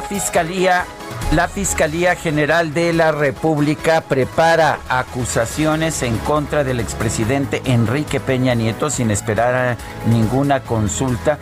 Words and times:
La 0.00 0.06
Fiscalía, 0.06 0.86
la 1.32 1.46
Fiscalía 1.46 2.16
General 2.16 2.72
de 2.72 2.94
la 2.94 3.12
República 3.12 4.00
prepara 4.00 4.78
acusaciones 4.88 6.02
en 6.02 6.16
contra 6.16 6.64
del 6.64 6.80
expresidente 6.80 7.60
Enrique 7.66 8.18
Peña 8.18 8.54
Nieto 8.54 8.88
sin 8.88 9.10
esperar 9.10 9.54
a 9.54 9.76
ninguna 10.08 10.60
consulta 10.60 11.38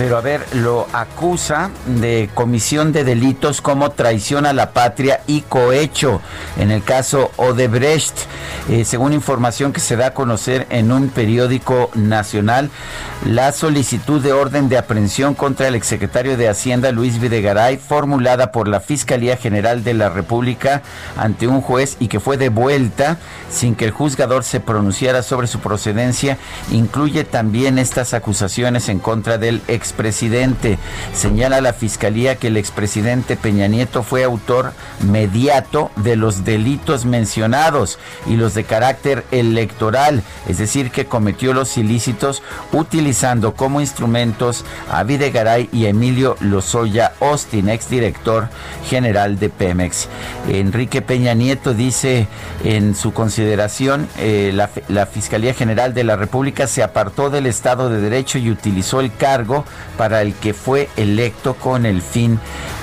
pero 0.00 0.16
a 0.16 0.22
ver, 0.22 0.40
lo 0.54 0.86
acusa 0.94 1.70
de 1.84 2.30
comisión 2.32 2.90
de 2.90 3.04
delitos 3.04 3.60
como 3.60 3.90
traición 3.90 4.46
a 4.46 4.54
la 4.54 4.70
patria 4.70 5.20
y 5.26 5.42
cohecho 5.42 6.22
en 6.58 6.70
el 6.70 6.82
caso 6.82 7.30
Odebrecht, 7.36 8.16
eh, 8.70 8.86
según 8.86 9.12
información 9.12 9.74
que 9.74 9.80
se 9.80 9.96
da 9.96 10.06
a 10.06 10.14
conocer 10.14 10.66
en 10.70 10.90
un 10.90 11.10
periódico 11.10 11.90
nacional. 11.94 12.70
La 13.26 13.52
solicitud 13.52 14.22
de 14.22 14.32
orden 14.32 14.70
de 14.70 14.78
aprehensión 14.78 15.34
contra 15.34 15.68
el 15.68 15.74
exsecretario 15.74 16.38
de 16.38 16.48
Hacienda 16.48 16.92
Luis 16.92 17.20
Videgaray, 17.20 17.76
formulada 17.76 18.52
por 18.52 18.68
la 18.68 18.80
Fiscalía 18.80 19.36
General 19.36 19.84
de 19.84 19.92
la 19.92 20.08
República 20.08 20.80
ante 21.18 21.46
un 21.46 21.60
juez 21.60 21.98
y 22.00 22.08
que 22.08 22.20
fue 22.20 22.38
devuelta 22.38 23.18
sin 23.50 23.74
que 23.74 23.84
el 23.84 23.90
juzgador 23.90 24.44
se 24.44 24.60
pronunciara 24.60 25.22
sobre 25.22 25.46
su 25.46 25.58
procedencia, 25.58 26.38
incluye 26.70 27.24
también 27.24 27.78
estas 27.78 28.14
acusaciones 28.14 28.88
en 28.88 28.98
contra 28.98 29.36
del 29.36 29.60
expresidente. 29.90 30.78
Señala 31.12 31.60
la 31.60 31.72
Fiscalía 31.72 32.36
que 32.36 32.46
el 32.46 32.56
expresidente 32.56 33.36
Peña 33.36 33.66
Nieto 33.66 34.02
fue 34.04 34.22
autor 34.22 34.72
mediato 35.00 35.90
de 35.96 36.14
los 36.14 36.44
delitos 36.44 37.04
mencionados 37.04 37.98
y 38.26 38.36
los 38.36 38.54
de 38.54 38.64
carácter 38.64 39.24
electoral, 39.32 40.22
es 40.48 40.58
decir, 40.58 40.90
que 40.92 41.06
cometió 41.06 41.52
los 41.52 41.76
ilícitos 41.76 42.42
utilizando 42.72 43.54
como 43.54 43.80
instrumentos 43.80 44.64
a 44.90 45.02
Videgaray 45.02 45.68
y 45.72 45.86
Emilio 45.86 46.36
Lozoya 46.40 47.12
Austin, 47.20 47.68
exdirector 47.68 48.48
general 48.88 49.38
de 49.38 49.48
Pemex. 49.48 50.08
Enrique 50.48 51.02
Peña 51.02 51.34
Nieto 51.34 51.74
dice 51.74 52.28
en 52.64 52.94
su 52.94 53.12
consideración, 53.12 54.08
eh, 54.18 54.52
la, 54.54 54.70
la 54.88 55.06
Fiscalía 55.06 55.52
General 55.52 55.94
de 55.94 56.04
la 56.04 56.16
República 56.16 56.68
se 56.68 56.82
apartó 56.82 57.28
del 57.28 57.46
Estado 57.46 57.90
de 57.90 58.00
Derecho 58.00 58.38
y 58.38 58.50
utilizó 58.50 59.00
el 59.00 59.12
cargo 59.14 59.64
para 59.96 60.22
el 60.22 60.34
que 60.34 60.54
fue 60.54 60.88
electo 60.96 61.54
con 61.54 61.86
el 61.86 62.02
fin 62.02 62.38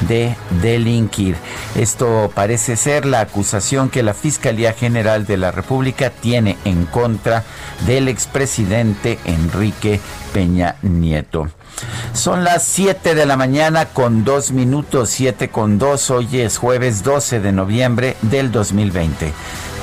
de 0.08 0.36
delinquir. 0.62 1.36
Esto 1.76 2.32
parece 2.34 2.76
ser 2.76 3.06
la 3.06 3.22
acusación 3.22 3.90
que 3.90 4.04
la 4.04 4.14
Fiscalía 4.14 4.74
General 4.74 5.26
de 5.26 5.38
la 5.38 5.52
República 5.52 6.10
tiene 6.10 6.58
en 6.66 6.86
contra 6.86 7.44
del 7.86 8.08
expresidente 8.08 9.20
Enrique 9.26 10.00
Peña 10.34 10.76
Nieto. 10.82 11.50
Son 12.14 12.44
las 12.44 12.64
7 12.64 13.16
de 13.16 13.26
la 13.26 13.38
mañana 13.38 13.86
con 13.86 14.24
2 14.24 14.52
minutos, 14.52 15.10
7 15.10 15.50
con 15.50 15.78
2. 15.78 16.10
Hoy 16.12 16.42
es 16.42 16.58
jueves 16.58 17.04
12 17.04 17.40
de 17.40 17.52
noviembre 17.52 18.18
del 18.24 18.52
2020. 18.52 19.34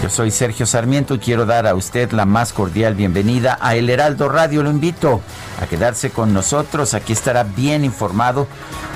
Yo 0.03 0.11
soy 0.11 0.31
Sergio 0.31 0.67
Sarmiento 0.67 1.15
y 1.15 1.19
quiero 1.19 1.47
dar 1.47 1.67
a 1.67 1.75
usted 1.75 2.11
la 2.13 2.27
más 2.27 2.53
cordial 2.53 2.95
bienvenida 2.95 3.57
a 3.61 3.77
El 3.77 3.89
Heraldo 3.89 4.29
Radio. 4.29 4.63
Lo 4.63 4.71
invito 4.71 5.21
a 5.63 5.67
quedarse 5.67 6.11
con 6.11 6.35
nosotros. 6.35 6.95
Aquí 6.95 7.13
estará 7.13 7.45
bien 7.45 7.85
informado. 7.85 8.47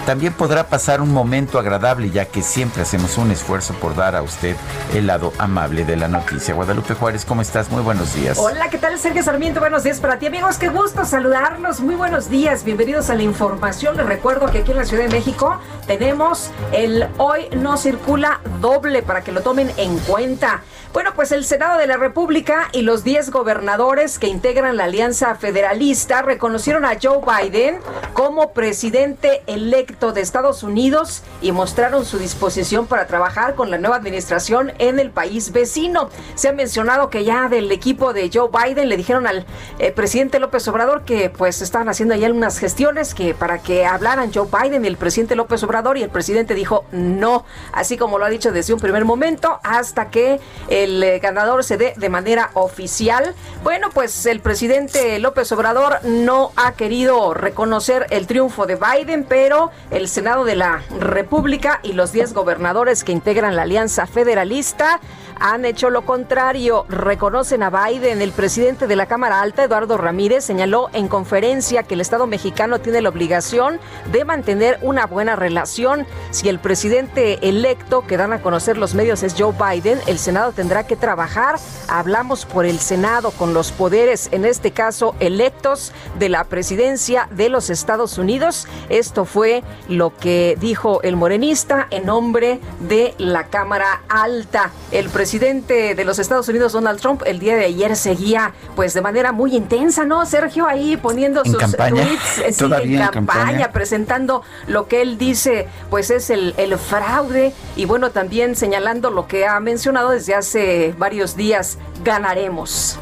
También 0.08 0.32
podrá 0.32 0.68
pasar 0.68 1.02
un 1.02 1.12
momento 1.12 1.58
agradable 1.58 2.08
ya 2.08 2.24
que 2.24 2.40
siempre 2.40 2.80
hacemos 2.80 3.18
un 3.18 3.30
esfuerzo 3.30 3.74
por 3.74 3.94
dar 3.94 4.16
a 4.16 4.22
usted 4.22 4.56
el 4.94 5.06
lado 5.06 5.34
amable 5.36 5.84
de 5.84 5.96
la 5.96 6.08
noticia. 6.08 6.54
Guadalupe 6.54 6.94
Juárez, 6.94 7.26
¿cómo 7.26 7.42
estás? 7.42 7.70
Muy 7.70 7.82
buenos 7.82 8.14
días. 8.14 8.38
Hola, 8.38 8.70
¿qué 8.70 8.78
tal 8.78 8.98
Sergio 8.98 9.22
Sarmiento? 9.22 9.60
Buenos 9.60 9.84
días 9.84 10.00
para 10.00 10.18
ti 10.18 10.24
amigos. 10.24 10.56
Qué 10.56 10.70
gusto 10.70 11.04
saludarlos. 11.04 11.80
Muy 11.80 11.94
buenos 11.94 12.30
días. 12.30 12.64
Bienvenidos 12.64 13.10
a 13.10 13.16
la 13.16 13.22
información. 13.22 13.98
Les 13.98 14.06
recuerdo 14.06 14.50
que 14.50 14.60
aquí 14.60 14.70
en 14.70 14.78
la 14.78 14.86
Ciudad 14.86 15.04
de 15.04 15.10
México 15.10 15.60
tenemos 15.86 16.52
el 16.72 17.06
Hoy 17.18 17.50
no 17.54 17.76
circula 17.76 18.40
doble 18.62 19.02
para 19.02 19.22
que 19.22 19.32
lo 19.32 19.42
tomen 19.42 19.70
en 19.76 19.98
cuenta. 19.98 20.62
Bueno, 20.90 21.12
pues 21.14 21.32
el 21.32 21.44
Senado 21.44 21.78
de 21.78 21.86
la 21.86 21.98
República 21.98 22.70
y 22.72 22.80
los 22.80 23.04
10 23.04 23.30
gobernadores 23.30 24.18
que 24.18 24.26
integran 24.26 24.78
la 24.78 24.84
Alianza 24.84 25.34
Federalista 25.34 26.22
reconocieron 26.22 26.86
a 26.86 26.96
Joe 27.00 27.20
Biden 27.20 27.78
como 28.14 28.52
presidente 28.52 29.42
electo 29.46 30.12
de 30.12 30.22
Estados 30.22 30.62
Unidos 30.62 31.22
y 31.42 31.52
mostraron 31.52 32.06
su 32.06 32.18
disposición 32.18 32.86
para 32.86 33.06
trabajar 33.06 33.54
con 33.54 33.70
la 33.70 33.76
nueva 33.76 33.96
administración 33.96 34.72
en 34.78 34.98
el 34.98 35.10
país 35.10 35.52
vecino. 35.52 36.08
Se 36.34 36.48
ha 36.48 36.52
mencionado 36.52 37.10
que 37.10 37.22
ya 37.22 37.50
del 37.50 37.70
equipo 37.70 38.14
de 38.14 38.30
Joe 38.32 38.48
Biden 38.50 38.88
le 38.88 38.96
dijeron 38.96 39.26
al 39.26 39.44
eh, 39.78 39.92
presidente 39.92 40.38
López 40.40 40.66
Obrador 40.68 41.04
que 41.04 41.28
pues 41.28 41.60
estaban 41.60 41.90
haciendo 41.90 42.14
ya 42.14 42.30
unas 42.30 42.58
gestiones 42.58 43.14
que 43.14 43.34
para 43.34 43.58
que 43.58 43.84
hablaran 43.84 44.32
Joe 44.32 44.48
Biden 44.50 44.86
y 44.86 44.88
el 44.88 44.96
presidente 44.96 45.36
López 45.36 45.62
Obrador 45.62 45.98
y 45.98 46.02
el 46.02 46.10
presidente 46.10 46.54
dijo 46.54 46.86
no, 46.92 47.44
así 47.72 47.98
como 47.98 48.18
lo 48.18 48.24
ha 48.24 48.30
dicho 48.30 48.52
desde 48.52 48.72
un 48.72 48.80
primer 48.80 49.04
momento 49.04 49.60
hasta 49.62 50.08
que 50.08 50.40
el 50.84 51.02
eh, 51.02 51.18
ganador 51.18 51.64
se 51.64 51.76
dé 51.76 51.94
de 51.96 52.08
manera 52.08 52.50
oficial. 52.54 53.34
Bueno, 53.62 53.90
pues 53.92 54.26
el 54.26 54.40
presidente 54.40 55.18
López 55.18 55.50
Obrador 55.52 55.98
no 56.04 56.52
ha 56.56 56.72
querido 56.72 57.34
reconocer 57.34 58.06
el 58.10 58.26
triunfo 58.26 58.66
de 58.66 58.76
Biden, 58.76 59.24
pero 59.24 59.70
el 59.90 60.08
Senado 60.08 60.44
de 60.44 60.56
la 60.56 60.82
República 60.98 61.80
y 61.82 61.92
los 61.92 62.12
10 62.12 62.32
gobernadores 62.32 63.04
que 63.04 63.12
integran 63.12 63.56
la 63.56 63.62
Alianza 63.62 64.06
Federalista 64.06 65.00
han 65.40 65.64
hecho 65.64 65.90
lo 65.90 66.02
contrario. 66.02 66.84
Reconocen 66.88 67.62
a 67.62 67.70
Biden. 67.70 68.20
El 68.22 68.32
presidente 68.32 68.86
de 68.86 68.96
la 68.96 69.06
Cámara 69.06 69.40
Alta, 69.40 69.64
Eduardo 69.64 69.96
Ramírez, 69.96 70.44
señaló 70.44 70.90
en 70.92 71.08
conferencia 71.08 71.84
que 71.84 71.94
el 71.94 72.00
Estado 72.00 72.26
mexicano 72.26 72.80
tiene 72.80 73.00
la 73.00 73.08
obligación 73.08 73.78
de 74.10 74.24
mantener 74.24 74.78
una 74.82 75.06
buena 75.06 75.36
relación. 75.36 76.06
Si 76.30 76.48
el 76.48 76.58
presidente 76.58 77.46
electo 77.48 78.06
que 78.06 78.16
dan 78.16 78.32
a 78.32 78.42
conocer 78.42 78.78
los 78.78 78.94
medios 78.94 79.22
es 79.22 79.34
Joe 79.38 79.52
Biden, 79.52 80.00
el 80.06 80.18
Senado 80.18 80.52
tendrá 80.52 80.86
que 80.86 80.96
trabajar. 80.96 81.56
Hablamos 81.86 82.44
por 82.44 82.66
el 82.66 82.78
Senado 82.78 83.30
con 83.30 83.54
los 83.54 83.70
poderes, 83.70 84.28
en 84.32 84.44
este 84.44 84.72
caso 84.72 85.14
electos 85.20 85.92
de 86.18 86.28
la 86.28 86.44
presidencia 86.44 87.28
de 87.30 87.48
los 87.48 87.70
Estados 87.70 88.18
Unidos. 88.18 88.66
Esto 88.88 89.24
fue 89.24 89.62
lo 89.88 90.16
que 90.16 90.56
dijo 90.60 91.00
el 91.02 91.16
morenista 91.16 91.86
en 91.90 92.06
nombre 92.06 92.60
de 92.80 93.14
la 93.18 93.44
Cámara 93.44 94.02
Alta. 94.08 94.70
El 94.90 95.08
presidente 95.08 95.27
de 95.32 96.04
los 96.04 96.18
Estados 96.18 96.48
Unidos, 96.48 96.72
Donald 96.72 97.00
Trump, 97.00 97.22
el 97.26 97.38
día 97.38 97.54
de 97.56 97.66
ayer 97.66 97.94
seguía 97.96 98.54
pues 98.74 98.94
de 98.94 99.02
manera 99.02 99.32
muy 99.32 99.54
intensa, 99.54 100.04
¿no? 100.04 100.24
Sergio 100.24 100.66
ahí 100.66 100.96
poniendo 100.96 101.42
¿En 101.44 101.52
sus 101.52 101.60
campaña? 101.60 102.02
tweets 102.02 102.38
eh, 102.38 102.52
sí, 102.52 102.58
¿Todavía 102.58 102.96
en 102.96 103.02
en 103.02 103.08
campaña, 103.10 103.42
campaña? 103.44 103.72
presentando 103.72 104.42
lo 104.66 104.88
que 104.88 105.02
él 105.02 105.18
dice 105.18 105.68
pues 105.90 106.10
es 106.10 106.30
el, 106.30 106.54
el 106.56 106.78
fraude 106.78 107.52
y 107.76 107.84
bueno, 107.84 108.10
también 108.10 108.56
señalando 108.56 109.10
lo 109.10 109.26
que 109.28 109.46
ha 109.46 109.60
mencionado 109.60 110.10
desde 110.10 110.34
hace 110.34 110.94
varios 110.98 111.36
días, 111.36 111.78
ganaremos. 112.04 112.98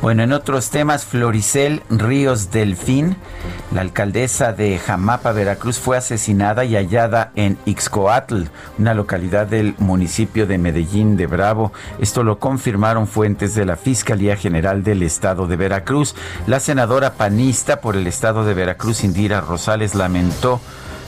Bueno, 0.00 0.22
en 0.22 0.32
otros 0.32 0.70
temas, 0.70 1.04
Floricel 1.04 1.82
Ríos 1.90 2.52
Delfín, 2.52 3.16
la 3.72 3.80
alcaldesa 3.80 4.52
de 4.52 4.78
Jamapa, 4.78 5.32
Veracruz, 5.32 5.80
fue 5.80 5.96
asesinada 5.96 6.64
y 6.64 6.76
hallada 6.76 7.32
en 7.34 7.58
Ixcoatl, 7.64 8.44
una 8.78 8.94
localidad 8.94 9.48
del 9.48 9.74
municipio 9.78 10.46
de 10.46 10.56
Medellín 10.56 11.16
de 11.16 11.26
Bravo. 11.26 11.72
Esto 11.98 12.22
lo 12.22 12.38
confirmaron 12.38 13.08
fuentes 13.08 13.56
de 13.56 13.64
la 13.64 13.74
Fiscalía 13.74 14.36
General 14.36 14.84
del 14.84 15.02
Estado 15.02 15.48
de 15.48 15.56
Veracruz. 15.56 16.14
La 16.46 16.60
senadora 16.60 17.14
panista 17.14 17.80
por 17.80 17.96
el 17.96 18.06
Estado 18.06 18.44
de 18.44 18.54
Veracruz, 18.54 19.02
Indira 19.02 19.40
Rosales, 19.40 19.96
lamentó 19.96 20.60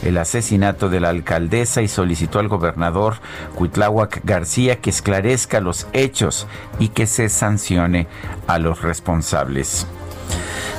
el 0.03 0.17
asesinato 0.17 0.89
de 0.89 0.99
la 0.99 1.09
alcaldesa 1.09 1.81
y 1.81 1.87
solicitó 1.87 2.39
al 2.39 2.47
gobernador 2.47 3.15
Cuitláhuac 3.55 4.21
García 4.23 4.81
que 4.81 4.89
esclarezca 4.89 5.59
los 5.59 5.87
hechos 5.93 6.47
y 6.79 6.89
que 6.89 7.07
se 7.07 7.29
sancione 7.29 8.07
a 8.47 8.59
los 8.59 8.81
responsables. 8.81 9.87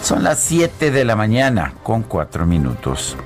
Son 0.03 0.25
las 0.25 0.41
7 0.41 0.91
de 0.91 1.05
la 1.05 1.17
mañana 1.17 1.75
con 1.83 2.03
4 2.03 2.45
minutos. 2.47 3.17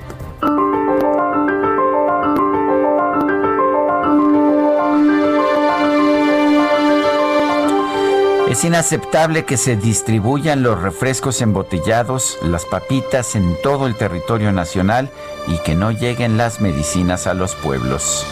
Es 8.49 8.63
inaceptable 8.63 9.43
que 9.43 9.57
se 9.57 9.75
distribuyan 9.75 10.63
los 10.63 10.81
refrescos 10.81 11.41
embotellados, 11.41 12.37
las 12.41 12.63
papitas 12.63 13.35
en 13.35 13.57
todo 13.61 13.87
el 13.87 13.95
territorio 13.95 14.53
nacional 14.53 15.09
y 15.47 15.57
que 15.63 15.75
no 15.75 15.91
lleguen 15.91 16.37
las 16.37 16.61
medicinas 16.61 17.27
a 17.27 17.33
los 17.33 17.55
pueblos. 17.55 18.25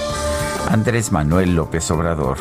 Andrés 0.69 1.11
Manuel 1.11 1.55
López 1.55 1.91
Obrador. 1.91 2.37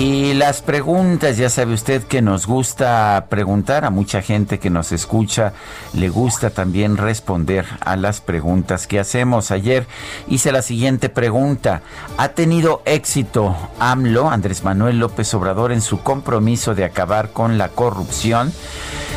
Y 0.00 0.32
las 0.32 0.62
preguntas, 0.62 1.36
ya 1.36 1.50
sabe 1.50 1.74
usted 1.74 2.02
que 2.04 2.22
nos 2.22 2.46
gusta 2.46 3.26
preguntar 3.28 3.84
a 3.84 3.90
mucha 3.90 4.22
gente 4.22 4.58
que 4.58 4.70
nos 4.70 4.92
escucha, 4.92 5.52
le 5.92 6.08
gusta 6.08 6.48
también 6.48 6.96
responder 6.96 7.66
a 7.80 7.96
las 7.96 8.22
preguntas 8.22 8.86
que 8.86 8.98
hacemos. 8.98 9.50
Ayer 9.50 9.86
hice 10.26 10.52
la 10.52 10.62
siguiente 10.62 11.10
pregunta, 11.10 11.82
¿ha 12.16 12.30
tenido 12.30 12.80
éxito 12.86 13.54
AMLO, 13.78 14.30
Andrés 14.30 14.64
Manuel 14.64 14.98
López 14.98 15.34
Obrador, 15.34 15.70
en 15.70 15.82
su 15.82 16.00
compromiso 16.00 16.74
de 16.74 16.84
acabar 16.84 17.32
con 17.34 17.58
la 17.58 17.68
corrupción? 17.68 18.54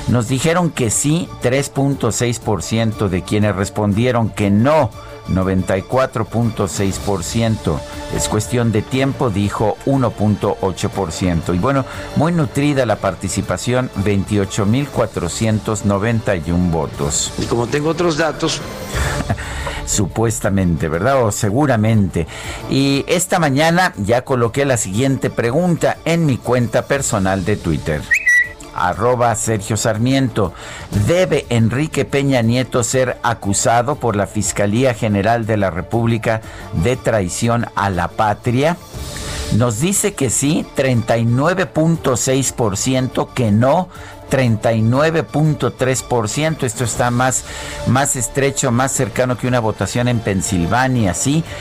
Nos 0.10 0.28
dijeron 0.28 0.70
que 0.70 0.90
sí, 0.90 1.30
3.6% 1.44 3.08
de 3.08 3.22
quienes 3.22 3.56
respondieron 3.56 4.30
que 4.32 4.50
no 4.50 4.90
94.6%. 5.30 7.80
Es 8.16 8.28
cuestión 8.28 8.72
de 8.72 8.82
tiempo, 8.82 9.30
dijo 9.30 9.78
1.8%. 9.86 11.54
Y 11.56 11.60
bueno, 11.60 11.86
muy 12.16 12.32
nutrida 12.32 12.86
la 12.86 12.96
participación, 12.98 13.90
28.491 14.04 16.72
votos. 16.72 17.32
Y 17.38 17.46
como 17.46 17.68
tengo 17.68 17.90
otros 17.90 18.18
datos... 18.18 18.62
Supuestamente, 19.86 20.88
¿verdad? 20.88 21.26
O 21.26 21.32
seguramente. 21.34 22.26
Y 22.70 23.04
esta 23.06 23.38
mañana 23.38 23.92
ya 23.98 24.24
coloqué 24.24 24.64
la 24.64 24.78
siguiente 24.78 25.30
pregunta 25.30 25.98
en 26.06 26.26
mi 26.26 26.38
cuenta 26.38 26.84
personal 26.84 27.44
de 27.44 27.58
Twitter 27.58 28.02
arroba 28.76 29.34
Sergio 29.36 29.78
Sarmiento. 29.78 30.54
¿Debe 31.08 31.46
Enrique 31.50 32.06
Peña 32.06 32.42
Nieto 32.42 32.84
ser 32.84 33.18
acusado 33.24 33.96
por 33.96 34.16
la 34.16 34.28
Fiscalía 34.28 34.94
General 34.94 35.46
de 35.46 35.58
la 35.58 35.72
República 35.72 36.42
de 36.74 36.96
traición 36.96 37.66
a 37.76 37.90
la 37.90 38.08
patria? 38.10 38.78
Nos 39.58 39.80
dice 39.80 40.14
que 40.14 40.30
sí, 40.32 40.66
39.6%, 40.76 43.34
que 43.34 43.52
no, 43.52 43.90
39.3%. 44.34 46.64
Esto 46.64 46.86
está 46.86 47.12
más, 47.12 47.44
más 47.86 48.16
estrecho, 48.16 48.72
más 48.72 48.92
cercano 48.92 49.38
que 49.38 49.46
una 49.48 49.60
votación 49.60 50.08
en 50.08 50.20
Pensilvania, 50.20 51.14
¿sí? 51.14 51.44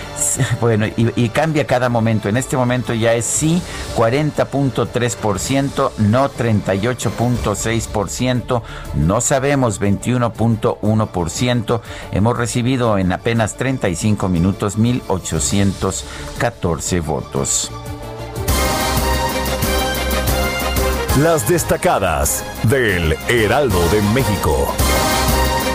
Bueno, 0.60 0.86
y, 0.86 1.28
cambia 1.30 1.66
cada 1.66 1.90
momento. 1.90 2.28
En 2.28 2.36
este 2.36 2.56
momento 2.56 2.94
ya 2.94 3.14
es 3.14 3.24
sí, 3.24 3.60
40.3%, 3.96 5.90
no 5.98 6.30
38.6%, 6.30 8.62
no 8.94 9.20
sabemos 9.20 9.80
21.1%. 9.80 11.80
Hemos 12.12 12.38
recibido 12.38 12.98
en 12.98 13.10
apenas 13.12 13.56
35 13.56 14.28
minutos 14.28 14.78
1.814 14.78 17.04
votos. 17.04 17.72
Las 21.18 21.46
destacadas 21.46 22.42
del 22.62 23.12
Heraldo 23.28 23.86
de 23.90 24.00
México. 24.14 24.74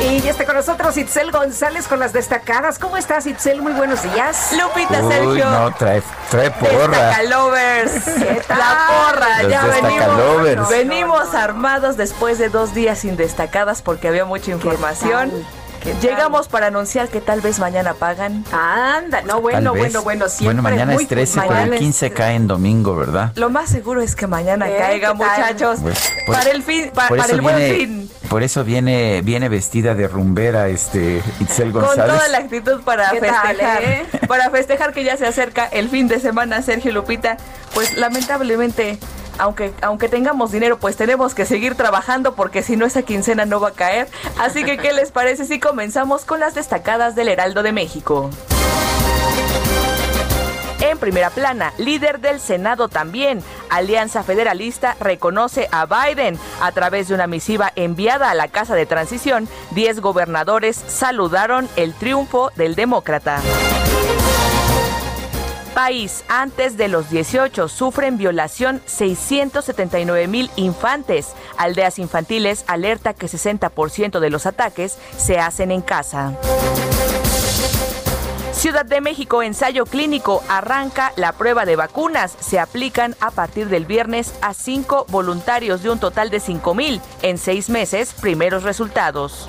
Y 0.01 0.19
ya 0.21 0.31
está 0.31 0.47
con 0.47 0.55
nosotros 0.55 0.97
Itzel 0.97 1.31
González 1.31 1.87
con 1.87 1.99
las 1.99 2.11
destacadas. 2.11 2.79
¿Cómo 2.79 2.97
estás, 2.97 3.27
Itzel? 3.27 3.61
Muy 3.61 3.73
buenos 3.73 4.01
días. 4.01 4.51
Lupita, 4.59 5.07
Sergio. 5.07 5.47
No, 5.47 5.71
trae, 5.75 6.01
trae 6.31 6.49
porra. 6.49 6.87
Destacalovers. 6.87 8.07
La 8.49 8.87
porra. 8.87 9.43
ya 9.47 9.63
venimos, 9.65 10.69
venimos 10.69 11.35
armados 11.35 11.97
después 11.97 12.39
de 12.39 12.49
dos 12.49 12.73
días 12.73 12.97
sin 12.97 13.15
destacadas 13.15 13.83
porque 13.83 14.07
había 14.07 14.25
mucha 14.25 14.49
información. 14.49 15.31
Llegamos 16.01 16.47
para 16.47 16.67
anunciar 16.67 17.09
que 17.09 17.21
tal 17.21 17.41
vez 17.41 17.59
mañana 17.59 17.93
pagan. 17.93 18.43
Anda, 18.51 19.21
no, 19.21 19.41
bueno, 19.41 19.73
bueno, 19.73 20.01
bueno, 20.03 20.27
siempre. 20.27 20.61
Bueno, 20.61 20.61
mañana 20.61 20.93
es 20.93 21.07
13, 21.07 21.41
pero 21.47 21.73
el 21.73 21.79
15 21.79 22.11
cae 22.11 22.35
en 22.35 22.47
domingo, 22.47 22.95
¿verdad? 22.95 23.31
Lo 23.35 23.49
más 23.49 23.69
seguro 23.69 24.01
es 24.01 24.15
que 24.15 24.27
mañana 24.27 24.67
caiga, 24.67 25.13
muchachos. 25.13 25.79
para 26.27 26.51
el 26.51 26.63
fin, 26.63 26.91
para 26.93 27.25
el 27.25 27.41
buen 27.41 27.57
fin. 27.57 28.11
Por 28.29 28.43
eso 28.43 28.63
viene, 28.63 29.21
viene 29.21 29.47
vestida 29.47 29.95
de 29.95 30.07
rumbera 30.07 30.67
este 30.67 31.21
Itzel 31.39 31.71
González. 31.71 32.05
Con 32.05 32.15
toda 32.15 32.27
la 32.27 32.37
actitud 32.39 32.81
para 32.81 33.09
festejar. 33.09 33.83
Eh? 33.83 34.05
Para 34.27 34.49
festejar 34.49 34.93
que 34.93 35.03
ya 35.03 35.15
se 35.15 35.25
acerca 35.25 35.65
el 35.65 35.89
fin 35.89 36.07
de 36.07 36.19
semana, 36.19 36.61
Sergio 36.61 36.91
Lupita. 36.91 37.37
Pues 37.73 37.97
lamentablemente 37.97 38.99
aunque, 39.37 39.73
aunque 39.81 40.09
tengamos 40.09 40.51
dinero, 40.51 40.77
pues 40.77 40.95
tenemos 40.95 41.33
que 41.33 41.45
seguir 41.45 41.75
trabajando 41.75 42.35
porque 42.35 42.63
si 42.63 42.75
no 42.75 42.85
esa 42.85 43.01
quincena 43.01 43.45
no 43.45 43.59
va 43.59 43.69
a 43.69 43.73
caer. 43.73 44.07
Así 44.39 44.63
que, 44.63 44.77
¿qué 44.77 44.93
les 44.93 45.11
parece 45.11 45.45
si 45.45 45.59
comenzamos 45.59 46.25
con 46.25 46.39
las 46.39 46.55
destacadas 46.55 47.15
del 47.15 47.29
Heraldo 47.29 47.63
de 47.63 47.71
México? 47.71 48.29
En 50.79 50.99
primera 50.99 51.31
plana, 51.31 51.73
líder 51.77 52.19
del 52.19 52.39
Senado 52.39 52.87
también, 52.87 53.43
Alianza 53.69 54.23
Federalista 54.23 54.95
reconoce 54.99 55.67
a 55.71 55.85
Biden. 55.85 56.39
A 56.61 56.71
través 56.71 57.07
de 57.07 57.15
una 57.15 57.25
misiva 57.25 57.73
enviada 57.75 58.29
a 58.29 58.35
la 58.35 58.47
Casa 58.47 58.75
de 58.75 58.85
Transición, 58.85 59.49
10 59.71 60.01
gobernadores 60.01 60.75
saludaron 60.87 61.67
el 61.75 61.93
triunfo 61.93 62.51
del 62.55 62.75
demócrata 62.75 63.41
país 65.77 66.23
antes 66.27 66.75
de 66.75 66.87
los 66.87 67.11
18 67.11 67.67
sufren 67.67 68.17
violación 68.17 68.81
679 68.87 70.27
mil 70.27 70.49
infantes. 70.55 71.33
Aldeas 71.55 71.99
infantiles 71.99 72.65
alerta 72.65 73.13
que 73.13 73.27
60% 73.27 74.19
de 74.19 74.29
los 74.31 74.47
ataques 74.47 74.97
se 75.15 75.37
hacen 75.37 75.69
en 75.69 75.81
casa. 75.81 76.35
Ciudad 78.53 78.85
de 78.85 79.01
México, 79.01 79.43
ensayo 79.43 79.85
clínico, 79.85 80.41
arranca 80.49 81.13
la 81.15 81.33
prueba 81.33 81.63
de 81.63 81.75
vacunas. 81.75 82.35
Se 82.39 82.57
aplican 82.57 83.15
a 83.19 83.29
partir 83.29 83.69
del 83.69 83.85
viernes 83.85 84.33
a 84.41 84.55
cinco 84.55 85.05
voluntarios 85.09 85.83
de 85.83 85.91
un 85.91 85.99
total 85.99 86.31
de 86.31 86.39
5 86.39 86.73
mil. 86.73 87.01
En 87.21 87.37
seis 87.37 87.69
meses, 87.69 88.15
primeros 88.19 88.63
resultados. 88.63 89.45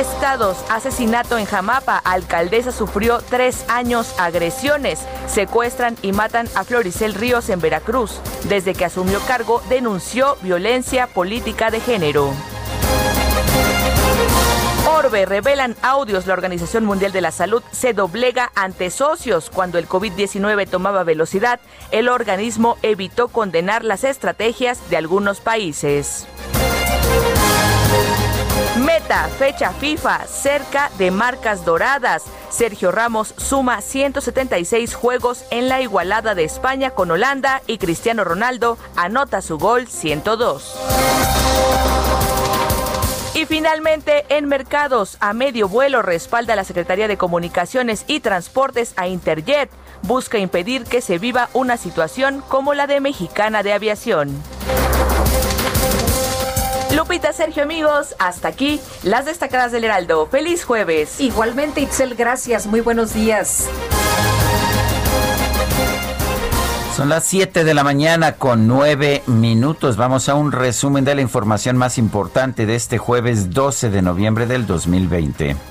Estados, 0.00 0.56
asesinato 0.70 1.36
en 1.36 1.44
Jamapa, 1.44 1.98
alcaldesa 1.98 2.72
sufrió 2.72 3.18
tres 3.18 3.66
años 3.68 4.18
agresiones, 4.18 5.00
secuestran 5.26 5.94
y 6.00 6.12
matan 6.12 6.48
a 6.54 6.64
Floricel 6.64 7.12
Ríos 7.12 7.50
en 7.50 7.60
Veracruz. 7.60 8.18
Desde 8.48 8.72
que 8.72 8.86
asumió 8.86 9.20
cargo, 9.28 9.60
denunció 9.68 10.38
violencia 10.40 11.06
política 11.06 11.70
de 11.70 11.80
género. 11.80 12.30
Orbe 14.88 15.26
revelan 15.26 15.76
audios. 15.82 16.26
La 16.26 16.32
Organización 16.32 16.86
Mundial 16.86 17.12
de 17.12 17.20
la 17.20 17.30
Salud 17.30 17.62
se 17.70 17.92
doblega 17.92 18.52
ante 18.54 18.88
socios. 18.88 19.50
Cuando 19.50 19.76
el 19.76 19.86
COVID-19 19.86 20.66
tomaba 20.66 21.04
velocidad, 21.04 21.60
el 21.90 22.08
organismo 22.08 22.78
evitó 22.80 23.28
condenar 23.28 23.84
las 23.84 24.04
estrategias 24.04 24.88
de 24.88 24.96
algunos 24.96 25.40
países. 25.40 26.26
Meta, 28.78 29.28
fecha 29.36 29.72
FIFA, 29.72 30.26
cerca 30.26 30.90
de 30.96 31.10
marcas 31.10 31.64
doradas. 31.64 32.22
Sergio 32.50 32.92
Ramos 32.92 33.34
suma 33.36 33.80
176 33.80 34.94
juegos 34.94 35.44
en 35.50 35.68
la 35.68 35.80
igualada 35.80 36.36
de 36.36 36.44
España 36.44 36.90
con 36.90 37.10
Holanda 37.10 37.62
y 37.66 37.78
Cristiano 37.78 38.22
Ronaldo 38.22 38.78
anota 38.94 39.42
su 39.42 39.58
gol 39.58 39.88
102. 39.88 40.76
Y 43.34 43.46
finalmente, 43.46 44.24
en 44.28 44.46
mercados, 44.46 45.16
a 45.20 45.32
medio 45.32 45.68
vuelo 45.68 46.00
respalda 46.02 46.54
la 46.54 46.64
Secretaría 46.64 47.08
de 47.08 47.16
Comunicaciones 47.16 48.04
y 48.06 48.20
Transportes 48.20 48.92
a 48.96 49.08
Interjet. 49.08 49.70
Busca 50.02 50.38
impedir 50.38 50.84
que 50.84 51.00
se 51.00 51.18
viva 51.18 51.48
una 51.54 51.76
situación 51.76 52.42
como 52.48 52.74
la 52.74 52.86
de 52.86 53.00
Mexicana 53.00 53.62
de 53.62 53.72
Aviación. 53.72 54.40
Lupita, 57.00 57.32
Sergio, 57.32 57.62
amigos, 57.62 58.14
hasta 58.18 58.48
aquí 58.48 58.78
las 59.04 59.24
destacadas 59.24 59.72
del 59.72 59.84
Heraldo. 59.84 60.26
Feliz 60.26 60.64
jueves. 60.64 61.18
Igualmente, 61.18 61.80
Itzel, 61.80 62.14
gracias. 62.14 62.66
Muy 62.66 62.82
buenos 62.82 63.14
días. 63.14 63.70
Son 66.94 67.08
las 67.08 67.24
7 67.24 67.64
de 67.64 67.72
la 67.72 67.84
mañana 67.84 68.32
con 68.32 68.66
9 68.66 69.22
minutos. 69.28 69.96
Vamos 69.96 70.28
a 70.28 70.34
un 70.34 70.52
resumen 70.52 71.06
de 71.06 71.14
la 71.14 71.22
información 71.22 71.78
más 71.78 71.96
importante 71.96 72.66
de 72.66 72.74
este 72.74 72.98
jueves 72.98 73.48
12 73.48 73.88
de 73.88 74.02
noviembre 74.02 74.44
del 74.44 74.66
2020. 74.66 75.69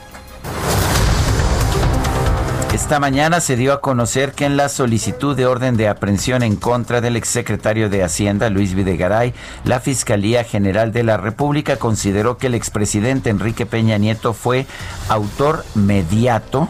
Esta 2.90 3.00
mañana 3.00 3.40
se 3.40 3.56
dio 3.56 3.74
a 3.74 3.82
conocer 3.82 4.32
que 4.32 4.46
en 4.46 4.58
la 4.58 4.68
solicitud 4.68 5.38
de 5.38 5.46
orden 5.46 5.78
de 5.78 5.88
aprehensión 5.88 6.42
en 6.42 6.56
contra 6.56 7.02
del 7.02 7.18
exsecretario 7.18 7.88
de 7.88 8.04
Hacienda, 8.04 8.50
Luis 8.50 8.74
Videgaray, 8.74 9.36
la 9.64 9.80
Fiscalía 9.80 10.44
General 10.44 10.92
de 10.92 11.04
la 11.04 11.16
República 11.16 11.76
consideró 11.76 12.40
que 12.40 12.48
el 12.48 12.56
expresidente 12.56 13.30
Enrique 13.30 13.68
Peña 13.68 14.00
Nieto 14.00 14.34
fue 14.34 14.66
autor 15.08 15.66
mediato 15.76 16.68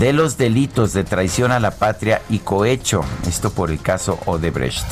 de 0.00 0.12
los 0.12 0.36
delitos 0.36 0.92
de 0.92 1.04
traición 1.04 1.52
a 1.52 1.60
la 1.60 1.70
patria 1.70 2.22
y 2.28 2.40
cohecho, 2.40 3.04
esto 3.28 3.50
por 3.50 3.70
el 3.70 3.80
caso 3.80 4.18
Odebrecht. 4.26 4.84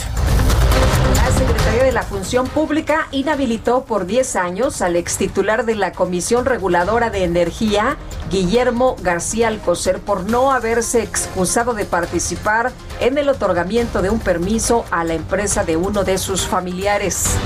La 1.95 2.03
Función 2.03 2.49
Pública 2.49 3.07
inhabilitó 3.13 3.85
por 3.85 4.05
10 4.05 4.35
años 4.35 4.83
al 4.83 4.97
ex 4.97 5.17
titular 5.17 5.65
de 5.65 5.77
la 5.77 5.93
Comisión 5.93 6.45
Reguladora 6.45 7.09
de 7.09 7.23
Energía, 7.23 7.97
Guillermo 8.31 8.97
García 9.01 9.47
Alcocer, 9.47 10.01
por 10.01 10.29
no 10.29 10.51
haberse 10.51 11.05
excusado 11.05 11.73
de 11.73 11.85
participar 11.85 12.73
en 12.99 13.17
el 13.17 13.29
otorgamiento 13.29 14.03
de 14.03 14.11
un 14.11 14.19
permiso 14.19 14.85
a 14.91 15.05
la 15.05 15.15
empresa 15.15 15.63
de 15.63 15.77
uno 15.77 16.03
de 16.03 16.19
sus 16.19 16.45
familiares. 16.45 17.37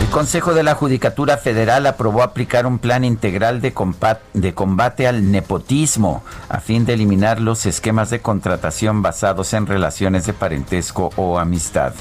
El 0.00 0.10
Consejo 0.10 0.54
de 0.54 0.62
la 0.62 0.74
Judicatura 0.74 1.36
Federal 1.36 1.86
aprobó 1.86 2.22
aplicar 2.22 2.66
un 2.66 2.78
plan 2.78 3.04
integral 3.04 3.60
de 3.60 3.72
combate, 3.72 5.06
al 5.06 5.30
nepotismo 5.30 6.22
a 6.48 6.60
fin 6.60 6.84
de 6.86 6.94
eliminar 6.94 7.40
los 7.40 7.66
esquemas 7.66 8.10
de 8.10 8.20
contratación 8.20 9.02
basados 9.02 9.52
en 9.54 9.66
relaciones 9.66 10.26
de 10.26 10.32
parentesco 10.32 11.10
o 11.16 11.38
amistad. 11.38 11.94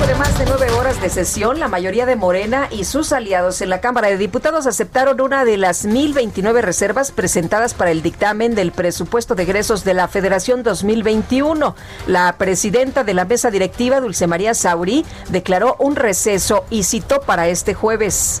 Luego 0.00 0.14
de 0.14 0.18
más 0.18 0.38
de 0.38 0.46
nueve 0.46 0.70
horas 0.70 0.98
de 1.02 1.10
sesión, 1.10 1.60
la 1.60 1.68
mayoría 1.68 2.06
de 2.06 2.16
Morena 2.16 2.68
y 2.70 2.84
sus 2.84 3.12
aliados 3.12 3.60
en 3.60 3.68
la 3.68 3.82
Cámara 3.82 4.08
de 4.08 4.16
Diputados 4.16 4.66
aceptaron 4.66 5.20
una 5.20 5.44
de 5.44 5.58
las 5.58 5.84
1.029 5.84 6.62
reservas 6.62 7.12
presentadas 7.12 7.74
para 7.74 7.90
el 7.90 8.00
dictamen 8.00 8.54
del 8.54 8.72
presupuesto 8.72 9.34
de 9.34 9.42
egresos 9.42 9.84
de 9.84 9.92
la 9.92 10.08
Federación 10.08 10.62
2021. 10.62 11.74
La 12.06 12.34
presidenta 12.38 13.04
de 13.04 13.12
la 13.12 13.26
mesa 13.26 13.50
directiva, 13.50 14.00
Dulce 14.00 14.26
María 14.26 14.54
Sauri, 14.54 15.04
declaró 15.28 15.76
un 15.78 15.96
receso 15.96 16.64
y 16.70 16.84
citó 16.84 17.20
para 17.20 17.48
este 17.48 17.74
jueves. 17.74 18.40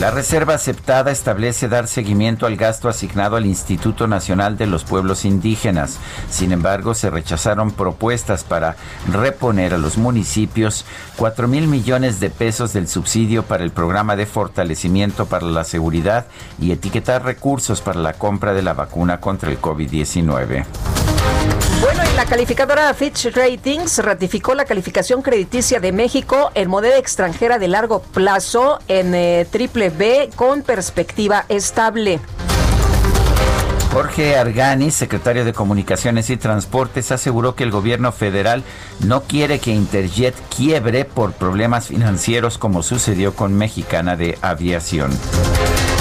La 0.00 0.10
reserva 0.10 0.54
aceptada 0.54 1.10
establece 1.10 1.68
dar 1.68 1.86
seguimiento 1.86 2.46
al 2.46 2.56
gasto 2.56 2.88
asignado 2.88 3.36
al 3.36 3.44
Instituto 3.44 4.06
Nacional 4.06 4.56
de 4.56 4.66
los 4.66 4.82
Pueblos 4.82 5.26
Indígenas. 5.26 5.98
Sin 6.30 6.52
embargo, 6.52 6.94
se 6.94 7.10
rechazaron 7.10 7.70
propuestas 7.70 8.42
para 8.42 8.76
reponer 9.12 9.74
a 9.74 9.78
los 9.78 9.98
municipios 9.98 10.86
4 11.16 11.48
mil 11.48 11.66
millones 11.66 12.18
de 12.18 12.30
pesos 12.30 12.72
del 12.72 12.88
subsidio 12.88 13.42
para 13.42 13.62
el 13.62 13.72
programa 13.72 14.16
de 14.16 14.24
fortalecimiento 14.24 15.26
para 15.26 15.44
la 15.44 15.64
seguridad 15.64 16.24
y 16.58 16.72
etiquetar 16.72 17.22
recursos 17.22 17.82
para 17.82 18.00
la 18.00 18.14
compra 18.14 18.54
de 18.54 18.62
la 18.62 18.72
vacuna 18.72 19.20
contra 19.20 19.50
el 19.50 19.60
COVID-19. 19.60 20.64
Bueno, 21.80 22.02
y 22.12 22.14
la 22.14 22.26
calificadora 22.26 22.92
Fitch 22.92 23.34
Ratings 23.34 23.98
ratificó 24.04 24.54
la 24.54 24.66
calificación 24.66 25.22
crediticia 25.22 25.80
de 25.80 25.92
México 25.92 26.50
en 26.54 26.68
moneda 26.68 26.98
extranjera 26.98 27.58
de 27.58 27.68
largo 27.68 28.02
plazo 28.02 28.80
en 28.86 29.14
eh, 29.14 29.46
triple 29.50 29.88
B 29.88 30.28
con 30.36 30.62
perspectiva 30.62 31.46
estable. 31.48 32.20
Jorge 33.94 34.36
Argani, 34.36 34.90
secretario 34.90 35.44
de 35.44 35.54
Comunicaciones 35.54 36.28
y 36.28 36.36
Transportes, 36.36 37.10
aseguró 37.12 37.54
que 37.54 37.64
el 37.64 37.70
gobierno 37.70 38.12
federal 38.12 38.62
no 39.00 39.22
quiere 39.22 39.58
que 39.58 39.72
Interjet 39.72 40.34
quiebre 40.54 41.06
por 41.06 41.32
problemas 41.32 41.88
financieros 41.88 42.58
como 42.58 42.82
sucedió 42.82 43.34
con 43.34 43.54
Mexicana 43.54 44.16
de 44.16 44.38
Aviación. 44.42 45.10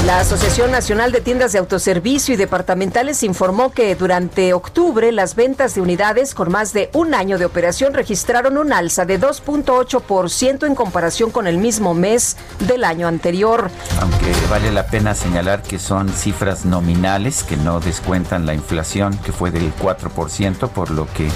La 0.05 0.21
Asociación 0.21 0.71
Nacional 0.71 1.11
de 1.11 1.19
Tiendas 1.19 1.51
de 1.51 1.59
Autoservicio 1.59 2.33
y 2.33 2.37
Departamentales 2.37 3.21
informó 3.21 3.71
que 3.71 3.93
durante 3.95 4.53
octubre 4.53 5.11
las 5.11 5.35
ventas 5.35 5.75
de 5.75 5.81
unidades 5.81 6.33
con 6.33 6.49
más 6.51 6.71
de 6.71 6.89
un 6.93 7.13
año 7.13 7.37
de 7.37 7.43
operación 7.43 7.93
registraron 7.93 8.57
un 8.57 8.71
alza 8.71 9.05
de 9.05 9.19
2.8% 9.19 10.65
en 10.65 10.73
comparación 10.73 11.31
con 11.31 11.47
el 11.47 11.57
mismo 11.57 11.93
mes 11.93 12.37
del 12.59 12.85
año 12.85 13.09
anterior. 13.09 13.69
Aunque 13.99 14.33
vale 14.49 14.71
la 14.71 14.87
pena 14.87 15.13
señalar 15.15 15.63
que 15.63 15.79
son 15.79 16.07
cifras 16.07 16.63
nominales 16.63 17.43
que 17.43 17.57
no 17.57 17.81
descuentan 17.81 18.45
la 18.45 18.53
inflación 18.53 19.17
que 19.17 19.33
fue 19.33 19.51
del 19.51 19.75
4%, 19.75 20.69
por 20.69 20.91
lo 20.91 21.07
que 21.13 21.29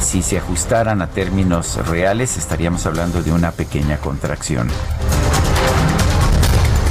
si 0.00 0.22
se 0.22 0.38
ajustaran 0.38 1.02
a 1.02 1.08
términos 1.08 1.76
reales 1.86 2.38
estaríamos 2.38 2.86
hablando 2.86 3.22
de 3.22 3.32
una 3.32 3.52
pequeña 3.52 3.98
contracción. 3.98 4.68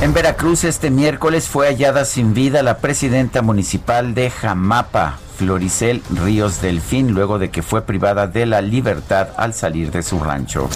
En 0.01 0.13
Veracruz 0.13 0.65
este 0.65 0.91
miércoles 0.91 1.47
fue 1.47 1.67
hallada 1.67 2.05
sin 2.05 2.33
vida 2.33 2.61
la 2.63 2.77
presidenta 2.77 3.41
municipal 3.41 4.13
de 4.13 4.29
Jamapa, 4.29 5.19
Floricel 5.37 6.03
Ríos 6.11 6.61
Delfín, 6.61 7.11
luego 7.13 7.39
de 7.39 7.49
que 7.49 7.61
fue 7.61 7.81
privada 7.81 8.27
de 8.27 8.45
la 8.45 8.61
libertad 8.61 9.29
al 9.37 9.53
salir 9.53 9.91
de 9.91 10.03
su 10.03 10.19
rancho. 10.19 10.69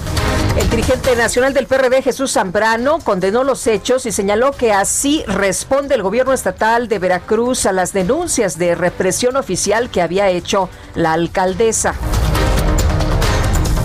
El 0.58 0.70
dirigente 0.70 1.16
nacional 1.16 1.54
del 1.54 1.68
PRD, 1.68 2.02
Jesús 2.02 2.32
Zambrano, 2.34 3.00
condenó 3.00 3.44
los 3.44 3.68
hechos 3.68 4.06
y 4.06 4.12
señaló 4.12 4.52
que 4.52 4.72
así 4.72 5.24
responde 5.28 5.96
el 5.96 6.02
gobierno 6.04 6.34
estatal 6.34 6.88
de 6.88 7.00
Veracruz 7.00 7.66
a 7.66 7.74
las 7.74 7.94
denuncias 7.94 8.58
de 8.58 8.74
represión 8.74 9.36
oficial 9.36 9.90
que 9.90 10.02
había 10.02 10.30
hecho 10.30 10.70
la 10.96 11.14
alcaldesa. 11.14 11.94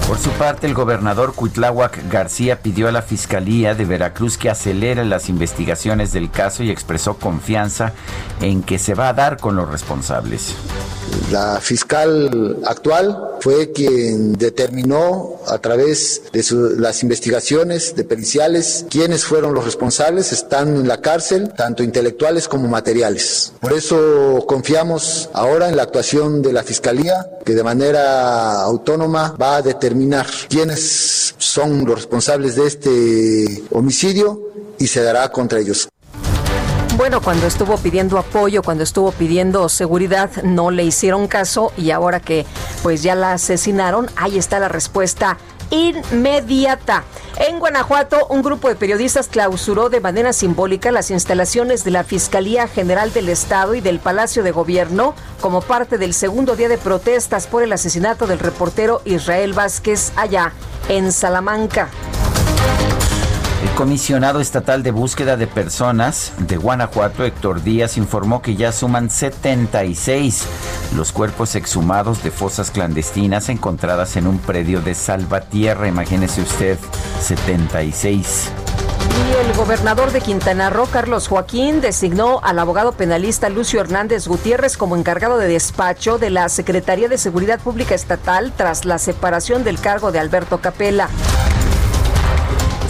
Por 0.07 0.19
su 0.19 0.31
parte, 0.33 0.67
el 0.67 0.75
gobernador 0.75 1.35
Cuitláhuac 1.35 2.11
García 2.11 2.61
pidió 2.61 2.89
a 2.89 2.93
la 2.93 3.01
Fiscalía 3.01 3.75
de 3.75 3.87
Veracruz 3.87 4.37
que 4.37 4.51
acelere 4.51 5.03
las 5.07 5.31
investigaciones 5.31 6.13
del 6.13 6.31
caso 6.31 6.63
y 6.63 6.71
expresó 6.71 7.15
confianza 7.15 7.95
en 8.43 8.63
que 8.63 8.79
se 8.79 8.93
va 8.95 9.09
a 9.09 9.15
dar 9.15 9.39
con 9.39 9.57
los 9.57 9.71
responsables. 9.71 10.55
La 11.31 11.59
fiscal 11.61 12.59
actual 12.67 13.37
fue 13.41 13.73
quien 13.73 14.35
determinó 14.35 15.41
a 15.47 15.59
través 15.59 16.23
de 16.33 16.43
su, 16.43 16.77
las 16.79 17.03
investigaciones 17.03 17.95
de 17.95 18.05
periciales 18.05 18.87
quiénes 18.91 19.25
fueron 19.25 19.55
los 19.55 19.65
responsables, 19.65 20.33
están 20.33 20.77
en 20.77 20.89
la 20.89 21.01
cárcel, 21.01 21.53
tanto 21.57 21.83
intelectuales 21.83 22.49
como 22.49 22.69
materiales. 22.69 23.53
Por 23.61 23.73
eso 23.73 24.45
confiamos 24.47 25.29
ahora 25.33 25.69
en 25.69 25.77
la 25.77 25.83
actuación 25.85 26.43
de 26.43 26.53
la 26.53 26.63
fiscalía, 26.63 27.27
que 27.45 27.55
de 27.55 27.63
manera 27.63 28.63
autónoma 28.63 29.37
va 29.41 29.57
a 29.57 29.63
determinar 29.63 29.94
quiénes 30.49 31.35
son 31.39 31.85
los 31.85 31.95
responsables 31.95 32.57
de 32.57 32.67
este 32.67 33.63
homicidio 33.71 34.41
y 34.79 34.87
se 34.87 35.03
dará 35.03 35.31
contra 35.31 35.59
ellos. 35.61 35.89
Bueno, 36.97 37.21
cuando 37.21 37.49
estuvo 37.49 37.77
pidiendo 37.77 38.19
apoyo, 38.19 38.63
cuando 38.63 38.85
estuvo 38.85 39.11
pidiendo 39.11 39.69
seguridad, 39.69 40.31
no 40.45 40.71
le 40.71 40.85
hicieron 40.85 41.27
caso 41.27 41.73
y 41.77 41.91
ahora 41.91 42.21
que 42.21 42.47
pues 42.85 43.03
ya 43.03 43.17
la 43.17 43.33
asesinaron, 43.33 44.09
ahí 44.15 44.39
está 44.39 44.61
la 44.61 44.69
respuesta 44.69 45.37
inmediata. 45.71 47.05
En 47.37 47.59
Guanajuato, 47.59 48.27
un 48.29 48.43
grupo 48.43 48.69
de 48.69 48.77
periodistas 48.77 49.29
clausuró 49.29 49.89
de 49.89 50.01
manera 50.01 50.33
simbólica 50.33 50.93
las 50.93 51.11
instalaciones 51.11 51.83
de 51.85 51.91
la 51.91 52.05
Fiscalía 52.05 52.69
General 52.69 53.13
del 53.13 53.29
Estado 53.29 53.75
y 53.75 53.81
del 53.81 53.99
Palacio 53.99 54.43
de 54.43 54.53
Gobierno 54.53 55.15
como 55.41 55.61
parte 55.61 55.99
del 55.99 56.15
segundo 56.15 56.57
día 56.57 56.69
de 56.69 56.79
protestas 56.79 57.47
por 57.47 57.63
el 57.63 57.73
asesinato 57.73 58.27
del 58.27 58.39
reportero 58.39 59.03
Israel 59.05 59.53
Vázquez 59.53 60.13
allá 60.17 60.53
en 60.89 61.13
Salamanca. 61.13 61.89
El 63.65 63.71
comisionado 63.71 64.41
estatal 64.41 64.83
de 64.83 64.91
búsqueda 64.91 65.39
de 65.39 65.47
personas 65.47 66.35
de 66.37 66.59
Guanajuato, 66.59 67.25
Héctor 67.25 67.63
Díaz, 67.63 67.97
informó 67.97 68.43
que 68.43 68.57
ya 68.57 68.73
suman 68.73 69.09
76 69.09 70.45
los 70.95 71.13
cuerpos 71.13 71.55
exhumados 71.55 72.23
de 72.23 72.31
fosas 72.31 72.71
clandestinas 72.71 73.49
encontradas 73.49 74.17
en 74.17 74.27
un 74.27 74.39
predio 74.39 74.83
de 74.83 74.95
Salvatierra. 74.95 75.89
Imagínese 75.89 76.43
usted, 76.43 76.79
76. 77.23 78.51
Y 79.15 79.47
el 79.47 79.57
gobernador 79.57 80.13
de 80.13 80.21
Quintana 80.21 80.69
Roo, 80.69 80.87
Carlos 80.93 81.29
Joaquín, 81.29 81.81
designó 81.81 82.41
al 82.43 82.59
abogado 82.59 82.93
penalista 82.93 83.49
Lucio 83.49 83.81
Hernández 83.81 84.29
Gutiérrez 84.29 84.77
como 84.77 84.95
encargado 84.95 85.39
de 85.39 85.49
despacho 85.49 86.19
de 86.19 86.29
la 86.29 86.51
Secretaría 86.51 87.09
de 87.09 87.17
Seguridad 87.17 87.61
Pública 87.61 87.95
Estatal 87.95 88.53
tras 88.55 88.85
la 88.85 88.99
separación 88.99 89.65
del 89.65 89.81
cargo 89.81 90.13
de 90.13 90.19
Alberto 90.19 90.61
Capella. 90.61 91.09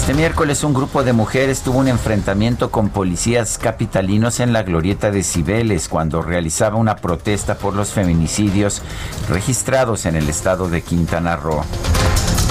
Este 0.04 0.12
miércoles 0.12 0.62
un 0.64 0.75
grupo 0.75 1.02
de 1.02 1.14
mujeres 1.14 1.62
tuvo 1.62 1.78
un 1.78 1.88
enfrentamiento 1.88 2.70
con 2.70 2.90
policías 2.90 3.56
capitalinos 3.56 4.38
en 4.38 4.52
la 4.52 4.62
glorieta 4.62 5.11
de 5.11 5.23
Cibeles 5.23 5.88
cuando 5.88 6.20
realizaba 6.20 6.76
una 6.76 6.96
protesta 6.96 7.54
por 7.54 7.73
los 7.73 7.88
feminicidios 7.88 8.82
registrados 9.30 10.04
en 10.04 10.14
el 10.14 10.28
estado 10.28 10.68
de 10.68 10.82
Quintana 10.82 11.37
Roo. 11.37 11.64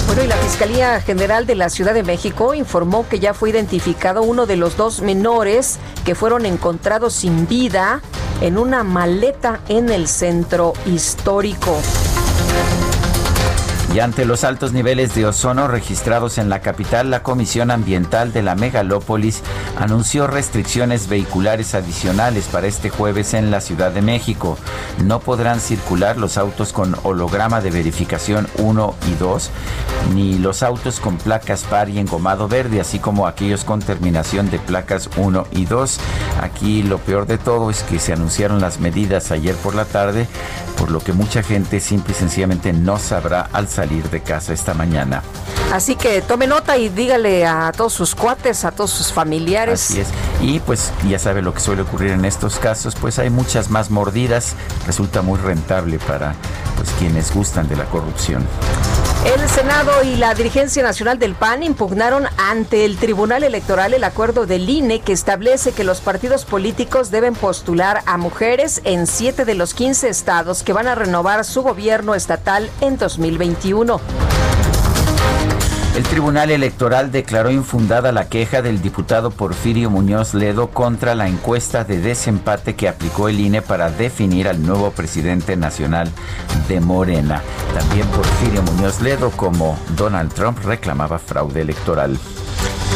Bueno, 0.07 0.23
y 0.23 0.27
la 0.27 0.35
Fiscalía 0.37 0.99
General 1.01 1.45
de 1.45 1.53
la 1.53 1.69
Ciudad 1.69 1.93
de 1.93 2.01
México 2.01 2.55
informó 2.55 3.07
que 3.07 3.19
ya 3.19 3.35
fue 3.35 3.51
identificado 3.51 4.23
uno 4.23 4.47
de 4.47 4.55
los 4.55 4.75
dos 4.75 5.03
menores 5.03 5.77
que 6.05 6.15
fueron 6.15 6.47
encontrados 6.47 7.13
sin 7.13 7.47
vida 7.47 8.01
en 8.41 8.57
una 8.57 8.83
maleta 8.83 9.59
en 9.69 9.89
el 9.89 10.07
centro 10.07 10.73
histórico. 10.87 11.77
Y 13.93 13.99
ante 13.99 14.25
los 14.25 14.43
altos 14.43 14.73
niveles 14.73 15.13
de 15.13 15.27
ozono 15.27 15.67
registrados 15.67 16.39
en 16.39 16.49
la 16.49 16.61
capital, 16.61 17.11
la 17.11 17.21
Comisión 17.21 17.69
Ambiental 17.69 18.33
de 18.33 18.41
la 18.41 18.55
Megalópolis 18.55 19.43
anunció 19.77 20.25
restricciones 20.25 21.07
vehiculares 21.07 21.75
adicionales 21.75 22.45
para 22.45 22.65
este 22.65 22.89
jueves 22.89 23.35
en 23.35 23.51
la 23.51 23.61
Ciudad 23.61 23.91
de 23.91 24.01
México. 24.01 24.57
No 25.05 25.19
podrán 25.19 25.59
circular 25.59 26.17
los 26.17 26.39
autos 26.39 26.73
con 26.73 26.95
holograma 27.03 27.61
de 27.61 27.69
verificación 27.69 28.47
1 28.57 28.95
y 29.11 29.13
2, 29.13 29.51
ni 30.15 30.39
los 30.39 30.63
autos 30.63 30.99
con 30.99 31.17
placas 31.17 31.61
par 31.61 31.87
y 31.89 31.99
engomado 31.99 32.47
verde, 32.47 32.81
así 32.81 32.97
como 32.97 33.27
aquellos 33.27 33.63
con 33.63 33.79
terminación 33.79 34.49
de 34.49 34.57
placas 34.57 35.07
1 35.17 35.45
y 35.51 35.65
2. 35.65 35.99
Aquí 36.41 36.81
lo 36.81 36.97
peor 36.97 37.27
de 37.27 37.37
todo 37.37 37.69
es 37.69 37.83
que 37.83 37.99
se 37.99 38.13
anunciaron 38.13 38.59
las 38.59 38.79
medidas 38.79 39.29
ayer 39.29 39.53
por 39.53 39.75
la 39.75 39.85
tarde, 39.85 40.27
por 40.79 40.89
lo 40.89 40.99
que 40.99 41.13
mucha 41.13 41.43
gente 41.43 41.79
simple 41.79 42.13
y 42.13 42.15
sencillamente 42.15 42.73
no 42.73 42.97
sabrá 42.97 43.49
al 43.53 43.67
salir 43.67 43.82
de 43.85 44.21
casa 44.21 44.53
esta 44.53 44.73
mañana. 44.73 45.21
Así 45.71 45.95
que 45.95 46.21
tome 46.21 46.47
nota 46.47 46.77
y 46.77 46.89
dígale 46.89 47.45
a 47.45 47.71
todos 47.71 47.93
sus 47.93 48.15
cuates, 48.15 48.63
a 48.63 48.71
todos 48.71 48.91
sus 48.91 49.11
familiares. 49.11 49.89
Así 49.89 50.01
es. 50.01 50.07
Y 50.41 50.59
pues 50.59 50.91
ya 51.07 51.17
sabe 51.19 51.41
lo 51.41 51.53
que 51.53 51.59
suele 51.59 51.81
ocurrir 51.81 52.11
en 52.11 52.25
estos 52.25 52.59
casos, 52.59 52.95
pues 52.95 53.19
hay 53.19 53.29
muchas 53.29 53.69
más 53.69 53.89
mordidas. 53.89 54.55
Resulta 54.85 55.21
muy 55.21 55.39
rentable 55.39 55.99
para 55.99 56.35
pues 56.75 56.89
quienes 56.99 57.33
gustan 57.33 57.67
de 57.67 57.75
la 57.75 57.85
corrupción. 57.85 58.45
El 59.25 59.49
Senado 59.49 60.03
y 60.03 60.17
la 60.17 60.35
dirigencia 60.35 60.83
nacional 60.83 61.17
del 61.17 61.33
PAN 61.33 61.63
impugnaron 61.63 62.25
ante 62.37 62.83
el 62.83 62.97
Tribunal 62.97 63.45
Electoral 63.45 63.93
el 63.93 64.03
acuerdo 64.03 64.45
del 64.45 64.69
INE 64.69 64.99
que 64.99 65.13
establece 65.13 65.71
que 65.71 65.85
los 65.85 66.01
partidos 66.01 66.43
políticos 66.43 67.09
deben 67.09 67.33
postular 67.33 68.01
a 68.05 68.17
mujeres 68.17 68.81
en 68.83 69.07
siete 69.07 69.45
de 69.45 69.55
los 69.55 69.73
15 69.73 70.09
estados 70.09 70.61
que 70.61 70.73
van 70.73 70.89
a 70.89 70.95
renovar 70.95 71.45
su 71.45 71.61
gobierno 71.61 72.15
estatal 72.15 72.69
en 72.81 72.97
2021. 72.97 73.72
El 75.95 76.03
Tribunal 76.03 76.51
Electoral 76.51 77.11
declaró 77.11 77.49
infundada 77.49 78.11
la 78.11 78.29
queja 78.29 78.61
del 78.61 78.81
diputado 78.81 79.31
Porfirio 79.31 79.89
Muñoz 79.89 80.35
Ledo 80.35 80.69
contra 80.69 81.15
la 81.15 81.27
encuesta 81.27 81.83
de 81.83 81.99
desempate 81.99 82.75
que 82.75 82.87
aplicó 82.87 83.29
el 83.29 83.39
INE 83.39 83.61
para 83.63 83.89
definir 83.89 84.47
al 84.47 84.63
nuevo 84.63 84.91
presidente 84.91 85.55
nacional 85.55 86.11
de 86.67 86.79
Morena. 86.81 87.41
También 87.73 88.07
Porfirio 88.07 88.61
Muñoz 88.61 89.01
Ledo, 89.01 89.31
como 89.31 89.77
Donald 89.95 90.31
Trump, 90.33 90.59
reclamaba 90.63 91.17
fraude 91.17 91.61
electoral. 91.61 92.19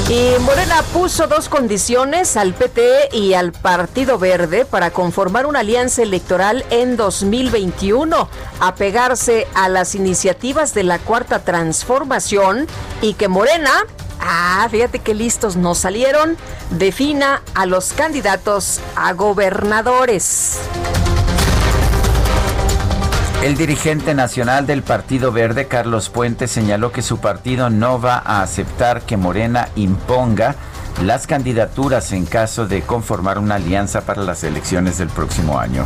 Y 0.10 0.40
Morena 0.40 0.84
puso 0.94 1.28
dos 1.28 1.50
condiciones 1.50 2.38
al 2.38 2.54
PT 2.54 3.10
y 3.12 3.34
al 3.34 3.52
Partido 3.52 4.18
Verde 4.18 4.64
para 4.64 4.92
conformar 4.92 5.46
una 5.46 5.60
alianza 5.60 6.02
electoral 6.02 6.64
en 6.70 6.96
2021, 6.96 8.30
apegarse 8.62 9.48
a 9.54 9.68
las 9.68 9.96
iniciativas 9.96 10.74
de 10.74 10.84
la 10.84 11.00
Cuarta 11.00 11.40
Transformación 11.40 12.68
y 13.02 13.16
que 13.16 13.28
Morena, 13.28 13.84
ah, 14.22 14.66
fíjate 14.72 15.00
qué 15.00 15.14
listos 15.14 15.58
nos 15.58 15.80
salieron, 15.80 16.38
defina 16.70 17.42
a 17.54 17.66
los 17.66 17.92
candidatos 17.92 18.80
a 18.96 19.12
gobernadores. 19.12 20.60
El 23.44 23.56
dirigente 23.56 24.14
nacional 24.14 24.66
del 24.66 24.82
Partido 24.82 25.32
Verde, 25.32 25.68
Carlos 25.68 26.10
Puente, 26.10 26.48
señaló 26.48 26.92
que 26.92 27.02
su 27.02 27.20
partido 27.20 27.70
no 27.70 28.02
va 28.02 28.18
a 28.18 28.42
aceptar 28.42 29.04
que 29.04 29.16
Morena 29.16 29.70
imponga 29.76 30.56
las 31.04 31.28
candidaturas 31.28 32.12
en 32.12 32.26
caso 32.26 32.68
de 32.68 32.82
conformar 32.82 33.38
una 33.38 33.56
alianza 33.56 34.02
para 34.02 34.24
las 34.24 34.44
elecciones 34.44 34.98
del 34.98 35.10
próximo 35.10 35.60
año. 35.60 35.86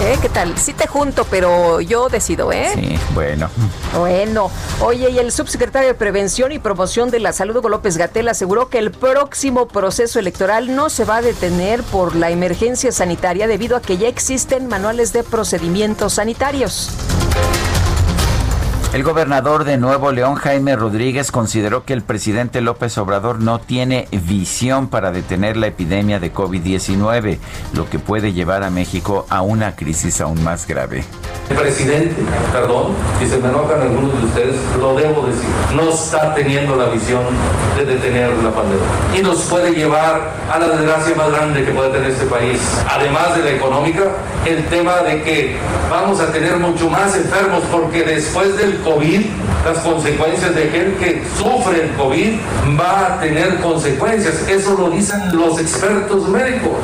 ¿Eh? 0.00 0.16
¿Qué 0.22 0.30
tal? 0.30 0.56
Sí 0.56 0.72
te 0.72 0.86
junto, 0.86 1.24
pero 1.24 1.82
yo 1.82 2.08
decido, 2.08 2.52
¿eh? 2.52 2.70
Sí, 2.74 2.98
bueno. 3.12 3.50
Bueno, 3.98 4.50
oye, 4.80 5.10
y 5.10 5.18
el 5.18 5.30
subsecretario 5.30 5.88
de 5.88 5.94
Prevención 5.94 6.52
y 6.52 6.58
Promoción 6.58 7.10
de 7.10 7.20
la 7.20 7.34
Salud, 7.34 7.56
Hugo 7.56 7.68
López 7.68 7.98
Gatel, 7.98 8.28
aseguró 8.28 8.70
que 8.70 8.78
el 8.78 8.92
próximo 8.92 9.68
proceso 9.68 10.18
electoral 10.18 10.74
no 10.74 10.88
se 10.88 11.04
va 11.04 11.16
a 11.16 11.22
detener 11.22 11.82
por 11.82 12.16
la 12.16 12.30
emergencia 12.30 12.92
sanitaria 12.92 13.46
debido 13.46 13.76
a 13.76 13.82
que 13.82 13.98
ya 13.98 14.08
existen 14.08 14.68
manuales 14.68 15.12
de 15.12 15.22
procedimientos 15.22 16.14
sanitarios. 16.14 16.90
El 18.92 19.04
gobernador 19.04 19.62
de 19.62 19.76
Nuevo 19.76 20.10
León, 20.10 20.34
Jaime 20.34 20.74
Rodríguez, 20.74 21.30
consideró 21.30 21.84
que 21.84 21.92
el 21.92 22.02
presidente 22.02 22.60
López 22.60 22.98
Obrador 22.98 23.40
no 23.40 23.60
tiene 23.60 24.08
visión 24.10 24.88
para 24.88 25.12
detener 25.12 25.56
la 25.56 25.68
epidemia 25.68 26.18
de 26.18 26.34
COVID-19, 26.34 27.38
lo 27.74 27.88
que 27.88 28.00
puede 28.00 28.32
llevar 28.32 28.64
a 28.64 28.70
México 28.70 29.26
a 29.30 29.42
una 29.42 29.76
crisis 29.76 30.20
aún 30.20 30.42
más 30.42 30.66
grave. 30.66 31.04
El 31.50 31.56
presidente, 31.56 32.16
perdón, 32.52 32.94
si 33.20 33.28
se 33.28 33.38
me 33.38 33.48
enojan 33.48 33.80
algunos 33.80 34.12
de 34.12 34.26
ustedes, 34.26 34.56
lo 34.80 34.96
debo 34.96 35.26
decir, 35.26 35.48
no 35.76 35.90
está 35.90 36.34
teniendo 36.34 36.74
la 36.74 36.86
visión 36.86 37.22
de 37.76 37.84
detener 37.84 38.32
la 38.42 38.50
pandemia. 38.50 38.86
Y 39.16 39.22
nos 39.22 39.38
puede 39.42 39.72
llevar 39.72 40.32
a 40.52 40.58
la 40.58 40.66
desgracia 40.68 41.14
más 41.14 41.30
grande 41.30 41.64
que 41.64 41.70
puede 41.70 41.90
tener 41.90 42.10
este 42.10 42.26
país. 42.26 42.60
Además 42.88 43.36
de 43.36 43.44
la 43.44 43.50
económica, 43.50 44.02
el 44.46 44.64
tema 44.66 44.98
de 44.98 45.22
que 45.22 45.56
vamos 45.88 46.20
a 46.20 46.32
tener 46.32 46.56
mucho 46.56 46.88
más 46.88 47.16
enfermos 47.16 47.62
porque 47.70 48.02
después 48.02 48.56
del 48.56 48.79
COVID, 48.80 49.20
las 49.64 49.78
consecuencias 49.78 50.54
de 50.54 50.64
aquel 50.64 50.96
que 50.96 51.24
sufre 51.36 51.84
el 51.84 51.96
COVID 51.96 52.38
va 52.78 53.14
a 53.14 53.20
tener 53.20 53.58
consecuencias. 53.60 54.46
Eso 54.48 54.76
lo 54.76 54.90
dicen 54.90 55.34
los 55.36 55.58
expertos 55.58 56.28
médicos. 56.28 56.76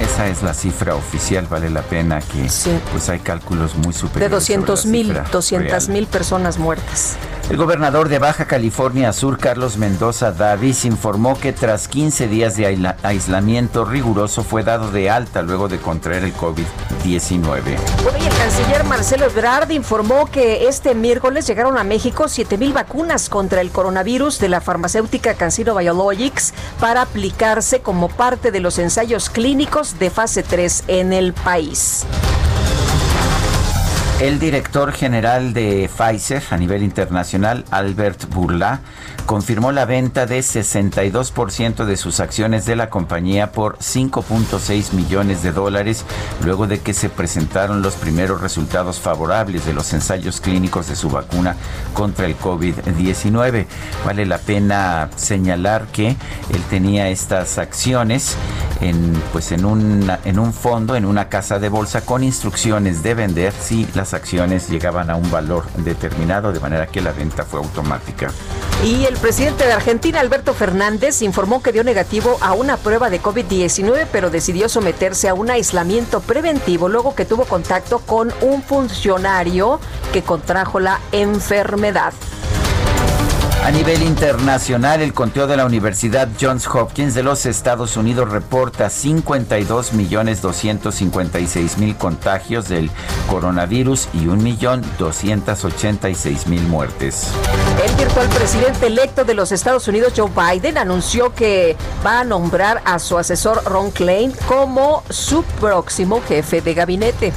esa, 0.00 0.28
es 0.28 0.42
la 0.42 0.54
cifra 0.54 0.94
oficial, 0.94 1.46
vale 1.48 1.70
la 1.70 1.82
pena 1.82 2.20
que 2.20 2.48
pues 2.90 3.08
hay 3.08 3.20
cálculos 3.20 3.74
muy 3.76 3.92
superiores. 3.92 4.30
De 4.30 4.34
200 4.36 4.86
mil, 4.86 5.18
200 5.30 5.88
mil 5.88 6.06
personas 6.06 6.58
muertas. 6.58 7.16
El 7.50 7.56
gobernador 7.56 8.08
de 8.08 8.18
Baja 8.18 8.46
California 8.46 9.12
Sur, 9.12 9.36
Carlos 9.38 9.76
Mendoza 9.76 10.32
Davis, 10.32 10.84
informó 10.84 11.38
que 11.38 11.52
tras 11.52 11.88
15 11.88 12.28
días 12.28 12.56
de 12.56 12.94
aislamiento 13.02 13.84
riguroso 13.84 14.42
fue 14.42 14.62
dado 14.62 14.90
de 14.90 15.10
alta 15.10 15.42
luego 15.42 15.68
de 15.68 15.78
contraer 15.78 16.24
el 16.24 16.34
COVID-19. 16.34 17.42
Bueno, 18.02 18.18
y 18.18 18.26
el 18.26 18.34
canciller 18.34 18.84
Marcelo 18.84 19.26
Ebrard 19.26 19.70
informó 19.70 20.26
que 20.26 20.68
este 20.68 20.94
miércoles 20.94 21.46
llegaron 21.46 21.76
a 21.78 21.84
México 21.84 22.28
7 22.28 22.56
mil 22.56 22.72
vacunas 22.72 23.28
contra 23.28 23.60
el 23.60 23.70
coronavirus 23.70 24.38
de 24.38 24.48
la 24.48 24.60
farmacéutica 24.60 25.34
Cancino 25.34 25.74
Biologics 25.74 26.54
para 26.80 27.02
aplicarse 27.02 27.80
como 27.80 28.08
parte 28.08 28.50
de 28.50 28.60
los 28.60 28.78
ensayos 28.78 29.28
clínicos 29.28 29.61
de 29.98 30.10
fase 30.10 30.42
3 30.42 30.84
en 30.88 31.12
el 31.12 31.32
país. 31.32 32.04
El 34.20 34.38
director 34.38 34.92
general 34.92 35.52
de 35.52 35.88
Pfizer 35.88 36.42
a 36.50 36.56
nivel 36.56 36.82
internacional, 36.84 37.64
Albert 37.70 38.28
Bourla, 38.32 38.80
confirmó 39.26 39.72
la 39.72 39.84
venta 39.84 40.26
de 40.26 40.40
62% 40.40 41.84
de 41.84 41.96
sus 41.96 42.20
acciones 42.20 42.66
de 42.66 42.76
la 42.76 42.90
compañía 42.90 43.52
por 43.52 43.78
5.6 43.78 44.92
millones 44.92 45.42
de 45.42 45.52
dólares 45.52 46.04
luego 46.44 46.66
de 46.66 46.80
que 46.80 46.94
se 46.94 47.08
presentaron 47.08 47.82
los 47.82 47.94
primeros 47.94 48.40
resultados 48.40 49.00
favorables 49.00 49.64
de 49.64 49.72
los 49.72 49.92
ensayos 49.92 50.40
clínicos 50.40 50.88
de 50.88 50.96
su 50.96 51.08
vacuna 51.08 51.56
contra 51.94 52.26
el 52.26 52.38
COVID-19. 52.38 53.66
Vale 54.04 54.26
la 54.26 54.38
pena 54.38 55.08
señalar 55.16 55.86
que 55.86 56.08
él 56.08 56.62
tenía 56.70 57.08
estas 57.08 57.58
acciones 57.58 58.36
en 58.80 59.12
pues 59.32 59.52
en 59.52 59.64
un 59.64 60.10
en 60.24 60.38
un 60.38 60.52
fondo 60.52 60.96
en 60.96 61.04
una 61.04 61.28
casa 61.28 61.58
de 61.58 61.68
bolsa 61.68 62.04
con 62.04 62.24
instrucciones 62.24 63.02
de 63.02 63.14
vender 63.14 63.52
si 63.52 63.86
las 63.94 64.01
las 64.02 64.14
acciones 64.14 64.68
llegaban 64.68 65.10
a 65.10 65.14
un 65.14 65.30
valor 65.30 65.64
determinado, 65.76 66.52
de 66.52 66.58
manera 66.58 66.88
que 66.88 67.00
la 67.00 67.12
venta 67.12 67.44
fue 67.44 67.60
automática. 67.60 68.32
Y 68.84 69.04
el 69.04 69.14
presidente 69.14 69.64
de 69.64 69.72
Argentina, 69.72 70.18
Alberto 70.18 70.54
Fernández, 70.54 71.22
informó 71.22 71.62
que 71.62 71.70
dio 71.70 71.84
negativo 71.84 72.36
a 72.40 72.52
una 72.52 72.78
prueba 72.78 73.10
de 73.10 73.22
COVID-19, 73.22 74.08
pero 74.10 74.28
decidió 74.28 74.68
someterse 74.68 75.28
a 75.28 75.34
un 75.34 75.50
aislamiento 75.50 76.18
preventivo 76.18 76.88
luego 76.88 77.14
que 77.14 77.24
tuvo 77.24 77.44
contacto 77.44 78.00
con 78.00 78.32
un 78.40 78.64
funcionario 78.64 79.78
que 80.12 80.22
contrajo 80.22 80.80
la 80.80 80.98
enfermedad. 81.12 82.12
A 83.64 83.70
nivel 83.70 84.02
internacional, 84.02 85.02
el 85.02 85.14
conteo 85.14 85.46
de 85.46 85.56
la 85.56 85.64
Universidad 85.64 86.28
Johns 86.40 86.66
Hopkins 86.66 87.14
de 87.14 87.22
los 87.22 87.46
Estados 87.46 87.96
Unidos 87.96 88.28
reporta 88.28 88.90
52 88.90 89.92
millones 89.92 90.42
256 90.42 91.78
mil 91.78 91.96
contagios 91.96 92.68
del 92.68 92.90
coronavirus 93.30 94.08
y 94.14 94.26
1 94.26 94.42
millón 94.42 94.82
286 94.98 96.48
mil 96.48 96.62
muertes. 96.62 97.28
El 97.86 97.94
virtual 97.94 98.28
presidente 98.30 98.88
electo 98.88 99.24
de 99.24 99.34
los 99.34 99.52
Estados 99.52 99.86
Unidos, 99.86 100.12
Joe 100.16 100.28
Biden, 100.28 100.76
anunció 100.76 101.32
que 101.32 101.76
va 102.04 102.18
a 102.18 102.24
nombrar 102.24 102.82
a 102.84 102.98
su 102.98 103.16
asesor 103.16 103.62
Ron 103.64 103.92
Klein 103.92 104.32
como 104.48 105.04
su 105.08 105.44
próximo 105.60 106.20
jefe 106.26 106.62
de 106.62 106.74
gabinete. 106.74 107.32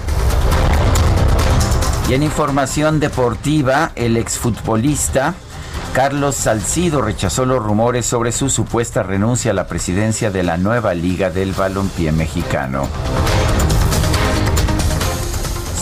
Y 2.09 2.15
en 2.15 2.23
información 2.23 2.99
deportiva, 2.99 3.91
el 3.95 4.17
exfutbolista 4.17 5.35
Carlos 5.95 6.35
Salcido 6.35 7.01
rechazó 7.01 7.45
los 7.45 7.63
rumores 7.63 8.05
sobre 8.05 8.33
su 8.33 8.49
supuesta 8.49 9.01
renuncia 9.01 9.51
a 9.51 9.53
la 9.53 9.65
presidencia 9.65 10.29
de 10.29 10.43
la 10.43 10.57
nueva 10.57 10.93
Liga 10.93 11.29
del 11.29 11.53
Balompié 11.53 12.11
Mexicano. 12.11 12.85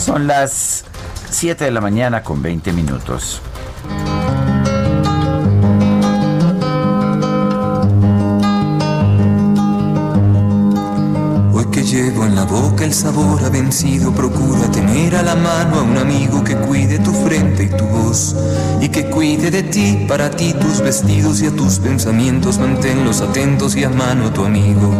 Son 0.00 0.28
las 0.28 0.84
7 1.30 1.64
de 1.64 1.70
la 1.72 1.80
mañana 1.80 2.22
con 2.22 2.42
20 2.42 2.72
minutos. 2.72 3.42
Llevo 11.94 12.24
en 12.24 12.34
la 12.34 12.44
boca 12.44 12.84
el 12.84 12.92
sabor 12.92 13.44
ha 13.44 13.50
vencido, 13.50 14.12
procura 14.12 14.68
tener 14.72 15.14
a 15.14 15.22
la 15.22 15.36
mano 15.36 15.78
a 15.78 15.82
un 15.82 15.96
amigo 15.96 16.42
que 16.42 16.56
cuide 16.56 16.98
tu 16.98 17.12
frente 17.12 17.64
y 17.64 17.68
tu 17.68 17.84
voz 17.84 18.34
y 18.80 18.88
que 18.88 19.08
cuide 19.08 19.48
de 19.52 19.62
ti, 19.62 20.04
para 20.08 20.28
ti 20.28 20.54
tus 20.54 20.80
vestidos 20.80 21.40
y 21.40 21.46
a 21.46 21.54
tus 21.54 21.78
pensamientos, 21.78 22.58
manténlos 22.58 23.20
atentos 23.20 23.76
y 23.76 23.84
a 23.84 23.90
mano 23.90 24.32
tu 24.32 24.44
amigo. 24.44 24.92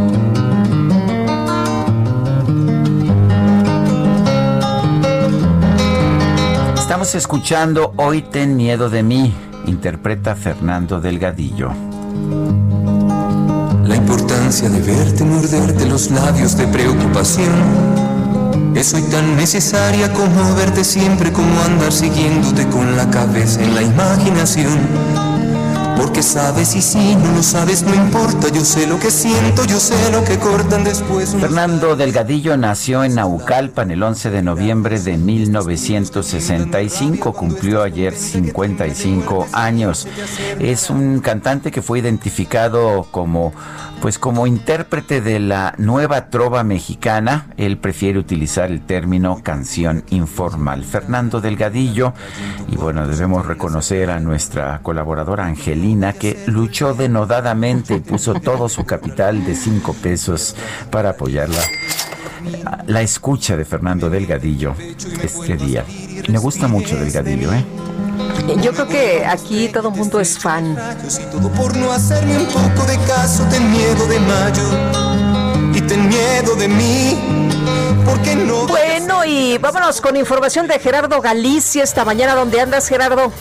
Estamos 6.77 7.17
escuchando 7.17 7.93
Hoy 7.97 8.23
ten 8.23 8.55
miedo 8.55 8.89
de 8.89 9.03
mí, 9.03 9.35
interpreta 9.67 10.37
Fernando 10.37 11.01
Delgadillo. 11.01 11.73
De 14.55 14.81
verte 14.81 15.25
morderte 15.25 15.85
los 15.85 16.13
labios 16.13 16.57
de 16.57 16.69
preocupación. 16.69 17.53
Es 18.77 18.95
hoy 18.95 19.03
tan 19.03 19.37
necesaria 19.37 20.13
como 20.13 20.55
verte 20.55 20.85
siempre, 20.85 21.33
como 21.33 21.61
andar 21.63 21.93
siguiéndote 21.93 22.69
con 22.69 22.97
la 22.97 23.11
cabeza 23.11 23.61
en 23.61 23.75
la 23.75 23.83
imaginación. 23.83 25.34
Porque 25.97 26.23
sabes 26.23 26.75
y 26.75 26.83
si 26.83 27.15
no 27.17 27.33
lo 27.33 27.43
sabes 27.43 27.83
no 27.83 27.95
importa, 27.95 28.49
yo 28.49 28.65
sé 28.65 28.87
lo 28.87 28.99
que 28.99 29.11
siento, 29.11 29.65
yo 29.65 29.79
sé 29.79 29.95
lo 30.13 30.25
que 30.25 30.39
cortan 30.39 30.85
después. 30.85 31.35
Fernando 31.35 31.97
Delgadillo 31.97 32.57
nació 32.57 33.05
en 33.05 33.15
Naucalpan 33.15 33.91
el 33.91 34.03
11 34.03 34.31
de 34.31 34.43
noviembre 34.43 35.01
de 35.01 35.17
1965, 35.17 37.33
cumplió 37.33 37.83
ayer 37.83 38.15
55 38.15 39.49
años. 39.53 40.07
Es 40.59 40.91
un 40.91 41.21
cantante 41.21 41.71
que 41.71 41.83
fue 41.83 42.01
identificado 42.01 43.07
como 43.11 43.53
pues 44.05 44.19
como 44.19 44.47
intérprete 44.47 45.23
de 45.23 45.41
la 45.41 45.73
nueva 45.79 46.29
trova 46.29 46.63
mexicana, 46.63 47.47
él 47.57 47.79
prefiere 47.79 48.19
utilizar 48.19 48.71
el 48.71 48.83
término 48.83 49.41
canción 49.43 50.05
informal. 50.11 50.85
Fernando 50.85 51.41
Delgadillo, 51.41 52.13
y 52.69 52.77
bueno, 52.77 53.09
debemos 53.09 53.47
reconocer 53.47 54.11
a 54.11 54.21
nuestra 54.21 54.81
colaboradora 54.83 55.47
Angelina, 55.85 56.15
que 56.15 56.43
luchó 56.47 56.95
denodadamente 56.95 57.97
y 57.97 58.01
puso 58.01 58.35
todo 58.35 58.71
su 58.71 58.85
capital 58.85 59.45
de 59.45 59.55
cinco 59.55 59.93
pesos 59.93 60.57
para 60.91 61.11
apoyarla. 61.11 61.61
La 62.87 63.03
escucha 63.03 63.55
de 63.57 63.67
Fernando 63.67 64.09
Delgadillo 64.09 64.75
este 65.23 65.57
día. 65.57 65.85
Me 66.29 66.39
gusta 66.39 66.69
mucho 66.69 66.97
Delgadillo, 66.97 67.53
¿eh? 67.53 67.65
Yo 68.63 68.73
creo 68.73 68.89
que 68.89 69.27
aquí 69.27 69.69
todo 69.69 69.91
el 69.91 69.95
mundo 69.95 70.21
es 70.21 70.39
fan. 70.39 70.75
por 71.55 71.77
no 71.77 71.93
hacerme 71.93 72.39
un 72.39 72.47
poco 72.47 72.87
de 72.87 72.99
caso, 73.07 73.45
ten 73.51 73.71
miedo 73.71 74.07
de 74.07 74.21
mayo 74.21 75.75
y 75.75 75.81
ten 75.83 76.09
miedo 76.09 76.57
de 76.57 76.69
mí. 76.69 77.19
Porque 78.07 78.37
no. 78.37 78.67
Bueno, 78.67 79.25
y 79.27 79.59
vámonos 79.59 80.01
con 80.01 80.17
información 80.17 80.67
de 80.67 80.79
Gerardo 80.79 81.21
Galicia 81.21 81.83
esta 81.83 82.05
mañana. 82.07 82.35
¿Dónde 82.35 82.61
andas, 82.61 82.89
Gerardo? 82.89 83.33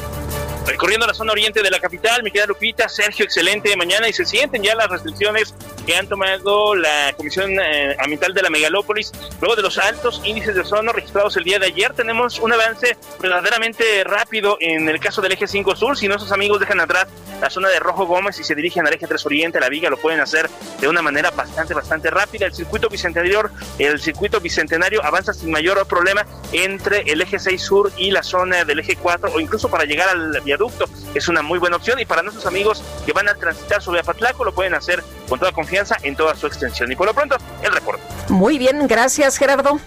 Recorriendo 0.65 1.05
la 1.05 1.13
zona 1.13 1.33
oriente 1.33 1.61
de 1.61 1.69
la 1.69 1.79
capital, 1.79 2.23
mi 2.23 2.31
querida 2.31 2.47
Lupita, 2.47 2.87
Sergio, 2.87 3.25
excelente 3.25 3.75
mañana 3.75 4.07
y 4.07 4.13
se 4.13 4.25
sienten 4.25 4.63
ya 4.63 4.73
las 4.75 4.87
restricciones 4.89 5.53
que 5.85 5.95
han 5.95 6.07
tomado 6.07 6.73
la 6.73 7.13
Comisión 7.17 7.51
eh, 7.59 7.97
Ambiental 7.99 8.33
de 8.33 8.41
la 8.41 8.49
Megalópolis. 8.49 9.11
Luego 9.41 9.57
de 9.57 9.61
los 9.61 9.77
altos 9.77 10.21
índices 10.23 10.55
de 10.55 10.61
ozono 10.61 10.93
registrados 10.93 11.35
el 11.35 11.43
día 11.43 11.59
de 11.59 11.65
ayer, 11.65 11.93
tenemos 11.93 12.39
un 12.39 12.53
avance 12.53 12.97
verdaderamente 13.19 14.05
rápido 14.05 14.57
en 14.61 14.87
el 14.87 15.01
caso 15.01 15.21
del 15.21 15.33
eje 15.33 15.47
5 15.47 15.75
Sur. 15.75 15.97
Si 15.97 16.07
nuestros 16.07 16.31
amigos 16.31 16.61
dejan 16.61 16.79
atrás 16.79 17.07
la 17.41 17.49
zona 17.49 17.67
de 17.67 17.79
Rojo 17.79 18.05
Gómez 18.05 18.39
y 18.39 18.45
se 18.45 18.55
dirigen 18.55 18.87
al 18.87 18.93
eje 18.93 19.05
3 19.05 19.25
Oriente, 19.25 19.59
la 19.59 19.67
Viga, 19.67 19.89
lo 19.89 19.97
pueden 19.97 20.21
hacer 20.21 20.49
de 20.79 20.87
una 20.87 21.01
manera 21.01 21.31
bastante, 21.31 21.73
bastante 21.73 22.09
rápida. 22.09 22.45
El 22.45 22.53
circuito 22.53 22.87
bicentenario, 22.87 23.49
el 23.79 23.99
circuito 23.99 24.39
bicentenario 24.39 25.03
avanza 25.03 25.33
sin 25.33 25.51
mayor 25.51 25.85
problema 25.87 26.25
entre 26.53 27.01
el 27.01 27.21
eje 27.21 27.37
6 27.37 27.61
Sur 27.61 27.91
y 27.97 28.11
la 28.11 28.23
zona 28.23 28.63
del 28.63 28.79
eje 28.79 28.95
4 28.95 29.31
o 29.33 29.39
incluso 29.41 29.69
para 29.69 29.83
llegar 29.83 30.07
al 30.07 30.41
viaducto. 30.57 30.85
Es 31.13 31.27
una 31.27 31.41
muy 31.41 31.59
buena 31.59 31.77
opción 31.77 31.99
y 31.99 32.05
para 32.05 32.21
nuestros 32.21 32.45
amigos 32.45 32.83
que 33.05 33.13
van 33.13 33.27
a 33.27 33.35
transitar 33.35 33.81
sobre 33.81 33.99
Apatlaco 33.99 34.43
lo 34.43 34.53
pueden 34.53 34.73
hacer 34.73 35.03
con 35.27 35.39
toda 35.39 35.51
confianza 35.51 35.97
en 36.03 36.15
toda 36.15 36.35
su 36.35 36.47
extensión. 36.47 36.91
Y 36.91 36.95
por 36.95 37.07
lo 37.07 37.13
pronto, 37.13 37.37
el 37.61 37.71
reporte. 37.71 38.03
Muy 38.29 38.57
bien, 38.57 38.87
gracias 38.87 39.37
Gerardo. 39.37 39.79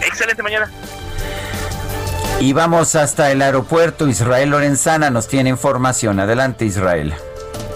Excelente 0.00 0.42
mañana. 0.42 0.70
Y 2.40 2.52
vamos 2.52 2.94
hasta 2.94 3.32
el 3.32 3.42
aeropuerto. 3.42 4.06
Israel 4.06 4.50
Lorenzana 4.50 5.10
nos 5.10 5.26
tiene 5.26 5.50
información. 5.50 6.20
Adelante, 6.20 6.64
Israel. 6.64 7.14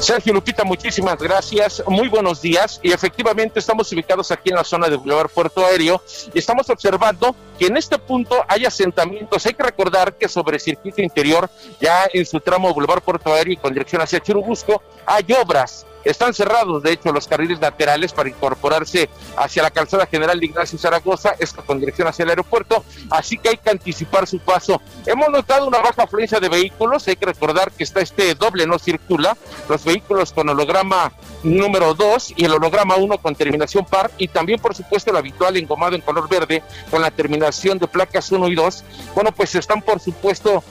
Sergio 0.03 0.35
Lupita, 0.35 0.65
muchísimas 0.65 1.17
gracias. 1.17 1.81
Muy 1.87 2.09
buenos 2.09 2.43
días. 2.43 2.81
Y 2.83 2.91
efectivamente 2.91 3.61
estamos 3.61 3.91
ubicados 3.93 4.33
aquí 4.33 4.51
en 4.51 4.57
la 4.57 4.65
zona 4.65 4.89
de 4.89 4.97
Boulevard 4.97 5.31
Puerto 5.31 5.65
Aéreo 5.65 6.03
y 6.35 6.41
estamos 6.41 6.69
observando 6.71 7.37
que 7.57 7.67
en 7.67 7.77
este 7.77 7.97
punto 7.99 8.45
hay 8.49 8.65
asentamientos. 8.65 9.47
Hay 9.47 9.55
que 9.55 9.63
recordar 9.63 10.15
que 10.15 10.29
sobre 10.29 10.57
el 10.57 10.61
circuito 10.61 11.01
interior, 11.01 11.49
ya 11.81 12.09
en 12.13 12.27
su 12.27 12.41
tramo 12.41 12.75
Boulevard 12.75 13.01
Puerto 13.01 13.33
Aéreo 13.33 13.53
y 13.53 13.57
con 13.57 13.73
dirección 13.73 14.03
hacia 14.03 14.19
Churubusco, 14.19 14.83
hay 15.07 15.25
obras 15.41 15.87
están 16.05 16.35
cerrados, 16.35 16.83
de 16.83 16.93
hecho, 16.93 17.13
los 17.13 17.27
carriles 17.27 17.61
laterales 17.61 18.13
para 18.13 18.29
incorporarse 18.29 19.09
hacia 19.37 19.63
la 19.63 19.71
calzada 19.71 20.07
general 20.07 20.43
Ignacio 20.43 20.79
Zaragoza, 20.79 21.35
esto 21.39 21.65
con 21.65 21.81
dirección 21.81 22.09
hacia 22.09 22.25
el 22.25 22.31
aeropuerto, 22.31 22.85
así 23.11 23.39
que 23.39 23.51
hay 23.51 23.57
que 23.57 23.71
anticipar 23.71 24.27
su 24.27 24.39
paso. 24.39 24.81
Hemos 25.07 25.29
notado 25.29 25.67
una 25.67 25.79
baja 25.79 26.05
afluencia 26.05 26.41
de 26.41 26.49
vehículos, 26.49 27.07
hay 27.09 27.17
que 27.17 27.27
recordar 27.27 27.73
que 27.73 27.85
está 27.85 28.01
este 28.01 28.35
doble 28.35 28.67
no 28.67 28.79
circula, 28.79 29.37
los 29.69 29.85
vehículos 29.85 30.33
con 30.33 30.49
holograma 30.49 31.13
número 31.43 31.95
2 31.95 32.35
y 32.37 32.45
el 32.45 32.53
holograma 32.53 32.97
1 32.97 33.19
con 33.19 33.35
terminación 33.35 33.85
par, 33.85 34.11
y 34.19 34.29
también, 34.29 34.61
por 34.61 34.75
supuesto, 34.75 35.11
el 35.11 35.17
habitual 35.17 35.57
engomado 35.57 35.95
en 35.95 36.01
color 36.01 36.29
verde 36.29 36.63
con 36.91 37.03
la 37.03 37.11
terminación 37.11 37.79
de 37.79 37.87
placas 37.87 38.31
1 38.31 38.49
y 38.49 38.55
2. 38.55 38.85
Bueno, 39.15 39.33
pues 39.33 39.55
están, 39.55 39.83
por 39.83 40.01
supuesto, 40.01 40.63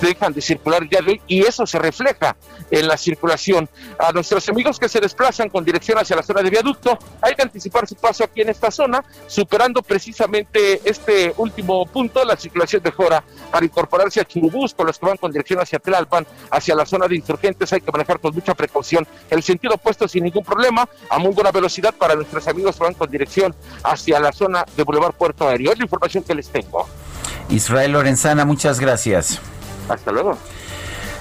dejan 0.00 0.32
de 0.32 0.40
circular 0.40 0.88
ya 0.88 1.00
de 1.00 1.12
hoy 1.12 1.20
y 1.26 1.42
eso 1.42 1.66
se 1.66 1.78
refleja 1.78 2.36
en 2.70 2.88
la 2.88 2.96
circulación. 2.96 3.68
A 3.98 4.12
nuestros 4.12 4.48
amigos 4.48 4.78
que 4.78 4.88
se 4.88 5.00
desplazan 5.00 5.48
con 5.48 5.64
dirección 5.64 5.98
hacia 5.98 6.16
la 6.16 6.22
zona 6.22 6.42
de 6.42 6.50
viaducto, 6.50 6.98
hay 7.20 7.34
que 7.34 7.42
anticipar 7.42 7.86
su 7.86 7.94
paso 7.94 8.24
aquí 8.24 8.42
en 8.42 8.48
esta 8.48 8.70
zona, 8.70 9.04
superando 9.26 9.82
precisamente 9.82 10.80
este 10.84 11.32
último 11.36 11.86
punto, 11.86 12.24
la 12.24 12.36
circulación 12.36 12.82
de 12.82 12.90
Jora, 12.90 13.22
para 13.50 13.64
incorporarse 13.64 14.20
a 14.20 14.24
Churubús, 14.24 14.74
con 14.74 14.86
los 14.86 14.98
que 14.98 15.06
van 15.06 15.16
con 15.16 15.32
dirección 15.32 15.60
hacia 15.60 15.78
Tlalpan, 15.78 16.26
hacia 16.50 16.74
la 16.74 16.86
zona 16.86 17.06
de 17.06 17.16
insurgentes, 17.16 17.72
hay 17.72 17.80
que 17.80 17.92
manejar 17.92 18.20
con 18.20 18.34
mucha 18.34 18.54
precaución 18.54 19.06
el 19.30 19.42
sentido 19.42 19.74
opuesto 19.74 20.08
sin 20.08 20.24
ningún 20.24 20.44
problema, 20.44 20.88
a 21.10 21.18
muy 21.18 21.32
buena 21.32 21.50
velocidad 21.50 21.94
para 21.94 22.14
nuestros 22.14 22.46
amigos 22.48 22.76
que 22.76 22.84
van 22.84 22.94
con 22.94 23.10
dirección 23.10 23.54
hacia 23.82 24.20
la 24.20 24.32
zona 24.32 24.64
de 24.76 24.82
Boulevard 24.82 25.14
Puerto 25.14 25.48
Aéreo. 25.48 25.72
Es 25.72 25.78
la 25.78 25.84
información 25.84 26.24
que 26.24 26.34
les 26.34 26.48
tengo. 26.48 26.86
Israel 27.48 27.92
Lorenzana, 27.92 28.44
muchas 28.44 28.80
gracias. 28.80 29.40
Hasta 29.88 30.12
luego. 30.12 30.36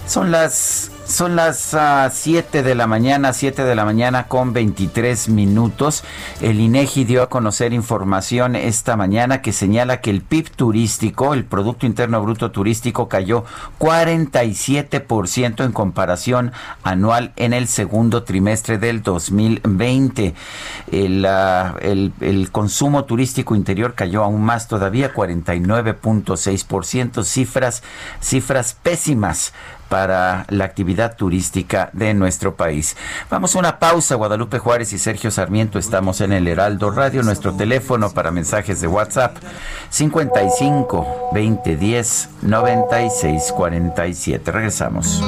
Son 0.07 0.31
las 0.31 0.91
Son 1.07 1.35
las 1.35 1.75
7 2.11 2.59
ah, 2.59 2.63
de 2.63 2.73
la 2.73 2.87
mañana, 2.87 3.31
7 3.31 3.63
de 3.63 3.75
la 3.75 3.85
mañana 3.85 4.27
con 4.27 4.53
23 4.53 5.29
minutos. 5.29 6.03
El 6.41 6.59
INEGI 6.59 7.03
dio 7.03 7.21
a 7.21 7.29
conocer 7.29 7.73
información 7.73 8.55
esta 8.55 8.97
mañana 8.97 9.43
que 9.43 9.53
señala 9.53 10.01
que 10.01 10.09
el 10.09 10.23
PIB 10.23 10.49
turístico, 10.49 11.35
el 11.35 11.45
Producto 11.45 11.85
Interno 11.85 12.23
Bruto 12.23 12.49
Turístico, 12.49 13.07
cayó 13.07 13.45
47% 13.77 15.63
en 15.63 15.71
comparación 15.73 16.53
anual 16.81 17.33
en 17.35 17.53
el 17.53 17.67
segundo 17.67 18.23
trimestre 18.23 18.79
del 18.79 19.03
2020. 19.03 20.33
El, 20.91 21.27
el, 21.81 22.13
el 22.19 22.51
consumo 22.51 23.05
turístico 23.05 23.55
interior 23.55 23.93
cayó 23.93 24.23
aún 24.23 24.41
más 24.41 24.67
todavía, 24.67 25.13
49.6%, 25.13 27.23
cifras, 27.23 27.83
cifras 28.21 28.75
pésimas 28.81 29.53
para 29.89 30.45
la 30.49 30.65
actividad 30.65 31.15
turística 31.15 31.89
de 31.93 32.13
nuestro 32.13 32.55
país. 32.55 32.95
Vamos 33.29 33.55
a 33.55 33.59
una 33.59 33.79
pausa. 33.79 34.15
Guadalupe 34.15 34.59
Juárez 34.59 34.93
y 34.93 34.99
Sergio 34.99 35.31
Sarmiento 35.31 35.79
estamos 35.79 36.21
en 36.21 36.33
el 36.33 36.47
Heraldo 36.47 36.91
Radio. 36.91 37.23
Nuestro 37.23 37.53
teléfono 37.55 38.11
para 38.11 38.31
mensajes 38.31 38.81
de 38.81 38.87
WhatsApp 38.87 39.37
55 39.89 41.29
20 41.33 41.77
10 41.77 42.29
96 42.41 43.53
47. 43.55 44.51
Regresamos. 44.51 45.23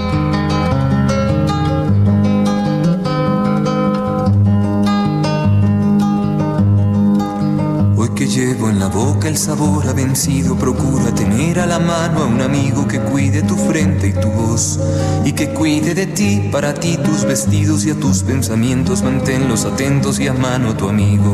Llevo 8.37 8.69
en 8.69 8.77
la 8.77 8.87
boca 8.87 9.27
el 9.27 9.35
sabor 9.35 9.87
ha 9.87 9.93
vencido, 9.93 10.55
procura 10.55 11.11
tener 11.15 11.59
a 11.59 11.65
la 11.65 11.79
mano 11.79 12.19
a 12.19 12.25
un 12.27 12.39
amigo 12.39 12.87
que 12.87 12.99
cuide 12.99 13.41
tu 13.41 13.55
frente 13.55 14.09
y 14.09 14.13
tu 14.13 14.29
voz 14.29 14.79
y 15.25 15.33
que 15.33 15.49
cuide 15.49 15.95
de 15.95 16.05
ti, 16.05 16.47
para 16.51 16.75
ti 16.75 16.97
tus 16.97 17.25
vestidos 17.25 17.83
y 17.87 17.89
a 17.89 17.95
tus 17.95 18.21
pensamientos, 18.21 19.01
manténlos 19.01 19.65
atentos 19.65 20.19
y 20.19 20.27
a 20.27 20.33
mano 20.33 20.77
tu 20.77 20.87
amigo. 20.87 21.33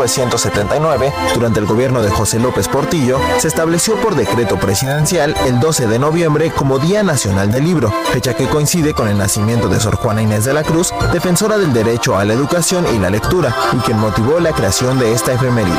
1979, 0.00 1.12
durante 1.34 1.60
el 1.60 1.66
gobierno 1.66 2.00
de 2.00 2.08
José 2.08 2.38
López 2.38 2.68
Portillo, 2.68 3.18
se 3.38 3.48
estableció 3.48 3.96
por 3.96 4.14
decreto 4.14 4.58
presidencial 4.58 5.34
el 5.46 5.60
12 5.60 5.88
de 5.88 5.98
noviembre 5.98 6.50
como 6.50 6.78
Día 6.78 7.02
Nacional 7.02 7.52
del 7.52 7.64
Libro, 7.64 7.92
fecha 8.10 8.34
que 8.34 8.48
coincide 8.48 8.94
con 8.94 9.08
el 9.08 9.18
nacimiento 9.18 9.68
de 9.68 9.78
Sor 9.78 9.96
Juana 9.96 10.22
Inés 10.22 10.46
de 10.46 10.54
la 10.54 10.62
Cruz, 10.62 10.94
defensora 11.12 11.58
del 11.58 11.74
derecho 11.74 12.16
a 12.16 12.24
la 12.24 12.32
educación 12.32 12.86
y 12.94 12.98
la 12.98 13.10
lectura, 13.10 13.54
y 13.74 13.76
quien 13.80 13.98
motivó 13.98 14.40
la 14.40 14.52
creación 14.52 14.98
de 14.98 15.12
esta 15.12 15.34
efeméride. 15.34 15.76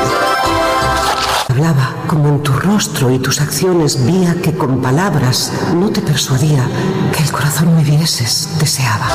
Hablaba 1.48 1.96
como 2.06 2.28
en 2.28 2.42
tu 2.44 2.52
rostro 2.52 3.10
y 3.10 3.18
tus 3.18 3.40
acciones 3.40 4.06
vía 4.06 4.36
que 4.40 4.56
con 4.56 4.80
palabras 4.80 5.52
no 5.74 5.90
te 5.90 6.00
persuadía 6.00 6.64
que 7.12 7.24
el 7.24 7.32
corazón 7.32 7.74
me 7.74 7.82
vieses, 7.82 8.50
deseaba. 8.60 9.08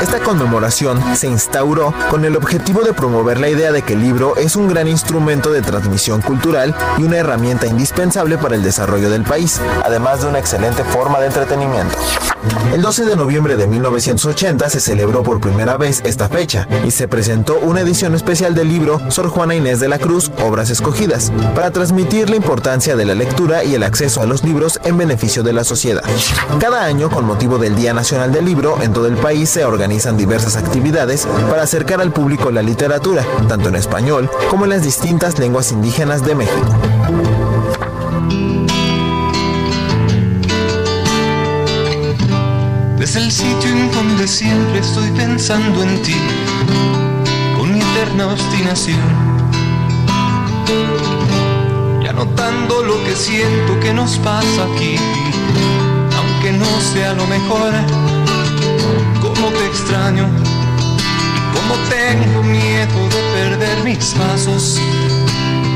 Esta 0.00 0.18
conmemoración 0.18 0.98
se 1.14 1.26
instauró 1.26 1.92
con 2.08 2.24
el 2.24 2.34
objetivo 2.34 2.80
de 2.80 2.94
promover 2.94 3.38
la 3.38 3.50
idea 3.50 3.70
de 3.70 3.82
que 3.82 3.92
el 3.92 4.00
libro 4.00 4.34
es 4.36 4.56
un 4.56 4.66
gran 4.66 4.88
instrumento 4.88 5.52
de 5.52 5.60
transmisión 5.60 6.22
cultural 6.22 6.74
y 6.96 7.02
una 7.02 7.18
herramienta 7.18 7.66
indispensable 7.66 8.38
para 8.38 8.54
el 8.54 8.62
desarrollo 8.62 9.10
del 9.10 9.24
país, 9.24 9.60
además 9.84 10.22
de 10.22 10.28
una 10.28 10.38
excelente 10.38 10.84
forma 10.84 11.20
de 11.20 11.26
entretenimiento. 11.26 11.98
El 12.72 12.80
12 12.80 13.04
de 13.04 13.16
noviembre 13.16 13.56
de 13.56 13.66
1980 13.66 14.70
se 14.70 14.80
celebró 14.80 15.22
por 15.22 15.40
primera 15.40 15.76
vez 15.76 16.00
esta 16.04 16.30
fecha 16.30 16.66
y 16.86 16.90
se 16.90 17.06
presentó 17.06 17.58
una 17.58 17.82
edición 17.82 18.14
especial 18.14 18.54
del 18.54 18.70
libro 18.70 18.98
Sor 19.10 19.28
Juana 19.28 19.54
Inés 19.54 19.78
de 19.80 19.88
la 19.88 19.98
Cruz, 19.98 20.32
Obras 20.42 20.70
Escogidas, 20.70 21.30
para 21.54 21.70
transmitir 21.70 22.30
la 22.30 22.36
importancia 22.36 22.96
de 22.96 23.04
la 23.04 23.14
lectura 23.14 23.62
y 23.64 23.74
el 23.74 23.82
acceso 23.82 24.22
a 24.22 24.26
los 24.26 24.42
libros 24.42 24.80
en 24.84 24.96
beneficio 24.96 25.42
de 25.42 25.52
la 25.52 25.64
sociedad. 25.64 26.02
Cada 26.58 26.84
año, 26.84 27.10
con 27.10 27.26
motivo 27.26 27.58
del 27.58 27.76
Día 27.76 27.92
Nacional 27.92 28.32
del 28.32 28.46
Libro, 28.46 28.80
en 28.80 28.94
todo 28.94 29.06
el 29.06 29.16
país 29.16 29.50
se 29.50 29.66
organiza 29.66 29.89
organizan 29.90 30.16
diversas 30.16 30.54
actividades 30.54 31.26
para 31.48 31.62
acercar 31.62 32.00
al 32.00 32.12
público 32.12 32.52
la 32.52 32.62
literatura, 32.62 33.26
tanto 33.48 33.70
en 33.70 33.74
español 33.74 34.30
como 34.48 34.62
en 34.62 34.70
las 34.70 34.84
distintas 34.84 35.36
lenguas 35.40 35.72
indígenas 35.72 36.24
de 36.24 36.36
México. 36.36 36.72
Desde 42.98 43.18
el 43.18 43.32
sitio 43.32 43.68
en 43.68 43.90
donde 43.90 44.28
siempre 44.28 44.78
estoy 44.78 45.10
pensando 45.10 45.82
en 45.82 46.00
ti, 46.02 46.14
con 47.58 47.72
mi 47.72 47.80
eterna 47.80 48.28
obstinación. 48.28 49.00
Y 52.00 52.06
anotando 52.06 52.84
lo 52.84 53.02
que 53.02 53.16
siento 53.16 53.80
que 53.80 53.92
nos 53.92 54.18
pasa 54.18 54.62
aquí, 54.72 54.94
aunque 56.16 56.52
no 56.52 56.80
sea 56.80 57.12
lo 57.14 57.26
mejor 57.26 58.09
extraño 59.70 60.26
y 60.26 61.56
cómo 61.56 61.74
tengo 61.88 62.42
miedo 62.42 63.08
de 63.08 63.22
perder 63.34 63.84
mis 63.84 64.14
pasos, 64.14 64.80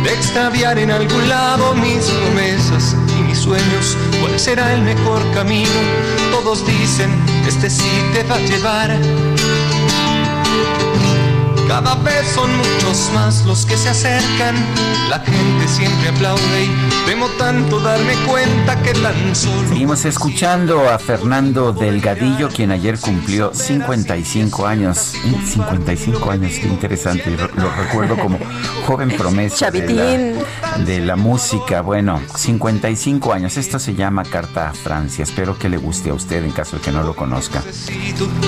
de 0.02 0.12
extraviar 0.12 0.78
en 0.78 0.90
algún 0.90 1.28
lado 1.28 1.74
mis 1.74 2.04
promesas 2.04 2.96
y 3.18 3.22
mis 3.22 3.38
sueños. 3.38 3.96
¿Cuál 4.20 4.38
será 4.38 4.74
el 4.74 4.82
mejor 4.82 5.22
camino? 5.32 5.80
Todos 6.32 6.66
dicen, 6.66 7.10
este 7.46 7.70
sí 7.70 7.90
te 8.12 8.22
va 8.24 8.36
a 8.36 8.40
llevar 8.40 8.90
cada 11.68 11.94
vez 11.96 12.26
son 12.34 12.50
muchos 12.56 13.10
más 13.14 13.44
los 13.46 13.64
que 13.66 13.76
se 13.76 13.88
acercan, 13.88 14.54
la 15.08 15.18
gente 15.20 15.68
siempre 15.68 16.08
aplaude 16.08 16.64
y 16.64 17.06
temo 17.06 17.26
tanto 17.38 17.80
darme 17.80 18.14
cuenta 18.26 18.80
que 18.82 18.92
tan 18.92 19.34
solo... 19.34 19.68
Seguimos 19.68 20.04
escuchando 20.04 20.88
a 20.88 20.98
Fernando 20.98 21.72
Delgadillo, 21.72 22.48
quien 22.48 22.70
ayer 22.70 22.98
cumplió 22.98 23.54
55 23.54 24.66
años. 24.66 25.14
55 25.46 26.30
años, 26.30 26.52
qué 26.60 26.66
interesante, 26.66 27.36
lo 27.56 27.70
recuerdo 27.70 28.16
como 28.16 28.38
joven 28.86 29.10
promesa 29.18 29.70
de 29.70 29.88
la, 29.88 30.78
de 30.84 31.00
la 31.00 31.16
música. 31.16 31.80
Bueno, 31.82 32.20
55 32.36 33.32
años, 33.32 33.56
esto 33.56 33.78
se 33.78 33.94
llama 33.94 34.24
Carta 34.24 34.70
a 34.70 34.74
Francia, 34.74 35.22
espero 35.22 35.58
que 35.58 35.68
le 35.68 35.76
guste 35.76 36.10
a 36.10 36.14
usted 36.14 36.44
en 36.44 36.50
caso 36.50 36.76
de 36.76 36.82
que 36.82 36.92
no 36.92 37.02
lo 37.02 37.14
conozca. 37.14 37.62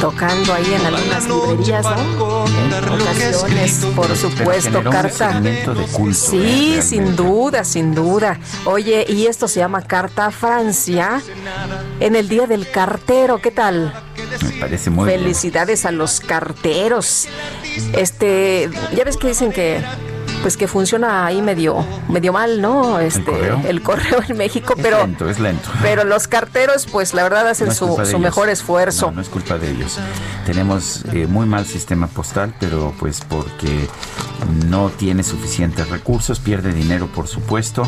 Tocando 0.01 0.53
ahí 0.53 0.77
en 0.79 0.87
algunas 0.87 1.27
librerías, 1.29 1.85
¿no? 1.85 3.06
Por 3.95 4.17
supuesto, 4.17 4.83
carta. 4.85 5.43
sí, 6.13 6.79
sin 6.83 7.17
duda, 7.17 7.65
sin 7.65 7.95
duda. 7.95 8.39
Oye, 8.65 9.05
y 9.09 9.27
esto 9.27 9.49
se 9.49 9.61
llama 9.61 9.83
Carta 9.83 10.27
a 10.27 10.31
Francia 10.31 11.21
en 12.01 12.17
el 12.17 12.29
Día 12.29 12.47
del 12.47 12.71
Cartero, 12.71 13.41
¿qué 13.41 13.51
tal? 13.51 13.93
Me 14.43 14.61
parece 14.61 14.91
muy 14.91 15.09
Felicidades 15.09 15.87
a 15.87 15.93
los 15.93 16.21
carteros. 16.21 17.29
Este, 17.93 18.71
ya 18.95 19.05
ves 19.05 19.17
que 19.17 19.29
dicen 19.29 19.53
que 19.53 19.83
pues 20.47 20.57
que 20.57 20.69
funciona 20.69 21.27
ahí 21.27 21.43
medio 21.43 21.85
medio 22.09 22.33
mal, 22.33 22.61
¿no? 22.61 23.01
Este 23.01 23.33
el 23.69 23.83
correo, 23.83 24.23
en 24.29 24.37
México, 24.37 24.75
es 24.77 24.81
pero 24.81 24.99
lento, 24.99 25.29
es 25.29 25.41
lento. 25.41 25.69
Pero 25.83 26.05
los 26.05 26.29
carteros 26.29 26.87
pues 26.87 27.15
la 27.15 27.25
verdad 27.25 27.49
hacen 27.49 27.75
su, 27.75 27.99
mejor 28.21 28.49
esfuerzo. 28.49 29.07
No, 29.07 29.17
no, 29.17 29.23
es 29.23 29.29
culpa 29.29 29.59
de 29.59 29.73
ellos. 29.73 29.99
Tenemos 30.45 31.05
eh, 31.13 31.27
muy 31.27 31.47
mal 31.47 31.67
sistema 31.67 32.07
postal, 32.07 32.55
pero 32.61 32.95
pues 32.97 33.23
porque 33.29 33.89
no 34.69 34.91
tiene 34.91 35.25
suficientes 35.25 35.89
recursos, 35.89 36.39
pierde 36.39 36.73
dinero, 36.73 37.09
por 37.09 37.27
supuesto. 37.27 37.83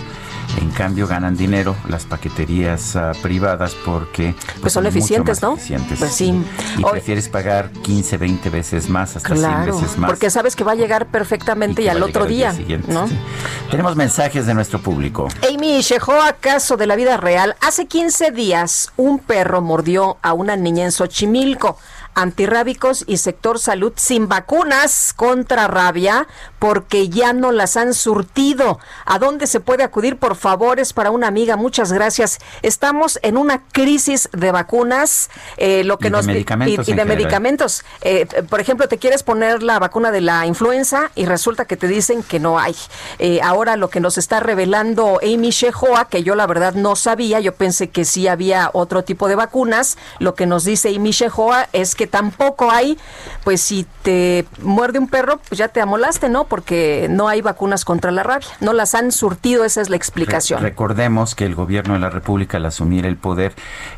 En 0.56 0.70
cambio, 0.70 1.06
ganan 1.06 1.36
dinero 1.36 1.76
las 1.88 2.06
paqueterías 2.06 2.96
uh, 2.96 3.16
privadas 3.22 3.76
porque 3.84 4.34
pues, 4.34 4.60
pues 4.62 4.72
son, 4.72 4.86
eficientes, 4.86 5.42
¿no? 5.42 5.54
Eficientes. 5.54 5.98
Pues 5.98 6.12
sí. 6.12 6.34
Y 6.78 6.82
prefieres 6.82 7.28
pagar 7.28 7.70
15, 7.70 8.16
20 8.16 8.50
veces 8.50 8.88
más, 8.88 9.14
hasta 9.16 9.36
100 9.36 9.66
veces 9.66 9.98
más. 9.98 10.10
Porque 10.10 10.30
sabes 10.30 10.56
que 10.56 10.64
va 10.64 10.72
a 10.72 10.74
llegar 10.74 11.06
perfectamente 11.06 11.82
y, 11.82 11.88
al 11.88 12.02
otro 12.02 12.24
día. 12.24 12.47
¿No? 12.88 13.08
Tenemos 13.70 13.96
mensajes 13.96 14.46
de 14.46 14.54
nuestro 14.54 14.80
público. 14.80 15.28
Amy 15.48 15.80
Shehoa, 15.80 16.34
caso 16.34 16.76
de 16.76 16.86
la 16.86 16.96
vida 16.96 17.16
real. 17.16 17.56
Hace 17.60 17.86
15 17.86 18.30
días, 18.30 18.92
un 18.96 19.18
perro 19.18 19.60
mordió 19.60 20.16
a 20.22 20.32
una 20.32 20.56
niña 20.56 20.84
en 20.84 20.92
Xochimilco. 20.92 21.78
Antirrábicos 22.18 23.04
y 23.06 23.18
sector 23.18 23.58
salud 23.58 23.92
sin 23.96 24.28
vacunas 24.28 25.12
contra 25.14 25.68
rabia 25.68 26.26
porque 26.58 27.08
ya 27.08 27.32
no 27.32 27.52
las 27.52 27.76
han 27.76 27.94
surtido. 27.94 28.80
¿A 29.04 29.18
dónde 29.18 29.46
se 29.46 29.60
puede 29.60 29.84
acudir? 29.84 30.16
Por 30.16 30.34
favor, 30.34 30.80
es 30.80 30.92
para 30.92 31.10
una 31.10 31.28
amiga. 31.28 31.56
Muchas 31.56 31.92
gracias. 31.92 32.38
Estamos 32.62 33.20
en 33.22 33.36
una 33.36 33.62
crisis 33.70 34.28
de 34.32 34.50
vacunas, 34.50 35.30
eh, 35.56 35.84
lo 35.84 35.98
que 35.98 36.08
y 36.08 36.10
nos 36.10 36.26
de 36.26 36.32
medicamentos 36.32 36.88
y, 36.88 36.90
y 36.90 36.94
de 36.94 37.04
medicamentos. 37.04 37.84
Eh, 38.00 38.26
por 38.48 38.60
ejemplo, 38.60 38.88
te 38.88 38.98
quieres 38.98 39.22
poner 39.22 39.62
la 39.62 39.78
vacuna 39.78 40.10
de 40.10 40.20
la 40.20 40.44
influenza 40.46 41.12
y 41.14 41.26
resulta 41.26 41.66
que 41.66 41.76
te 41.76 41.86
dicen 41.86 42.24
que 42.24 42.40
no 42.40 42.58
hay. 42.58 42.74
Eh, 43.20 43.40
ahora 43.42 43.76
lo 43.76 43.90
que 43.90 44.00
nos 44.00 44.18
está 44.18 44.40
revelando 44.40 45.20
Amy 45.22 45.50
Shehoa, 45.50 46.08
que 46.08 46.24
yo 46.24 46.34
la 46.34 46.46
verdad 46.46 46.74
no 46.74 46.96
sabía, 46.96 47.38
yo 47.38 47.54
pensé 47.54 47.90
que 47.90 48.04
sí 48.04 48.26
había 48.26 48.70
otro 48.72 49.04
tipo 49.04 49.28
de 49.28 49.36
vacunas. 49.36 49.96
Lo 50.18 50.34
que 50.34 50.46
nos 50.46 50.64
dice 50.64 50.94
Amy 50.94 51.12
Shehoa 51.12 51.68
es 51.72 51.94
que 51.94 52.07
tampoco 52.08 52.70
hay, 52.70 52.98
pues 53.44 53.60
si 53.60 53.86
te 54.02 54.44
muerde 54.62 54.98
un 54.98 55.06
perro, 55.08 55.38
pues 55.48 55.58
ya 55.58 55.68
te 55.68 55.80
amolaste, 55.80 56.28
¿no? 56.28 56.44
Porque 56.44 57.06
no 57.10 57.28
hay 57.28 57.40
vacunas 57.40 57.84
contra 57.84 58.10
la 58.10 58.22
rabia. 58.22 58.48
No 58.60 58.72
las 58.72 58.94
han 58.94 59.12
surtido, 59.12 59.64
esa 59.64 59.80
es 59.80 59.88
la 59.90 59.96
explicación. 59.96 60.60
Re- 60.60 60.70
recordemos 60.70 61.34
que 61.34 61.44
el 61.46 61.54
gobierno 61.54 61.94
de 61.94 62.00
la 62.00 62.10
República, 62.10 62.56
al 62.56 62.66
asumir 62.66 63.06
el 63.06 63.16
poder, 63.16 63.54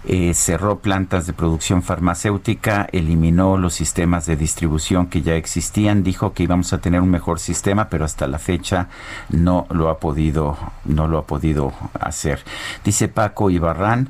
eh, 0.07 0.35
cerró 0.35 0.79
plantas 0.81 1.27
de 1.27 1.33
producción 1.33 1.83
farmacéutica, 1.83 2.87
eliminó 2.93 3.57
los 3.57 3.75
sistemas 3.75 4.27
de 4.27 4.37
distribución 4.37 5.07
que 5.07 5.23
ya 5.23 5.35
existían, 5.35 6.03
dijo 6.03 6.33
que 6.35 6.43
íbamos 6.43 6.73
a 6.73 6.79
tener 6.79 7.01
un 7.01 7.11
mejor 7.11 7.39
sistema, 7.41 7.89
pero 7.89 8.05
hasta 8.05 8.27
la 8.27 8.39
fecha 8.39 8.89
no 9.31 9.67
lo 9.71 9.89
ha 9.89 9.99
podido, 9.99 10.57
no 10.85 11.09
lo 11.09 11.19
ha 11.19 11.27
podido 11.27 11.73
hacer. 11.99 12.45
Dice 12.85 13.09
Paco 13.09 13.51
Ibarrán. 13.51 14.09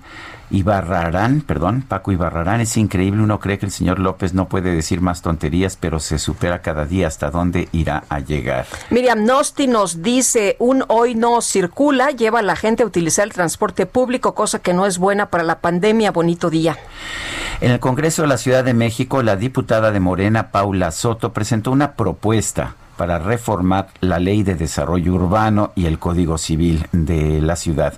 Ibarrarán, 0.50 1.42
perdón, 1.42 1.84
Paco 1.86 2.12
Ibarrarán, 2.12 2.60
es 2.60 2.76
increíble, 2.76 3.22
uno 3.22 3.38
cree 3.38 3.58
que 3.58 3.66
el 3.66 3.72
señor 3.72 3.98
López 3.98 4.34
no 4.34 4.48
puede 4.48 4.74
decir 4.74 5.00
más 5.00 5.22
tonterías, 5.22 5.76
pero 5.76 6.00
se 6.00 6.18
supera 6.18 6.60
cada 6.60 6.86
día 6.86 7.06
hasta 7.06 7.30
dónde 7.30 7.68
irá 7.72 8.04
a 8.08 8.20
llegar. 8.20 8.66
Miriam 8.90 9.24
Nosti 9.24 9.66
nos 9.66 10.02
dice, 10.02 10.56
un 10.58 10.84
hoy 10.88 11.14
no 11.14 11.40
circula, 11.40 12.10
lleva 12.10 12.40
a 12.40 12.42
la 12.42 12.56
gente 12.56 12.82
a 12.82 12.86
utilizar 12.86 13.26
el 13.26 13.32
transporte 13.32 13.86
público, 13.86 14.34
cosa 14.34 14.58
que 14.58 14.74
no 14.74 14.86
es 14.86 14.98
buena 14.98 15.26
para 15.26 15.44
la 15.44 15.60
pandemia. 15.60 16.10
Bonito 16.10 16.50
día. 16.50 16.76
En 17.60 17.70
el 17.70 17.80
Congreso 17.80 18.22
de 18.22 18.28
la 18.28 18.38
Ciudad 18.38 18.64
de 18.64 18.74
México, 18.74 19.22
la 19.22 19.36
diputada 19.36 19.92
de 19.92 20.00
Morena, 20.00 20.50
Paula 20.50 20.90
Soto, 20.90 21.32
presentó 21.32 21.70
una 21.70 21.92
propuesta 21.92 22.74
para 23.00 23.18
reformar 23.18 23.88
la 24.02 24.18
ley 24.18 24.42
de 24.42 24.56
desarrollo 24.56 25.14
urbano 25.14 25.72
y 25.74 25.86
el 25.86 25.98
código 25.98 26.36
civil 26.36 26.86
de 26.92 27.40
la 27.40 27.56
ciudad. 27.56 27.94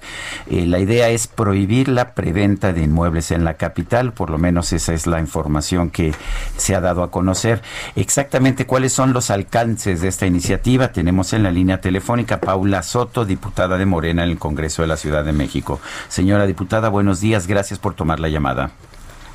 Eh, 0.47 0.65
la 0.65 0.79
idea 0.79 1.09
es 1.09 1.27
prohibir 1.27 1.89
la 1.89 2.15
preventa 2.15 2.73
de 2.73 2.85
inmuebles 2.85 3.33
en 3.33 3.43
la 3.43 3.55
capital, 3.55 4.13
por 4.13 4.31
lo 4.31 4.39
menos 4.39 4.73
esa 4.73 4.95
es 4.95 5.09
la 5.09 5.19
información 5.19 5.91
que 5.91 6.15
se 6.57 6.77
ha 6.77 6.81
dado 6.81 7.03
a 7.03 7.11
conocer. 7.11 7.63
Exactamente 7.97 8.65
cuáles 8.65 8.93
son 8.93 9.13
los 9.13 9.33
alcances 9.33 10.03
de 10.03 10.07
esta 10.07 10.25
iniciativa 10.25 10.93
tenemos 10.93 11.33
en 11.33 11.43
la 11.43 11.51
línea 11.51 11.81
telefónica 11.81 12.41
Paula 12.41 12.85
Soto, 12.85 13.25
diputada 13.25 13.79
de 13.79 13.87
Morena 13.87 14.23
en 14.23 14.31
el 14.31 14.39
Congreso 14.39 14.83
de 14.83 14.89
la 14.89 14.97
Ciudad 14.97 15.25
de 15.25 15.33
México. 15.33 15.81
Señora 16.11 16.47
diputada, 16.47 16.91
buenos 16.91 17.19
días, 17.19 17.49
gracias 17.49 17.81
por 17.81 17.95
tomar 17.95 18.21
la 18.21 18.29
llamada. 18.29 18.71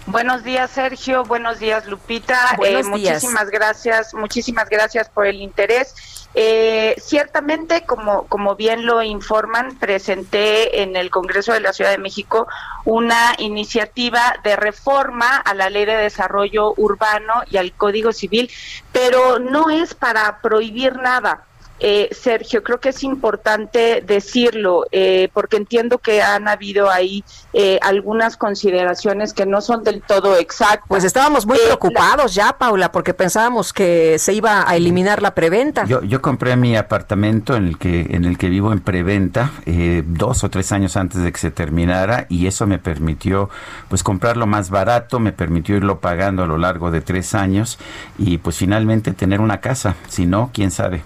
Buenos 0.08 0.44
días, 0.44 0.72
Sergio. 0.72 1.24
Buenos 1.26 1.60
días, 1.60 1.86
Lupita. 1.86 2.54
Buenos 2.56 2.88
Eh, 2.88 2.92
días. 2.96 3.16
Muchísimas 3.16 3.50
gracias, 3.50 4.14
muchísimas 4.14 4.70
gracias 4.70 5.10
por 5.10 5.26
el 5.28 5.42
interés. 5.42 5.94
Eh, 6.34 6.96
ciertamente, 6.98 7.84
como, 7.86 8.26
como 8.28 8.56
bien 8.56 8.86
lo 8.86 9.04
informan, 9.04 9.76
presenté 9.78 10.82
en 10.82 10.96
el 10.96 11.10
Congreso 11.10 11.52
de 11.52 11.60
la 11.60 11.74
Ciudad 11.74 11.92
de 11.92 11.98
México 11.98 12.48
una 12.86 13.34
iniciativa 13.38 14.36
de 14.44 14.56
reforma 14.56 15.36
a 15.38 15.54
la 15.54 15.70
Ley 15.70 15.84
de 15.84 15.96
Desarrollo 15.98 16.74
Urbano 16.78 17.44
y 17.50 17.58
al 17.58 17.74
Código 17.74 18.14
Civil, 18.14 18.50
pero 18.94 19.40
no 19.40 19.70
es 19.70 19.94
para 19.94 20.40
prohibir 20.42 20.96
nada. 20.96 21.44
Eh, 21.80 22.10
Sergio, 22.12 22.64
creo 22.64 22.80
que 22.80 22.90
es 22.90 23.04
importante 23.04 24.04
decirlo, 24.06 24.86
eh, 24.92 25.30
porque 25.34 25.58
entiendo 25.58 26.00
que 26.00 26.22
han 26.22 26.48
habido 26.48 26.90
ahí 26.90 27.24
eh, 27.54 27.80
algunas 27.82 28.38
consideraciones 28.38 29.34
que 29.34 29.46
no 29.46 29.62
son 29.62 29.84
del 29.84 30.02
todo 30.02 30.38
exactas. 30.38 30.88
Pues 30.88 31.04
estábamos 31.04 31.46
muy 31.46 31.58
Eh, 31.58 31.62
preocupados 31.66 32.34
ya, 32.34 32.58
Paula, 32.58 32.92
porque 32.92 33.14
pensábamos 33.14 33.74
que 33.74 34.18
se 34.20 34.34
iba 34.34 34.70
a 34.70 34.76
eliminar 34.76 35.22
la 35.22 35.36
preventa. 35.36 35.86
Yo, 35.86 36.02
yo 36.04 36.22
compré 36.22 36.56
mi 36.56 36.76
apartamento 36.76 37.56
en 37.56 37.68
el 37.68 37.78
que 37.78 38.08
en 38.10 38.26
el 38.26 38.38
que 38.38 38.50
vivo 38.50 38.72
en 38.74 38.80
preventa 38.80 39.52
eh, 39.66 40.04
dos 40.06 40.44
o 40.44 40.50
tres 40.50 40.72
años 40.72 40.98
antes 40.98 41.22
de 41.22 41.32
que 41.32 41.38
se 41.40 41.52
terminara 41.52 42.26
y 42.30 42.48
eso 42.48 42.66
me 42.68 42.80
permitió 42.80 43.50
pues 43.90 44.04
comprarlo 44.04 44.48
más 44.48 44.70
barato, 44.70 45.20
me 45.20 45.32
permitió 45.32 45.76
irlo 45.76 46.00
pagando 46.00 46.44
a 46.44 46.48
lo 46.48 46.58
largo 46.58 46.92
de 46.92 47.02
tres 47.02 47.36
años 47.36 47.78
y 48.18 48.38
pues 48.38 48.58
finalmente 48.58 49.12
tener 49.14 49.42
una 49.42 49.60
casa. 49.62 49.96
Si 50.08 50.26
no, 50.26 50.50
quién 50.54 50.72
sabe. 50.72 51.04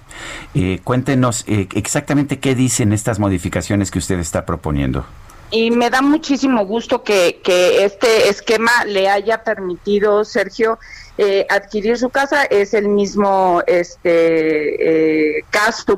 Eh, 0.54 0.80
cuéntenos 0.84 1.44
eh, 1.48 1.68
exactamente 1.76 2.40
qué 2.40 2.56
dicen 2.56 2.94
estas 2.94 3.20
modificaciones 3.20 3.92
que 3.92 4.00
usted 4.00 4.20
está 4.20 4.46
proponiendo. 4.46 5.06
Y 5.54 5.70
me 5.70 5.90
da 5.90 6.02
muchísimo 6.02 6.66
gusto 6.66 7.04
que, 7.04 7.42
este 7.46 8.30
esquema 8.30 8.86
le 8.86 9.10
haya 9.10 9.44
permitido, 9.44 10.24
Sergio, 10.24 10.80
eh, 11.18 11.46
adquirir 11.50 11.98
su 11.98 12.10
casa. 12.10 12.46
Es 12.46 12.74
el 12.74 12.88
mismo 12.88 13.62
este 13.68 15.40
eh, 15.40 15.46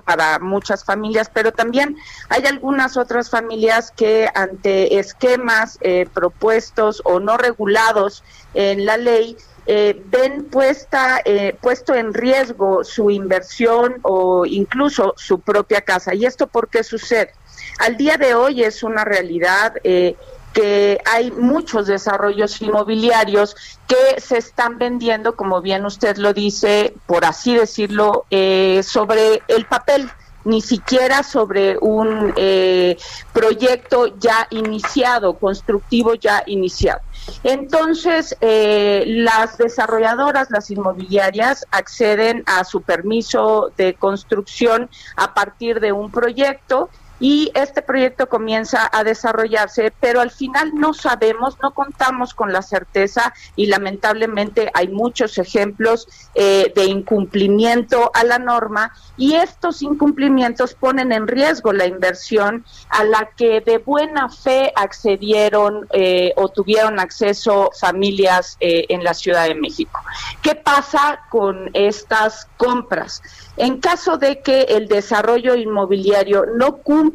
para 0.04 0.40
muchas 0.40 0.84
familias, 0.84 1.30
pero 1.32 1.52
también 1.52 1.96
hay 2.30 2.46
algunas 2.48 2.98
otras 2.98 3.30
familias 3.30 3.92
que 3.96 4.28
ante 4.34 4.98
esquemas 4.98 5.78
eh, 5.82 6.08
propuestos 6.12 7.04
o 7.06 7.20
no 7.20 7.38
regulados 7.38 8.24
en 8.56 8.88
la 8.88 8.98
ley, 8.98 9.38
eh, 9.66 10.02
ven 10.06 10.46
puesta 10.46 11.22
eh, 11.24 11.56
puesto 11.62 11.96
en 11.96 12.14
riesgo 12.14 12.84
su 12.84 13.10
inversión 13.10 13.96
o 14.02 14.46
incluso 14.46 15.14
su 15.18 15.40
propia 15.40 15.82
casa. 15.82 16.14
¿Y 16.14 16.26
esto 16.26 16.48
por 16.48 16.70
qué 16.70 16.84
sucede? 16.84 17.34
Al 17.80 17.98
día 17.98 18.18
de 18.18 18.36
hoy 18.36 18.64
es 18.64 18.84
una 18.84 19.04
realidad 19.04 19.76
eh, 19.84 20.16
que 20.54 21.00
hay 21.06 21.32
muchos 21.32 21.88
desarrollos 21.88 22.62
inmobiliarios 22.62 23.56
que 23.88 24.22
se 24.22 24.38
están 24.38 24.78
vendiendo, 24.78 25.36
como 25.36 25.62
bien 25.62 25.86
usted 25.86 26.18
lo 26.18 26.34
dice, 26.34 26.94
por 27.08 27.26
así 27.26 27.56
decirlo, 27.56 28.26
eh, 28.30 28.82
sobre 28.84 29.42
el 29.48 29.66
papel 29.66 30.10
ni 30.46 30.62
siquiera 30.62 31.24
sobre 31.24 31.78
un 31.80 32.34
eh, 32.36 32.98
proyecto 33.32 34.18
ya 34.18 34.48
iniciado, 34.50 35.34
constructivo 35.34 36.16
ya 36.16 36.44
iniciado. 36.46 37.02
Entonces, 37.44 38.36
eh, 38.42 39.04
las 39.08 39.58
desarrolladoras, 39.58 40.50
las 40.52 40.70
inmobiliarias, 40.72 41.66
acceden 41.72 42.44
a 42.46 42.64
su 42.64 42.82
permiso 42.82 43.72
de 43.78 43.94
construcción 43.94 44.90
a 45.16 45.34
partir 45.34 45.80
de 45.80 45.92
un 45.92 46.12
proyecto 46.12 46.90
y 47.24 47.50
este 47.54 47.82
proyecto 47.82 48.28
comienza 48.28 48.90
a 48.92 49.06
desarrollarse, 49.06 49.94
pero 50.02 50.20
al 50.20 50.30
final 50.30 50.74
no 50.76 50.94
sabemos, 50.94 51.58
no 51.64 51.74
contamos 51.74 52.34
con 52.34 52.52
la 52.52 52.62
certeza 52.62 53.34
y 53.56 53.68
lamentablemente 53.68 54.70
hay 54.74 54.90
muchos 54.90 55.38
ejemplos 55.38 56.10
eh, 56.36 56.74
de 56.76 56.84
incumplimiento 56.84 58.12
a 58.14 58.26
la 58.26 58.40
norma 58.40 58.92
y 59.16 59.36
estos 59.36 59.82
incumplimientos 59.84 60.74
ponen 60.74 61.14
en 61.14 61.26
riesgo 61.26 61.72
la 61.72 61.86
inversión 61.86 62.66
a 62.90 63.06
la 63.06 63.30
que 63.38 63.62
de 63.62 63.78
buena 63.78 64.28
fe 64.28 64.74
accedieron 64.76 65.88
eh, 65.94 66.34
o 66.36 66.50
tuvieron 66.50 67.00
acceso 67.00 67.70
familias 67.80 68.58
eh, 68.60 68.88
en 68.90 69.02
la 69.02 69.14
Ciudad 69.14 69.48
de 69.48 69.56
México. 69.56 69.98
¿Qué 70.42 70.56
pasa 70.56 71.22
con 71.30 71.70
estas 71.74 72.50
compras? 72.58 73.22
En 73.56 73.80
caso 73.80 74.18
de 74.18 74.42
que 74.42 74.64
el 74.64 74.90
desarrollo 74.90 75.56
inmobiliario 75.56 76.46
no 76.58 76.78
cumpla 76.78 77.13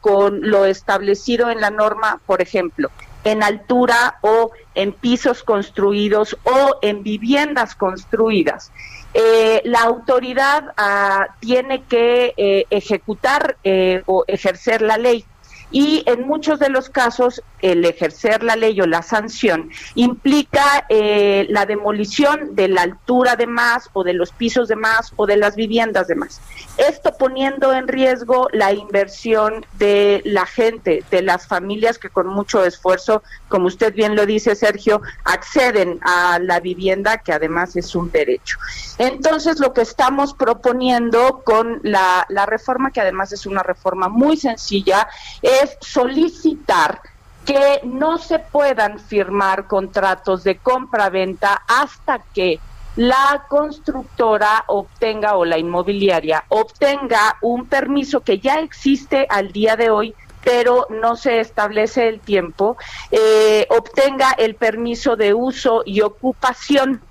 con 0.00 0.40
lo 0.42 0.64
establecido 0.64 1.50
en 1.50 1.60
la 1.60 1.70
norma, 1.70 2.20
por 2.26 2.40
ejemplo, 2.40 2.90
en 3.24 3.42
altura 3.42 4.18
o 4.22 4.50
en 4.74 4.92
pisos 4.92 5.42
construidos 5.42 6.36
o 6.44 6.78
en 6.82 7.02
viviendas 7.02 7.74
construidas, 7.74 8.72
eh, 9.12 9.60
la 9.64 9.80
autoridad 9.80 10.72
ah, 10.76 11.26
tiene 11.40 11.82
que 11.82 12.32
eh, 12.36 12.66
ejecutar 12.70 13.56
eh, 13.64 14.02
o 14.06 14.24
ejercer 14.28 14.82
la 14.82 14.98
ley. 14.98 15.24
Y 15.70 16.02
en 16.06 16.26
muchos 16.26 16.58
de 16.58 16.68
los 16.68 16.88
casos, 16.88 17.42
el 17.62 17.84
ejercer 17.84 18.42
la 18.42 18.56
ley 18.56 18.80
o 18.80 18.86
la 18.86 19.02
sanción 19.02 19.70
implica 19.94 20.86
eh, 20.88 21.46
la 21.50 21.66
demolición 21.66 22.54
de 22.54 22.68
la 22.68 22.82
altura 22.82 23.36
de 23.36 23.46
más 23.46 23.90
o 23.92 24.02
de 24.02 24.14
los 24.14 24.32
pisos 24.32 24.68
de 24.68 24.76
más 24.76 25.12
o 25.16 25.26
de 25.26 25.36
las 25.36 25.56
viviendas 25.56 26.08
de 26.08 26.14
más. 26.14 26.40
Esto 26.76 27.12
poniendo 27.18 27.72
en 27.74 27.88
riesgo 27.88 28.48
la 28.52 28.72
inversión 28.72 29.66
de 29.78 30.22
la 30.24 30.46
gente, 30.46 31.04
de 31.10 31.22
las 31.22 31.46
familias 31.46 31.98
que 31.98 32.08
con 32.08 32.26
mucho 32.26 32.64
esfuerzo, 32.64 33.22
como 33.48 33.66
usted 33.66 33.94
bien 33.94 34.16
lo 34.16 34.26
dice, 34.26 34.56
Sergio, 34.56 35.02
acceden 35.24 36.00
a 36.02 36.38
la 36.40 36.60
vivienda, 36.60 37.18
que 37.18 37.32
además 37.32 37.76
es 37.76 37.94
un 37.94 38.10
derecho. 38.10 38.58
Entonces, 38.98 39.60
lo 39.60 39.72
que 39.72 39.82
estamos 39.82 40.34
proponiendo 40.34 41.42
con 41.44 41.80
la, 41.82 42.26
la 42.28 42.46
reforma, 42.46 42.90
que 42.90 43.00
además 43.00 43.32
es 43.32 43.46
una 43.46 43.62
reforma 43.62 44.08
muy 44.08 44.36
sencilla, 44.36 45.08
es 45.42 45.59
solicitar 45.80 47.00
que 47.44 47.80
no 47.84 48.18
se 48.18 48.38
puedan 48.38 48.98
firmar 48.98 49.66
contratos 49.66 50.44
de 50.44 50.58
compra-venta 50.58 51.62
hasta 51.66 52.18
que 52.34 52.60
la 52.96 53.46
constructora 53.48 54.64
obtenga 54.66 55.36
o 55.36 55.44
la 55.44 55.58
inmobiliaria 55.58 56.44
obtenga 56.48 57.36
un 57.40 57.66
permiso 57.66 58.20
que 58.20 58.38
ya 58.40 58.56
existe 58.60 59.26
al 59.28 59.52
día 59.52 59.76
de 59.76 59.90
hoy 59.90 60.14
pero 60.42 60.86
no 60.88 61.16
se 61.16 61.40
establece 61.40 62.08
el 62.08 62.20
tiempo, 62.20 62.76
eh, 63.10 63.66
obtenga 63.68 64.32
el 64.32 64.54
permiso 64.54 65.14
de 65.16 65.34
uso 65.34 65.82
y 65.84 66.00
ocupación. 66.00 67.02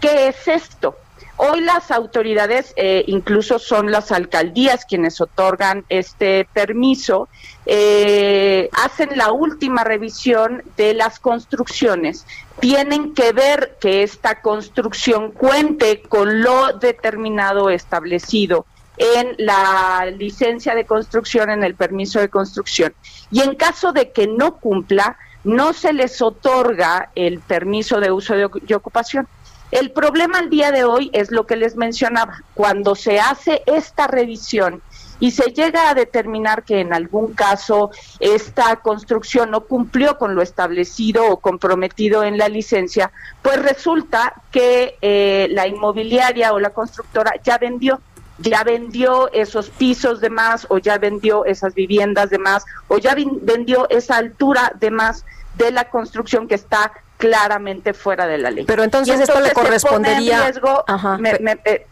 ¿Qué 0.00 0.28
es 0.28 0.48
esto? 0.48 0.96
Hoy 1.40 1.60
las 1.60 1.92
autoridades, 1.92 2.74
eh, 2.74 3.04
incluso 3.06 3.60
son 3.60 3.92
las 3.92 4.10
alcaldías 4.10 4.84
quienes 4.84 5.20
otorgan 5.20 5.84
este 5.88 6.48
permiso, 6.52 7.28
eh, 7.64 8.68
hacen 8.72 9.10
la 9.16 9.30
última 9.30 9.84
revisión 9.84 10.64
de 10.76 10.94
las 10.94 11.20
construcciones. 11.20 12.26
Tienen 12.58 13.14
que 13.14 13.32
ver 13.32 13.76
que 13.80 14.02
esta 14.02 14.40
construcción 14.40 15.30
cuente 15.30 16.02
con 16.02 16.42
lo 16.42 16.72
determinado 16.72 17.70
establecido 17.70 18.66
en 18.96 19.36
la 19.38 20.06
licencia 20.06 20.74
de 20.74 20.86
construcción, 20.86 21.50
en 21.50 21.62
el 21.62 21.76
permiso 21.76 22.18
de 22.18 22.30
construcción. 22.30 22.94
Y 23.30 23.42
en 23.42 23.54
caso 23.54 23.92
de 23.92 24.10
que 24.10 24.26
no 24.26 24.56
cumpla, 24.56 25.16
no 25.44 25.72
se 25.72 25.92
les 25.92 26.20
otorga 26.20 27.10
el 27.14 27.38
permiso 27.38 28.00
de 28.00 28.10
uso 28.10 28.34
y 28.36 28.72
ocupación. 28.72 29.28
El 29.70 29.90
problema 29.90 30.38
al 30.38 30.48
día 30.48 30.72
de 30.72 30.84
hoy 30.84 31.10
es 31.12 31.30
lo 31.30 31.46
que 31.46 31.56
les 31.56 31.76
mencionaba. 31.76 32.42
Cuando 32.54 32.94
se 32.94 33.20
hace 33.20 33.62
esta 33.66 34.06
revisión 34.06 34.82
y 35.20 35.32
se 35.32 35.52
llega 35.52 35.90
a 35.90 35.94
determinar 35.94 36.62
que 36.62 36.80
en 36.80 36.94
algún 36.94 37.34
caso 37.34 37.90
esta 38.18 38.76
construcción 38.76 39.50
no 39.50 39.64
cumplió 39.64 40.16
con 40.16 40.34
lo 40.34 40.42
establecido 40.42 41.26
o 41.26 41.38
comprometido 41.38 42.24
en 42.24 42.38
la 42.38 42.48
licencia, 42.48 43.10
pues 43.42 43.60
resulta 43.60 44.42
que 44.50 44.96
eh, 45.02 45.48
la 45.50 45.66
inmobiliaria 45.66 46.52
o 46.52 46.60
la 46.60 46.70
constructora 46.70 47.34
ya 47.42 47.58
vendió 47.58 48.00
ya 48.40 48.62
vendió 48.62 49.32
esos 49.32 49.68
pisos 49.68 50.20
de 50.20 50.30
más 50.30 50.64
o 50.70 50.78
ya 50.78 50.96
vendió 50.96 51.44
esas 51.44 51.74
viviendas 51.74 52.30
de 52.30 52.38
más 52.38 52.64
o 52.86 52.98
ya 52.98 53.16
vendió 53.16 53.88
esa 53.90 54.16
altura 54.16 54.72
de 54.78 54.92
más 54.92 55.24
de 55.56 55.72
la 55.72 55.90
construcción 55.90 56.46
que 56.46 56.54
está 56.54 56.92
claramente 57.18 57.92
fuera 57.92 58.26
de 58.26 58.38
la 58.38 58.50
ley. 58.50 58.64
Pero 58.64 58.82
entonces, 58.82 59.20
esto 59.20 59.40
le 59.40 59.52
correspondería... 59.52 60.38
Se 60.38 60.38
pone 60.38 60.46
en 60.46 60.52
riesgo, 60.54 60.84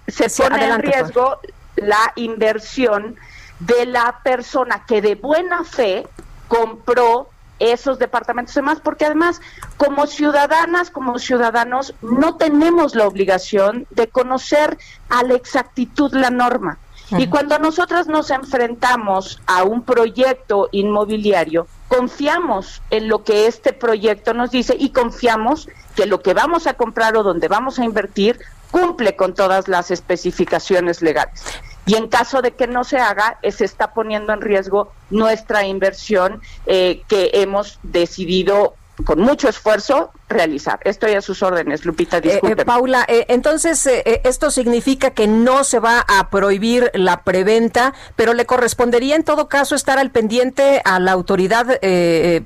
se 0.07 0.31
pone 0.43 0.65
en 0.67 0.83
riesgo 0.83 1.41
la 1.77 2.13
inversión 2.15 3.17
de 3.61 3.87
la 3.87 4.21
persona 4.23 4.85
que 4.87 5.03
de 5.03 5.15
buena 5.15 5.65
fe 5.65 6.07
compró 6.49 7.29
esos 7.59 7.99
departamentos 7.99 8.55
y 8.55 8.61
demás, 8.61 8.79
porque 8.83 9.07
además, 9.07 9.41
como 9.77 10.07
ciudadanas, 10.07 10.91
como 10.91 11.19
ciudadanos, 11.19 11.95
no 12.03 12.37
tenemos 12.37 12.95
la 12.95 13.07
obligación 13.07 13.87
de 13.91 14.09
conocer 14.09 14.79
a 15.09 15.23
la 15.23 15.35
exactitud 15.35 16.13
la 16.15 16.31
norma. 16.31 16.79
Y 17.11 17.29
cuando 17.29 17.59
nosotros 17.59 18.09
nos 18.09 18.31
enfrentamos 18.31 19.41
a 19.47 19.63
un 19.63 19.83
proyecto 19.83 20.69
inmobiliario, 20.73 21.67
confiamos 21.89 22.83
en 22.91 23.09
lo 23.09 23.25
que 23.25 23.47
este 23.47 23.73
proyecto 23.73 24.35
nos 24.35 24.51
dice 24.51 24.77
y 24.79 24.91
confiamos 24.91 25.69
que 25.95 26.07
lo 26.07 26.21
que 26.21 26.35
vamos 26.35 26.67
a 26.67 26.75
comprar 26.75 27.17
o 27.17 27.23
donde 27.23 27.49
vamos 27.49 27.79
a 27.79 27.85
invertir 27.85 28.39
cumple 28.71 29.17
con 29.17 29.35
todas 29.35 29.69
las 29.69 29.91
especificaciones 29.91 31.03
legales. 31.03 31.43
Y 31.87 31.95
en 31.95 32.09
caso 32.09 32.43
de 32.43 32.51
que 32.51 32.67
no 32.67 32.83
se 32.83 32.99
haga, 32.99 33.39
se 33.49 33.65
está 33.65 33.95
poniendo 33.95 34.33
en 34.33 34.41
riesgo 34.41 34.93
nuestra 35.09 35.65
inversión 35.65 36.43
eh, 36.67 37.03
que 37.07 37.31
hemos 37.35 37.79
decidido 37.85 38.75
con 39.05 39.21
mucho 39.21 39.49
esfuerzo 39.49 40.11
realizar. 40.29 40.81
Estoy 40.85 41.13
a 41.13 41.23
sus 41.23 41.43
órdenes, 41.43 41.85
Lupita, 41.85 42.19
eh, 42.19 42.41
eh 42.43 42.57
Paula, 42.65 43.05
eh, 43.09 43.27
entonces 43.29 43.87
eh, 43.87 44.21
esto 44.25 44.51
significa 44.51 45.11
que 45.11 45.29
no 45.29 45.63
se 45.65 45.79
va 45.79 46.05
a 46.09 46.31
prohibir 46.31 46.91
la 46.95 47.23
preventa, 47.23 47.95
pero 48.17 48.35
le 48.35 48.47
correspondería 48.47 49.15
en 49.15 49.23
todo 49.23 49.49
caso 49.49 49.75
estar 49.75 49.99
al 49.99 50.11
pendiente 50.11 50.81
a 50.85 50.99
la 50.99 51.13
autoridad 51.13 51.79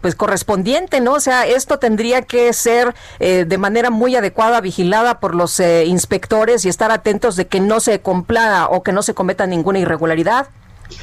pues 0.01 0.15
correspondiente, 0.15 1.01
¿no? 1.01 1.15
O 1.15 1.21
sea, 1.21 1.47
esto 1.47 1.79
tendría 1.79 2.23
que 2.23 2.53
ser 2.53 2.95
de 3.19 3.59
manera 3.59 3.91
muy 3.91 4.17
adecuada, 4.17 4.61
vigilada 4.61 5.21
por 5.21 5.35
los 5.35 5.61
inspectores 5.61 6.65
y 6.65 6.69
estar 6.69 6.91
atentos 6.91 7.37
de 7.37 7.47
que 7.47 7.61
no 7.61 7.81
se 7.81 8.01
cumpla 8.01 8.69
o 8.71 8.83
que 8.83 8.93
no 8.93 9.03
se 9.03 9.15
cometa 9.15 9.47
ninguna 9.47 9.79
irregularidad. 9.79 10.49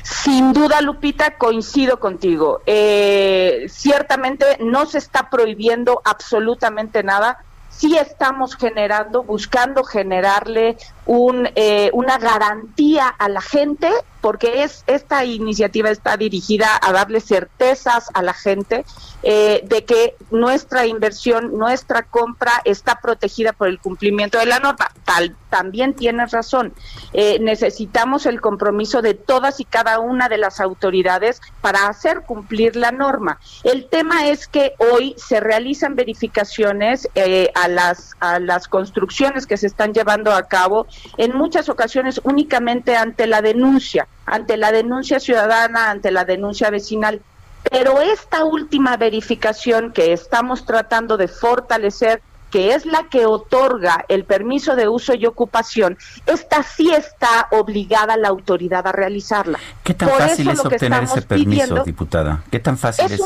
Sin 0.03 0.53
duda, 0.53 0.81
Lupita, 0.81 1.37
coincido 1.37 1.99
contigo. 1.99 2.61
Eh, 2.65 3.65
ciertamente 3.69 4.57
no 4.59 4.85
se 4.85 4.97
está 4.97 5.29
prohibiendo 5.29 6.01
absolutamente 6.03 7.03
nada. 7.03 7.43
Sí 7.69 7.97
estamos 7.97 8.55
generando, 8.55 9.23
buscando 9.23 9.83
generarle 9.83 10.77
un, 11.07 11.49
eh, 11.55 11.89
una 11.93 12.17
garantía 12.17 13.07
a 13.07 13.29
la 13.29 13.41
gente, 13.41 13.89
porque 14.21 14.63
es 14.63 14.83
esta 14.87 15.23
iniciativa 15.23 15.89
está 15.89 16.17
dirigida 16.17 16.67
a 16.81 16.91
darle 16.91 17.21
certezas 17.21 18.09
a 18.13 18.21
la 18.21 18.33
gente 18.33 18.83
eh, 19.23 19.61
de 19.63 19.85
que 19.85 20.15
nuestra 20.31 20.85
inversión, 20.85 21.57
nuestra 21.57 22.03
compra 22.03 22.61
está 22.65 22.99
protegida 23.01 23.53
por 23.53 23.69
el 23.69 23.79
cumplimiento 23.79 24.37
de 24.37 24.47
la 24.47 24.59
norma. 24.59 24.91
Tal, 25.05 25.35
también 25.49 25.93
tienes 25.93 26.31
razón. 26.31 26.73
Eh, 27.13 27.37
necesitamos 27.39 28.25
el 28.25 28.41
compromiso 28.41 29.01
de 29.01 29.13
todas 29.13 29.61
y 29.61 29.65
cada 29.65 29.99
una 29.99 30.27
de 30.27 30.37
las 30.37 30.59
autoridades 30.59 31.41
para 31.61 31.87
hacer 31.87 32.23
cumplir 32.23 32.75
la 32.75 32.91
norma. 32.91 33.39
El 33.63 33.87
tema 33.87 34.27
es 34.27 34.47
que 34.47 34.73
hoy 34.91 35.15
se 35.17 35.39
realizan 35.39 35.95
verificaciones 35.95 37.07
a 37.55 37.67
las 37.67 38.15
a 38.19 38.39
las 38.39 38.67
construcciones 38.67 39.47
que 39.47 39.57
se 39.57 39.67
están 39.67 39.93
llevando 39.93 40.33
a 40.33 40.43
cabo 40.43 40.85
en 41.17 41.35
muchas 41.35 41.69
ocasiones 41.69 42.21
únicamente 42.23 42.95
ante 42.95 43.27
la 43.27 43.41
denuncia, 43.41 44.07
ante 44.25 44.57
la 44.57 44.71
denuncia 44.71 45.19
ciudadana, 45.19 45.89
ante 45.89 46.11
la 46.11 46.25
denuncia 46.25 46.69
vecinal. 46.69 47.21
Pero 47.69 48.01
esta 48.01 48.45
última 48.45 48.97
verificación 48.97 49.91
que 49.91 50.13
estamos 50.13 50.65
tratando 50.65 51.17
de 51.17 51.27
fortalecer, 51.27 52.21
que 52.51 52.73
es 52.73 52.85
la 52.85 53.09
que 53.09 53.25
otorga 53.25 54.05
el 54.07 54.23
permiso 54.23 54.75
de 54.75 54.87
uso 54.87 55.13
y 55.13 55.25
ocupación, 55.25 55.97
esta 56.25 56.63
sí 56.63 56.93
está 56.93 57.47
obligada 57.51 58.15
la 58.15 58.29
autoridad 58.29 58.87
a 58.87 58.91
realizarla. 58.91 59.59
¿Qué 59.83 59.93
tan 59.93 60.09
fácil 60.09 60.49
es 60.49 60.59
obtener 60.59 61.03
ese 61.03 61.21
permiso, 61.23 61.83
diputada? 61.83 62.43
¿Qué 62.49 62.59
tan 62.59 62.77
fácil 62.77 63.11
es? 63.11 63.21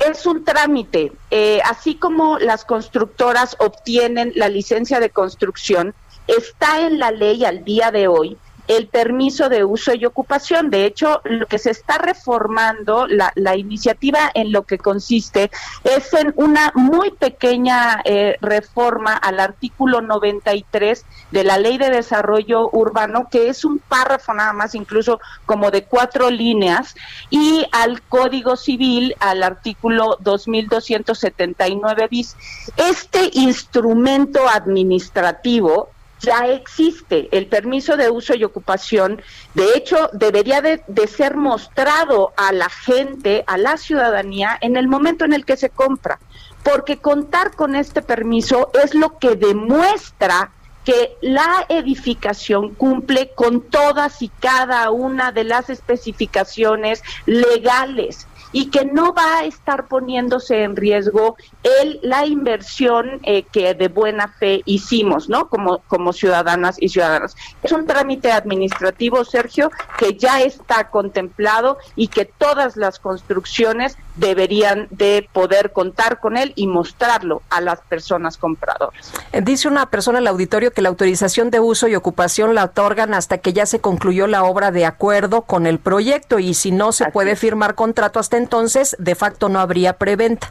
es 0.00 0.26
un 0.26 0.44
trámite. 0.44 1.12
Eh, 1.30 1.60
así 1.64 1.96
como 1.96 2.38
las 2.38 2.64
constructoras 2.64 3.56
obtienen 3.58 4.32
la 4.34 4.48
licencia 4.48 5.00
de 5.00 5.10
construcción, 5.10 5.94
está 6.26 6.80
en 6.86 6.98
la 6.98 7.10
ley 7.10 7.44
al 7.44 7.64
día 7.64 7.90
de 7.90 8.08
hoy 8.08 8.38
el 8.68 8.88
permiso 8.88 9.48
de 9.48 9.64
uso 9.64 9.94
y 9.94 10.04
ocupación. 10.04 10.70
De 10.70 10.84
hecho, 10.84 11.20
lo 11.24 11.46
que 11.46 11.58
se 11.58 11.70
está 11.70 11.98
reformando, 11.98 13.06
la, 13.06 13.56
iniciativa 13.56 14.30
en 14.34 14.52
lo 14.52 14.64
que 14.64 14.78
consiste 14.78 15.50
es 15.84 16.12
en 16.12 16.32
una 16.36 16.72
muy 16.74 17.10
pequeña 17.10 18.02
eh, 18.04 18.36
reforma 18.40 19.14
al 19.14 19.40
artículo 19.40 20.00
93 20.00 21.04
de 21.30 21.44
la 21.44 21.58
Ley 21.58 21.78
de 21.78 21.90
Desarrollo 21.90 22.68
Urbano, 22.72 23.28
que 23.30 23.48
es 23.48 23.64
un 23.64 23.78
párrafo 23.78 24.34
nada 24.34 24.52
más, 24.52 24.74
incluso 24.74 25.20
como 25.46 25.70
de 25.70 25.84
cuatro 25.84 26.30
líneas, 26.30 26.94
y 27.30 27.66
al 27.72 28.02
Código 28.02 28.56
Civil, 28.56 29.14
al 29.20 29.42
artículo 29.42 30.18
2279 30.20 32.08
bis. 32.10 32.36
Este 32.76 33.30
instrumento 33.32 34.48
administrativo 34.48 35.90
ya 36.20 36.46
existe 36.46 37.28
el 37.32 37.46
permiso 37.46 37.96
de 37.96 38.10
uso 38.10 38.34
y 38.34 38.44
ocupación. 38.44 39.22
De 39.54 39.74
hecho, 39.74 40.10
debería 40.12 40.60
de, 40.60 40.82
ser 41.06 41.36
mostrado 41.36 42.32
a 42.36 42.52
la 42.52 42.68
gente, 42.68 43.44
a 43.46 43.58
la 43.58 43.76
ciudadanía, 43.76 44.58
en 44.60 44.76
el 44.76 44.88
momento 44.88 45.24
en 45.24 45.32
el 45.32 45.44
que 45.44 45.56
se 45.56 45.70
compra, 45.70 46.18
porque 46.62 46.98
contar 46.98 47.54
con 47.54 47.76
este 47.76 48.02
permiso 48.02 48.70
es 48.82 48.94
lo 48.94 49.18
que 49.18 49.36
demuestra 49.36 50.50
que 50.84 51.16
la 51.20 51.66
edificación 51.68 52.74
cumple 52.74 53.32
con 53.34 53.60
todas 53.60 54.22
y 54.22 54.28
cada 54.28 54.90
una 54.90 55.32
de 55.32 55.42
las 55.42 55.68
especificaciones 55.68 57.02
legales 57.26 58.28
y 58.52 58.70
que 58.70 58.84
no 58.84 59.12
va 59.12 59.38
a 59.38 59.44
estar 59.44 59.86
poniéndose 59.86 60.62
en 60.62 60.76
riesgo 60.76 61.36
el, 61.62 61.98
la 62.02 62.26
inversión 62.26 63.20
eh, 63.22 63.42
que 63.44 63.74
de 63.74 63.88
buena 63.88 64.28
fe 64.28 64.62
hicimos, 64.64 65.28
¿no? 65.28 65.48
Como, 65.48 65.78
como 65.88 66.12
ciudadanas 66.12 66.76
y 66.80 66.88
ciudadanos. 66.88 67.36
Es 67.62 67.72
un 67.72 67.86
trámite 67.86 68.32
administrativo, 68.32 69.24
Sergio, 69.24 69.70
que 69.98 70.16
ya 70.16 70.42
está 70.42 70.90
contemplado 70.90 71.78
y 71.94 72.08
que 72.08 72.24
todas 72.24 72.76
las 72.76 72.98
construcciones 72.98 73.96
deberían 74.16 74.88
de 74.90 75.28
poder 75.32 75.72
contar 75.72 76.20
con 76.20 76.36
él 76.36 76.52
y 76.56 76.66
mostrarlo 76.66 77.42
a 77.50 77.60
las 77.60 77.80
personas 77.80 78.36
compradoras. 78.36 79.12
Eh, 79.32 79.40
dice 79.42 79.68
una 79.68 79.86
persona 79.86 80.18
al 80.18 80.26
auditorio 80.26 80.72
que 80.72 80.82
la 80.82 80.88
autorización 80.88 81.50
de 81.50 81.60
uso 81.60 81.86
y 81.88 81.94
ocupación 81.94 82.54
la 82.54 82.64
otorgan 82.64 83.14
hasta 83.14 83.38
que 83.38 83.52
ya 83.52 83.66
se 83.66 83.80
concluyó 83.80 84.26
la 84.26 84.44
obra 84.44 84.70
de 84.70 84.86
acuerdo 84.86 85.42
con 85.42 85.66
el 85.66 85.78
proyecto 85.78 86.38
y 86.38 86.54
si 86.54 86.72
no 86.72 86.92
se 86.92 87.06
puede 87.10 87.36
firmar 87.36 87.74
contrato 87.74 88.18
hasta 88.18 88.36
entonces, 88.36 88.96
de 88.98 89.14
facto 89.14 89.48
no 89.48 89.60
habría 89.60 89.94
preventa. 89.94 90.50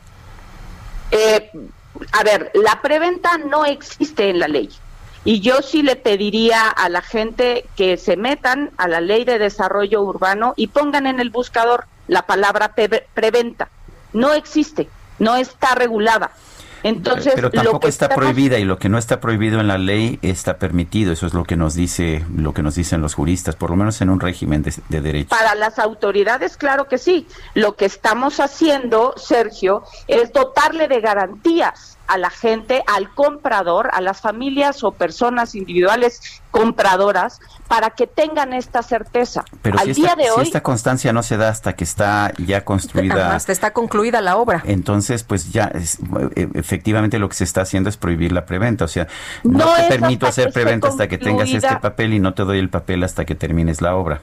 Eh, 1.11 1.51
a 2.11 2.23
ver, 2.23 2.51
la 2.53 2.81
preventa 2.81 3.37
no 3.37 3.65
existe 3.65 4.29
en 4.29 4.39
la 4.39 4.47
ley. 4.47 4.69
Y 5.23 5.39
yo 5.39 5.63
sí 5.63 5.81
le 5.81 5.95
pediría 5.95 6.69
a 6.69 6.87
la 6.87 7.01
gente 7.01 7.65
que 7.75 7.97
se 7.97 8.15
metan 8.15 8.69
a 8.77 8.87
la 8.87 9.01
ley 9.01 9.25
de 9.25 9.39
desarrollo 9.39 10.03
urbano 10.03 10.53
y 10.55 10.67
pongan 10.67 11.07
en 11.07 11.19
el 11.19 11.31
buscador 11.31 11.85
la 12.07 12.23
palabra 12.23 12.73
preventa. 13.13 13.69
No 14.13 14.33
existe, 14.33 14.89
no 15.19 15.35
está 15.35 15.75
regulada. 15.75 16.31
Entonces, 16.83 17.33
pero 17.33 17.49
tampoco 17.49 17.87
está 17.87 18.09
prohibida 18.09 18.59
y 18.59 18.63
lo 18.63 18.77
que 18.77 18.89
no 18.89 18.99
está 18.99 19.19
prohibido 19.19 19.59
en 19.59 19.67
la 19.67 19.79
ley 19.79 20.19
está 20.21 20.57
permitido. 20.57 21.11
Eso 21.13 21.25
es 21.25 21.33
lo 21.33 21.43
que 21.43 21.55
nos 21.55 21.73
dice, 21.73 22.23
lo 22.35 22.53
que 22.53 22.61
nos 22.61 22.75
dicen 22.75 23.01
los 23.01 23.15
juristas, 23.15 23.55
por 23.55 23.71
lo 23.71 23.75
menos 23.75 23.99
en 24.01 24.11
un 24.11 24.19
régimen 24.19 24.61
de, 24.61 24.71
de 24.89 25.01
derecho. 25.01 25.29
Para 25.29 25.55
las 25.55 25.79
autoridades, 25.79 26.57
claro 26.57 26.87
que 26.87 26.99
sí. 26.99 27.27
Lo 27.55 27.75
que 27.75 27.85
estamos 27.85 28.39
haciendo, 28.39 29.15
Sergio, 29.17 29.83
es 30.07 30.31
dotarle 30.31 30.87
de 30.87 31.01
garantías 31.01 31.94
a 32.07 32.17
la 32.17 32.29
gente, 32.29 32.83
al 32.87 33.09
comprador, 33.13 33.89
a 33.93 34.01
las 34.01 34.21
familias 34.21 34.83
o 34.83 34.91
personas 34.91 35.55
individuales 35.55 36.41
compradoras 36.51 37.39
para 37.67 37.89
que 37.89 38.07
tengan 38.07 38.53
esta 38.53 38.83
certeza. 38.83 39.43
Pero 39.61 39.79
al 39.79 39.87
si 39.87 40.01
día 40.01 40.11
esta, 40.11 40.23
de 40.23 40.31
hoy, 40.31 40.41
si 40.41 40.47
esta 40.49 40.63
constancia 40.63 41.11
no 41.13 41.23
se 41.23 41.37
da 41.37 41.49
hasta 41.49 41.73
que 41.73 41.83
está 41.83 42.31
ya 42.37 42.63
construida, 42.63 43.35
hasta 43.35 43.51
está 43.51 43.73
concluida 43.73 44.21
la 44.21 44.37
obra. 44.37 44.63
Entonces, 44.65 45.23
pues 45.23 45.51
ya 45.51 45.71
e, 46.35 46.49
efectivamente 46.53 47.19
lo 47.19 47.27
que 47.29 47.35
se 47.35 47.43
está 47.43 47.61
haciendo 47.61 47.89
es 47.89 47.97
prohibir 47.97 48.31
la 48.31 48.45
preventa, 48.45 48.85
o 48.85 48.87
sea, 48.87 49.07
no, 49.43 49.73
te 49.75 49.83
permito 49.83 50.27
hacer 50.27 50.51
preventa 50.51 50.87
hasta 50.87 51.07
que 51.07 51.17
tengas 51.17 51.49
este 51.49 51.75
papel 51.77 52.13
y 52.13 52.19
no 52.19 52.33
te 52.33 52.43
doy 52.43 52.59
el 52.59 52.69
papel 52.69 53.03
hasta 53.03 53.25
que 53.25 53.35
termines 53.35 53.81
la 53.81 53.95
obra 53.95 54.21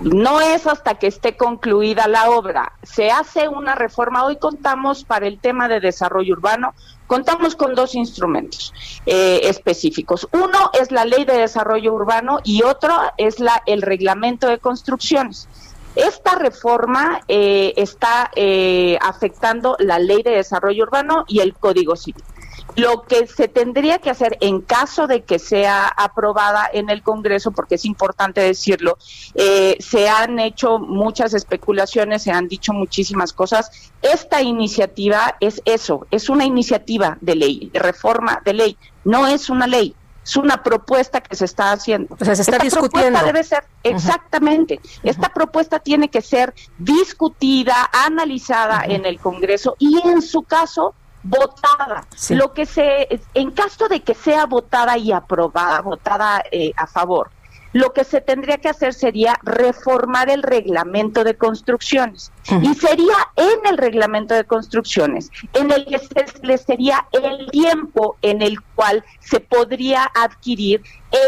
no 0.00 0.40
es 0.40 0.66
hasta 0.66 0.94
que 0.94 1.06
esté 1.06 1.36
concluida 1.36 2.06
la 2.08 2.30
obra. 2.30 2.72
Se 2.82 3.10
hace 3.10 3.48
una 3.48 3.74
reforma. 3.74 4.24
Hoy 4.24 4.36
contamos 4.36 5.04
para 5.04 5.26
el 5.26 5.38
tema 5.38 5.68
de 5.68 5.80
desarrollo 5.80 6.34
urbano, 6.34 6.74
contamos 7.06 7.56
con 7.56 7.74
dos 7.74 7.94
instrumentos 7.94 8.72
eh, 9.06 9.40
específicos. 9.44 10.28
Uno 10.32 10.70
es 10.78 10.90
la 10.90 11.04
ley 11.04 11.24
de 11.24 11.38
desarrollo 11.38 11.94
urbano 11.94 12.40
y 12.44 12.62
otro 12.62 12.94
es 13.16 13.40
la, 13.40 13.62
el 13.66 13.82
reglamento 13.82 14.48
de 14.48 14.58
construcciones. 14.58 15.48
Esta 15.94 16.36
reforma 16.36 17.20
eh, 17.28 17.74
está 17.76 18.30
eh, 18.34 18.98
afectando 19.02 19.76
la 19.78 19.98
ley 19.98 20.22
de 20.22 20.30
desarrollo 20.30 20.84
urbano 20.84 21.24
y 21.28 21.40
el 21.40 21.54
código 21.54 21.96
civil. 21.96 22.24
Lo 22.76 23.02
que 23.02 23.26
se 23.26 23.48
tendría 23.48 23.98
que 23.98 24.10
hacer 24.10 24.38
en 24.40 24.62
caso 24.62 25.06
de 25.06 25.22
que 25.22 25.38
sea 25.38 25.86
aprobada 25.86 26.68
en 26.72 26.88
el 26.88 27.02
Congreso, 27.02 27.50
porque 27.50 27.74
es 27.74 27.84
importante 27.84 28.40
decirlo, 28.40 28.96
eh, 29.34 29.76
se 29.80 30.08
han 30.08 30.38
hecho 30.38 30.78
muchas 30.78 31.34
especulaciones, 31.34 32.22
se 32.22 32.30
han 32.30 32.48
dicho 32.48 32.72
muchísimas 32.72 33.32
cosas. 33.32 33.92
Esta 34.00 34.40
iniciativa 34.42 35.36
es 35.40 35.60
eso, 35.64 36.06
es 36.10 36.28
una 36.28 36.44
iniciativa 36.44 37.18
de 37.20 37.36
ley, 37.36 37.70
de 37.72 37.78
reforma 37.78 38.40
de 38.44 38.54
ley, 38.54 38.78
no 39.04 39.26
es 39.26 39.50
una 39.50 39.66
ley. 39.66 39.94
Es 40.24 40.36
una 40.36 40.62
propuesta 40.62 41.20
que 41.20 41.34
se 41.34 41.44
está 41.44 41.72
haciendo. 41.72 42.16
O 42.18 42.24
sea, 42.24 42.36
se 42.36 42.42
está 42.42 42.52
esta 42.52 42.64
discutiendo. 42.64 43.18
Propuesta 43.18 43.26
debe 43.26 43.42
ser, 43.42 43.64
exactamente. 43.82 44.80
Esta 45.02 45.30
propuesta 45.30 45.80
tiene 45.80 46.10
que 46.10 46.22
ser 46.22 46.54
discutida, 46.78 47.90
analizada 47.92 48.84
en 48.86 49.04
el 49.04 49.18
Congreso 49.18 49.74
y 49.80 50.00
en 50.06 50.22
su 50.22 50.42
caso 50.42 50.94
votada. 51.22 52.06
Lo 52.30 52.52
que 52.52 52.66
se, 52.66 53.20
en 53.34 53.50
caso 53.50 53.88
de 53.88 54.00
que 54.00 54.14
sea 54.14 54.46
votada 54.46 54.98
y 54.98 55.12
aprobada, 55.12 55.80
votada 55.80 56.42
eh, 56.50 56.72
a 56.76 56.86
favor, 56.86 57.30
lo 57.72 57.92
que 57.92 58.04
se 58.04 58.20
tendría 58.20 58.58
que 58.58 58.68
hacer 58.68 58.92
sería 58.92 59.38
reformar 59.42 60.28
el 60.28 60.42
reglamento 60.42 61.24
de 61.24 61.36
construcciones. 61.36 62.30
Y 62.60 62.74
sería 62.74 63.14
en 63.36 63.66
el 63.66 63.78
reglamento 63.78 64.34
de 64.34 64.44
construcciones 64.44 65.30
en 65.54 65.70
el 65.70 65.86
que 65.86 65.98
se 65.98 66.58
sería 66.58 67.06
el 67.12 67.50
tiempo 67.50 68.16
en 68.20 68.42
el 68.42 68.60
cual 68.60 69.04
se 69.20 69.40
podría 69.40 70.10
adquirir 70.14 70.82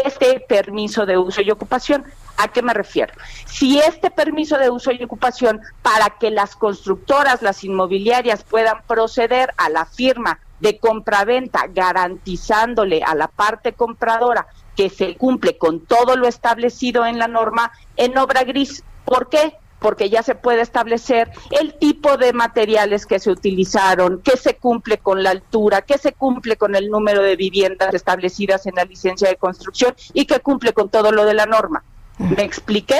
este 0.05 0.39
permiso 0.41 1.05
de 1.05 1.17
uso 1.17 1.41
y 1.41 1.51
ocupación. 1.51 2.05
¿A 2.37 2.49
qué 2.49 2.61
me 2.61 2.73
refiero? 2.73 3.13
Si 3.45 3.79
este 3.79 4.11
permiso 4.11 4.57
de 4.57 4.69
uso 4.69 4.91
y 4.91 5.03
ocupación 5.03 5.61
para 5.81 6.09
que 6.19 6.31
las 6.31 6.55
constructoras, 6.55 7.41
las 7.41 7.63
inmobiliarias 7.63 8.43
puedan 8.43 8.81
proceder 8.87 9.53
a 9.57 9.69
la 9.69 9.85
firma 9.85 10.39
de 10.59 10.79
compraventa 10.79 11.67
garantizándole 11.67 13.03
a 13.03 13.15
la 13.15 13.27
parte 13.27 13.73
compradora 13.73 14.47
que 14.75 14.89
se 14.89 15.15
cumple 15.15 15.57
con 15.57 15.81
todo 15.85 16.15
lo 16.15 16.27
establecido 16.27 17.05
en 17.05 17.19
la 17.19 17.27
norma 17.27 17.71
en 17.95 18.17
obra 18.17 18.43
gris. 18.43 18.83
¿Por 19.05 19.29
qué? 19.29 19.53
Porque 19.79 20.09
ya 20.09 20.23
se 20.23 20.35
puede 20.35 20.61
establecer 20.61 21.31
el 21.51 21.75
tipo 21.75 22.17
de 22.17 22.33
materiales 22.33 23.05
que 23.05 23.19
se 23.19 23.29
utilizaron, 23.29 24.21
que 24.21 24.37
se 24.37 24.57
cumple 24.57 24.97
con 24.97 25.23
la 25.23 25.29
altura, 25.29 25.83
que 25.83 25.97
se 25.97 26.13
cumple 26.13 26.57
con 26.57 26.75
el 26.75 26.89
número 26.89 27.21
de 27.21 27.35
viviendas 27.35 27.93
establecidas 27.93 28.65
en 28.65 28.75
la 28.75 28.85
licencia 28.85 29.29
de 29.29 29.35
construcción 29.35 29.93
y 30.13 30.25
que 30.25 30.39
cumple 30.39 30.73
con 30.73 30.89
todo 30.89 31.11
lo 31.11 31.25
de 31.25 31.35
la 31.35 31.45
norma. 31.45 31.83
¿Me 32.17 32.43
expliqué? 32.43 32.99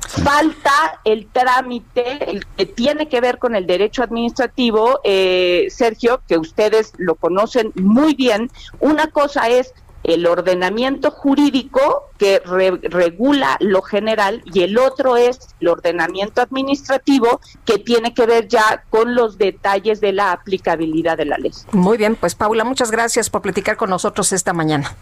Falta 0.00 1.00
el 1.04 1.26
trámite 1.26 2.30
el 2.30 2.46
que 2.56 2.66
tiene 2.66 3.08
que 3.08 3.20
ver 3.20 3.38
con 3.38 3.56
el 3.56 3.66
derecho 3.66 4.02
administrativo, 4.02 5.00
eh, 5.02 5.66
Sergio, 5.70 6.20
que 6.28 6.38
ustedes 6.38 6.92
lo 6.96 7.16
conocen 7.16 7.72
muy 7.74 8.14
bien. 8.14 8.50
Una 8.78 9.08
cosa 9.08 9.48
es 9.48 9.74
el 10.06 10.24
ordenamiento 10.26 11.10
jurídico 11.10 12.04
que 12.16 12.40
regula 12.44 13.56
lo 13.58 13.82
general 13.82 14.42
y 14.44 14.62
el 14.62 14.78
otro 14.78 15.16
es 15.16 15.40
el 15.60 15.68
ordenamiento 15.68 16.40
administrativo 16.40 17.40
que 17.64 17.78
tiene 17.78 18.14
que 18.14 18.24
ver 18.24 18.46
ya 18.46 18.84
con 18.88 19.16
los 19.16 19.36
detalles 19.36 20.00
de 20.00 20.12
la 20.12 20.30
aplicabilidad 20.30 21.16
de 21.16 21.24
la 21.24 21.38
ley. 21.38 21.50
Muy 21.72 21.98
bien, 21.98 22.14
pues 22.14 22.36
Paula, 22.36 22.62
muchas 22.62 22.92
gracias 22.92 23.30
por 23.30 23.42
platicar 23.42 23.76
con 23.76 23.90
nosotros 23.90 24.32
esta 24.32 24.52
mañana. 24.52 24.94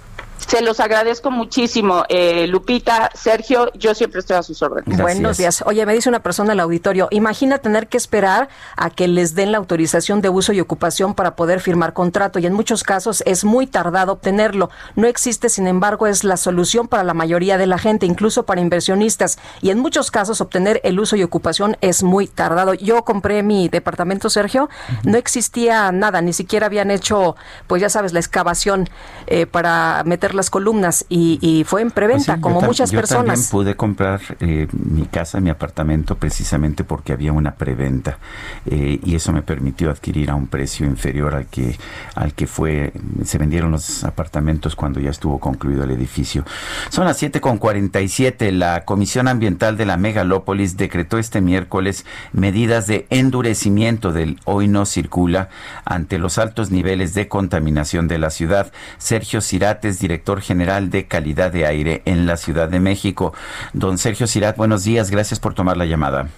Se 0.47 0.61
los 0.61 0.79
agradezco 0.81 1.31
muchísimo, 1.31 2.05
eh, 2.09 2.47
Lupita, 2.47 3.11
Sergio, 3.15 3.73
yo 3.75 3.95
siempre 3.95 4.21
estoy 4.21 4.37
a 4.37 4.43
sus 4.43 4.63
órdenes. 4.63 5.01
Buenos 5.01 5.39
días. 5.39 5.63
Oye, 5.67 5.85
me 5.87 5.95
dice 5.95 6.09
una 6.09 6.23
persona 6.23 6.53
al 6.53 6.61
auditorio, 6.61 7.09
imagina 7.11 7.59
tener 7.59 7.89
que 7.89 7.97
esperar 7.97 8.49
a 8.77 8.91
que 8.91 9.09
les 9.09 9.35
den 9.35 9.53
la 9.53 9.59
autorización 9.59 10.21
de 10.21 10.29
uso 10.29 10.53
y 10.53 10.61
ocupación 10.61 11.15
para 11.15 11.35
poder 11.35 11.61
firmar 11.61 11.93
contrato 11.93 12.39
y 12.39 12.47
en 12.47 12.53
muchos 12.53 12.83
casos 12.83 13.23
es 13.27 13.45
muy 13.45 13.67
tardado 13.67 14.13
obtenerlo. 14.13 14.71
No 14.97 15.07
existe, 15.07 15.49
sin 15.49 15.67
embargo, 15.67 16.07
es 16.07 16.25
la 16.25 16.37
solución 16.37 16.89
para 16.89 17.05
la 17.05 17.15
mayoría 17.15 17.57
de 17.57 17.67
la 17.67 17.79
gente, 17.79 18.05
incluso 18.05 18.45
para 18.45 18.61
inversionistas 18.61 19.39
y 19.63 19.71
en 19.71 19.79
muchos 19.79 20.11
casos 20.11 20.41
obtener 20.41 20.81
el 20.85 21.01
uso 21.01 21.17
y 21.17 21.23
ocupación 21.23 21.77
es 21.81 22.03
muy 22.03 22.27
tardado. 22.27 22.75
Yo 22.75 23.05
compré 23.05 23.43
mi 23.43 23.69
departamento, 23.69 24.29
Sergio, 24.29 24.69
no 25.05 25.17
existía 25.17 25.91
nada, 25.91 26.21
ni 26.21 26.33
siquiera 26.33 26.67
habían 26.67 26.91
hecho, 26.91 27.35
pues 27.67 27.81
ya 27.81 27.89
sabes, 27.89 28.13
la 28.13 28.21
excavación 28.21 28.91
eh, 29.27 29.47
para 29.47 30.03
meter 30.05 30.34
las 30.35 30.51
columnas 30.51 31.07
y, 31.09 31.65
fue 31.67 31.83
en 31.83 31.91
preventa, 31.91 32.35
pues 32.35 32.43
como 32.43 32.61
muchas 32.61 32.91
personas. 32.91 33.27
También 33.27 33.51
pude 33.51 33.77
comprar 33.77 34.21
eh, 34.41 34.69
mi 34.73 35.07
casa, 35.07 35.41
mi 35.41 35.51
apartamento, 35.51 36.17
precisamente 36.17 36.85
porque 36.85 37.13
había 37.13 37.33
una 37.33 37.55
preventa 37.55 38.19
eh, 38.67 39.01
y 39.03 39.15
eso 39.15 39.33
me 39.33 39.43
permitió 39.43 39.91
adquirir 39.91 40.31
a 40.31 40.35
un 40.35 40.47
precio 40.47 40.87
inferior 40.87 41.35
al 41.35 41.47
que 41.47 41.79
al 42.15 42.35
que 42.35 42.47
fue 42.47 42.93
se 43.25 43.39
vendieron 43.39 43.71
los 43.71 44.05
apartamentos 44.05 44.77
cuando 44.77 45.01
ya 45.01 45.11
estuvo 45.11 45.39
concluido 45.39 45.85
el 45.85 45.91
edificio. 45.91 46.45
Son 46.91 47.05
las 47.05 47.23
7.47. 47.23 48.51
La 48.53 48.85
Comisión 48.85 49.29
Ambiental 49.29 49.77
de 49.77 49.87
la 49.87 49.97
Megalópolis 49.97 50.77
decretó 50.77 51.19
este 51.19 51.41
miércoles 51.41 52.05
medidas 52.33 52.87
de 52.87 53.07
endurecimiento 53.11 54.13
del 54.13 54.39
hoy 54.45 54.69
no 54.69 54.87
circula 54.87 55.49
ante 55.85 56.19
los 56.19 56.39
altos 56.39 56.71
niveles 56.71 57.15
de 57.15 57.29
contaminación 57.29 58.09
de 58.09 58.19
la 58.19 58.31
ciudad. 58.31 58.73
Sergio 58.99 59.41
Cirates, 59.41 59.99
director 59.99 60.24
director 60.25 60.41
general 60.41 60.89
de 60.89 61.07
calidad 61.07 61.53
de 61.53 61.67
aire 61.67 62.03
en 62.07 62.27
la 62.27 62.39
Ciudad 62.39 62.71
de 62.71 62.81
México. 62.81 63.35
Don 63.75 63.99
Sergio 63.99 64.27
Cirat, 64.27 64.57
buenos 64.57 64.83
días, 64.83 65.11
gracias 65.11 65.39
por 65.39 65.53
tomar 65.53 65.77
la 65.77 65.85
llamada. 65.85 66.29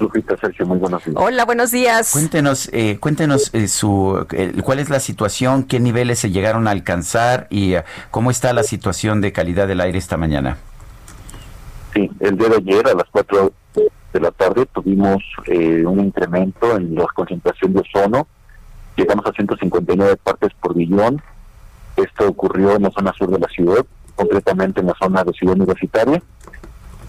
Lupita, 0.00 0.36
Sergio, 0.36 0.66
muy 0.66 0.78
buenos 0.78 1.04
días. 1.04 1.16
Hola, 1.16 1.44
buenos 1.44 1.70
días. 1.70 2.10
Cuéntenos, 2.12 2.68
eh, 2.72 2.98
cuéntenos 2.98 3.54
eh, 3.54 3.68
su, 3.68 4.26
cuál 4.64 4.80
es 4.80 4.90
la 4.90 4.98
situación, 4.98 5.62
qué 5.62 5.78
niveles 5.78 6.18
se 6.18 6.30
llegaron 6.30 6.66
a 6.66 6.72
alcanzar 6.72 7.46
y 7.50 7.74
eh, 7.74 7.84
cómo 8.10 8.32
está 8.32 8.52
la 8.52 8.64
situación 8.64 9.20
de 9.20 9.30
calidad 9.30 9.68
del 9.68 9.80
aire 9.80 9.98
esta 9.98 10.16
mañana. 10.16 10.56
Sí, 11.94 12.10
el 12.18 12.36
día 12.36 12.48
de 12.48 12.56
ayer 12.56 12.88
a 12.88 12.94
las 12.94 13.06
4 13.12 13.52
de 14.12 14.20
la 14.20 14.32
tarde 14.32 14.66
tuvimos 14.66 15.22
un 15.46 16.00
incremento 16.00 16.76
en 16.76 16.96
la 16.96 17.06
concentración 17.14 17.74
de 17.74 17.80
ozono. 17.80 18.26
Llegamos 18.96 19.24
a 19.26 19.32
159 19.32 20.16
partes 20.16 20.50
por 20.60 20.74
billón 20.74 21.22
esto 22.02 22.28
ocurrió 22.28 22.76
en 22.76 22.82
la 22.82 22.90
zona 22.90 23.12
sur 23.12 23.30
de 23.30 23.38
la 23.38 23.48
ciudad, 23.48 23.84
concretamente 24.14 24.80
en 24.80 24.86
la 24.86 24.94
zona 25.00 25.24
de 25.24 25.32
Ciudad 25.32 25.56
Universitaria. 25.56 26.22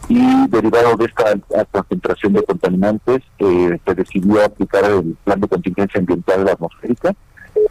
y 0.08 0.48
derivado 0.48 0.96
de 0.98 1.06
esta 1.06 1.36
concentración 1.72 2.34
de 2.34 2.44
contaminantes 2.44 3.22
eh, 3.38 3.80
se 3.86 3.96
decidió 3.96 4.44
aplicar 4.44 4.84
el 4.86 5.16
plan 5.24 5.40
de 5.40 5.48
contingencia 5.48 6.00
ambiental 6.00 6.50
atmosférica 6.50 7.14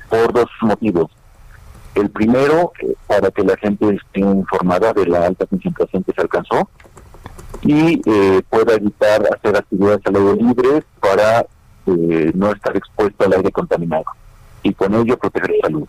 por 0.09 0.33
dos 0.33 0.47
motivos. 0.63 1.11
El 1.95 2.11
primero, 2.11 2.73
eh, 2.81 2.95
para 3.07 3.31
que 3.31 3.43
la 3.43 3.57
gente 3.57 3.89
esté 3.89 4.21
informada 4.21 4.93
de 4.93 5.07
la 5.07 5.27
alta 5.27 5.47
concentración 5.47 6.05
que 6.05 6.13
se 6.13 6.21
alcanzó 6.21 6.69
y 7.63 8.01
eh, 8.07 8.43
pueda 8.49 8.75
evitar 8.75 9.23
hacer 9.35 9.57
actividades 9.57 10.01
al 10.05 10.17
aire 10.17 10.43
libre 10.43 10.85
para 11.01 11.41
eh, 11.87 12.33
no 12.35 12.53
estar 12.53 12.77
expuesto 12.77 13.25
al 13.25 13.33
aire 13.33 13.51
contaminado 13.51 14.05
y 14.63 14.73
con 14.75 14.95
ello 14.95 15.17
proteger 15.19 15.51
la 15.51 15.69
salud. 15.69 15.89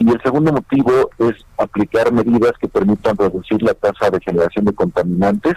Y 0.00 0.10
el 0.10 0.20
segundo 0.22 0.50
motivo 0.50 1.10
es 1.18 1.44
aplicar 1.58 2.10
medidas 2.10 2.52
que 2.58 2.68
permitan 2.68 3.18
reducir 3.18 3.62
la 3.62 3.74
tasa 3.74 4.08
de 4.10 4.18
generación 4.20 4.64
de 4.64 4.72
contaminantes, 4.72 5.54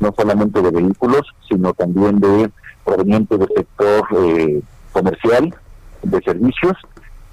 no 0.00 0.12
solamente 0.18 0.60
de 0.60 0.72
vehículos, 0.72 1.22
sino 1.48 1.72
también 1.74 2.18
de 2.18 2.50
provenientes 2.84 3.38
del 3.38 3.48
sector 3.56 4.04
eh, 4.18 4.60
comercial, 4.90 5.54
de 6.02 6.20
servicios, 6.22 6.76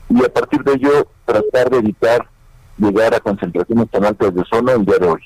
y 0.10 0.24
a 0.24 0.32
partir 0.32 0.64
de 0.64 0.74
ello 0.74 1.08
tratar 1.26 1.72
de 1.72 1.80
evitar 1.80 2.28
llegar 2.78 3.16
a 3.16 3.20
concentraciones 3.20 3.90
tan 3.90 4.06
altas 4.06 4.32
de 4.32 4.42
ozono 4.42 4.74
el 4.74 4.86
día 4.86 4.98
de 5.00 5.08
hoy. 5.08 5.22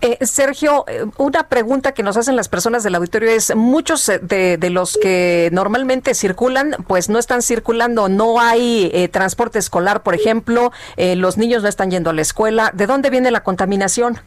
Eh, 0.00 0.18
Sergio, 0.26 0.84
eh, 0.88 1.06
una 1.16 1.44
pregunta 1.44 1.92
que 1.92 2.02
nos 2.02 2.16
hacen 2.16 2.34
las 2.34 2.48
personas 2.48 2.82
del 2.82 2.94
auditorio 2.94 3.30
es, 3.30 3.54
muchos 3.54 4.08
eh, 4.08 4.18
de, 4.18 4.70
los 4.70 4.98
que 5.00 5.48
normalmente 5.52 6.14
circulan, 6.14 6.76
pues 6.88 7.08
no 7.08 7.18
están 7.18 7.42
circulando, 7.42 8.08
no 8.08 8.40
hay 8.40 9.08
transporte 9.12 9.58
escolar, 9.58 10.02
por 10.02 10.14
ejemplo, 10.14 10.72
los 10.96 11.38
niños 11.38 11.62
no 11.62 11.68
están 11.68 11.90
yendo 11.90 12.10
a 12.10 12.12
la 12.12 12.22
escuela. 12.22 12.70
¿De 12.74 12.86
dónde 12.86 13.10
viene 13.10 13.30
la 13.30 13.42
contaminación? 13.42 14.18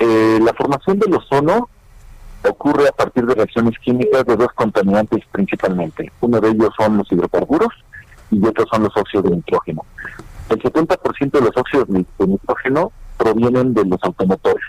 la 0.00 0.52
formación 0.52 0.98
del 0.98 1.14
ozono 1.14 1.70
ocurre 2.46 2.88
a 2.88 2.92
partir 2.92 3.24
de 3.24 3.34
reacciones 3.34 3.78
químicas 3.78 4.26
de 4.26 4.36
dos 4.36 4.48
contaminantes 4.54 5.24
principalmente. 5.32 6.12
Uno 6.20 6.40
de 6.40 6.50
ellos 6.50 6.70
son 6.78 6.98
los 6.98 7.10
hidrocarburos 7.10 7.72
y 8.30 8.44
otros 8.44 8.68
son 8.70 8.82
los 8.82 8.96
óxidos 8.96 9.30
de 9.30 9.36
nitrógeno. 9.36 9.82
El 10.50 10.62
70% 10.62 11.30
de 11.30 11.40
los 11.40 11.56
óxidos 11.56 11.88
de 11.88 12.26
nitrógeno 12.26 12.92
provienen 13.16 13.74
de 13.74 13.84
los 13.84 13.98
automotores, 14.02 14.64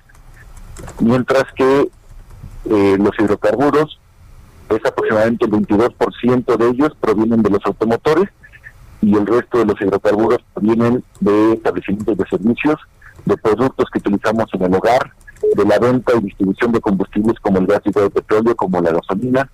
mientras 1.00 1.44
que 1.56 1.90
eh, 2.66 2.98
los 2.98 3.12
hidrocarburos 3.20 4.00
es 4.70 4.86
aproximadamente 4.86 5.46
el 5.46 5.52
22% 5.52 6.58
de 6.58 6.68
ellos 6.70 6.92
provienen 7.00 7.44
de 7.44 7.50
los 7.50 7.66
automotores 7.66 8.30
y 9.02 9.16
el 9.16 9.28
resto 9.28 9.60
de 9.60 9.66
los 9.66 9.80
hidrocarburos 9.80 10.40
provienen 10.54 11.04
de 11.20 11.54
establecimientos 11.54 12.18
de 12.18 12.26
servicios, 12.28 12.78
de 13.26 13.38
productos 13.38 13.90
que 13.92 14.00
utilizamos 14.00 14.46
en 14.54 14.64
el 14.64 14.74
hogar, 14.74 15.12
de 15.56 15.66
la 15.66 15.78
venta 15.78 16.14
y 16.16 16.22
distribución 16.22 16.72
de 16.72 16.82
combustibles 16.82 17.40
como 17.40 17.60
el 17.60 17.68
gas 17.68 17.82
y 17.86 18.00
el 18.00 18.10
petróleo, 18.10 18.56
como 18.56 18.82
la 18.82 18.92
gasolina. 18.92 19.50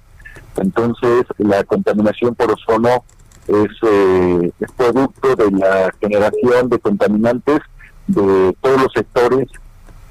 Entonces, 0.58 1.26
la 1.38 1.64
contaminación 1.64 2.36
por 2.36 2.52
ozono 2.52 3.04
eh, 3.48 4.52
es, 4.60 4.72
producto 4.74 5.36
de 5.36 5.52
la 5.52 5.92
generación 6.00 6.70
de 6.70 6.80
contaminantes 6.80 7.60
de 8.08 8.56
todos 8.62 8.82
los 8.84 8.94
sectores 8.94 9.48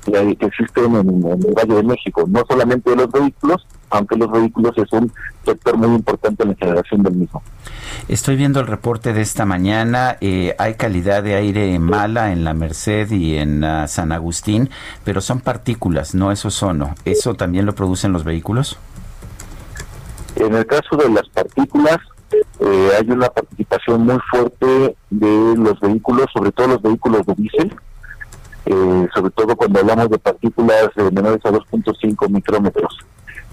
que, 0.05 0.47
existen 0.47 0.97
en, 0.97 1.09
el 1.09 1.55
Valle 1.55 1.74
de 1.74 1.83
México, 1.83 2.24
no 2.26 2.43
solamente 2.49 2.91
de 2.91 2.97
los 2.97 3.11
vehículos, 3.11 3.66
aunque 3.91 4.16
los 4.16 4.31
vehículos 4.31 4.72
es 4.78 4.91
un 4.93 5.12
sector 5.45 5.76
muy 5.76 5.95
importante 5.95 6.43
en 6.43 6.51
la 6.51 6.55
generación 6.57 7.03
del 7.03 7.14
mismo. 7.14 7.43
Estoy 8.09 8.37
viendo 8.37 8.61
el 8.61 8.66
reporte 8.66 9.12
de 9.12 9.20
esta 9.20 9.45
mañana, 9.45 10.16
eh, 10.20 10.55
hay 10.59 10.74
calidad 10.74 11.22
de 11.22 11.35
aire 11.35 11.78
mala 11.78 12.33
en 12.33 12.45
la 12.45 12.55
Merced 12.55 13.11
y 13.11 13.37
en 13.37 13.62
ah, 13.62 13.87
San 13.89 14.12
Agustín, 14.12 14.70
pero 15.05 15.20
son 15.20 15.41
partículas, 15.41 16.14
no 16.14 16.33
es 16.33 16.45
ozono. 16.45 16.95
¿Eso 17.05 17.35
también 17.35 17.66
lo 17.66 17.74
producen 17.74 18.12
los 18.12 18.24
vehículos? 18.24 18.78
En 20.37 20.55
el 20.55 20.66
caso 20.66 20.97
de 20.97 21.11
las 21.11 21.28
partículas, 21.28 21.99
eh, 22.61 22.91
hay 22.99 23.11
una 23.11 23.29
participación 23.31 24.05
muy 24.05 24.19
fuerte 24.31 24.95
de 25.09 25.55
los 25.57 25.81
vehículos, 25.81 26.27
sobre 26.33 26.53
todo 26.53 26.69
los 26.69 26.83
vehículos 26.83 27.25
de 27.25 27.35
diésel, 27.35 27.75
eh, 28.67 29.09
sobre 29.15 29.31
todo 29.31 29.57
cuando 29.57 29.81
hablamos 29.81 30.11
de 30.11 30.19
partículas 30.19 30.91
menores 31.11 31.41
a 31.45 31.51
2.5 31.51 32.29
micrómetros. 32.29 32.99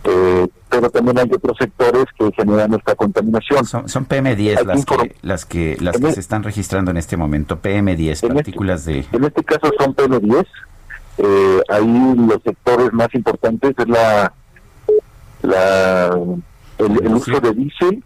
Eh, 0.04 0.48
pero 0.70 0.90
también 0.90 1.20
hay 1.20 1.30
otros 1.34 1.56
sectores 1.58 2.06
que 2.20 2.30
generan 2.34 2.74
esta 2.74 2.96
contaminación. 2.96 3.66
Son, 3.66 3.86
PM10 3.86 4.66
las 4.66 4.86
que, 4.86 5.16
las 5.22 5.46
que 5.46 5.78
las 5.80 5.98
que 5.98 6.12
se 6.12 6.20
están 6.20 6.44
registrando 6.44 6.92
en 6.92 6.98
este 6.98 7.16
momento, 7.16 7.62
PM10, 7.62 8.10
este 8.12 8.28
partículas 8.28 8.84
de... 8.86 9.06
En 9.14 9.24
este 9.24 9.44
caso 9.44 9.72
son 9.80 9.96
PM10. 9.96 10.46
ahí 11.70 12.16
los 12.28 12.44
sectores 12.44 12.92
más 12.92 13.08
importantes 13.14 13.74
es 13.78 13.88
la, 13.88 14.34
la 15.44 16.20
el 16.78 17.14
uso 17.14 17.40
de 17.40 17.54
diésel 17.54 18.04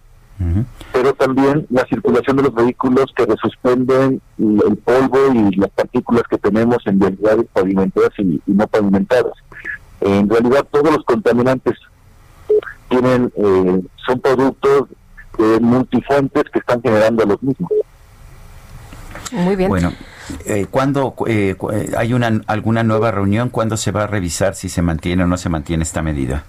pero 0.91 1.13
también 1.13 1.65
la 1.69 1.85
circulación 1.85 2.37
de 2.37 2.43
los 2.43 2.53
vehículos 2.53 3.05
que 3.15 3.25
resuspenden 3.25 4.21
el 4.37 4.77
polvo 4.77 5.19
y 5.33 5.55
las 5.55 5.69
partículas 5.71 6.23
que 6.29 6.37
tenemos 6.37 6.77
en 6.85 6.99
vialidades 6.99 7.45
pavimentadas 7.53 8.11
y, 8.17 8.41
no 8.45 8.67
pavimentadas. 8.67 9.33
En 10.01 10.29
realidad 10.29 10.67
todos 10.71 10.91
los 10.91 11.03
contaminantes 11.05 11.77
tienen 12.89 13.31
eh, 13.35 13.81
son 14.05 14.19
productos 14.19 14.89
de 15.37 15.59
multifuentes 15.59 16.43
que 16.51 16.59
están 16.59 16.81
generando 16.81 17.25
los 17.25 17.41
mismos. 17.41 17.71
Muy 19.31 19.55
bien. 19.55 19.69
Bueno, 19.69 19.93
eh, 20.45 20.65
¿cuándo 20.69 21.15
eh, 21.27 21.55
hay 21.97 22.13
una 22.13 22.41
alguna 22.47 22.83
nueva 22.83 23.11
reunión? 23.11 23.49
¿Cuándo 23.49 23.77
se 23.77 23.91
va 23.91 24.03
a 24.03 24.07
revisar 24.07 24.55
si 24.55 24.67
se 24.67 24.81
mantiene 24.81 25.23
o 25.23 25.27
no 25.27 25.37
se 25.37 25.47
mantiene 25.47 25.83
esta 25.83 26.01
medida? 26.01 26.43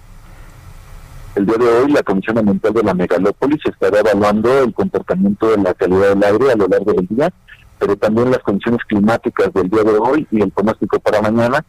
El 1.35 1.47
día 1.47 1.57
de 1.57 1.67
hoy 1.67 1.91
la 1.91 2.03
Comisión 2.03 2.37
Ambiental 2.37 2.73
de 2.73 2.83
la 2.83 2.93
Megalópolis 2.93 3.59
estará 3.65 4.01
evaluando 4.01 4.59
el 4.59 4.71
comportamiento 4.71 5.49
de 5.49 5.57
la 5.57 5.73
calidad 5.73 6.09
del 6.09 6.23
aire 6.23 6.51
a 6.51 6.55
lo 6.55 6.67
largo 6.67 6.93
del 6.93 7.07
día, 7.07 7.33
pero 7.79 7.95
también 7.97 8.29
las 8.29 8.39
condiciones 8.43 8.81
climáticas 8.87 9.51
del 9.51 9.67
día 9.67 9.81
de 9.81 9.97
hoy 9.97 10.27
y 10.29 10.43
el 10.43 10.51
pronóstico 10.51 10.99
para 10.99 11.23
mañana, 11.23 11.65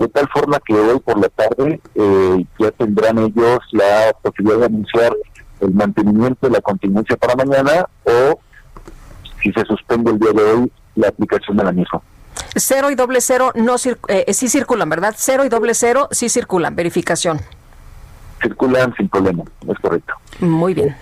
de 0.00 0.08
tal 0.08 0.26
forma 0.30 0.58
que 0.64 0.72
hoy 0.72 0.98
por 1.00 1.20
la 1.20 1.28
tarde 1.28 1.78
eh, 1.94 2.46
ya 2.58 2.70
tendrán 2.70 3.18
ellos 3.18 3.58
la 3.72 4.16
posibilidad 4.22 4.60
de 4.60 4.66
anunciar 4.66 5.14
el 5.60 5.74
mantenimiento 5.74 6.46
de 6.46 6.54
la 6.54 6.62
contingencia 6.62 7.14
para 7.18 7.36
mañana 7.36 7.86
o 8.04 8.40
si 9.42 9.52
se 9.52 9.62
suspende 9.66 10.10
el 10.10 10.18
día 10.18 10.32
de 10.32 10.42
hoy 10.42 10.72
la 10.94 11.08
aplicación 11.08 11.58
de 11.58 11.64
la 11.64 11.72
misma. 11.72 12.00
Cero 12.56 12.90
y 12.90 12.94
doble 12.94 13.20
cero 13.20 13.52
no 13.54 13.76
eh, 14.08 14.32
sí 14.32 14.48
circulan, 14.48 14.88
¿verdad? 14.88 15.14
Cero 15.18 15.44
y 15.44 15.50
doble 15.50 15.74
cero 15.74 16.08
sí 16.12 16.30
circulan, 16.30 16.74
verificación 16.74 17.40
circulan 18.42 18.94
sin 18.96 19.08
problema, 19.08 19.44
es 19.68 19.78
correcto. 19.78 20.14
Muy 20.40 20.74
bien. 20.74 20.94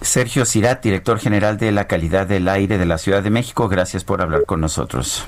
Sergio 0.00 0.44
Cirat, 0.44 0.82
director 0.82 1.18
general 1.18 1.56
de 1.56 1.72
la 1.72 1.86
calidad 1.86 2.26
del 2.26 2.48
aire 2.48 2.78
de 2.78 2.86
la 2.86 2.98
Ciudad 2.98 3.22
de 3.22 3.30
México, 3.30 3.68
gracias 3.68 4.04
por 4.04 4.22
hablar 4.22 4.44
con 4.46 4.60
nosotros. 4.60 5.26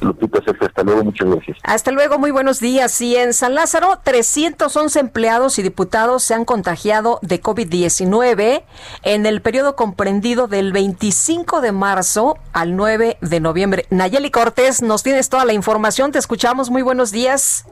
Lupita, 0.00 0.38
hasta 0.38 0.82
luego, 0.82 1.04
muchas 1.04 1.28
gracias. 1.28 1.58
Hasta 1.62 1.90
luego, 1.90 2.18
muy 2.18 2.30
buenos 2.30 2.60
días. 2.60 3.00
Y 3.00 3.16
en 3.16 3.34
San 3.34 3.54
Lázaro, 3.54 4.00
311 4.04 5.00
empleados 5.00 5.58
y 5.58 5.62
diputados 5.62 6.22
se 6.22 6.34
han 6.34 6.44
contagiado 6.44 7.18
de 7.22 7.42
COVID-19 7.42 8.62
en 9.02 9.26
el 9.26 9.42
periodo 9.42 9.74
comprendido 9.76 10.46
del 10.46 10.72
25 10.72 11.60
de 11.60 11.72
marzo 11.72 12.38
al 12.52 12.76
9 12.76 13.18
de 13.20 13.40
noviembre. 13.40 13.86
Nayeli 13.90 14.30
Cortés, 14.30 14.82
nos 14.82 15.02
tienes 15.02 15.28
toda 15.28 15.44
la 15.44 15.52
información, 15.52 16.12
te 16.12 16.18
escuchamos, 16.18 16.70
muy 16.70 16.82
buenos 16.82 17.10
días. 17.10 17.64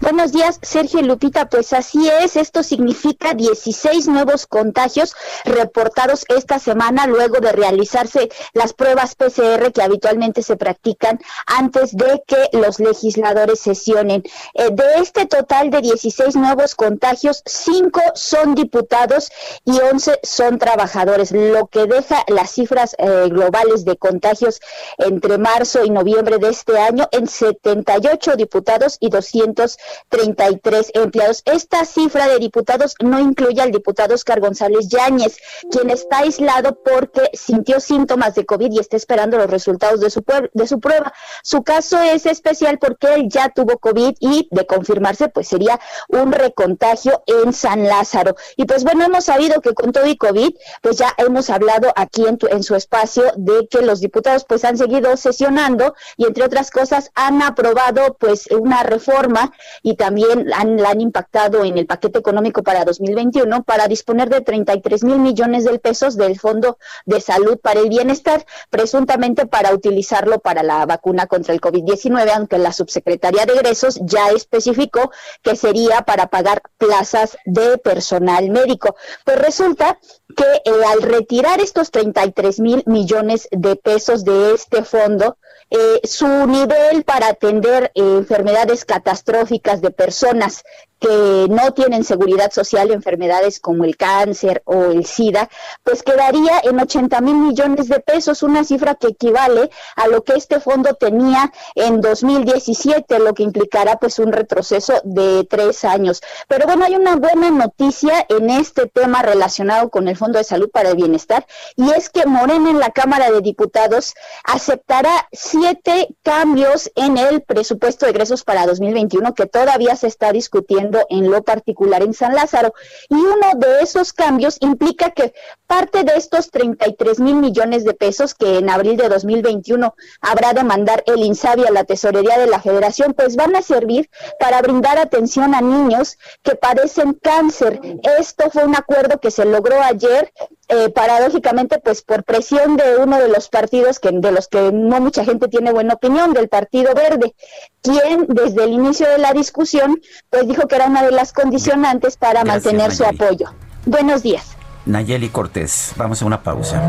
Buenos 0.00 0.32
días, 0.32 0.58
Sergio 0.62 1.00
y 1.00 1.04
Lupita, 1.04 1.48
pues 1.48 1.72
así 1.72 2.08
es, 2.08 2.36
esto 2.36 2.62
significa 2.62 3.34
16 3.34 4.08
nuevos 4.08 4.46
contagios 4.46 5.14
reportados 5.44 6.24
esta 6.28 6.58
semana 6.58 7.06
luego 7.06 7.40
de 7.40 7.52
realizarse 7.52 8.28
las 8.52 8.72
pruebas 8.72 9.14
PCR 9.14 9.72
que 9.72 9.82
habitualmente 9.82 10.42
se 10.42 10.56
practican 10.56 11.20
antes 11.46 11.96
de 11.96 12.22
que 12.26 12.48
los 12.52 12.80
legisladores 12.80 13.60
sesionen. 13.60 14.22
Eh, 14.54 14.70
de 14.70 14.84
este 14.96 15.26
total 15.26 15.70
de 15.70 15.80
16 15.80 16.36
nuevos 16.36 16.74
contagios, 16.74 17.42
5 17.46 18.00
son 18.14 18.54
diputados 18.54 19.30
y 19.64 19.78
11 19.80 20.20
son 20.22 20.58
trabajadores, 20.58 21.32
lo 21.32 21.66
que 21.66 21.86
deja 21.86 22.24
las 22.28 22.50
cifras 22.50 22.94
eh, 22.98 23.28
globales 23.28 23.84
de 23.84 23.96
contagios 23.96 24.60
entre 24.98 25.38
marzo 25.38 25.84
y 25.84 25.90
noviembre 25.90 26.38
de 26.38 26.48
este 26.48 26.78
año 26.78 27.08
en 27.12 27.26
78 27.26 28.36
diputados 28.36 28.96
y 29.00 29.10
233 29.10 30.90
empleados. 30.94 31.42
Esta 31.44 31.84
cifra 31.84 32.28
de 32.28 32.38
diputados 32.38 32.94
no 33.02 33.18
incluye 33.18 33.60
al 33.60 33.70
diputado 33.70 34.14
Oscar 34.14 34.40
González 34.40 34.88
Yáñez, 34.88 35.36
quien 35.70 35.90
está 35.90 36.18
aislado 36.18 36.78
porque 36.82 37.30
sintió 37.32 37.80
síntomas 37.80 38.34
de 38.34 38.44
COVID 38.44 38.72
y 38.72 38.78
está 38.78 38.96
esperando 38.96 39.38
los 39.38 39.50
resultados 39.50 40.00
de 40.00 40.10
su, 40.10 40.24
de 40.52 40.66
su 40.66 40.80
prueba. 40.80 41.12
Su 41.42 41.62
caso 41.62 42.00
es 42.00 42.26
especial 42.26 42.78
porque 42.78 43.14
él 43.14 43.28
ya 43.28 43.48
tuvo 43.48 43.78
COVID 43.78 44.16
y 44.20 44.48
de 44.50 44.66
confirmarse, 44.66 45.28
pues 45.28 45.48
sería 45.48 45.80
un 46.08 46.32
recontagio 46.32 47.22
en 47.26 47.52
San 47.52 47.84
Lázaro. 47.84 48.34
Y 48.56 48.64
pues 48.64 48.84
bueno, 48.84 49.04
hemos 49.04 49.24
sabido 49.24 49.60
que 49.60 49.74
con 49.74 49.92
todo 49.92 50.06
y 50.06 50.16
COVID, 50.16 50.54
pues 50.82 50.98
ya 50.98 51.12
hemos 51.18 51.50
hablado 51.50 51.92
aquí 51.96 52.26
en, 52.26 52.38
en 52.50 52.62
su 52.62 52.74
espacio 52.74 53.24
de 53.36 53.66
que 53.68 53.82
los 53.82 54.00
diputados 54.00 54.44
pues 54.44 54.64
han 54.64 54.78
seguido 54.78 55.16
sesionando 55.16 55.94
y 56.16 56.26
entre 56.26 56.44
otras 56.44 56.70
cosas 56.70 57.10
han 57.14 57.42
aprobado 57.42 58.16
pues 58.18 58.46
una 58.50 58.82
reforma 58.82 59.52
y 59.82 59.96
también 59.96 60.52
han, 60.52 60.76
la 60.76 60.90
han 60.90 61.00
impactado 61.00 61.64
en 61.64 61.78
el 61.78 61.86
paquete 61.86 62.18
económico 62.18 62.62
para 62.62 62.84
2021 62.84 63.62
para 63.64 63.88
disponer 63.88 64.28
de 64.28 64.40
33 64.40 65.04
mil 65.04 65.18
millones 65.18 65.64
de 65.64 65.78
pesos 65.78 66.16
del 66.16 66.38
Fondo 66.38 66.78
de 67.04 67.20
Salud 67.20 67.58
para 67.58 67.80
el 67.80 67.88
Bienestar, 67.88 68.46
presuntamente 68.70 69.46
para 69.46 69.72
utilizarlo 69.72 70.38
para 70.38 70.62
la 70.62 70.86
vacuna 70.86 71.23
contra 71.26 71.54
el 71.54 71.60
COVID-19, 71.60 72.30
aunque 72.34 72.58
la 72.58 72.72
subsecretaría 72.72 73.46
de 73.46 73.54
egresos 73.54 74.00
ya 74.02 74.30
especificó 74.30 75.10
que 75.42 75.56
sería 75.56 76.02
para 76.02 76.28
pagar 76.28 76.62
plazas 76.78 77.36
de 77.44 77.78
personal 77.78 78.50
médico. 78.50 78.96
Pues 79.24 79.38
resulta 79.38 79.98
que 80.36 80.44
eh, 80.64 80.84
al 80.86 81.02
retirar 81.02 81.60
estos 81.60 81.90
33 81.90 82.60
mil 82.60 82.82
millones 82.86 83.48
de 83.50 83.76
pesos 83.76 84.24
de 84.24 84.54
este 84.54 84.84
fondo, 84.84 85.38
eh, 85.70 86.00
su 86.04 86.26
nivel 86.46 87.04
para 87.04 87.28
atender 87.28 87.92
eh, 87.94 88.00
enfermedades 88.00 88.84
catastróficas 88.84 89.80
de 89.80 89.90
personas 89.90 90.64
que 91.04 91.48
no 91.50 91.72
tienen 91.72 92.02
seguridad 92.02 92.50
social, 92.50 92.90
enfermedades 92.90 93.60
como 93.60 93.84
el 93.84 93.94
cáncer 93.94 94.62
o 94.64 94.84
el 94.84 95.04
SIDA, 95.04 95.50
pues 95.82 96.02
quedaría 96.02 96.60
en 96.62 96.80
80 96.80 97.20
mil 97.20 97.34
millones 97.34 97.88
de 97.88 98.00
pesos, 98.00 98.42
una 98.42 98.64
cifra 98.64 98.94
que 98.94 99.08
equivale 99.08 99.70
a 99.96 100.06
lo 100.06 100.24
que 100.24 100.32
este 100.32 100.60
fondo 100.60 100.94
tenía 100.94 101.52
en 101.74 102.00
2017, 102.00 103.18
lo 103.18 103.34
que 103.34 103.42
implicará 103.42 103.96
pues 103.96 104.18
un 104.18 104.32
retroceso 104.32 104.94
de 105.04 105.46
tres 105.50 105.84
años. 105.84 106.22
Pero 106.48 106.66
bueno, 106.66 106.86
hay 106.86 106.94
una 106.94 107.16
buena 107.16 107.50
noticia 107.50 108.24
en 108.30 108.48
este 108.48 108.86
tema 108.86 109.20
relacionado 109.20 109.90
con 109.90 110.08
el 110.08 110.16
Fondo 110.16 110.38
de 110.38 110.44
Salud 110.44 110.70
para 110.70 110.90
el 110.90 110.96
Bienestar, 110.96 111.46
y 111.76 111.90
es 111.90 112.08
que 112.08 112.24
Morena 112.24 112.70
en 112.70 112.78
la 112.78 112.90
Cámara 112.90 113.30
de 113.30 113.42
Diputados 113.42 114.14
aceptará 114.44 115.28
siete 115.54 116.08
cambios 116.24 116.90
en 116.96 117.16
el 117.16 117.40
presupuesto 117.42 118.06
de 118.06 118.10
egresos 118.10 118.42
para 118.42 118.66
2021 118.66 119.34
que 119.34 119.46
todavía 119.46 119.94
se 119.94 120.08
está 120.08 120.32
discutiendo 120.32 120.98
en 121.10 121.30
lo 121.30 121.44
particular 121.44 122.02
en 122.02 122.12
San 122.12 122.34
Lázaro. 122.34 122.74
Y 123.08 123.14
uno 123.14 123.52
de 123.56 123.80
esos 123.80 124.12
cambios 124.12 124.56
implica 124.60 125.10
que 125.10 125.32
parte 125.68 126.02
de 126.02 126.14
estos 126.16 126.50
33 126.50 127.20
mil 127.20 127.36
millones 127.36 127.84
de 127.84 127.94
pesos 127.94 128.34
que 128.34 128.58
en 128.58 128.68
abril 128.68 128.96
de 128.96 129.08
2021 129.08 129.94
habrá 130.20 130.54
de 130.54 130.64
mandar 130.64 131.04
el 131.06 131.22
INSABI 131.24 131.66
a 131.66 131.70
la 131.70 131.84
tesorería 131.84 132.36
de 132.36 132.48
la 132.48 132.60
federación, 132.60 133.14
pues 133.14 133.36
van 133.36 133.54
a 133.54 133.62
servir 133.62 134.10
para 134.40 134.60
brindar 134.60 134.98
atención 134.98 135.54
a 135.54 135.60
niños 135.60 136.18
que 136.42 136.56
padecen 136.56 137.14
cáncer. 137.14 137.80
Esto 138.18 138.50
fue 138.50 138.64
un 138.64 138.74
acuerdo 138.74 139.20
que 139.20 139.30
se 139.30 139.44
logró 139.44 139.80
ayer 139.80 140.32
eh, 140.68 140.88
paradójicamente, 140.88 141.78
pues 141.78 142.02
por 142.02 142.24
presión 142.24 142.76
de 142.76 142.96
uno 142.96 143.18
de 143.18 143.28
los 143.28 143.48
partidos 143.48 144.00
que 144.00 144.10
de 144.10 144.32
los 144.32 144.48
que 144.48 144.72
no 144.72 144.98
mucha 144.98 145.24
gente 145.24 145.43
tiene 145.48 145.72
buena 145.72 145.94
opinión, 145.94 146.32
del 146.32 146.48
Partido 146.48 146.94
Verde, 146.94 147.34
quien 147.82 148.26
desde 148.28 148.64
el 148.64 148.72
inicio 148.72 149.08
de 149.08 149.18
la 149.18 149.32
discusión, 149.32 150.00
pues 150.30 150.46
dijo 150.46 150.68
que 150.68 150.76
era 150.76 150.86
una 150.86 151.02
de 151.02 151.12
las 151.12 151.32
condicionantes 151.32 152.16
para 152.16 152.44
mantener 152.44 152.94
su 152.94 153.04
apoyo. 153.04 153.52
Buenos 153.86 154.22
días. 154.22 154.54
Nayeli 154.86 155.30
Cortés, 155.30 155.92
vamos 155.96 156.22
a 156.22 156.26
una 156.26 156.42
pausa. 156.42 156.82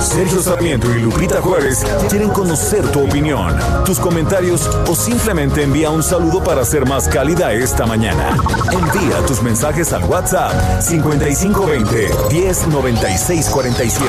Sergio 0.00 0.40
Sarmiento 0.40 0.90
y 0.90 1.00
Lupita 1.00 1.40
Juárez 1.40 1.84
quieren 2.08 2.30
conocer 2.30 2.90
tu 2.90 3.04
opinión, 3.04 3.56
tus 3.84 4.00
comentarios 4.00 4.66
o 4.88 4.94
simplemente 4.94 5.62
envía 5.62 5.90
un 5.90 6.02
saludo 6.02 6.42
para 6.42 6.64
ser 6.64 6.86
más 6.86 7.08
cálida 7.08 7.52
esta 7.52 7.84
mañana. 7.84 8.36
Envía 8.72 9.18
tus 9.26 9.42
mensajes 9.42 9.92
al 9.92 10.04
WhatsApp 10.04 10.80
5520 10.80 12.10
109647. 12.30 14.08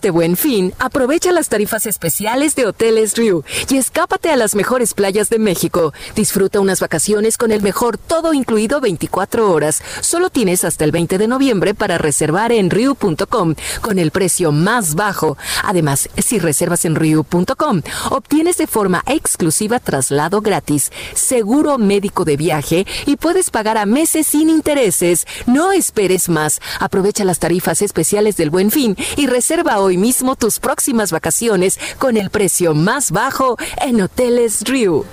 Este 0.00 0.08
buen 0.08 0.38
fin, 0.38 0.72
aprovecha 0.78 1.30
las 1.30 1.50
tarifas 1.50 1.84
especiales 1.84 2.54
de 2.54 2.64
Hoteles 2.64 3.18
Riu 3.18 3.44
y 3.68 3.76
escápate 3.76 4.30
a 4.30 4.36
las 4.36 4.54
mejores 4.54 4.94
playas 4.94 5.28
de 5.28 5.38
México. 5.38 5.92
Disfruta 6.16 6.58
unas 6.58 6.80
vacaciones 6.80 7.36
con 7.36 7.52
el 7.52 7.60
mejor 7.60 7.98
todo 7.98 8.32
incluido 8.32 8.80
24 8.80 9.52
horas. 9.52 9.82
Solo 10.00 10.30
tienes 10.30 10.64
hasta 10.64 10.86
el 10.86 10.90
20 10.90 11.18
de 11.18 11.28
noviembre 11.28 11.74
para 11.74 11.98
reservar 11.98 12.50
en 12.50 12.70
riu.com 12.70 13.56
con 13.82 13.98
el 13.98 14.10
precio 14.10 14.52
más 14.52 14.94
bajo. 14.94 15.36
Además, 15.64 16.08
si 16.16 16.38
reservas 16.38 16.86
en 16.86 16.94
riu.com, 16.94 17.82
obtienes 18.08 18.56
de 18.56 18.66
forma 18.66 19.02
exclusiva 19.06 19.80
traslado 19.80 20.40
gratis, 20.40 20.92
seguro 21.12 21.76
médico 21.76 22.24
de 22.24 22.38
viaje 22.38 22.86
y 23.04 23.16
puedes 23.16 23.50
pagar 23.50 23.76
a 23.76 23.84
meses 23.84 24.28
sin 24.28 24.48
intereses. 24.48 25.26
No 25.44 25.72
esperes 25.72 26.30
más. 26.30 26.62
Aprovecha 26.78 27.26
las 27.26 27.38
tarifas 27.38 27.82
especiales 27.82 28.38
del 28.38 28.48
buen 28.48 28.70
fin 28.70 28.96
y 29.18 29.26
reserva 29.26 29.78
hoy 29.78 29.89
mismo 29.96 30.36
tus 30.36 30.58
próximas 30.58 31.12
vacaciones 31.12 31.78
con 31.98 32.16
el 32.16 32.30
precio 32.30 32.74
más 32.74 33.10
bajo 33.10 33.56
en 33.80 34.00
Hoteles 34.00 34.64
Drew. 34.64 35.04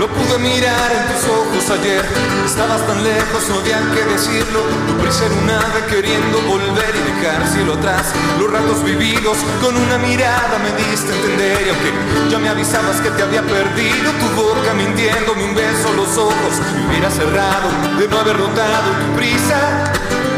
Lo 0.00 0.08
pude 0.08 0.38
mirar 0.38 0.90
en 0.92 1.12
tus 1.12 1.28
ojos 1.28 1.78
ayer, 1.78 2.02
estabas 2.46 2.80
tan 2.86 3.04
lejos, 3.04 3.46
no 3.50 3.60
había 3.60 3.80
que 3.92 4.02
decirlo. 4.10 4.60
Tu 4.86 4.94
prisa 4.96 5.26
era 5.26 5.34
un 5.34 5.50
ave 5.50 5.84
queriendo 5.90 6.40
volver 6.48 6.94
y 6.96 7.12
dejar 7.12 7.46
cielo 7.48 7.74
atrás. 7.74 8.06
Los 8.38 8.50
ratos 8.50 8.82
vividos 8.82 9.36
con 9.60 9.76
una 9.76 9.98
mirada 9.98 10.58
me 10.64 10.72
diste 10.82 11.12
a 11.12 11.16
entender. 11.16 11.66
Y 11.66 11.68
aunque 11.68 11.92
ya 12.30 12.38
me 12.38 12.48
avisabas 12.48 12.98
que 13.02 13.10
te 13.10 13.22
había 13.22 13.42
perdido, 13.42 14.10
tu 14.12 14.42
boca 14.42 14.72
mintiéndome 14.72 15.44
un 15.44 15.54
beso, 15.54 15.92
los 15.94 16.16
ojos 16.16 16.54
me 16.74 16.88
hubiera 16.88 17.10
cerrado 17.10 17.68
de 17.98 18.08
no 18.08 18.18
haber 18.20 18.38
notado 18.38 18.88
tu 19.04 19.16
prisa. 19.18 19.92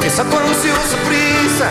Esa 0.06 0.24
tu 0.24 0.36
ansiosa 0.36 0.96
prisa, 1.06 1.70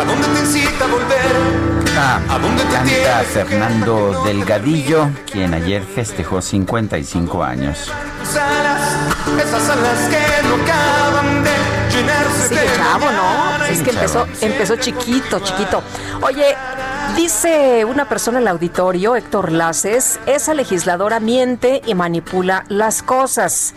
¿a 0.00 0.04
dónde 0.04 0.26
te 0.26 0.40
incita 0.40 0.84
a 0.84 0.88
volver? 0.88 1.84
Ah, 1.96 2.20
¿A 2.28 2.38
dónde 2.40 2.64
te 2.64 2.72
canta 2.72 3.24
Fernando 3.32 4.22
Delgadillo, 4.24 5.08
quien 5.30 5.54
ayer 5.54 5.82
festejó 5.84 6.42
55 6.42 7.44
años. 7.44 7.92
Esas 9.38 9.70
alas 9.70 9.98
que 10.10 10.48
no 10.48 10.56
acaban 10.62 11.44
de 11.44 11.50
llenarse 11.96 12.48
Sí, 12.48 12.56
chavo, 12.76 13.06
¿no? 13.12 13.64
Es 13.66 13.82
que 13.82 13.90
empezó, 13.90 14.26
empezó 14.40 14.76
chiquito, 14.76 15.38
chiquito. 15.38 15.82
Oye, 16.22 16.56
Dice 17.16 17.84
una 17.84 18.08
persona 18.08 18.38
en 18.38 18.42
el 18.42 18.48
auditorio, 18.48 19.14
Héctor 19.14 19.52
Laces, 19.52 20.18
esa 20.26 20.52
legisladora 20.52 21.20
miente 21.20 21.80
y 21.86 21.94
manipula 21.94 22.64
las 22.68 23.04
cosas 23.04 23.72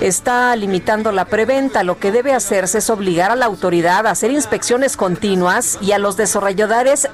está 0.00 0.54
limitando 0.56 1.12
la 1.12 1.26
preventa. 1.26 1.82
Lo 1.82 1.98
que 1.98 2.12
debe 2.12 2.32
hacerse 2.32 2.78
es 2.78 2.90
obligar 2.90 3.30
a 3.30 3.36
la 3.36 3.46
autoridad 3.46 4.06
a 4.06 4.10
hacer 4.10 4.30
inspecciones 4.30 4.96
continuas 4.96 5.78
y 5.80 5.92
a 5.92 5.98
los 5.98 6.16
desarrolladores, 6.16 7.06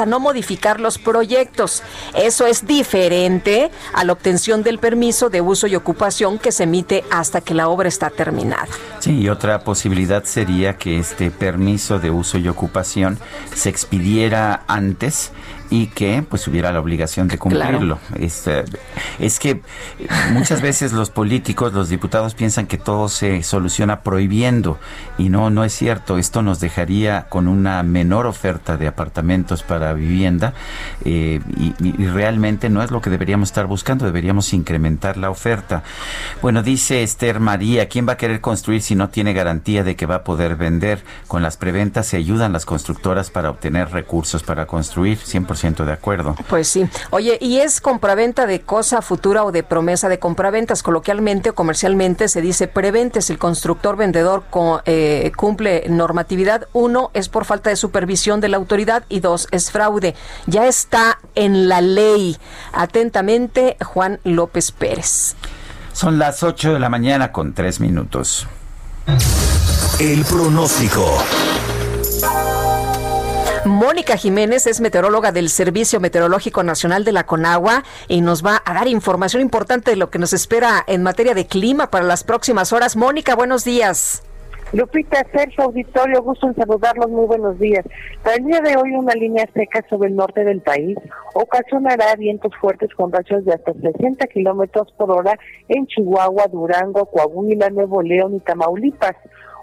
a 0.00 0.06
no 0.06 0.20
modificar 0.20 0.80
los 0.80 0.98
proyectos. 0.98 1.82
Eso 2.14 2.46
es 2.46 2.66
diferente 2.66 3.70
a 3.92 4.04
la 4.04 4.12
obtención 4.12 4.62
del 4.62 4.78
permiso 4.78 5.30
de 5.30 5.40
uso 5.40 5.66
y 5.66 5.76
ocupación 5.76 6.38
que 6.38 6.52
se 6.52 6.64
emite 6.64 7.04
hasta 7.10 7.40
que 7.40 7.54
la 7.54 7.68
obra 7.68 7.88
está 7.88 8.10
terminada. 8.10 8.68
Sí, 9.00 9.20
y 9.20 9.28
otra 9.28 9.64
posibilidad 9.64 10.24
sería 10.24 10.76
que 10.78 10.98
este 10.98 11.30
permiso 11.30 11.98
de 11.98 12.10
uso 12.10 12.38
y 12.38 12.48
ocupación 12.48 13.18
se 13.54 13.68
expidiera 13.68 14.64
antes 14.66 15.32
y 15.74 15.88
que 15.88 16.24
pues 16.28 16.46
hubiera 16.46 16.70
la 16.70 16.78
obligación 16.78 17.26
de 17.26 17.36
cumplirlo. 17.36 17.98
Es, 18.16 18.46
eh, 18.46 18.64
es 19.18 19.40
que 19.40 19.60
muchas 20.32 20.62
veces 20.62 20.92
los 20.92 21.10
políticos, 21.10 21.72
los 21.72 21.88
diputados 21.88 22.34
piensan 22.34 22.68
que 22.68 22.78
todo 22.78 23.08
se 23.08 23.42
soluciona 23.42 24.02
prohibiendo 24.02 24.78
y 25.18 25.30
no, 25.30 25.50
no 25.50 25.64
es 25.64 25.72
cierto. 25.72 26.16
Esto 26.16 26.42
nos 26.42 26.60
dejaría 26.60 27.26
con 27.28 27.48
una 27.48 27.82
menor 27.82 28.26
oferta 28.26 28.76
de 28.76 28.86
apartamentos 28.86 29.64
para 29.64 29.92
vivienda 29.94 30.54
eh, 31.04 31.40
y, 31.56 31.74
y, 31.80 32.06
realmente 32.06 32.70
no 32.70 32.80
es 32.80 32.92
lo 32.92 33.00
que 33.00 33.10
deberíamos 33.10 33.48
estar 33.48 33.66
buscando, 33.66 34.04
deberíamos 34.04 34.52
incrementar 34.52 35.16
la 35.16 35.28
oferta. 35.28 35.82
Bueno, 36.40 36.62
dice 36.62 37.02
Esther 37.02 37.40
María, 37.40 37.88
¿quién 37.88 38.06
va 38.06 38.12
a 38.12 38.16
querer 38.16 38.40
construir 38.40 38.80
si 38.80 38.94
no 38.94 39.08
tiene 39.08 39.32
garantía 39.32 39.82
de 39.82 39.96
que 39.96 40.06
va 40.06 40.16
a 40.16 40.24
poder 40.24 40.54
vender? 40.54 41.02
Con 41.26 41.42
las 41.42 41.56
preventas 41.56 42.06
se 42.06 42.16
ayudan 42.16 42.52
las 42.52 42.64
constructoras 42.64 43.30
para 43.30 43.50
obtener 43.50 43.90
recursos 43.90 44.44
para 44.44 44.66
construir 44.66 45.18
100% 45.18 45.63
100% 45.64 45.84
de 45.84 45.92
acuerdo. 45.92 46.36
Pues 46.48 46.68
sí. 46.68 46.86
Oye, 47.10 47.38
¿y 47.40 47.58
es 47.58 47.80
compraventa 47.80 48.46
de 48.46 48.60
cosa 48.60 49.02
futura 49.02 49.44
o 49.44 49.52
de 49.52 49.62
promesa 49.62 50.08
de 50.08 50.18
compraventas? 50.18 50.82
Coloquialmente 50.82 51.50
o 51.50 51.54
comercialmente 51.54 52.28
se 52.28 52.40
dice 52.40 52.68
preventes. 52.68 53.30
El 53.30 53.38
constructor 53.38 53.96
vendedor 53.96 54.44
eh, 54.84 55.32
cumple 55.36 55.84
normatividad. 55.88 56.68
Uno, 56.72 57.10
es 57.14 57.28
por 57.28 57.44
falta 57.44 57.70
de 57.70 57.76
supervisión 57.76 58.40
de 58.40 58.48
la 58.48 58.56
autoridad 58.56 59.04
y 59.08 59.20
dos, 59.20 59.48
es 59.50 59.70
fraude. 59.70 60.14
Ya 60.46 60.66
está 60.66 61.18
en 61.34 61.68
la 61.68 61.80
ley. 61.80 62.36
Atentamente, 62.72 63.76
Juan 63.84 64.20
López 64.24 64.72
Pérez. 64.72 65.36
Son 65.92 66.18
las 66.18 66.42
8 66.42 66.74
de 66.74 66.80
la 66.80 66.88
mañana 66.88 67.30
con 67.30 67.54
3 67.54 67.80
minutos. 67.80 68.48
El 70.00 70.24
pronóstico. 70.24 71.18
Mónica 73.66 74.18
Jiménez 74.18 74.66
es 74.66 74.82
meteoróloga 74.82 75.32
del 75.32 75.48
Servicio 75.48 75.98
Meteorológico 75.98 76.62
Nacional 76.62 77.02
de 77.02 77.12
la 77.12 77.24
Conagua 77.24 77.82
y 78.08 78.20
nos 78.20 78.44
va 78.44 78.60
a 78.62 78.74
dar 78.74 78.88
información 78.88 79.40
importante 79.40 79.90
de 79.90 79.96
lo 79.96 80.10
que 80.10 80.18
nos 80.18 80.34
espera 80.34 80.84
en 80.86 81.02
materia 81.02 81.32
de 81.32 81.46
clima 81.46 81.90
para 81.90 82.04
las 82.04 82.24
próximas 82.24 82.74
horas. 82.74 82.94
Mónica, 82.94 83.34
buenos 83.34 83.64
días. 83.64 84.22
Lupita, 84.74 85.24
Sergio 85.32 85.64
Auditorio, 85.64 86.22
gusto 86.22 86.48
en 86.48 86.56
saludarlos, 86.56 87.08
muy 87.08 87.26
buenos 87.26 87.58
días. 87.58 87.86
Para 88.22 88.36
el 88.36 88.44
día 88.44 88.60
de 88.60 88.76
hoy 88.76 88.90
una 88.92 89.14
línea 89.14 89.48
seca 89.54 89.82
sobre 89.88 90.10
el 90.10 90.16
norte 90.16 90.44
del 90.44 90.60
país 90.60 90.98
ocasionará 91.32 92.16
vientos 92.16 92.52
fuertes 92.60 92.90
con 92.94 93.12
rachas 93.12 93.46
de 93.46 93.54
hasta 93.54 93.72
60 93.72 94.26
kilómetros 94.26 94.92
por 94.98 95.10
hora 95.10 95.38
en 95.68 95.86
Chihuahua, 95.86 96.48
Durango, 96.52 97.06
Coahuila, 97.06 97.70
Nuevo 97.70 98.02
León 98.02 98.34
y 98.34 98.40
Tamaulipas 98.40 99.16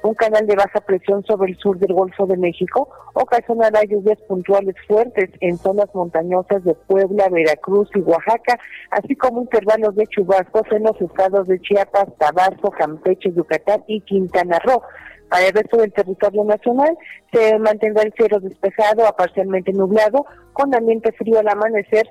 un 0.03 0.13
canal 0.15 0.47
de 0.47 0.55
baja 0.55 0.81
presión 0.81 1.23
sobre 1.25 1.51
el 1.51 1.57
sur 1.57 1.77
del 1.77 1.93
Golfo 1.93 2.25
de 2.25 2.37
México 2.37 2.89
ocasionará 3.13 3.83
lluvias 3.83 4.19
puntuales 4.27 4.75
fuertes 4.87 5.29
en 5.41 5.57
zonas 5.57 5.93
montañosas 5.93 6.63
de 6.63 6.73
Puebla, 6.73 7.29
Veracruz 7.29 7.89
y 7.95 7.99
Oaxaca, 7.99 8.59
así 8.89 9.15
como 9.15 9.41
intervalos 9.41 9.95
de 9.95 10.07
chubascos 10.07 10.63
en 10.71 10.83
los 10.83 10.99
estados 10.99 11.47
de 11.47 11.59
Chiapas, 11.61 12.07
Tabasco, 12.17 12.71
Campeche, 12.71 13.31
Yucatán 13.33 13.83
y 13.87 14.01
Quintana 14.01 14.59
Roo. 14.59 14.81
Para 15.29 15.47
el 15.47 15.53
resto 15.53 15.77
del 15.77 15.93
territorio 15.93 16.43
nacional 16.43 16.97
se 17.31 17.57
mantendrá 17.59 18.03
el 18.03 18.13
cielo 18.13 18.39
despejado 18.39 19.07
a 19.07 19.15
parcialmente 19.15 19.71
nublado, 19.71 20.25
con 20.53 20.75
ambiente 20.75 21.11
frío 21.13 21.39
al 21.39 21.47
amanecer 21.47 22.09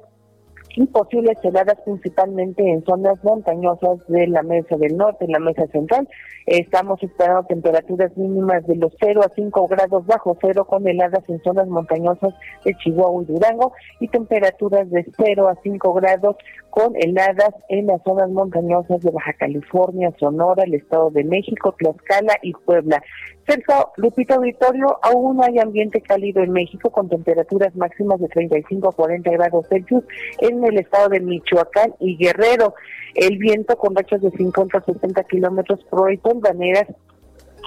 y 0.77 0.87
posibles 0.87 1.37
heladas 1.43 1.77
principalmente 1.85 2.63
en 2.69 2.85
zonas 2.85 3.23
montañosas 3.25 3.99
de 4.09 4.27
la 4.29 4.43
mesa 4.43 4.77
del 4.77 4.97
norte, 4.97 5.25
en 5.25 5.33
la 5.33 5.39
mesa 5.39 5.67
central. 5.69 6.09
Estamos 6.47 7.03
esperando 7.03 7.45
temperaturas 7.45 8.17
mínimas 8.17 8.67
de 8.67 8.77
los 8.77 8.93
0 9.01 9.21
a 9.25 9.31
5 9.35 9.69
grados 9.69 10.07
bajo 10.07 10.37
cero 10.41 10.65
con 10.65 10.87
heladas 10.87 11.23
en 11.29 11.41
zonas 11.43 11.69
montañosas 11.69 12.35
de 12.65 12.75
Chihuahua 12.77 13.23
y 13.23 13.27
Durango 13.27 13.73
y 14.01 14.09
temperaturas 14.09 14.91
de 14.91 15.07
0 15.17 15.49
a 15.49 15.57
5 15.63 15.93
grados 15.95 16.37
con 16.71 16.95
heladas 16.97 17.55
en 17.69 17.87
las 17.87 18.03
zonas 18.03 18.31
montañosas 18.31 19.01
de 19.01 19.11
Baja 19.11 19.33
California, 19.35 20.13
Sonora, 20.19 20.65
el 20.65 20.75
Estado 20.75 21.11
de 21.11 21.25
México, 21.25 21.75
Tlaxcala 21.79 22.35
y 22.43 22.53
Puebla. 22.53 23.03
Cerca, 23.47 23.89
Lupita 23.97 24.37
Auditorio, 24.37 24.99
aún 25.03 25.43
hay 25.43 25.59
ambiente 25.59 26.01
cálido 26.01 26.43
en 26.43 26.53
México 26.53 26.91
con 26.91 27.09
temperaturas 27.09 27.75
máximas 27.75 28.21
de 28.21 28.29
35 28.29 28.89
a 28.89 28.93
40 28.93 29.31
grados 29.31 29.67
Celsius 29.69 30.05
en 30.39 30.65
el 30.65 30.79
estado 30.79 31.09
de 31.09 31.21
Michoacán 31.21 31.95
y 31.99 32.17
Guerrero. 32.17 32.75
El 33.15 33.39
viento 33.39 33.77
con 33.77 33.95
rachas 33.95 34.23
de 34.23 34.31
50 34.31 34.79
a 34.79 34.85
60 34.85 35.25
kilómetros 35.25 35.83
por 35.85 36.03
hora 36.03 36.15
y 36.15 36.21
maneras 36.41 36.87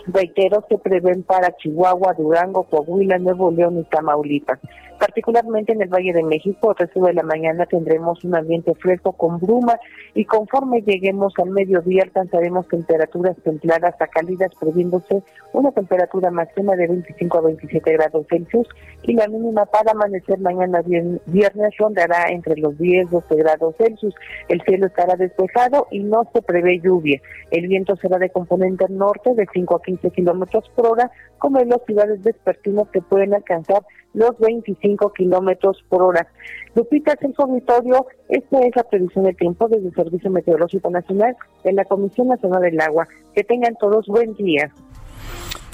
reitero, 0.07 0.65
se 0.69 0.77
prevén 0.77 1.23
para 1.23 1.55
Chihuahua, 1.57 2.13
Durango, 2.13 2.63
Coahuila, 2.63 3.17
Nuevo 3.19 3.51
León 3.51 3.79
y 3.79 3.83
Tamaulipas. 3.83 4.59
Particularmente 4.99 5.73
en 5.73 5.81
el 5.81 5.89
Valle 5.89 6.13
de 6.13 6.23
México, 6.23 6.71
el 6.71 6.77
resto 6.77 7.01
de 7.01 7.13
la 7.13 7.23
mañana 7.23 7.65
tendremos 7.65 8.23
un 8.23 8.35
ambiente 8.35 8.73
fresco 8.75 9.11
con 9.11 9.37
bruma 9.37 9.77
y 10.13 10.23
conforme 10.23 10.81
lleguemos 10.81 11.33
al 11.39 11.49
mediodía 11.49 12.03
alcanzaremos 12.03 12.67
temperaturas 12.69 13.35
templadas 13.43 13.95
a 13.99 14.07
cálidas, 14.07 14.51
previéndose 14.57 15.21
una 15.51 15.71
temperatura 15.71 16.31
máxima 16.31 16.77
de 16.77 16.87
25 16.87 17.37
a 17.37 17.41
27 17.41 17.91
grados 17.91 18.25
Celsius 18.29 18.67
y 19.03 19.13
la 19.13 19.27
mínima 19.27 19.65
para 19.65 19.91
amanecer 19.91 20.39
mañana 20.39 20.81
viernes 21.25 21.77
rondará 21.77 22.29
entre 22.29 22.55
los 22.55 22.77
10 22.77 23.07
y 23.07 23.09
12 23.09 23.35
grados 23.35 23.75
Celsius. 23.77 24.15
El 24.47 24.61
cielo 24.61 24.87
estará 24.87 25.17
despejado 25.17 25.87
y 25.91 25.99
no 25.99 26.29
se 26.33 26.41
prevé 26.41 26.79
lluvia. 26.79 27.19
El 27.51 27.67
viento 27.67 27.97
será 27.97 28.19
de 28.19 28.29
componente 28.29 28.85
norte 28.89 29.33
de 29.35 29.47
5 29.51 29.75
a 29.75 29.82
15 29.83 30.09
kilómetros 30.11 30.69
por 30.75 30.87
hora, 30.87 31.11
con 31.37 31.53
velocidades 31.53 32.23
despertinas 32.23 32.87
que 32.91 33.01
pueden 33.01 33.33
alcanzar 33.33 33.83
los 34.13 34.37
25 34.39 35.11
kilómetros 35.13 35.83
por 35.89 36.03
hora. 36.03 36.27
Lupita, 36.75 37.15
el 37.21 37.33
auditorio, 37.37 38.07
esta 38.29 38.59
es 38.61 38.75
la 38.75 38.83
previsión 38.83 39.25
de 39.25 39.33
tiempo 39.33 39.67
desde 39.67 39.87
el 39.87 39.93
Servicio 39.93 40.31
Meteorológico 40.31 40.89
Nacional 40.89 41.35
de 41.63 41.73
la 41.73 41.85
Comisión 41.85 42.27
Nacional 42.27 42.61
del 42.61 42.79
Agua. 42.81 43.07
Que 43.35 43.43
tengan 43.43 43.75
todos 43.79 44.07
buen 44.07 44.33
día. 44.35 44.71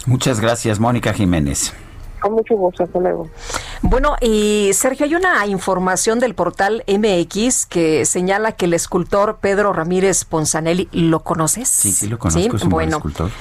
Muchas 0.05 0.41
gracias, 0.41 0.79
Mónica 0.79 1.13
Jiménez. 1.13 1.73
Con 2.19 2.33
mucho 2.33 2.55
gusto, 2.55 2.83
hasta 2.83 2.99
luego. 2.99 3.27
Bueno, 3.81 4.15
y 4.21 4.71
Sergio, 4.73 5.05
hay 5.05 5.15
una 5.15 5.45
información 5.47 6.19
del 6.19 6.35
portal 6.35 6.83
MX 6.87 7.65
que 7.65 8.05
señala 8.05 8.51
que 8.51 8.65
el 8.65 8.73
escultor 8.73 9.37
Pedro 9.41 9.71
Ramírez 9.73 10.25
Ponzanelli, 10.25 10.89
¿lo 10.91 11.21
conoces? 11.21 11.69
Sí, 11.69 11.91
sí, 11.91 12.07
lo 12.07 12.19
conozco. 12.19 12.57
Es 12.57 12.63
un 12.63 12.69
bueno, 12.69 12.97
escultor. 12.97 13.31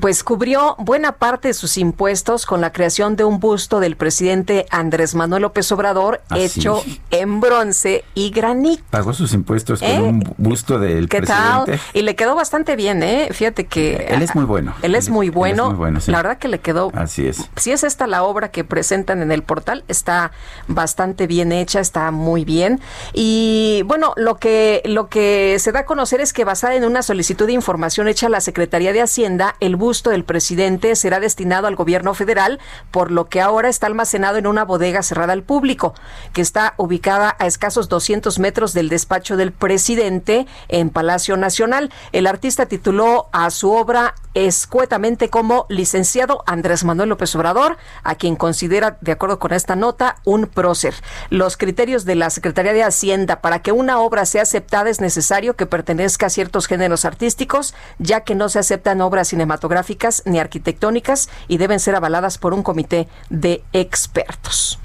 pues 0.00 0.24
cubrió 0.24 0.74
buena 0.78 1.12
parte 1.12 1.48
de 1.48 1.54
sus 1.54 1.78
impuestos 1.78 2.44
con 2.44 2.60
la 2.60 2.72
creación 2.72 3.16
de 3.16 3.24
un 3.24 3.38
busto 3.38 3.78
del 3.78 3.96
presidente 3.96 4.66
Andrés 4.70 5.14
Manuel 5.14 5.42
López 5.42 5.70
Obrador 5.72 6.22
ah, 6.28 6.38
hecho 6.38 6.82
en 7.10 7.40
bronce 7.40 8.04
y 8.14 8.30
granito. 8.30 8.82
Pagó 8.90 9.12
sus 9.12 9.32
impuestos 9.32 9.80
con 9.80 9.88
¿Eh? 9.88 10.00
un 10.00 10.34
busto 10.38 10.78
del 10.78 11.08
¿Qué 11.08 11.18
presidente. 11.18 11.78
Tal? 11.78 11.80
Y 11.92 12.02
le 12.02 12.16
quedó 12.16 12.34
bastante 12.34 12.74
bien, 12.76 13.02
¿eh? 13.02 13.28
Fíjate 13.30 13.66
que... 13.66 14.08
Él 14.10 14.22
es 14.22 14.34
muy 14.34 14.44
bueno. 14.44 14.74
Él 14.82 14.94
es 14.94 15.08
muy 15.08 15.30
bueno. 15.30 15.66
muy 15.68 15.76
bueno 15.76 16.00
La 16.06 16.18
verdad 16.18 16.38
que 16.38 16.48
le 16.48 16.58
quedó... 16.58 16.90
Así 16.94 17.26
es. 17.26 17.48
Si 17.56 17.70
es 17.70 17.84
esta 17.84 18.06
la 18.06 18.24
obra 18.24 18.50
que 18.50 18.64
presentan 18.64 19.22
en 19.22 19.30
el 19.30 19.42
portal 19.42 19.83
está 19.88 20.32
bastante 20.68 21.26
bien 21.26 21.52
hecha, 21.52 21.80
está 21.80 22.10
muy 22.10 22.44
bien. 22.44 22.80
Y 23.12 23.82
bueno, 23.86 24.12
lo 24.16 24.36
que, 24.36 24.82
lo 24.84 25.08
que 25.08 25.56
se 25.58 25.72
da 25.72 25.80
a 25.80 25.86
conocer 25.86 26.20
es 26.20 26.32
que 26.32 26.44
basada 26.44 26.74
en 26.74 26.84
una 26.84 27.02
solicitud 27.02 27.46
de 27.46 27.52
información 27.52 28.08
hecha 28.08 28.26
a 28.26 28.30
la 28.30 28.40
Secretaría 28.40 28.92
de 28.92 29.02
Hacienda, 29.02 29.56
el 29.60 29.76
busto 29.76 30.10
del 30.10 30.24
presidente 30.24 30.96
será 30.96 31.20
destinado 31.20 31.66
al 31.66 31.76
gobierno 31.76 32.14
federal, 32.14 32.60
por 32.90 33.10
lo 33.10 33.26
que 33.28 33.40
ahora 33.40 33.68
está 33.68 33.86
almacenado 33.86 34.38
en 34.38 34.46
una 34.46 34.64
bodega 34.64 35.02
cerrada 35.02 35.32
al 35.32 35.42
público, 35.42 35.94
que 36.32 36.40
está 36.40 36.74
ubicada 36.76 37.36
a 37.38 37.46
escasos 37.46 37.88
200 37.88 38.38
metros 38.38 38.72
del 38.72 38.88
despacho 38.88 39.36
del 39.36 39.52
presidente 39.52 40.46
en 40.68 40.90
Palacio 40.90 41.36
Nacional. 41.36 41.90
El 42.12 42.26
artista 42.26 42.66
tituló 42.66 43.28
a 43.32 43.50
su 43.50 43.72
obra 43.72 44.14
escuetamente 44.34 45.30
como 45.30 45.66
licenciado 45.68 46.42
Andrés 46.46 46.84
Manuel 46.84 47.08
López 47.08 47.34
Obrador, 47.36 47.76
a 48.02 48.16
quien 48.16 48.36
considera, 48.36 48.98
de 49.00 49.12
acuerdo 49.12 49.38
con 49.38 49.52
esta 49.52 49.73
nota, 49.74 50.16
un 50.24 50.46
prócer. 50.46 50.94
Los 51.30 51.56
criterios 51.56 52.04
de 52.04 52.14
la 52.14 52.30
Secretaría 52.30 52.72
de 52.72 52.82
Hacienda 52.82 53.40
para 53.40 53.60
que 53.60 53.72
una 53.72 54.00
obra 54.00 54.26
sea 54.26 54.42
aceptada 54.42 54.90
es 54.90 55.00
necesario 55.00 55.56
que 55.56 55.66
pertenezca 55.66 56.26
a 56.26 56.30
ciertos 56.30 56.66
géneros 56.66 57.04
artísticos, 57.04 57.74
ya 57.98 58.20
que 58.20 58.34
no 58.34 58.48
se 58.48 58.58
aceptan 58.58 59.00
obras 59.00 59.28
cinematográficas 59.28 60.22
ni 60.24 60.38
arquitectónicas 60.38 61.28
y 61.48 61.58
deben 61.58 61.80
ser 61.80 61.94
avaladas 61.94 62.38
por 62.38 62.54
un 62.54 62.62
comité 62.62 63.08
de 63.30 63.62
expertos. 63.72 64.78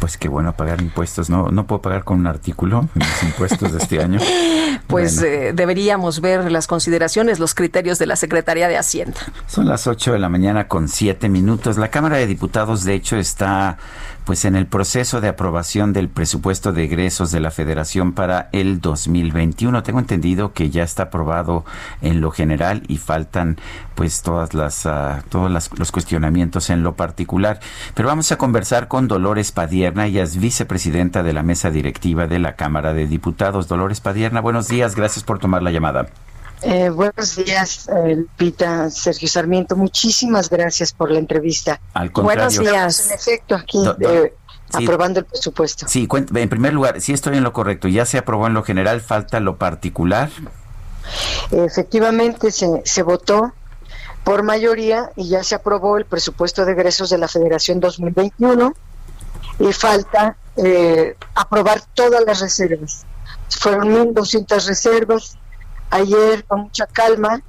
Pues 0.00 0.16
qué 0.16 0.28
bueno 0.28 0.54
pagar 0.54 0.80
impuestos. 0.80 1.28
No, 1.28 1.48
no 1.48 1.66
puedo 1.66 1.82
pagar 1.82 2.04
con 2.04 2.20
un 2.20 2.26
artículo 2.26 2.88
mis 2.94 3.22
impuestos 3.22 3.72
de 3.72 3.78
este 3.78 4.02
año. 4.02 4.20
Pues 4.86 5.20
eh, 5.20 5.52
deberíamos 5.54 6.22
ver 6.22 6.50
las 6.50 6.66
consideraciones, 6.66 7.38
los 7.38 7.54
criterios 7.54 7.98
de 7.98 8.06
la 8.06 8.16
Secretaría 8.16 8.68
de 8.68 8.78
Hacienda. 8.78 9.20
Son 9.46 9.66
las 9.66 9.86
8 9.86 10.14
de 10.14 10.18
la 10.18 10.30
mañana 10.30 10.66
con 10.66 10.88
7 10.88 11.28
minutos. 11.28 11.76
La 11.76 11.90
Cámara 11.90 12.16
de 12.16 12.26
Diputados, 12.26 12.84
de 12.84 12.94
hecho, 12.94 13.18
está 13.18 13.76
pues 14.28 14.44
en 14.44 14.56
el 14.56 14.66
proceso 14.66 15.22
de 15.22 15.28
aprobación 15.28 15.94
del 15.94 16.10
presupuesto 16.10 16.74
de 16.74 16.84
egresos 16.84 17.32
de 17.32 17.40
la 17.40 17.50
Federación 17.50 18.12
para 18.12 18.50
el 18.52 18.78
2021. 18.78 19.82
Tengo 19.82 20.00
entendido 20.00 20.52
que 20.52 20.68
ya 20.68 20.82
está 20.82 21.04
aprobado 21.04 21.64
en 22.02 22.20
lo 22.20 22.30
general 22.30 22.82
y 22.88 22.98
faltan 22.98 23.56
pues 23.94 24.20
todas 24.20 24.52
las 24.52 24.84
uh, 24.84 25.22
todos 25.30 25.70
los 25.78 25.92
cuestionamientos 25.92 26.68
en 26.68 26.82
lo 26.82 26.94
particular. 26.94 27.60
Pero 27.94 28.10
vamos 28.10 28.30
a 28.30 28.36
conversar 28.36 28.86
con 28.86 29.08
Dolores 29.08 29.50
Padierna, 29.50 30.04
ella 30.04 30.24
es 30.24 30.36
vicepresidenta 30.36 31.22
de 31.22 31.32
la 31.32 31.42
mesa 31.42 31.70
directiva 31.70 32.26
de 32.26 32.38
la 32.38 32.54
Cámara 32.54 32.92
de 32.92 33.06
Diputados. 33.06 33.66
Dolores 33.66 34.02
Padierna, 34.02 34.42
buenos 34.42 34.68
días, 34.68 34.94
gracias 34.94 35.24
por 35.24 35.38
tomar 35.38 35.62
la 35.62 35.70
llamada. 35.70 36.06
Eh, 36.62 36.90
buenos 36.90 37.36
días, 37.36 37.88
eh, 37.88 38.24
Pita, 38.36 38.90
Sergio 38.90 39.28
Sarmiento. 39.28 39.76
Muchísimas 39.76 40.50
gracias 40.50 40.92
por 40.92 41.10
la 41.10 41.18
entrevista. 41.18 41.80
Al 41.94 42.10
contrario. 42.12 42.46
Buenos 42.46 42.58
días. 42.58 43.06
En 43.06 43.12
efecto, 43.12 43.54
aquí 43.54 43.78
eh, 44.00 44.34
aprobando 44.72 45.20
el 45.20 45.26
presupuesto. 45.26 45.86
Sí, 45.88 46.08
en 46.12 46.48
primer 46.48 46.74
lugar, 46.74 47.00
si 47.00 47.12
estoy 47.12 47.36
en 47.36 47.44
lo 47.44 47.52
correcto. 47.52 47.88
Ya 47.88 48.04
se 48.04 48.18
aprobó 48.18 48.46
en 48.46 48.54
lo 48.54 48.62
general, 48.62 49.00
falta 49.00 49.40
lo 49.40 49.56
particular. 49.56 50.30
Efectivamente, 51.50 52.50
se, 52.50 52.82
se 52.84 53.02
votó 53.02 53.52
por 54.24 54.42
mayoría 54.42 55.10
y 55.16 55.28
ya 55.28 55.42
se 55.42 55.54
aprobó 55.54 55.96
el 55.96 56.04
presupuesto 56.04 56.64
de 56.64 56.72
egresos 56.72 57.08
de 57.10 57.18
la 57.18 57.28
Federación 57.28 57.80
2021 57.80 58.74
y 59.58 59.72
falta 59.72 60.36
eh, 60.56 61.16
aprobar 61.34 61.80
todas 61.94 62.22
las 62.24 62.40
reservas. 62.40 63.06
Fueron 63.48 64.14
1.200 64.14 64.66
reservas. 64.66 65.38
Ayer, 65.90 66.44
con 66.44 66.62
mucha 66.62 66.86
calma, 66.86 67.42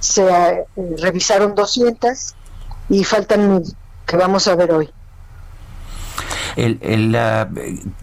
se 0.00 0.28
eh, 0.28 0.66
revisaron 0.98 1.54
200 1.54 2.34
y 2.88 3.04
faltan 3.04 3.54
mil 3.54 3.76
que 4.06 4.16
vamos 4.16 4.46
a 4.46 4.54
ver 4.54 4.72
hoy. 4.72 4.90
El, 6.54 7.18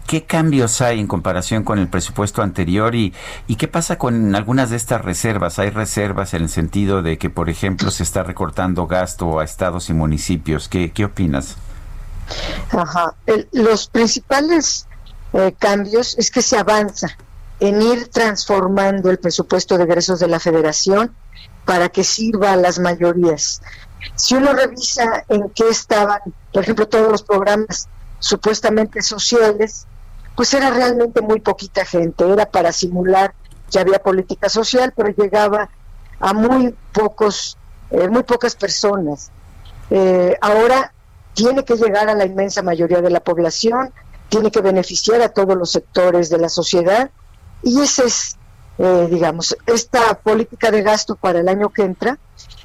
¿Qué 0.06 0.24
cambios 0.26 0.80
hay 0.80 1.00
en 1.00 1.08
comparación 1.08 1.64
con 1.64 1.80
el 1.80 1.88
presupuesto 1.88 2.40
anterior 2.40 2.94
y, 2.94 3.12
y 3.48 3.56
qué 3.56 3.66
pasa 3.66 3.98
con 3.98 4.34
algunas 4.36 4.70
de 4.70 4.76
estas 4.76 5.04
reservas? 5.04 5.58
¿Hay 5.58 5.70
reservas 5.70 6.34
en 6.34 6.42
el 6.42 6.48
sentido 6.48 7.02
de 7.02 7.18
que, 7.18 7.30
por 7.30 7.50
ejemplo, 7.50 7.90
se 7.90 8.04
está 8.04 8.22
recortando 8.22 8.86
gasto 8.86 9.40
a 9.40 9.44
estados 9.44 9.90
y 9.90 9.94
municipios? 9.94 10.68
¿Qué, 10.68 10.92
qué 10.92 11.06
opinas? 11.06 11.56
Ajá. 12.70 13.14
los 13.52 13.88
principales 13.88 14.86
eh, 15.32 15.54
cambios 15.58 16.16
es 16.16 16.30
que 16.30 16.40
se 16.40 16.56
avanza 16.56 17.08
en 17.60 17.82
ir 17.82 18.08
transformando 18.08 19.10
el 19.10 19.18
presupuesto 19.18 19.78
de 19.78 19.84
egresos 19.84 20.20
de 20.20 20.28
la 20.28 20.40
federación 20.40 21.14
para 21.64 21.88
que 21.88 22.04
sirva 22.04 22.52
a 22.52 22.56
las 22.56 22.78
mayorías. 22.78 23.62
Si 24.16 24.34
uno 24.34 24.52
revisa 24.52 25.24
en 25.28 25.48
qué 25.50 25.68
estaban, 25.68 26.20
por 26.52 26.62
ejemplo, 26.62 26.88
todos 26.88 27.10
los 27.10 27.22
programas 27.22 27.88
supuestamente 28.18 29.02
sociales, 29.02 29.86
pues 30.36 30.52
era 30.52 30.70
realmente 30.70 31.20
muy 31.20 31.40
poquita 31.40 31.84
gente, 31.84 32.30
era 32.30 32.46
para 32.46 32.72
simular 32.72 33.34
que 33.70 33.78
había 33.78 33.98
política 33.98 34.48
social, 34.48 34.92
pero 34.96 35.10
llegaba 35.10 35.70
a 36.20 36.32
muy 36.32 36.74
pocos, 36.92 37.56
eh, 37.90 38.08
muy 38.08 38.24
pocas 38.24 38.54
personas. 38.56 39.30
Eh, 39.90 40.36
ahora 40.40 40.92
tiene 41.34 41.64
que 41.64 41.76
llegar 41.76 42.08
a 42.08 42.14
la 42.14 42.24
inmensa 42.24 42.62
mayoría 42.62 43.00
de 43.00 43.10
la 43.10 43.20
población, 43.20 43.92
tiene 44.28 44.50
que 44.50 44.60
beneficiar 44.60 45.20
a 45.22 45.28
todos 45.30 45.56
los 45.56 45.70
sectores 45.72 46.30
de 46.30 46.38
la 46.38 46.48
sociedad 46.48 47.10
y 47.64 47.80
esa 47.80 48.04
es, 48.04 48.36
eh, 48.78 49.08
digamos, 49.10 49.56
esta 49.66 50.14
política 50.18 50.70
de 50.70 50.82
gasto 50.82 51.16
para 51.16 51.40
el 51.40 51.48
año 51.48 51.70
que 51.70 51.82
entra 51.82 52.18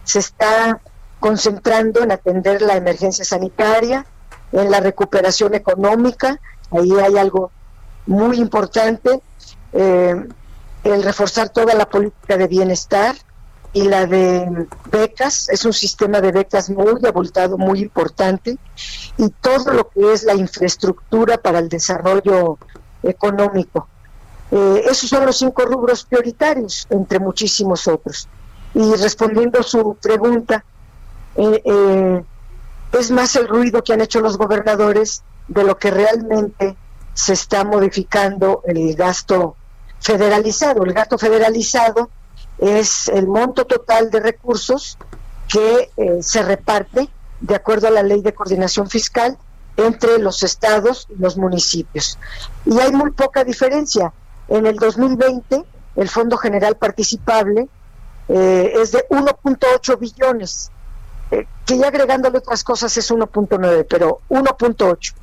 se 0.04 0.20
está 0.20 0.82
concentrando 1.20 2.04
en 2.04 2.12
atender 2.12 2.62
la 2.62 2.76
emergencia 2.76 3.24
sanitaria, 3.24 4.06
en 4.52 4.72
la 4.72 4.80
recuperación 4.80 5.54
económica, 5.54 6.40
ahí 6.72 6.92
hay 7.04 7.18
algo 7.18 7.52
muy 8.06 8.38
importante, 8.38 9.22
eh, 9.74 10.16
el 10.84 11.04
reforzar 11.04 11.50
toda 11.50 11.76
la 11.76 11.88
política 11.88 12.38
de 12.38 12.48
bienestar 12.48 13.16
y 13.72 13.84
la 13.84 14.08
de 14.08 14.68
becas, 14.92 15.48
es 15.50 15.66
un 15.66 15.74
sistema 15.74 16.22
de 16.22 16.32
becas 16.32 16.70
muy 16.70 17.06
abultado, 17.06 17.58
muy 17.58 17.82
importante, 17.82 18.58
y 19.18 19.30
todo 19.30 19.74
lo 19.74 19.90
que 19.90 20.14
es 20.14 20.24
la 20.24 20.34
infraestructura 20.34 21.38
para 21.38 21.60
el 21.60 21.70
desarrollo 21.70 22.58
económico. 23.04 23.88
Eh, 24.52 24.84
esos 24.86 25.10
son 25.10 25.26
los 25.26 25.38
cinco 25.38 25.64
rubros 25.64 26.06
prioritarios, 26.06 26.88
entre 26.90 27.20
muchísimos 27.20 27.88
otros. 27.88 28.28
Y 28.74 28.96
respondiendo 28.96 29.60
a 29.60 29.64
su 29.64 29.96
pregunta, 29.96 30.64
eh, 31.36 31.62
eh, 31.64 32.24
es 32.92 33.12
más 33.12 33.36
el 33.36 33.48
ruido 33.48 33.84
que 33.84 33.94
han 33.94 34.02
hecho 34.02 34.22
los 34.22 34.38
gobernadores 34.38 35.24
de 35.48 35.64
lo 35.64 35.78
que 35.78 35.92
realmente 35.92 36.76
se 37.14 37.34
está 37.34 37.64
modificando 37.64 38.62
el 38.66 38.96
gasto 38.96 39.56
federalizado. 40.00 40.84
El 40.84 40.94
gasto 40.94 41.18
federalizado 41.18 42.10
es 42.58 43.08
el 43.10 43.28
monto 43.28 43.66
total 43.66 44.10
de 44.10 44.20
recursos 44.20 44.98
que 45.48 45.90
eh, 45.98 46.20
se 46.22 46.44
reparte 46.44 47.10
de 47.42 47.56
acuerdo 47.56 47.88
a 47.88 47.92
la 47.92 48.04
ley 48.04 48.22
de 48.22 48.34
coordinación 48.34 48.90
fiscal 48.90 49.38
entre 49.78 50.20
los 50.20 50.44
estados 50.44 51.08
y 51.10 51.22
los 51.22 51.38
municipios. 51.38 52.18
Y 52.66 52.78
hay 52.80 52.92
muy 52.92 53.12
poca 53.12 53.44
diferencia. 53.44 54.14
En 54.50 54.66
el 54.66 54.76
2020, 54.76 55.64
el 55.96 56.10
Fondo 56.10 56.38
General 56.38 56.76
Participable 56.76 57.68
es 58.28 58.92
de 58.92 59.08
1.8 59.10 59.98
billones 60.00 60.72
eh, 61.32 61.46
que 61.66 61.78
ya 61.78 61.88
agregándole 61.88 62.40
otras 62.40 62.64
cosas 62.64 62.96
es 62.98 63.12
1.9, 63.12 63.86
pero 63.88 64.22
1.8. 64.30 65.14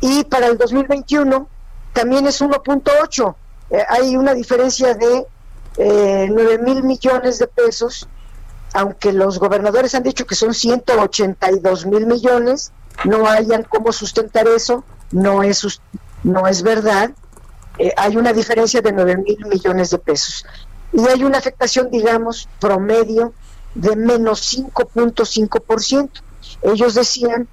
Y 0.00 0.24
para 0.24 0.46
el 0.46 0.56
2021 0.56 1.48
también 1.92 2.26
es 2.26 2.40
1.8. 2.40 3.34
Eh, 3.70 3.82
hay 3.88 4.16
una 4.16 4.32
diferencia 4.32 4.94
de 4.94 5.26
eh, 5.76 6.28
9 6.30 6.58
mil 6.58 6.82
millones 6.84 7.38
de 7.38 7.48
pesos, 7.48 8.08
aunque 8.72 9.12
los 9.12 9.38
gobernadores 9.38 9.94
han 9.94 10.02
dicho 10.02 10.26
que 10.26 10.34
son 10.34 10.54
182 10.54 11.86
mil 11.86 12.06
millones, 12.06 12.72
no 13.04 13.28
hayan 13.28 13.62
cómo 13.62 13.92
sustentar 13.92 14.48
eso, 14.48 14.84
no 15.12 15.42
es, 15.42 15.80
no 16.24 16.46
es 16.46 16.62
verdad. 16.62 17.10
Eh, 17.78 17.92
hay 17.96 18.16
una 18.16 18.32
diferencia 18.32 18.80
de 18.80 18.92
9 18.92 19.16
mil 19.18 19.46
millones 19.46 19.90
de 19.90 19.98
pesos. 19.98 20.44
Y 20.92 21.06
hay 21.06 21.24
una 21.24 21.38
afectación, 21.38 21.90
digamos, 21.90 22.48
promedio 22.60 23.32
de 23.74 23.96
menos 23.96 24.54
5.5%. 24.54 26.10
Ellos 26.62 26.94
decían 26.94 27.48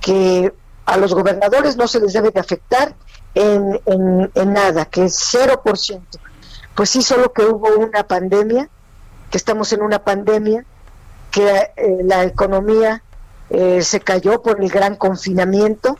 que 0.00 0.52
a 0.86 0.96
los 0.96 1.14
gobernadores 1.14 1.76
no 1.76 1.86
se 1.86 2.00
les 2.00 2.12
debe 2.12 2.30
de 2.30 2.40
afectar 2.40 2.94
en, 3.34 3.80
en, 4.34 4.52
nada, 4.52 4.86
que 4.86 5.04
es 5.04 5.34
0%. 5.34 6.00
Pues 6.74 6.90
sí, 6.90 7.02
solo 7.02 7.32
que 7.32 7.44
hubo 7.44 7.68
una 7.78 8.04
pandemia, 8.04 8.68
que 9.30 9.38
estamos 9.38 9.72
en 9.72 9.82
una 9.82 10.00
pandemia, 10.00 10.64
que 11.30 11.70
eh, 11.76 11.98
la 12.02 12.24
economía 12.24 13.02
eh, 13.50 13.82
se 13.82 14.00
cayó 14.00 14.42
por 14.42 14.60
el 14.60 14.68
gran 14.68 14.96
confinamiento 14.96 15.98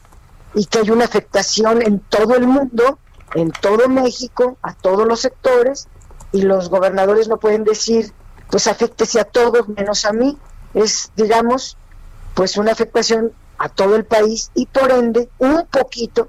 y 0.54 0.66
que 0.66 0.80
hay 0.80 0.90
una 0.90 1.04
afectación 1.04 1.82
en 1.82 2.00
todo 2.00 2.34
el 2.34 2.46
mundo, 2.46 2.98
en 3.34 3.50
todo 3.50 3.88
México, 3.88 4.58
a 4.62 4.74
todos 4.74 5.06
los 5.06 5.20
sectores, 5.20 5.88
y 6.32 6.42
los 6.42 6.68
gobernadores 6.68 7.28
no 7.28 7.38
pueden 7.38 7.64
decir 7.64 8.12
pues 8.50 8.66
afectese 8.66 9.20
a 9.20 9.24
todos 9.24 9.68
menos 9.68 10.04
a 10.04 10.12
mí. 10.12 10.36
Es, 10.74 11.10
digamos, 11.16 11.76
pues 12.34 12.56
una 12.56 12.72
afectación 12.72 13.32
a 13.58 13.68
todo 13.68 13.96
el 13.96 14.04
país 14.04 14.50
y 14.54 14.66
por 14.66 14.90
ende 14.90 15.28
un 15.38 15.66
poquito 15.66 16.28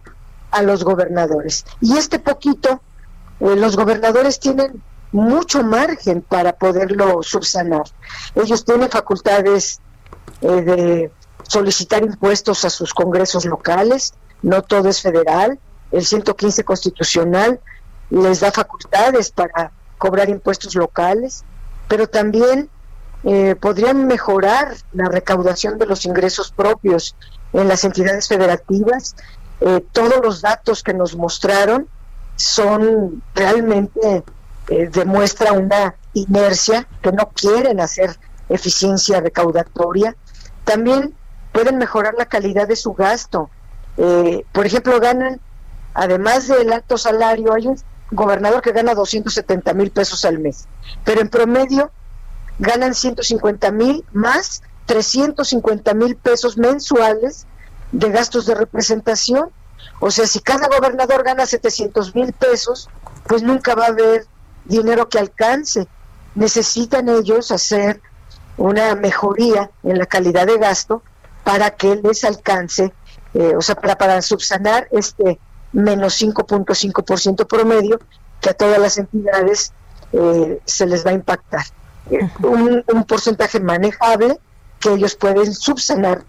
a 0.51 0.61
los 0.61 0.83
gobernadores. 0.83 1.65
Y 1.79 1.97
este 1.97 2.19
poquito, 2.19 2.81
eh, 3.39 3.55
los 3.55 3.75
gobernadores 3.75 4.39
tienen 4.39 4.81
mucho 5.11 5.63
margen 5.63 6.21
para 6.21 6.53
poderlo 6.53 7.21
subsanar. 7.23 7.83
Ellos 8.35 8.65
tienen 8.65 8.89
facultades 8.89 9.79
eh, 10.41 10.47
de 10.47 11.11
solicitar 11.47 12.03
impuestos 12.03 12.65
a 12.65 12.69
sus 12.69 12.93
congresos 12.93 13.45
locales, 13.45 14.13
no 14.41 14.61
todo 14.61 14.89
es 14.89 15.01
federal, 15.01 15.59
el 15.91 16.05
115 16.05 16.63
constitucional 16.63 17.59
les 18.09 18.41
da 18.41 18.51
facultades 18.51 19.31
para 19.31 19.71
cobrar 19.97 20.29
impuestos 20.29 20.75
locales, 20.75 21.43
pero 21.87 22.07
también 22.07 22.69
eh, 23.23 23.55
podrían 23.55 24.07
mejorar 24.07 24.75
la 24.93 25.05
recaudación 25.05 25.77
de 25.77 25.85
los 25.85 26.05
ingresos 26.05 26.51
propios 26.51 27.15
en 27.53 27.67
las 27.67 27.83
entidades 27.83 28.27
federativas. 28.27 29.15
Eh, 29.61 29.85
todos 29.91 30.19
los 30.23 30.41
datos 30.41 30.81
que 30.81 30.93
nos 30.93 31.15
mostraron 31.15 31.87
son 32.35 33.21
realmente 33.35 34.23
eh, 34.69 34.89
demuestra 34.91 35.53
una 35.53 35.95
inercia 36.13 36.87
que 37.01 37.11
no 37.11 37.29
quieren 37.29 37.79
hacer 37.79 38.17
eficiencia 38.49 39.21
recaudatoria. 39.21 40.15
También 40.63 41.13
pueden 41.51 41.77
mejorar 41.77 42.15
la 42.17 42.25
calidad 42.25 42.67
de 42.67 42.75
su 42.75 42.93
gasto. 42.93 43.49
por 44.51 44.65
ejemplo, 44.65 44.99
ganan, 44.99 45.39
además 45.93 46.47
del 46.47 46.71
alto 46.71 46.97
salario, 46.97 47.53
hay 47.53 47.67
un 47.67 47.77
gobernador 48.11 48.61
que 48.61 48.71
gana 48.71 48.93
270 48.93 49.73
mil 49.73 49.91
pesos 49.91 50.25
al 50.25 50.39
mes, 50.39 50.67
pero 51.03 51.21
en 51.21 51.29
promedio 51.29 51.91
ganan 52.59 52.93
150 52.93 53.71
mil 53.71 54.05
más 54.11 54.61
350 54.85 55.93
mil 55.93 56.15
pesos 56.15 56.57
mensuales 56.57 57.45
de 57.91 58.09
gastos 58.09 58.45
de 58.45 58.55
representación. 58.55 59.49
O 59.99 60.11
sea, 60.11 60.27
si 60.27 60.39
cada 60.39 60.67
gobernador 60.67 61.23
gana 61.23 61.45
700 61.45 62.15
mil 62.15 62.33
pesos, 62.33 62.89
pues 63.27 63.41
nunca 63.43 63.75
va 63.75 63.85
a 63.85 63.89
haber 63.89 64.25
dinero 64.65 65.09
que 65.09 65.19
alcance. 65.19 65.87
Necesitan 66.35 67.09
ellos 67.09 67.51
hacer 67.51 68.01
una 68.57 68.95
mejoría 68.95 69.71
en 69.83 69.97
la 69.97 70.05
calidad 70.05 70.45
de 70.45 70.57
gasto 70.57 71.01
para 71.43 71.71
que 71.71 71.95
les 71.95 72.23
alcance, 72.23 72.93
eh, 73.33 73.55
o 73.55 73.61
sea, 73.61 73.75
para, 73.75 73.97
para 73.97 74.21
subsanar 74.21 74.87
este 74.91 75.39
menos 75.73 76.21
5.5% 76.21 77.47
promedio 77.47 77.99
que 78.39 78.49
a 78.49 78.53
todas 78.53 78.79
las 78.79 78.97
entidades 78.97 79.73
eh, 80.13 80.59
se 80.65 80.85
les 80.85 81.05
va 81.05 81.11
a 81.11 81.13
impactar. 81.13 81.65
un, 82.43 82.83
porcentaje 83.07 83.59
manejable 83.59 84.39
que 84.79 84.93
ellos 84.93 85.15
pueden 85.15 85.53
subsanar 85.53 86.23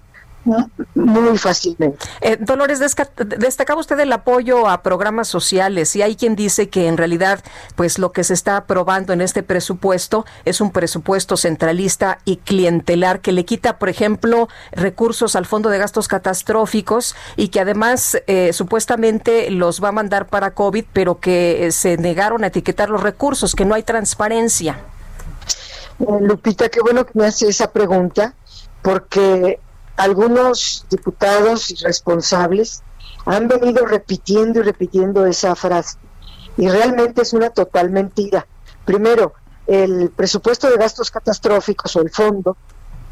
muy 0.95 1.39
fácilmente. 1.39 1.99
Eh, 2.21 2.37
Dolores, 2.41 2.81
destacaba 2.81 3.81
usted 3.81 3.99
el 4.01 4.13
apoyo 4.13 4.69
a 4.69 4.83
programas 4.83 5.29
sociales 5.29 5.95
y 5.95 6.03
hay 6.03 6.17
quien 6.17 6.35
dice 6.35 6.69
que 6.69 6.89
en 6.89 6.97
realidad 6.97 7.43
pues 7.77 7.99
lo 7.99 8.13
que 8.13 8.25
se 8.25 8.35
está 8.35 8.57
aprobando 8.57 9.13
en 9.13 9.21
este 9.21 9.43
presupuesto 9.43 10.25
es 10.45 10.61
un 10.61 10.73
presupuesto 10.73 11.37
centralista 11.37 12.19
y 12.25 12.39
clientelar 12.39 13.21
que 13.21 13.33
le 13.33 13.45
quita, 13.45 13.79
por 13.79 13.89
ejemplo, 13.89 14.49
recursos 14.73 15.37
al 15.37 15.47
Fondo 15.47 15.69
de 15.69 15.79
Gastos 15.79 16.09
Catastróficos 16.09 17.15
y 17.37 17.49
que 17.49 17.61
además 17.61 18.19
eh, 18.27 18.53
supuestamente 18.53 19.51
los 19.51 19.83
va 19.83 19.89
a 19.89 19.93
mandar 19.93 20.27
para 20.27 20.53
COVID, 20.53 20.85
pero 20.93 21.21
que 21.21 21.67
eh, 21.67 21.73
se 21.73 21.97
negaron 21.97 22.45
a 22.45 22.49
etiquetar 22.49 22.91
los 22.91 23.03
recursos, 23.03 23.55
que 23.55 23.65
no 23.65 23.75
hay 23.75 23.83
transparencia. 23.83 24.81
Lupita, 25.99 26.69
qué 26.69 26.81
bueno 26.81 27.07
que 27.07 27.13
me 27.15 27.27
hace 27.27 27.49
esa 27.49 27.71
pregunta, 27.71 28.35
porque 28.83 29.61
algunos 29.97 30.87
diputados 30.91 31.83
responsables 31.83 32.83
han 33.27 33.49
venido 33.49 33.87
repitiendo 33.87 34.61
y 34.61 34.63
repitiendo 34.63 35.27
esa 35.27 35.55
frase. 35.55 35.99
Y 36.57 36.69
realmente 36.69 37.23
es 37.23 37.33
una 37.33 37.51
total 37.51 37.91
mentira. 37.91 38.47
Primero, 38.85 39.35
el 39.67 40.11
presupuesto 40.11 40.69
de 40.69 40.77
gastos 40.77 41.11
catastróficos 41.11 41.95
o 41.97 42.01
el 42.01 42.11
fondo 42.11 42.57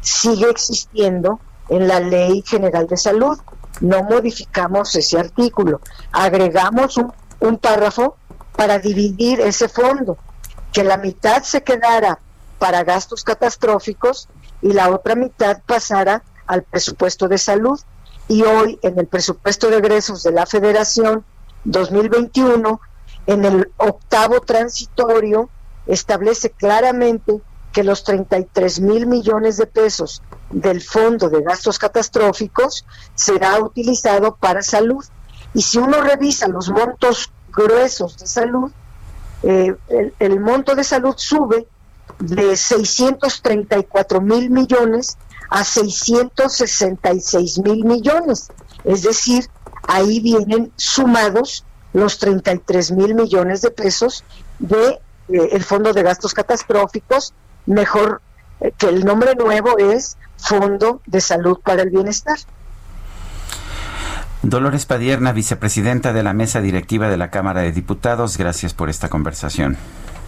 sigue 0.01 0.49
existiendo 0.49 1.39
en 1.69 1.87
la 1.87 1.99
Ley 1.99 2.43
General 2.45 2.87
de 2.87 2.97
Salud. 2.97 3.39
No 3.79 4.03
modificamos 4.03 4.93
ese 4.95 5.17
artículo. 5.17 5.81
Agregamos 6.11 6.97
un, 6.97 7.13
un 7.39 7.57
párrafo 7.57 8.17
para 8.55 8.79
dividir 8.79 9.39
ese 9.39 9.69
fondo, 9.69 10.17
que 10.73 10.83
la 10.83 10.97
mitad 10.97 11.41
se 11.43 11.63
quedara 11.63 12.19
para 12.59 12.83
gastos 12.83 13.23
catastróficos 13.23 14.27
y 14.61 14.73
la 14.73 14.89
otra 14.89 15.15
mitad 15.15 15.61
pasara 15.65 16.21
al 16.51 16.63
presupuesto 16.63 17.29
de 17.29 17.37
salud. 17.37 17.79
Y 18.27 18.43
hoy 18.43 18.77
en 18.81 18.99
el 18.99 19.07
presupuesto 19.07 19.69
de 19.69 19.77
egresos 19.77 20.21
de 20.23 20.31
la 20.31 20.45
Federación 20.45 21.23
2021, 21.63 22.81
en 23.25 23.45
el 23.45 23.71
octavo 23.77 24.41
transitorio, 24.41 25.49
establece 25.87 26.49
claramente 26.49 27.39
que 27.71 27.85
los 27.85 28.03
33 28.03 28.81
mil 28.81 29.07
millones 29.07 29.55
de 29.55 29.65
pesos 29.65 30.21
del 30.49 30.81
Fondo 30.81 31.29
de 31.29 31.41
Gastos 31.41 31.79
Catastróficos 31.79 32.85
será 33.15 33.59
utilizado 33.61 34.35
para 34.35 34.61
salud. 34.61 35.05
Y 35.53 35.61
si 35.61 35.77
uno 35.77 36.01
revisa 36.01 36.49
los 36.49 36.69
montos 36.69 37.31
gruesos 37.53 38.17
de 38.17 38.27
salud, 38.27 38.71
eh, 39.43 39.73
el, 39.87 40.13
el 40.19 40.39
monto 40.41 40.75
de 40.75 40.83
salud 40.83 41.15
sube 41.17 41.65
de 42.19 42.57
634 42.57 44.19
mil 44.19 44.49
millones 44.49 45.17
a 45.51 45.63
666 45.63 47.59
mil 47.59 47.85
millones. 47.85 48.47
Es 48.83 49.03
decir, 49.03 49.47
ahí 49.87 50.19
vienen 50.21 50.71
sumados 50.77 51.65
los 51.93 52.17
33 52.17 52.91
mil 52.93 53.13
millones 53.13 53.61
de 53.61 53.69
pesos 53.69 54.23
de 54.59 54.99
eh, 55.27 55.49
el 55.51 55.63
Fondo 55.63 55.93
de 55.93 56.03
Gastos 56.03 56.33
Catastróficos, 56.33 57.33
mejor 57.65 58.21
eh, 58.61 58.71
que 58.77 58.87
el 58.87 59.03
nombre 59.03 59.35
nuevo 59.35 59.77
es 59.77 60.17
Fondo 60.37 61.01
de 61.05 61.19
Salud 61.19 61.59
para 61.63 61.83
el 61.83 61.89
Bienestar. 61.89 62.37
Dolores 64.41 64.85
Padierna, 64.85 65.33
vicepresidenta 65.33 66.13
de 66.13 66.23
la 66.23 66.33
mesa 66.33 66.61
directiva 66.61 67.09
de 67.09 67.17
la 67.17 67.29
Cámara 67.29 67.61
de 67.61 67.73
Diputados, 67.73 68.37
gracias 68.37 68.73
por 68.73 68.89
esta 68.89 69.09
conversación. 69.09 69.77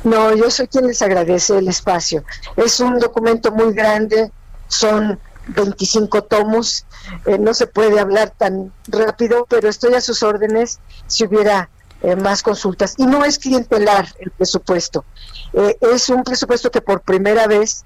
No, 0.03 0.35
yo 0.35 0.51
soy 0.51 0.67
quien 0.67 0.85
les 0.85 1.01
agradece 1.01 1.57
el 1.57 1.69
espacio. 1.69 2.23
Es 2.57 2.81
un 2.81 2.99
documento 2.99 3.51
muy 3.53 3.73
grande, 3.73 4.31
son 4.73 5.19
25 5.47 6.23
tomos, 6.23 6.85
eh, 7.25 7.37
no 7.37 7.53
se 7.53 7.67
puede 7.67 7.99
hablar 7.99 8.33
tan 8.37 8.71
rápido, 8.87 9.45
pero 9.49 9.69
estoy 9.69 9.93
a 9.93 10.01
sus 10.01 10.23
órdenes 10.23 10.79
si 11.07 11.25
hubiera 11.25 11.69
eh, 12.01 12.15
más 12.15 12.43
consultas. 12.43 12.95
Y 12.97 13.05
no 13.05 13.25
es 13.25 13.39
clientelar 13.39 14.07
el 14.19 14.31
presupuesto, 14.31 15.05
eh, 15.53 15.77
es 15.81 16.09
un 16.09 16.23
presupuesto 16.23 16.71
que 16.71 16.81
por 16.81 17.01
primera 17.01 17.47
vez 17.47 17.85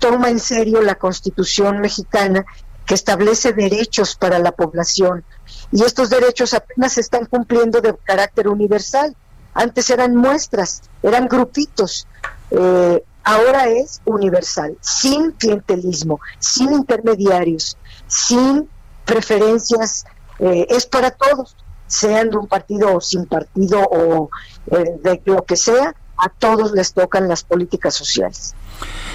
toma 0.00 0.30
en 0.30 0.40
serio 0.40 0.82
la 0.82 0.96
constitución 0.96 1.80
mexicana 1.80 2.44
que 2.84 2.94
establece 2.94 3.52
derechos 3.52 4.16
para 4.16 4.40
la 4.40 4.50
población. 4.50 5.24
Y 5.70 5.84
estos 5.84 6.10
derechos 6.10 6.54
apenas 6.54 6.94
se 6.94 7.02
están 7.02 7.26
cumpliendo 7.26 7.80
de 7.80 7.94
carácter 8.04 8.48
universal 8.48 9.14
antes 9.54 9.90
eran 9.90 10.16
muestras, 10.16 10.82
eran 11.02 11.28
grupitos. 11.28 12.06
Eh, 12.50 13.04
ahora 13.24 13.68
es 13.68 14.00
universal, 14.04 14.76
sin 14.80 15.32
clientelismo, 15.32 16.20
sin 16.38 16.72
intermediarios, 16.72 17.76
sin 18.06 18.68
preferencias, 19.04 20.04
eh, 20.38 20.66
es 20.70 20.86
para 20.86 21.10
todos, 21.10 21.56
sean 21.86 22.30
de 22.30 22.38
un 22.38 22.46
partido 22.46 22.96
o 22.96 23.00
sin 23.00 23.26
partido 23.26 23.80
o 23.80 24.30
eh, 24.70 24.98
de 25.02 25.22
lo 25.26 25.44
que 25.44 25.56
sea, 25.56 25.94
a 26.16 26.28
todos 26.28 26.72
les 26.72 26.92
tocan 26.92 27.28
las 27.28 27.42
políticas 27.42 27.94
sociales. 27.94 28.54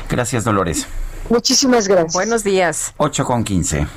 Gracias, 0.10 0.44
Dolores. 0.44 0.88
Muchísimas 1.30 1.88
gracias. 1.88 2.14
Buenos 2.14 2.44
días. 2.44 2.94
8 2.98 3.26
con 3.26 3.44
15. 3.44 3.88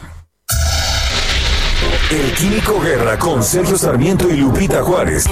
El 2.11 2.34
Químico 2.34 2.80
Guerra 2.80 3.18
con 3.18 3.42
Sergio 3.42 3.78
Sarmiento 3.78 4.28
y 4.28 4.36
Lupita 4.36 4.82
Juárez. 4.82 5.26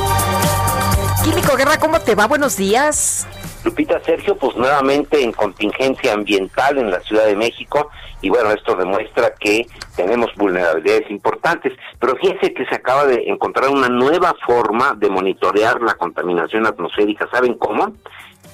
Químico 1.25 1.57
Guerra, 1.57 1.79
¿cómo 1.79 2.01
te 2.01 2.15
va? 2.15 2.27
Buenos 2.27 2.57
días. 2.57 3.27
Lupita 3.65 4.01
Sergio, 4.05 4.37
pues 4.37 4.57
nuevamente 4.57 5.23
en 5.23 5.33
contingencia 5.33 6.13
ambiental 6.13 6.79
en 6.79 6.91
la 6.91 7.01
Ciudad 7.01 7.27
de 7.27 7.37
México 7.37 7.91
y 8.21 8.31
bueno, 8.31 8.51
esto 8.51 8.75
demuestra 8.75 9.35
que 9.39 9.67
tenemos 9.97 10.35
vulnerabilidades 10.37 11.11
importantes, 11.11 11.73
pero 11.99 12.17
fíjense 12.17 12.53
que 12.53 12.67
se 12.67 12.75
acaba 12.75 13.07
de 13.07 13.29
encontrar 13.29 13.71
una 13.71 13.89
nueva 13.89 14.35
forma 14.47 14.95
de 14.95 15.09
monitorear 15.09 15.81
la 15.83 15.95
contaminación 15.95 16.67
atmosférica, 16.67 17.29
¿saben 17.31 17.55
cómo? 17.55 17.95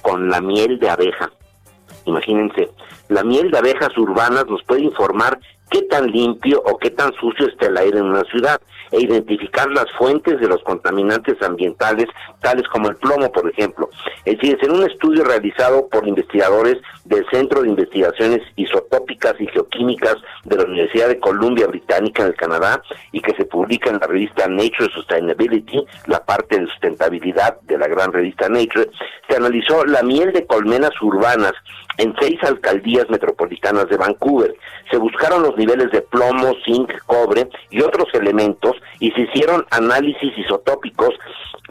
Con 0.03 0.29
la 0.29 0.41
miel 0.41 0.79
de 0.79 0.91
abeja. 0.91 1.31
Imagínense, 2.05 2.71
la 3.09 3.25
miel 3.25 3.51
de 3.51 3.59
abejas 3.59 3.97
urbanas 3.97 4.47
nos 4.47 4.63
puede 4.65 4.83
informar 4.83 5.39
qué 5.75 5.83
tan 5.83 6.07
limpio 6.07 6.63
o 6.65 6.79
qué 6.79 6.91
tan 6.91 7.13
sucio 7.15 7.49
está 7.49 7.67
el 7.67 7.77
aire 7.77 7.99
en 7.99 8.05
una 8.05 8.23
ciudad 8.25 8.61
e 8.93 9.01
identificar 9.01 9.69
las 9.73 9.91
fuentes 9.99 10.39
de 10.39 10.47
los 10.47 10.63
contaminantes 10.63 11.43
ambientales, 11.43 12.07
tales 12.41 12.69
como 12.69 12.91
el 12.91 12.97
plomo, 12.97 13.33
por 13.33 13.51
ejemplo. 13.51 13.91
Es 14.25 14.37
decir, 14.39 14.57
en 14.63 14.71
un 14.71 14.89
estudio 14.89 15.25
realizado 15.25 15.89
por 15.89 16.07
investigadores 16.07 16.77
del 17.05 17.27
Centro 17.29 17.63
de 17.63 17.71
Investigaciones 17.71 18.43
Isotópicas 18.55 19.35
y 19.41 19.49
Geoquímicas 19.49 20.15
de 20.45 20.57
la 20.57 20.65
Universidad 20.65 21.09
de 21.09 21.19
Columbia 21.19 21.67
Británica 21.67 22.23
en 22.23 22.29
el 22.29 22.37
Canadá 22.37 22.81
y 23.11 23.21
que 23.21 23.35
se 23.35 23.45
publica 23.45 23.91
en 23.91 23.99
la 23.99 24.07
revista 24.07 24.47
Nature 24.47 24.93
Sustainability, 24.93 25.85
la 26.07 26.25
parte 26.25 26.61
de 26.61 26.67
sustentabilidad 26.69 27.61
de 27.63 27.79
la 27.79 27.89
gran 27.89 28.13
revista 28.13 28.49
Nature, 28.49 28.91
se 29.29 29.37
analizó 29.37 29.85
la 29.87 30.05
miel 30.05 30.33
de 30.33 30.47
colmenas 30.47 30.93
urbanas 31.03 31.53
en 31.99 32.15
seis 32.21 32.43
alcaldías 32.43 33.09
metropolitanas 33.11 33.89
de 33.89 33.97
Vancouver. 33.97 34.55
Se 34.91 34.97
buscaron 34.99 35.43
los 35.43 35.57
niveles 35.57 35.91
de 35.91 36.03
plomo, 36.03 36.55
zinc, 36.65 36.93
cobre 37.07 37.49
y 37.71 37.83
otros 37.83 38.09
elementos 38.15 38.77
y 39.01 39.11
se 39.13 39.23
hicieron 39.23 39.67
análisis 39.71 40.37
isotópicos 40.37 41.15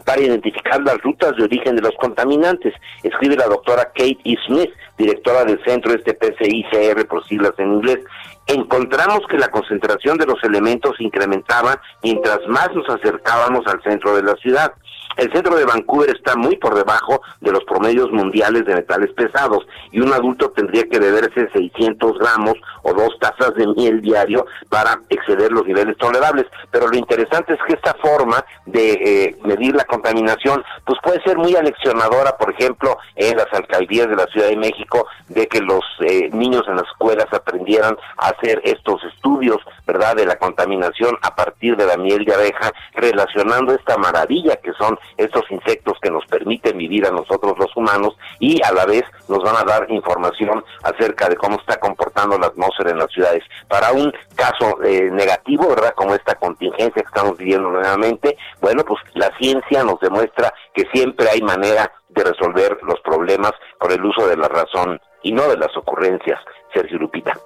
para 0.04 0.20
identificar 0.20 0.82
las 0.82 0.98
rutas 1.02 1.36
de 1.36 1.44
origen 1.44 1.76
de 1.76 1.82
los 1.82 1.94
contaminantes, 1.96 2.74
escribe 3.02 3.36
la 3.36 3.46
doctora 3.46 3.84
Kate 3.86 4.18
E. 4.24 4.36
Smith, 4.46 4.70
directora 4.98 5.44
del 5.44 5.62
centro 5.64 5.94
este 5.94 6.14
PCICR 6.14 7.06
por 7.06 7.26
siglas 7.26 7.52
en 7.58 7.74
inglés. 7.74 8.00
Encontramos 8.46 9.20
que 9.30 9.38
la 9.38 9.48
concentración 9.48 10.18
de 10.18 10.26
los 10.26 10.42
elementos 10.44 11.00
incrementaba 11.00 11.80
mientras 12.02 12.40
más 12.48 12.68
nos 12.74 12.88
acercábamos 12.90 13.66
al 13.66 13.82
centro 13.82 14.14
de 14.14 14.22
la 14.22 14.34
ciudad. 14.36 14.72
El 15.16 15.32
centro 15.32 15.56
de 15.56 15.64
Vancouver 15.64 16.10
está 16.10 16.34
muy 16.36 16.56
por 16.56 16.74
debajo 16.74 17.22
de 17.40 17.52
los 17.52 17.64
promedios 17.64 18.10
mundiales 18.10 18.64
de 18.64 18.74
metales 18.74 19.12
pesados 19.12 19.66
y 19.92 20.00
un 20.00 20.12
adulto 20.12 20.50
tendría 20.50 20.84
que 20.88 20.98
beberse 20.98 21.48
600 21.52 22.18
gramos 22.18 22.54
o 22.82 22.92
dos 22.92 23.16
tazas 23.20 23.54
de 23.54 23.66
miel 23.66 24.00
diario 24.00 24.46
para 24.68 25.00
exceder 25.08 25.52
los 25.52 25.66
niveles 25.66 25.96
tolerables. 25.98 26.46
Pero 26.70 26.88
lo 26.88 26.96
interesante 26.96 27.54
es 27.54 27.60
que 27.66 27.74
esta 27.74 27.94
forma 27.94 28.44
de 28.66 28.92
eh, 28.92 29.36
medir 29.44 29.74
la 29.74 29.84
contaminación 29.84 30.64
pues 30.84 30.98
puede 31.02 31.22
ser 31.22 31.38
muy 31.38 31.54
aleccionadora, 31.54 32.36
por 32.36 32.52
ejemplo, 32.52 32.98
en 33.14 33.36
las 33.36 33.52
alcaldías 33.52 34.08
de 34.08 34.16
la 34.16 34.26
Ciudad 34.26 34.48
de 34.48 34.56
México, 34.56 35.06
de 35.28 35.46
que 35.46 35.60
los 35.60 35.84
eh, 36.00 36.28
niños 36.32 36.64
en 36.68 36.76
las 36.76 36.88
escuelas 36.88 37.26
aprendieran 37.32 37.96
a 38.18 38.28
hacer 38.28 38.60
estos 38.64 39.02
estudios, 39.04 39.58
¿verdad?, 39.86 40.16
de 40.16 40.26
la 40.26 40.36
contaminación 40.36 41.16
a 41.22 41.34
partir 41.34 41.76
de 41.76 41.86
la 41.86 41.96
miel 41.96 42.24
de 42.24 42.34
abeja, 42.34 42.72
relacionando 42.94 43.74
esta 43.74 43.96
maravilla 43.96 44.56
que 44.56 44.72
son 44.72 44.98
estos 45.16 45.44
insectos 45.50 45.98
que 46.00 46.10
nos 46.10 46.24
permiten 46.26 46.78
vivir 46.78 47.06
a 47.06 47.10
nosotros 47.10 47.54
los 47.58 47.74
humanos 47.76 48.16
y 48.38 48.62
a 48.62 48.72
la 48.72 48.86
vez 48.86 49.02
nos 49.28 49.42
van 49.42 49.56
a 49.56 49.64
dar 49.64 49.90
información 49.90 50.64
acerca 50.82 51.28
de 51.28 51.36
cómo 51.36 51.56
está 51.56 51.78
comportando 51.78 52.38
la 52.38 52.46
atmósfera 52.46 52.90
en 52.90 52.98
las 52.98 53.10
ciudades. 53.10 53.42
Para 53.68 53.92
un 53.92 54.12
caso 54.34 54.82
eh, 54.82 55.10
negativo, 55.10 55.68
¿verdad? 55.68 55.94
Como 55.94 56.14
esta 56.14 56.34
contingencia 56.34 57.02
que 57.02 57.08
estamos 57.08 57.36
viviendo 57.36 57.70
nuevamente, 57.70 58.36
bueno, 58.60 58.84
pues 58.84 59.00
la 59.14 59.30
ciencia 59.38 59.84
nos 59.84 60.00
demuestra 60.00 60.52
que 60.74 60.84
siempre 60.92 61.28
hay 61.30 61.40
manera 61.42 61.90
de 62.08 62.24
resolver 62.24 62.78
los 62.82 63.00
problemas 63.00 63.52
con 63.78 63.92
el 63.92 64.04
uso 64.04 64.26
de 64.26 64.36
la 64.36 64.48
razón 64.48 65.00
y 65.22 65.32
no 65.32 65.48
de 65.48 65.56
las 65.56 65.76
ocurrencias. 65.76 66.38
Sergio 66.72 66.98
Lupita. 66.98 67.38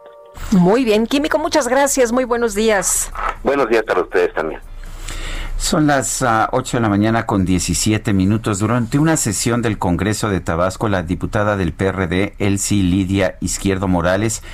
Muy 0.52 0.84
bien, 0.84 1.06
Químico, 1.06 1.38
muchas 1.38 1.68
gracias, 1.68 2.12
muy 2.12 2.24
buenos 2.24 2.54
días. 2.54 3.12
Buenos 3.42 3.68
días 3.68 3.82
para 3.82 4.00
ustedes 4.00 4.32
también. 4.34 4.61
Son 5.59 5.88
las 5.88 6.22
8 6.22 6.26
ah, 6.26 6.62
de 6.72 6.80
la 6.80 6.88
mañana 6.88 7.26
con 7.26 7.44
17 7.44 8.12
minutos. 8.12 8.61
Durante 8.61 8.96
una 8.96 9.16
sesión 9.16 9.61
del 9.61 9.76
Congreso 9.76 10.30
de 10.30 10.40
Tabasco, 10.40 10.88
la 10.88 11.03
diputada 11.03 11.57
del 11.57 11.72
PRD, 11.72 12.34
Elsie 12.38 12.84
Lidia 12.84 13.37
Izquierdo 13.41 13.88
Morales, 13.88 14.45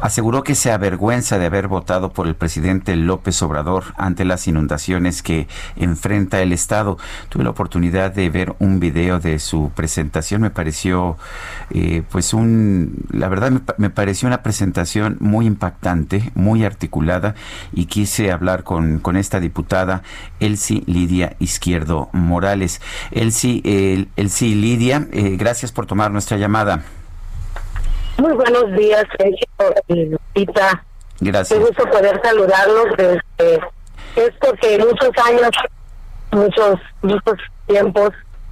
aseguró 0.00 0.44
que 0.44 0.54
se 0.54 0.70
avergüenza 0.70 1.38
de 1.38 1.46
haber 1.46 1.66
votado 1.66 2.12
por 2.12 2.26
el 2.26 2.34
presidente 2.34 2.94
López 2.94 3.40
Obrador 3.42 3.84
ante 3.96 4.26
las 4.26 4.46
inundaciones 4.48 5.22
que 5.22 5.48
enfrenta 5.76 6.42
el 6.42 6.52
Estado. 6.52 6.98
Tuve 7.30 7.42
la 7.42 7.50
oportunidad 7.50 8.12
de 8.12 8.28
ver 8.28 8.54
un 8.58 8.80
video 8.80 9.18
de 9.18 9.38
su 9.38 9.72
presentación. 9.74 10.42
Me 10.42 10.50
pareció, 10.50 11.16
eh, 11.70 12.02
pues, 12.10 12.34
un. 12.34 13.06
La 13.10 13.28
verdad, 13.28 13.50
me, 13.78 13.88
pareció 13.88 14.28
una 14.28 14.42
presentación 14.42 15.16
muy 15.20 15.46
impactante, 15.46 16.30
muy 16.34 16.64
articulada, 16.64 17.34
y 17.72 17.86
quise 17.86 18.30
hablar 18.30 18.62
con, 18.62 18.98
con 18.98 19.16
esta 19.16 19.40
diputada. 19.40 20.02
Lidia 20.86 21.36
Izquierdo 21.38 22.08
Morales. 22.12 22.80
Elsie, 23.10 24.06
Elsie 24.16 24.54
Lidia, 24.54 25.06
eh, 25.12 25.36
gracias 25.36 25.72
por 25.72 25.86
tomar 25.86 26.10
nuestra 26.10 26.36
llamada. 26.36 26.82
Muy 28.18 28.32
buenos 28.32 28.72
días, 28.76 29.04
Sergio 29.18 29.46
Lupita. 29.88 30.84
Gracias. 31.20 31.58
Qué 31.58 31.64
gusto 31.64 31.84
poder 31.90 32.20
saludarlos 32.22 32.86
desde 32.96 33.60
esto 34.16 34.52
que 34.60 34.78
muchos 34.78 35.10
años, 35.24 35.50
muchos, 36.32 36.80
muchos 37.02 37.38
tiempos 37.66 38.10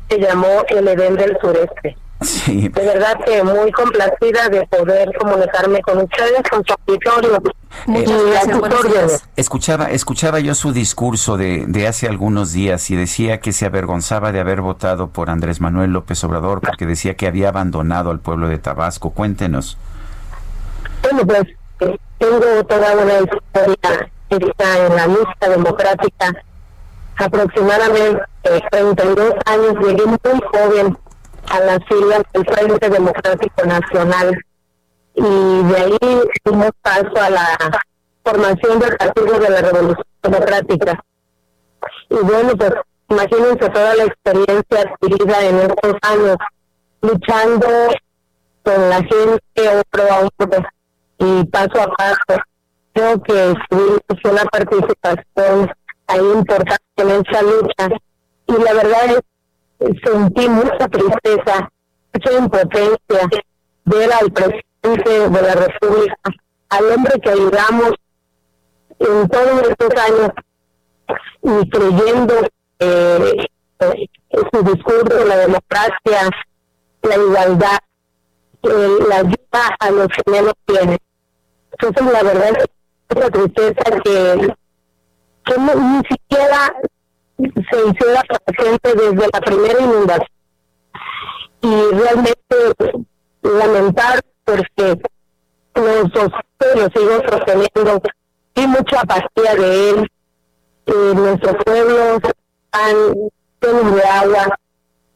se 0.08 0.18
llamó 0.18 0.64
el 0.68 0.88
Edén 0.88 1.16
del 1.16 1.36
Sureste. 1.40 1.96
Sí. 2.20 2.68
De 2.68 2.84
verdad 2.84 3.16
que 3.24 3.44
muy 3.44 3.70
complacida 3.70 4.48
de 4.48 4.66
poder 4.66 5.16
comunicarme 5.18 5.80
con 5.82 5.98
ustedes, 5.98 6.42
con 6.50 6.64
su 6.64 6.74
auditorio. 6.86 7.40
Muchas 7.86 8.24
gracias. 8.24 9.28
Escuchaba, 9.36 9.90
escuchaba 9.90 10.40
yo 10.40 10.54
su 10.56 10.72
discurso 10.72 11.36
de, 11.36 11.64
de 11.68 11.86
hace 11.86 12.08
algunos 12.08 12.52
días 12.52 12.90
y 12.90 12.96
decía 12.96 13.40
que 13.40 13.52
se 13.52 13.66
avergonzaba 13.66 14.32
de 14.32 14.40
haber 14.40 14.62
votado 14.62 15.10
por 15.10 15.30
Andrés 15.30 15.60
Manuel 15.60 15.92
López 15.92 16.22
Obrador 16.24 16.60
porque 16.60 16.86
decía 16.86 17.14
que 17.14 17.28
había 17.28 17.50
abandonado 17.50 18.10
al 18.10 18.18
pueblo 18.18 18.48
de 18.48 18.58
Tabasco. 18.58 19.10
Cuéntenos. 19.10 19.78
Bueno, 21.02 21.24
pues 21.24 21.42
eh, 21.80 21.98
tengo 22.18 22.64
toda 22.64 22.96
una 22.96 23.20
historia 23.20 24.10
en 24.30 24.96
la 24.96 25.06
lista 25.06 25.48
democrática. 25.48 26.34
Aproximadamente 27.16 28.22
32 28.70 29.34
años, 29.46 29.74
llegué 29.82 30.06
muy 30.06 30.40
joven 30.52 30.98
a 31.50 31.60
las 31.60 31.78
filas 31.88 32.22
del 32.32 32.44
Frente 32.46 32.90
Democrático 32.90 33.64
Nacional 33.64 34.38
y 35.14 35.62
de 35.64 35.76
ahí 35.76 36.20
dimos 36.44 36.70
paso 36.82 37.20
a 37.20 37.30
la 37.30 37.58
formación 38.24 38.78
del 38.78 38.96
Partido 38.96 39.38
de 39.38 39.50
la 39.50 39.60
Revolución 39.62 40.06
Democrática. 40.22 41.04
Y 42.10 42.16
bueno, 42.16 42.52
pues 42.56 42.72
imagínense 43.08 43.68
toda 43.70 43.94
la 43.96 44.04
experiencia 44.04 44.80
adquirida 44.80 45.44
en 45.44 45.56
estos 45.56 45.94
años, 46.02 46.36
luchando 47.00 47.66
con 48.62 48.90
la 48.90 48.96
gente 48.96 49.68
otro 49.80 50.12
a 50.12 50.26
otro 50.26 50.64
y 51.18 51.44
paso 51.46 51.82
a 51.82 51.96
paso. 51.96 52.42
Creo 52.92 53.22
que 53.22 53.54
tuvimos 53.70 54.24
una 54.24 54.44
participación 54.44 55.70
ahí 56.06 56.32
importante 56.34 56.82
en 56.96 57.10
esa 57.10 57.42
lucha. 57.42 57.88
Y 58.46 58.52
la 58.62 58.72
verdad 58.72 59.04
es 59.06 59.20
sentí 59.78 60.48
mucha 60.48 60.88
tristeza, 60.88 61.70
mucha 62.12 62.32
impotencia 62.32 63.28
ver 63.84 64.12
al 64.12 64.32
presidente 64.32 65.30
de 65.30 65.42
la 65.42 65.54
República, 65.54 66.16
al 66.68 66.92
hombre 66.92 67.20
que 67.20 67.30
ayudamos 67.30 67.92
en 68.98 69.28
todos 69.28 69.62
estos 69.68 70.02
años 70.02 70.30
y 71.42 71.70
creyendo 71.70 72.34
eh, 72.80 73.46
su 74.52 74.62
discurso, 74.62 75.24
la 75.24 75.36
democracia, 75.38 76.30
la 77.02 77.16
igualdad, 77.16 77.78
eh, 78.62 78.88
la 79.08 79.16
ayuda 79.16 79.76
a 79.78 79.90
los 79.90 80.08
que 80.08 80.30
menos 80.30 80.52
tienen. 80.66 80.98
Entonces, 81.72 82.12
la 82.12 82.22
verdad 82.22 82.50
es 82.58 83.16
una 83.16 83.30
tristeza 83.30 83.84
que, 84.04 84.54
que 85.44 85.58
ni 85.58 86.02
siquiera 86.08 86.74
se 87.38 87.86
hiciera 87.86 88.22
presente 88.44 88.94
desde 88.94 89.28
la 89.32 89.40
primera 89.40 89.80
inundación. 89.80 90.28
Y 91.60 91.90
realmente 91.92 92.46
lamentar 93.42 94.20
porque 94.44 95.00
lo 95.74 96.88
sigo 96.94 97.22
sosteniendo 97.28 98.02
y 98.54 98.66
mucha 98.66 99.00
apatía 99.00 99.54
de 99.54 99.90
él. 99.90 100.10
Eh, 100.86 101.12
nuestros 101.14 101.56
pueblos 101.64 102.20
están 102.64 103.14
llenos 103.60 103.94
de 103.94 104.02
agua. 104.02 104.58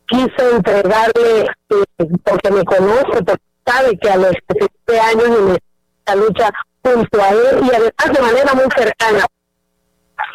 Quise 0.07 0.51
entregarle, 0.53 1.47
eh, 1.71 2.07
porque 2.25 2.51
me 2.51 2.65
conoce, 2.65 3.23
porque 3.25 3.43
sabe 3.65 3.99
que 3.99 4.11
a 4.11 4.17
los 4.17 4.33
17 4.49 5.01
años 5.01 5.39
en 5.39 5.57
esta 5.57 6.15
lucha 6.17 6.51
junto 6.85 7.23
a 7.23 7.31
él 7.31 7.61
y 7.65 7.71
además 7.71 8.13
de 8.13 8.23
manera 8.23 8.55
muy 8.55 8.67
cercana 8.77 9.25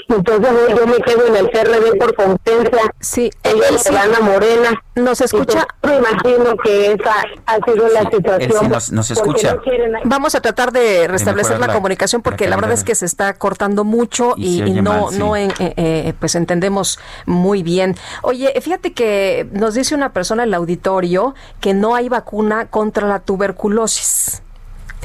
entonces 0.09 0.75
yo 0.77 0.87
me 0.87 0.97
quedo 0.99 1.27
en 1.27 1.35
el 1.35 1.49
CRD 1.49 1.97
por 1.97 2.15
competencia. 2.15 2.93
Sí, 2.99 3.29
ella 3.43 3.77
se 3.77 3.93
gana 3.93 4.19
Morena. 4.21 4.81
Nos 4.95 5.21
escucha. 5.21 5.67
me 5.83 5.97
imagino 5.97 6.55
que 6.63 6.93
esa 6.93 7.13
ha 7.45 7.55
sido 7.65 7.87
la 7.89 8.09
situación. 8.09 8.69
nos, 8.91 9.11
escucha. 9.11 9.57
Vamos 10.05 10.35
a 10.35 10.41
tratar 10.41 10.71
de 10.71 11.07
restablecer 11.07 11.59
la, 11.59 11.73
comunicación 11.73 12.21
porque 12.21 12.47
la 12.47 12.55
verdad 12.55 12.71
es 12.71 12.83
que 12.83 12.95
se 12.95 13.05
está 13.05 13.33
cortando 13.33 13.83
mucho 13.83 14.33
y, 14.37 14.61
no, 14.81 15.11
no 15.11 15.35
eh, 15.35 15.49
eh, 15.59 16.13
pues 16.19 16.35
entendemos 16.35 16.99
muy 17.25 17.61
bien. 17.61 17.95
Oye, 18.23 18.53
fíjate 18.61 18.93
que 18.93 19.47
nos 19.51 19.75
dice 19.75 19.93
una 19.93 20.13
persona 20.13 20.43
en 20.43 20.49
el 20.49 20.53
auditorio 20.55 21.35
que 21.59 21.73
no 21.73 21.95
hay 21.95 22.09
vacuna 22.09 22.67
contra 22.67 23.07
la 23.07 23.19
tuberculosis. 23.19 24.41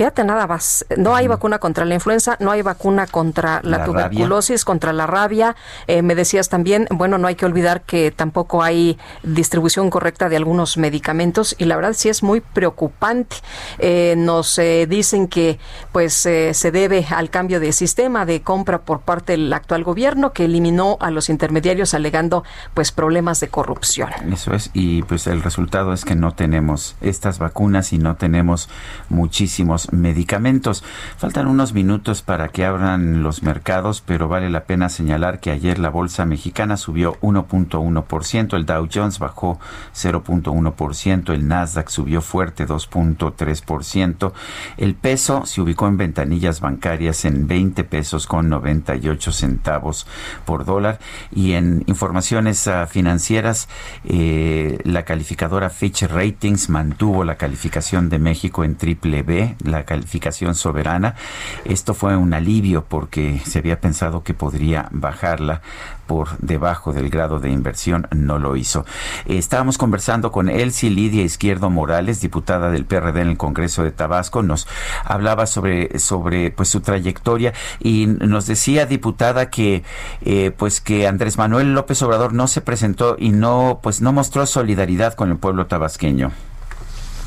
Fíjate 0.03 0.25
nada 0.25 0.49
más, 0.49 0.85
no 0.97 1.15
hay 1.15 1.29
vacuna 1.29 1.61
contra 1.61 1.85
la 1.85 1.95
influenza, 1.95 2.37
no 2.41 2.51
hay 2.51 2.61
vacuna 2.63 3.07
contra 3.07 3.61
la, 3.63 3.85
tuberculosis, 3.85 4.65
contra 4.65 4.93
la 4.93 5.07
rabia. 5.07 5.55
Eh, 5.87 6.03
me 6.03 6.17
decías 6.17 6.49
también, 6.49 6.89
bueno, 6.91 7.19
no 7.19 7.29
hay 7.29 7.37
que 7.37 7.47
olvidar 7.47 7.83
que 7.83 8.11
tampoco 8.11 8.65
hay 8.65 8.99
distribución 9.23 9.91
correcta 9.91 10.29
de 10.29 10.37
algunos 10.37 10.77
medicamentos 10.77 11.55
y 11.57 11.67
la 11.67 11.77
verdad 11.77 11.93
sí 11.93 12.09
es 12.09 12.25
muy 12.25 12.41
preocupante. 12.41 13.37
Eh, 13.79 14.17
nos 14.19 14.59
eh, 14.59 14.89
dicen 14.89 15.29
que 15.29 15.61
pues 15.93 16.15
se 16.15 16.71
debe 16.73 17.07
al 17.09 17.31
cambio 17.31 17.61
de 17.61 17.71
sistema 17.71 18.27
de 18.27 18.43
compra 18.43 18.81
por 18.81 19.03
parte 19.03 19.35
del 19.35 19.53
actual 19.53 19.85
gobierno 19.85 20.33
que 20.33 20.47
eliminó 20.47 20.97
a 20.99 21.13
los 21.13 21.29
intermediarios 21.29 21.95
alegando 21.95 22.43
pues 22.75 22.91
problemas 22.91 23.39
de 23.39 23.51
corrupción. 23.51 24.11
Eso 24.33 24.53
es 24.53 24.71
y 24.73 25.05
pues 25.05 25.29
el 25.29 25.45
resultado 25.45 25.93
es 25.93 26.05
que 26.05 26.17
no 26.17 26.33
tenemos 26.33 26.97
estas 27.01 27.39
vacunas 27.39 27.93
y 27.93 27.99
no 27.99 28.17
tenemos 28.17 28.69
muchísimos 29.09 29.92
medicamentos. 29.93 30.83
Faltan 31.17 31.47
unos 31.47 31.73
minutos 31.73 32.23
para 32.23 32.49
que 32.49 32.65
abran 32.65 33.23
los 33.23 33.43
mercados, 33.43 34.03
pero 34.05 34.29
vale 34.29 34.51
la 34.51 34.65
pena 34.65 34.89
señalar 34.89 35.39
que 35.39 35.51
ayer 35.51 35.79
la 35.79 35.91
bolsa 35.91 36.25
mexicana 36.25 36.77
subió 36.77 37.19
1.1%, 37.21 38.57
el 38.57 38.67
Dow 38.67 38.89
Jones 38.93 39.19
bajó 39.19 39.61
0.1%, 39.95 41.33
el 41.33 41.47
Nasdaq 41.47 41.89
subió 41.89 42.21
fuerte 42.21 42.67
2.3%, 42.67 44.33
el 44.79 44.95
peso 44.95 45.47
se 45.47 45.61
ubicó 45.61 45.87
en 45.87 45.97
ventanillas 45.97 46.61
bancarias 46.61 47.25
en 47.25 47.47
20 47.47 47.85
pesos 47.85 48.27
con 48.27 48.49
98 48.49 49.33
centavos 49.33 50.07
por 50.45 50.65
dólar 50.65 50.99
y 51.31 51.53
en 51.53 51.85
informaciones 51.87 52.67
ah, 52.67 52.87
financieras 52.87 53.69
eh, 54.05 54.79
la 54.85 55.05
calificadora 55.05 55.71
Fitch 55.71 56.03
Ratings 56.03 56.69
mantuvo 56.69 57.25
la 57.25 57.37
calificación 57.37 58.09
de 58.09 58.19
México 58.19 58.65
en 58.65 58.77
triple 58.77 59.23
B, 59.23 59.57
la 59.73 59.85
calificación 59.85 60.55
soberana. 60.55 61.17
Esto 61.65 61.95
fue 61.95 62.17
un 62.17 62.33
alivio 62.35 62.85
porque 62.85 63.41
se 63.45 63.59
había 63.59 63.81
pensado 63.81 64.23
que 64.23 64.35
podría 64.35 64.89
bajarla 64.93 65.63
por 66.07 66.37
debajo 66.39 66.93
del 66.93 67.11
grado 67.11 67.39
de 67.39 67.51
inversión, 67.51 68.07
no 68.11 68.39
lo 68.39 68.57
hizo. 68.57 68.85
Estábamos 69.27 69.79
conversando 69.79 70.31
con 70.31 70.49
Elsie 70.49 70.91
Lidia 70.91 71.23
Izquierdo 71.23 71.71
Morales, 71.71 72.21
diputada 72.21 72.71
del 72.71 72.85
PRD 72.85 73.23
en 73.23 73.31
el 73.31 73.37
Congreso 73.37 73.83
de 73.83 73.93
Tabasco, 73.93 74.43
nos 74.43 74.67
hablaba 75.05 75.47
sobre, 75.47 75.99
sobre 75.99 76.51
pues 76.51 76.69
su 76.69 76.81
trayectoria 76.81 77.55
y 77.81 78.07
nos 78.07 78.47
decía, 78.47 78.85
diputada, 78.85 79.49
que 79.49 79.85
eh, 80.23 80.53
pues 80.57 80.81
que 80.81 81.07
Andrés 81.07 81.39
Manuel 81.39 81.75
López 81.75 82.03
Obrador 82.03 82.33
no 82.33 82.47
se 82.47 82.61
presentó 82.61 83.17
y 83.19 83.31
no 83.31 83.81
pues 83.83 84.03
no 84.03 84.13
mostró 84.13 84.45
solidaridad 84.45 85.15
con 85.15 85.31
el 85.31 85.39
pueblo 85.39 85.67
tabasqueño. 85.67 86.33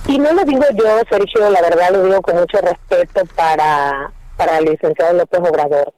Y 0.08 0.20
no 0.20 0.32
lo 0.34 0.44
digo 0.44 0.64
yo, 0.76 1.02
Sergio, 1.10 1.50
la 1.50 1.62
verdad 1.62 1.90
lo 1.92 2.04
digo 2.04 2.22
con 2.22 2.36
mucho 2.38 2.60
respeto 2.62 3.24
para, 3.36 4.12
para 4.38 4.60
el 4.60 4.66
licenciado 4.66 5.14
López 5.14 5.40
Obrador, 5.40 5.94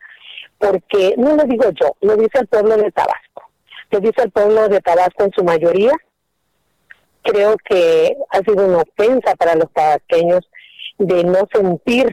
porque 0.58 1.14
no 1.18 1.36
lo 1.36 1.44
digo 1.44 1.66
yo, 1.72 1.94
lo 2.02 2.16
dice 2.16 2.40
el 2.40 2.48
pueblo 2.48 2.78
de 2.78 2.90
Tabasco, 2.92 3.44
lo 3.92 4.00
dice 4.00 4.24
el 4.24 4.32
pueblo 4.32 4.70
de 4.70 4.80
Tabasco 4.80 5.26
en 5.26 5.32
su 5.34 5.44
mayoría. 5.44 5.92
Creo 7.22 7.58
que 7.66 8.16
ha 8.30 8.38
sido 8.40 8.66
una 8.66 8.78
ofensa 8.78 9.36
para 9.36 9.56
los 9.56 9.70
tabasqueños 9.74 10.50
de 10.98 11.26
no 11.26 11.46
sentir 11.54 12.10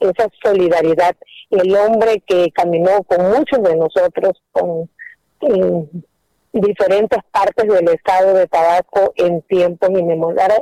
esa 0.00 0.28
solidaridad. 0.44 1.16
El 1.48 1.74
hombre 1.74 2.22
que 2.26 2.50
caminó 2.52 3.02
con 3.04 3.30
muchos 3.30 3.62
de 3.62 3.74
nosotros, 3.74 4.42
con 4.52 4.90
diferentes 6.52 7.20
partes 7.30 7.68
del 7.68 7.88
estado 7.88 8.34
de 8.34 8.46
Tabasco 8.46 9.12
en 9.16 9.42
tiempos 9.42 9.90
inmemoriales, 9.90 10.60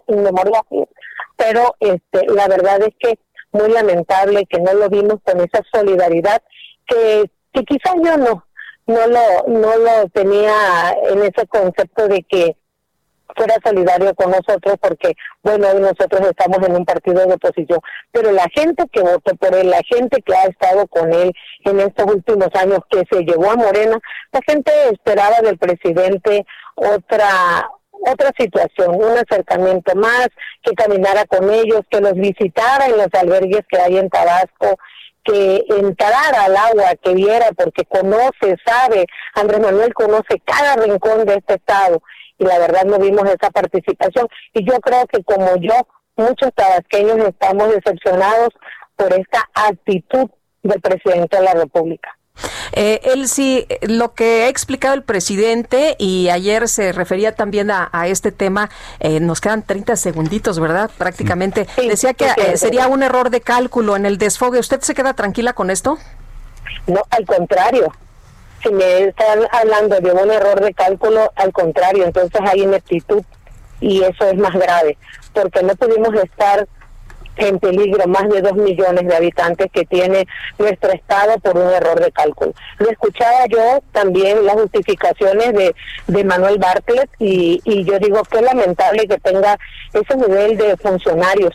pero 1.36 1.76
este, 1.80 2.26
la 2.32 2.48
verdad 2.48 2.80
es 2.82 2.94
que 2.98 3.18
muy 3.52 3.70
lamentable 3.70 4.46
que 4.46 4.60
no 4.60 4.74
lo 4.74 4.88
vimos 4.88 5.16
con 5.24 5.40
esa 5.40 5.62
solidaridad 5.72 6.42
que, 6.86 7.30
que 7.52 7.64
quizás 7.64 7.94
yo 8.02 8.16
no 8.16 8.46
no 8.86 9.06
lo 9.08 9.48
no 9.48 9.76
lo 9.78 10.08
tenía 10.12 10.96
en 11.10 11.22
ese 11.22 11.46
concepto 11.48 12.06
de 12.06 12.22
que 12.22 12.56
fuera 13.34 13.54
solidario 13.64 14.14
con 14.14 14.30
nosotros 14.30 14.76
porque, 14.80 15.14
bueno, 15.42 15.72
nosotros 15.74 16.20
estamos 16.28 16.66
en 16.66 16.76
un 16.76 16.84
partido 16.84 17.26
de 17.26 17.34
oposición, 17.34 17.80
pero 18.12 18.32
la 18.32 18.46
gente 18.54 18.84
que 18.92 19.00
votó 19.00 19.34
por 19.36 19.54
él, 19.54 19.70
la 19.70 19.82
gente 19.88 20.22
que 20.22 20.34
ha 20.34 20.44
estado 20.44 20.86
con 20.88 21.12
él 21.12 21.32
en 21.64 21.80
estos 21.80 22.06
últimos 22.06 22.48
años, 22.54 22.80
que 22.90 23.02
se 23.10 23.22
llevó 23.24 23.50
a 23.50 23.56
Morena, 23.56 23.98
la 24.32 24.40
gente 24.46 24.72
esperaba 24.90 25.40
del 25.42 25.58
presidente 25.58 26.46
otra 26.74 27.70
otra 28.08 28.30
situación, 28.38 28.94
un 28.94 29.18
acercamiento 29.18 29.94
más, 29.96 30.28
que 30.62 30.74
caminara 30.74 31.24
con 31.24 31.50
ellos, 31.50 31.80
que 31.90 32.00
los 32.00 32.12
visitara 32.12 32.86
en 32.86 32.98
los 32.98 33.08
albergues 33.14 33.62
que 33.68 33.80
hay 33.80 33.96
en 33.96 34.10
Tabasco, 34.10 34.78
que 35.24 35.64
entrara 35.68 36.44
al 36.44 36.56
agua, 36.56 36.94
que 37.02 37.14
viera, 37.14 37.46
porque 37.56 37.84
conoce, 37.84 38.56
sabe, 38.64 39.06
Andrés 39.34 39.60
Manuel 39.60 39.92
conoce 39.92 40.40
cada 40.44 40.76
rincón 40.76 41.24
de 41.24 41.34
este 41.34 41.54
estado 41.54 42.00
y 42.38 42.44
la 42.44 42.58
verdad 42.58 42.84
no 42.84 42.98
vimos 42.98 43.24
esa 43.24 43.50
participación. 43.50 44.28
Y 44.52 44.64
yo 44.64 44.78
creo 44.80 45.06
que 45.06 45.22
como 45.24 45.56
yo, 45.56 45.74
muchos 46.16 46.52
tabasqueños 46.54 47.18
estamos 47.18 47.70
decepcionados 47.70 48.48
por 48.96 49.12
esta 49.12 49.48
actitud 49.54 50.30
del 50.62 50.80
presidente 50.80 51.36
de 51.36 51.42
la 51.42 51.54
República. 51.54 52.16
Eh, 52.72 53.00
él 53.04 53.28
sí, 53.28 53.66
lo 53.80 54.12
que 54.12 54.44
ha 54.44 54.48
explicado 54.48 54.94
el 54.94 55.02
presidente 55.02 55.96
y 55.98 56.28
ayer 56.28 56.68
se 56.68 56.92
refería 56.92 57.34
también 57.34 57.70
a, 57.70 57.88
este 58.08 58.30
tema, 58.30 58.68
eh, 59.00 59.20
nos 59.20 59.40
quedan 59.40 59.62
30 59.62 59.96
segunditos, 59.96 60.60
¿verdad? 60.60 60.90
Prácticamente. 60.98 61.66
Decía 61.76 62.12
que 62.12 62.26
eh, 62.36 62.58
sería 62.58 62.88
un 62.88 63.02
error 63.02 63.30
de 63.30 63.40
cálculo 63.40 63.96
en 63.96 64.04
el 64.04 64.18
desfogue. 64.18 64.58
¿Usted 64.58 64.80
se 64.80 64.94
queda 64.94 65.14
tranquila 65.14 65.54
con 65.54 65.70
esto? 65.70 65.98
No, 66.86 67.02
al 67.10 67.24
contrario 67.24 67.92
si 68.62 68.70
me 68.70 69.04
están 69.04 69.40
hablando 69.52 70.00
de 70.00 70.12
un 70.12 70.30
error 70.30 70.60
de 70.60 70.74
cálculo, 70.74 71.32
al 71.36 71.52
contrario, 71.52 72.04
entonces 72.04 72.40
hay 72.44 72.62
ineptitud 72.62 73.22
y 73.80 74.02
eso 74.02 74.24
es 74.24 74.36
más 74.36 74.54
grave, 74.54 74.96
porque 75.32 75.62
no 75.62 75.74
pudimos 75.76 76.14
estar 76.14 76.66
en 77.36 77.58
peligro 77.58 78.06
más 78.06 78.28
de 78.28 78.40
dos 78.40 78.54
millones 78.54 79.06
de 79.06 79.14
habitantes 79.14 79.70
que 79.70 79.84
tiene 79.84 80.26
nuestro 80.58 80.90
estado 80.92 81.38
por 81.38 81.56
un 81.56 81.70
error 81.70 82.00
de 82.00 82.10
cálculo. 82.10 82.54
Lo 82.78 82.90
escuchaba 82.90 83.46
yo 83.48 83.82
también 83.92 84.44
las 84.44 84.54
justificaciones 84.54 85.52
de, 85.52 85.74
de 86.06 86.24
Manuel 86.24 86.58
Bartlett 86.58 87.10
y, 87.18 87.60
yo 87.84 87.98
digo 87.98 88.22
que 88.24 88.40
lamentable 88.40 89.06
que 89.06 89.18
tenga 89.18 89.58
ese 89.92 90.16
nivel 90.16 90.56
de 90.56 90.76
funcionarios 90.76 91.54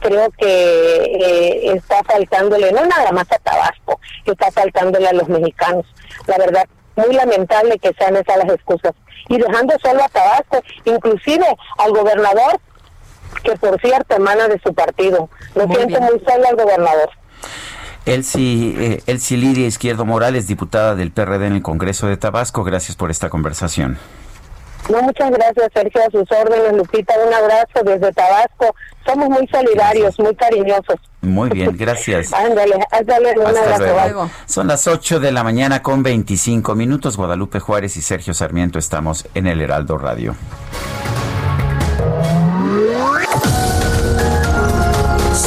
creo 0.00 0.30
que 0.38 0.46
eh, 0.46 1.72
está 1.74 2.02
faltándole 2.04 2.72
no 2.72 2.84
nada 2.86 3.12
más 3.12 3.30
a 3.32 3.38
Tabasco, 3.38 4.00
está 4.24 4.50
faltándole 4.50 5.08
a 5.08 5.12
los 5.12 5.28
mexicanos. 5.28 5.86
La 6.26 6.38
verdad, 6.38 6.64
muy 6.96 7.14
lamentable 7.14 7.78
que 7.78 7.94
sean 7.98 8.16
esas 8.16 8.38
las 8.38 8.50
excusas. 8.50 8.92
Y 9.28 9.38
dejando 9.38 9.74
solo 9.82 10.02
a 10.02 10.08
Tabasco, 10.08 10.62
inclusive 10.84 11.46
al 11.78 11.92
gobernador, 11.92 12.60
que 13.42 13.52
por 13.56 13.80
cierto 13.80 14.16
emana 14.16 14.48
de 14.48 14.60
su 14.60 14.72
partido. 14.74 15.28
Lo 15.54 15.66
siento 15.66 16.00
muy 16.00 16.20
solo 16.26 16.48
al 16.48 16.56
gobernador. 16.56 17.10
Elsie, 18.06 18.74
eh, 18.78 19.02
Elsie 19.06 19.36
Lidia 19.36 19.66
Izquierdo 19.66 20.06
Morales, 20.06 20.46
diputada 20.46 20.94
del 20.94 21.12
PRD 21.12 21.46
en 21.46 21.52
el 21.56 21.62
Congreso 21.62 22.06
de 22.06 22.16
Tabasco, 22.16 22.64
gracias 22.64 22.96
por 22.96 23.10
esta 23.10 23.28
conversación. 23.28 23.98
No, 24.90 25.02
muchas 25.02 25.30
gracias, 25.30 25.68
Sergio, 25.74 26.00
a 26.00 26.10
sus 26.10 26.30
órdenes. 26.32 26.72
Lupita, 26.76 27.14
un 27.26 27.32
abrazo 27.32 27.82
desde 27.84 28.12
Tabasco. 28.12 28.74
Somos 29.04 29.28
muy 29.28 29.46
solidarios, 29.48 30.18
muy 30.18 30.34
cariñosos. 30.34 30.96
Muy 31.20 31.50
bien, 31.50 31.76
gracias. 31.78 32.32
ándale, 32.32 32.78
ándale, 32.90 33.34
un 33.38 33.46
abrazo. 33.46 34.30
Son 34.46 34.66
las 34.66 34.86
8 34.86 35.20
de 35.20 35.32
la 35.32 35.44
mañana 35.44 35.82
con 35.82 36.02
25 36.02 36.74
minutos. 36.74 37.16
Guadalupe 37.16 37.60
Juárez 37.60 37.96
y 37.96 38.02
Sergio 38.02 38.32
Sarmiento 38.34 38.78
estamos 38.78 39.26
en 39.34 39.46
el 39.46 39.60
Heraldo 39.60 39.98
Radio. 39.98 40.34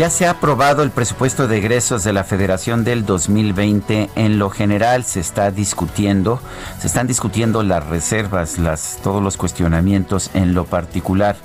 Ya 0.00 0.08
se 0.08 0.24
ha 0.24 0.30
aprobado 0.30 0.82
el 0.82 0.92
presupuesto 0.92 1.46
de 1.46 1.58
egresos 1.58 2.04
de 2.04 2.14
la 2.14 2.24
Federación 2.24 2.84
del 2.84 3.04
2020. 3.04 4.08
En 4.14 4.38
lo 4.38 4.48
general 4.48 5.04
se 5.04 5.20
está 5.20 5.50
discutiendo, 5.50 6.40
se 6.78 6.86
están 6.86 7.06
discutiendo 7.06 7.62
las 7.62 7.86
reservas, 7.86 8.56
las, 8.56 8.98
todos 9.02 9.22
los 9.22 9.36
cuestionamientos 9.36 10.30
en 10.32 10.54
lo 10.54 10.64
particular. 10.64 11.36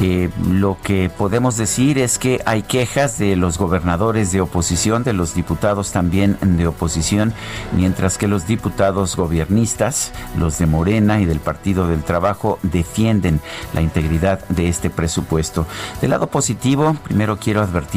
Eh, 0.00 0.30
lo 0.48 0.78
que 0.80 1.10
podemos 1.10 1.56
decir 1.56 1.98
es 1.98 2.20
que 2.20 2.40
hay 2.44 2.62
quejas 2.62 3.18
de 3.18 3.34
los 3.34 3.58
gobernadores 3.58 4.30
de 4.30 4.42
oposición, 4.42 5.02
de 5.02 5.12
los 5.12 5.34
diputados 5.34 5.90
también 5.90 6.38
de 6.40 6.68
oposición, 6.68 7.34
mientras 7.72 8.16
que 8.16 8.28
los 8.28 8.46
diputados 8.46 9.16
gobiernistas, 9.16 10.12
los 10.38 10.56
de 10.58 10.66
Morena 10.66 11.20
y 11.20 11.24
del 11.24 11.40
Partido 11.40 11.88
del 11.88 12.04
Trabajo, 12.04 12.60
defienden 12.62 13.40
la 13.74 13.80
integridad 13.80 14.46
de 14.50 14.68
este 14.68 14.88
presupuesto. 14.88 15.66
Del 16.00 16.10
lado 16.10 16.28
positivo, 16.28 16.96
primero 17.02 17.38
quiero 17.38 17.60
advertir 17.60 17.87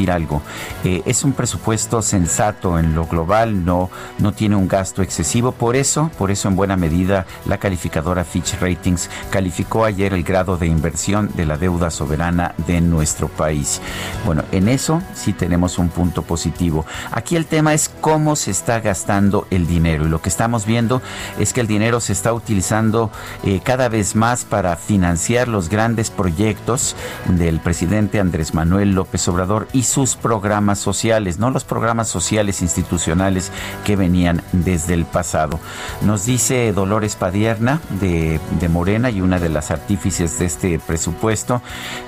Eh, 0.84 1.02
es 1.06 1.24
un 1.24 1.32
presupuesto 1.32 2.02
sensato 2.02 2.78
en 2.78 2.94
lo 2.94 3.06
global, 3.06 3.64
no, 3.64 3.90
no 4.18 4.32
tiene 4.32 4.56
un 4.56 4.68
gasto 4.68 5.02
excesivo. 5.02 5.52
Por 5.52 5.76
eso, 5.76 6.10
por 6.18 6.30
eso 6.30 6.48
en 6.48 6.56
buena 6.56 6.76
medida 6.76 7.26
la 7.46 7.58
calificadora 7.58 8.24
Fitch 8.24 8.58
Ratings 8.60 9.10
calificó 9.30 9.84
ayer 9.84 10.12
el 10.12 10.22
grado 10.22 10.56
de 10.56 10.66
inversión 10.66 11.30
de 11.34 11.46
la 11.46 11.56
deuda 11.56 11.90
soberana 11.90 12.54
de 12.66 12.80
nuestro 12.80 13.28
país. 13.28 13.80
Bueno, 14.24 14.44
en 14.52 14.68
eso 14.68 15.02
sí 15.14 15.32
tenemos 15.32 15.78
un 15.78 15.88
punto 15.88 16.22
positivo. 16.22 16.84
Aquí 17.10 17.36
el 17.36 17.46
tema 17.46 17.74
es 17.74 17.90
cómo 18.00 18.36
se 18.36 18.50
está 18.50 18.80
gastando 18.80 19.46
el 19.50 19.66
dinero 19.66 20.04
y 20.04 20.08
lo 20.08 20.20
que 20.20 20.28
estamos 20.28 20.66
viendo 20.66 21.02
es 21.38 21.52
que 21.52 21.60
el 21.60 21.66
dinero 21.66 22.00
se 22.00 22.12
está 22.12 22.32
utilizando 22.32 23.10
eh, 23.44 23.60
cada 23.62 23.88
vez 23.88 24.16
más 24.16 24.44
para 24.44 24.76
financiar 24.76 25.48
los 25.48 25.68
grandes 25.68 26.10
proyectos 26.10 26.96
del 27.26 27.60
presidente 27.60 28.20
Andrés 28.20 28.54
Manuel 28.54 28.92
López 28.92 29.26
Obrador 29.28 29.68
sus 29.82 30.16
programas 30.16 30.78
sociales, 30.78 31.38
no 31.38 31.50
los 31.50 31.64
programas 31.64 32.08
sociales 32.08 32.62
institucionales 32.62 33.50
que 33.84 33.96
venían 33.96 34.42
desde 34.52 34.94
el 34.94 35.04
pasado. 35.04 35.58
Nos 36.02 36.24
dice 36.26 36.72
Dolores 36.72 37.16
Padierna 37.16 37.80
de, 38.00 38.40
de 38.60 38.68
Morena 38.68 39.10
y 39.10 39.20
una 39.20 39.38
de 39.38 39.48
las 39.48 39.70
artífices 39.70 40.38
de 40.38 40.46
este 40.46 40.78
presupuesto 40.78 41.62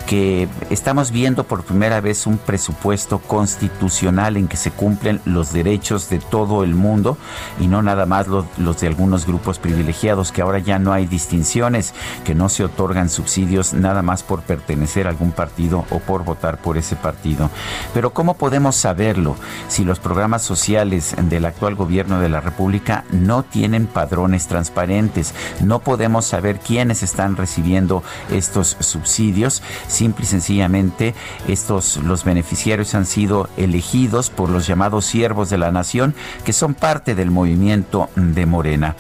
que 0.07 0.49
estamos 0.71 1.11
viendo 1.11 1.45
por 1.45 1.65
primera 1.65 2.01
vez 2.01 2.27
un 2.27 2.39
presupuesto 2.39 3.19
constitucional 3.19 4.37
en 4.37 4.49
que 4.49 4.57
se 4.57 4.71
cumplen 4.71 5.21
los 5.25 5.53
derechos 5.53 6.09
de 6.11 6.19
todo 6.19 6.65
el 6.65 6.75
mundo 6.75 7.17
y 7.61 7.67
no 7.67 7.83
nada 7.83 8.07
más 8.07 8.27
los, 8.27 8.81
de 8.81 8.87
algunos 8.87 9.27
grupos 9.27 9.59
privilegiados, 9.59 10.33
que 10.33 10.43
ahora 10.43 10.59
ya 10.59 10.79
no 10.79 10.93
hay 10.93 11.07
distinciones, 11.07 11.95
que 12.25 12.35
no 12.35 12.49
se 12.49 12.65
otorgan 12.65 13.09
subsidios 13.11 13.73
nada 13.75 14.03
más 14.03 14.23
por 14.23 14.43
pertenecer 14.43 15.07
a 15.07 15.11
algún 15.11 15.33
partido 15.33 15.85
o 15.91 15.99
por 15.99 16.25
votar 16.25 16.59
por 16.59 16.77
ese 16.77 16.97
partido. 16.97 17.51
Pero 17.93 18.12
¿cómo 18.12 18.35
podemos 18.35 18.76
saberlo 18.76 19.36
si 19.68 19.85
los 19.85 19.98
programas 19.98 20.43
sociales 20.43 21.14
del 21.18 21.44
actual 21.44 21.74
gobierno 21.74 22.20
de 22.20 22.28
la 22.28 22.40
República 22.40 23.05
no 23.10 23.43
tienen 23.43 23.86
padrones 23.86 24.47
transparentes? 24.47 25.35
No 25.60 25.81
podemos 25.81 26.26
saber 26.26 26.60
quiénes 26.60 27.02
están 27.02 27.36
recibiendo 27.36 28.02
estos 28.31 28.76
subsidios. 28.81 29.62
Simple 29.89 30.24
y 30.24 30.28
sencillamente, 30.28 31.14
estos, 31.48 31.98
los 31.98 32.24
beneficiarios 32.24 32.94
han 32.94 33.06
sido 33.06 33.48
elegidos 33.56 34.31
por 34.31 34.51
los 34.51 34.66
llamados 34.66 35.05
siervos 35.05 35.51
de 35.51 35.59
la 35.59 35.72
nación, 35.72 36.14
que 36.44 36.52
son 36.52 36.74
parte 36.74 37.14
del 37.14 37.31
movimiento 37.31 38.09
de 38.16 38.47
Morena. 38.47 38.97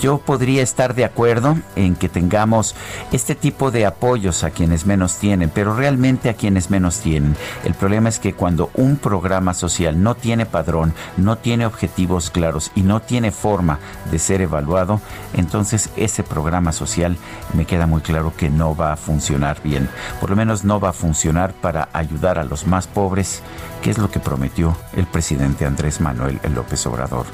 Yo 0.00 0.18
podría 0.18 0.62
estar 0.62 0.94
de 0.94 1.04
acuerdo 1.04 1.56
en 1.74 1.94
que 1.94 2.08
tengamos 2.08 2.74
este 3.12 3.34
tipo 3.34 3.70
de 3.70 3.86
apoyos 3.86 4.44
a 4.44 4.50
quienes 4.50 4.86
menos 4.86 5.16
tienen, 5.16 5.50
pero 5.50 5.74
realmente 5.74 6.28
a 6.28 6.34
quienes 6.34 6.70
menos 6.70 7.00
tienen. 7.00 7.36
El 7.64 7.74
problema 7.74 7.95
es 8.04 8.18
que 8.18 8.34
cuando 8.34 8.70
un 8.74 8.96
programa 8.96 9.54
social 9.54 10.02
no 10.02 10.14
tiene 10.14 10.44
padrón, 10.44 10.92
no 11.16 11.38
tiene 11.38 11.64
objetivos 11.64 12.30
claros 12.30 12.70
y 12.74 12.82
no 12.82 13.00
tiene 13.00 13.30
forma 13.30 13.78
de 14.10 14.18
ser 14.18 14.42
evaluado, 14.42 15.00
entonces 15.32 15.88
ese 15.96 16.22
programa 16.22 16.72
social 16.72 17.16
me 17.54 17.64
queda 17.64 17.86
muy 17.86 18.02
claro 18.02 18.34
que 18.36 18.50
no 18.50 18.76
va 18.76 18.92
a 18.92 18.96
funcionar 18.96 19.62
bien. 19.62 19.88
Por 20.20 20.30
lo 20.30 20.36
menos 20.36 20.64
no 20.64 20.78
va 20.78 20.90
a 20.90 20.92
funcionar 20.92 21.54
para 21.54 21.88
ayudar 21.94 22.38
a 22.38 22.44
los 22.44 22.66
más 22.66 22.86
pobres, 22.86 23.42
que 23.82 23.90
es 23.90 23.96
lo 23.96 24.10
que 24.10 24.20
prometió 24.20 24.76
el 24.94 25.06
presidente 25.06 25.64
Andrés 25.64 26.00
Manuel 26.00 26.38
López 26.54 26.84
Obrador. 26.86 27.24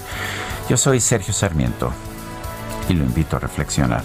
Yo 0.68 0.76
soy 0.76 1.01
Sergio 1.01 1.34
Sarmiento 1.34 1.93
y 2.89 2.94
lo 2.94 3.02
invito 3.05 3.36
a 3.36 3.40
reflexionar. 3.40 4.05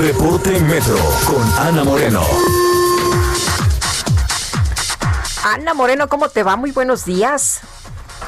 Reporte 0.00 0.58
Metro 0.60 0.96
con 1.26 1.42
Ana 1.58 1.84
Moreno. 1.84 2.22
Ana 5.44 5.74
Moreno, 5.74 6.08
¿cómo 6.08 6.30
te 6.30 6.42
va? 6.42 6.56
Muy 6.56 6.70
buenos 6.70 7.04
días. 7.04 7.60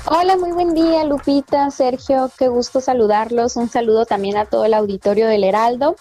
Hola, 0.05 0.37
muy 0.37 0.53
buen 0.53 0.75
día, 0.75 1.05
Lupita, 1.05 1.71
Sergio, 1.71 2.31
qué 2.39 2.49
gusto 2.49 2.83
saludarlos. 2.83 3.57
Un 3.57 3.71
saludo 3.71 4.05
también 4.05 4.37
a 4.37 4.45
todo 4.45 4.67
el 4.67 4.75
auditorio 4.75 5.27
del 5.29 5.45
Heraldo. 5.45 5.97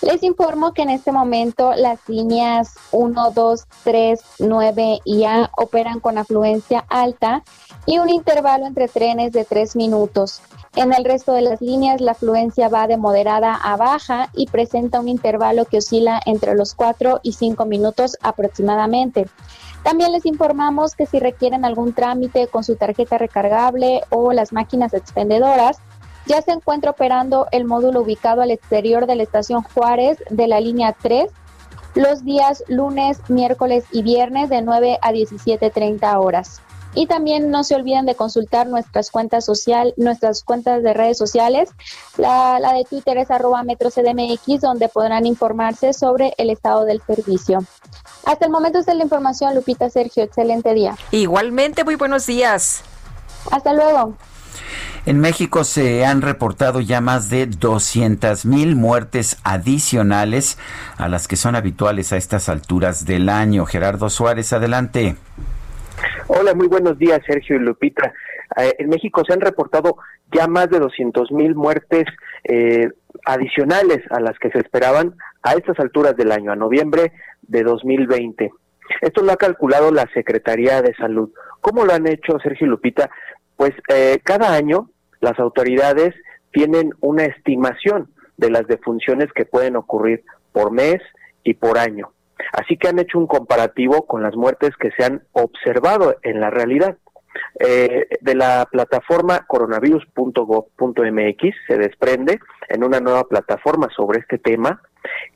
Les 0.00 0.22
informo 0.22 0.72
que 0.72 0.82
en 0.82 0.90
este 0.90 1.12
momento 1.12 1.74
las 1.74 1.98
líneas 2.08 2.70
1, 2.92 3.32
2, 3.32 3.64
3, 3.84 4.20
9 4.38 5.00
y 5.04 5.24
A 5.24 5.50
operan 5.58 6.00
con 6.00 6.16
afluencia 6.16 6.86
alta 6.88 7.42
y 7.84 7.98
un 7.98 8.08
intervalo 8.08 8.64
entre 8.64 8.88
trenes 8.88 9.32
de 9.32 9.44
3 9.44 9.76
minutos. 9.76 10.40
En 10.76 10.92
el 10.92 11.04
resto 11.04 11.32
de 11.32 11.42
las 11.42 11.60
líneas 11.60 12.00
la 12.00 12.12
afluencia 12.12 12.68
va 12.68 12.86
de 12.86 12.96
moderada 12.96 13.54
a 13.54 13.76
baja 13.76 14.30
y 14.34 14.46
presenta 14.46 15.00
un 15.00 15.08
intervalo 15.08 15.64
que 15.64 15.78
oscila 15.78 16.20
entre 16.26 16.54
los 16.54 16.74
4 16.74 17.20
y 17.24 17.32
5 17.32 17.66
minutos 17.66 18.16
aproximadamente. 18.22 19.26
También 19.82 20.12
les 20.12 20.26
informamos 20.26 20.94
que 20.94 21.06
si 21.06 21.18
requieren 21.18 21.64
algún 21.64 21.92
trámite 21.92 22.46
con 22.46 22.62
su 22.62 22.76
tarjeta 22.76 23.18
recargable 23.18 24.02
o 24.10 24.32
las 24.32 24.52
máquinas 24.52 24.94
expendedoras, 24.94 25.78
ya 26.26 26.40
se 26.42 26.52
encuentra 26.52 26.92
operando 26.92 27.48
el 27.50 27.64
módulo 27.64 28.02
ubicado 28.02 28.42
al 28.42 28.52
exterior 28.52 29.06
de 29.06 29.16
la 29.16 29.24
estación 29.24 29.62
Juárez 29.62 30.18
de 30.30 30.46
la 30.46 30.60
línea 30.60 30.94
3 31.00 31.30
los 31.94 32.24
días 32.24 32.62
lunes, 32.68 33.18
miércoles 33.28 33.84
y 33.90 34.02
viernes 34.02 34.48
de 34.48 34.62
9 34.62 34.98
a 35.02 35.10
17.30 35.10 36.24
horas. 36.24 36.62
Y 36.94 37.06
también 37.06 37.50
no 37.50 37.62
se 37.62 37.76
olviden 37.76 38.04
de 38.06 38.14
consultar 38.14 38.66
nuestras 38.66 39.10
cuentas 39.10 39.44
social, 39.44 39.94
nuestras 39.96 40.42
cuentas 40.42 40.82
de 40.82 40.92
redes 40.92 41.16
sociales. 41.18 41.70
La, 42.16 42.58
la 42.58 42.72
de 42.72 42.84
Twitter 42.84 43.16
es 43.18 43.30
arroba 43.30 43.62
metrocdmx, 43.62 44.60
donde 44.60 44.88
podrán 44.88 45.26
informarse 45.26 45.92
sobre 45.92 46.34
el 46.36 46.50
estado 46.50 46.84
del 46.84 47.00
servicio. 47.06 47.64
Hasta 48.24 48.46
el 48.46 48.50
momento 48.50 48.78
está 48.78 48.94
la 48.94 49.04
información, 49.04 49.54
Lupita 49.54 49.88
Sergio. 49.88 50.24
Excelente 50.24 50.74
día. 50.74 50.96
Igualmente, 51.12 51.84
muy 51.84 51.94
buenos 51.94 52.26
días. 52.26 52.82
Hasta 53.50 53.72
luego. 53.72 54.14
En 55.06 55.18
México 55.18 55.64
se 55.64 56.04
han 56.04 56.20
reportado 56.20 56.80
ya 56.80 57.00
más 57.00 57.30
de 57.30 57.46
200 57.46 58.44
mil 58.44 58.76
muertes 58.76 59.38
adicionales 59.44 60.58
a 60.98 61.08
las 61.08 61.26
que 61.26 61.36
son 61.36 61.56
habituales 61.56 62.12
a 62.12 62.18
estas 62.18 62.48
alturas 62.48 63.06
del 63.06 63.28
año. 63.30 63.64
Gerardo 63.64 64.10
Suárez, 64.10 64.52
adelante. 64.52 65.16
Hola, 66.28 66.54
muy 66.54 66.68
buenos 66.68 66.98
días, 66.98 67.20
Sergio 67.26 67.56
y 67.56 67.58
Lupita. 67.60 68.12
Eh, 68.56 68.74
en 68.78 68.88
México 68.88 69.22
se 69.26 69.32
han 69.32 69.40
reportado 69.40 69.96
ya 70.32 70.46
más 70.46 70.70
de 70.70 70.78
200 70.78 71.32
mil 71.32 71.54
muertes 71.54 72.04
eh, 72.44 72.88
adicionales 73.24 73.98
a 74.10 74.20
las 74.20 74.38
que 74.38 74.50
se 74.50 74.58
esperaban 74.58 75.14
a 75.42 75.54
estas 75.54 75.78
alturas 75.78 76.16
del 76.16 76.32
año, 76.32 76.52
a 76.52 76.56
noviembre 76.56 77.12
de 77.42 77.62
2020. 77.62 78.50
Esto 79.00 79.22
lo 79.22 79.32
ha 79.32 79.36
calculado 79.36 79.90
la 79.92 80.08
Secretaría 80.12 80.82
de 80.82 80.94
Salud. 80.94 81.30
¿Cómo 81.60 81.84
lo 81.84 81.92
han 81.92 82.06
hecho, 82.06 82.38
Sergio 82.42 82.66
y 82.66 82.70
Lupita? 82.70 83.10
Pues 83.56 83.72
eh, 83.88 84.18
cada 84.24 84.54
año 84.54 84.90
las 85.20 85.38
autoridades 85.38 86.14
tienen 86.52 86.90
una 87.00 87.24
estimación 87.24 88.10
de 88.36 88.50
las 88.50 88.66
defunciones 88.66 89.32
que 89.32 89.44
pueden 89.44 89.76
ocurrir 89.76 90.24
por 90.52 90.72
mes 90.72 91.00
y 91.44 91.54
por 91.54 91.78
año. 91.78 92.12
Así 92.52 92.76
que 92.76 92.88
han 92.88 92.98
hecho 92.98 93.18
un 93.18 93.26
comparativo 93.26 94.06
con 94.06 94.22
las 94.22 94.36
muertes 94.36 94.76
que 94.76 94.90
se 94.92 95.04
han 95.04 95.22
observado 95.32 96.16
en 96.22 96.40
la 96.40 96.50
realidad. 96.50 96.98
Eh, 97.60 98.08
de 98.20 98.34
la 98.34 98.66
plataforma 98.70 99.46
coronavirus.gov.mx 99.46 101.54
se 101.68 101.78
desprende 101.78 102.40
en 102.68 102.82
una 102.82 102.98
nueva 102.98 103.22
plataforma 103.24 103.88
sobre 103.94 104.18
este 104.18 104.38
tema 104.38 104.82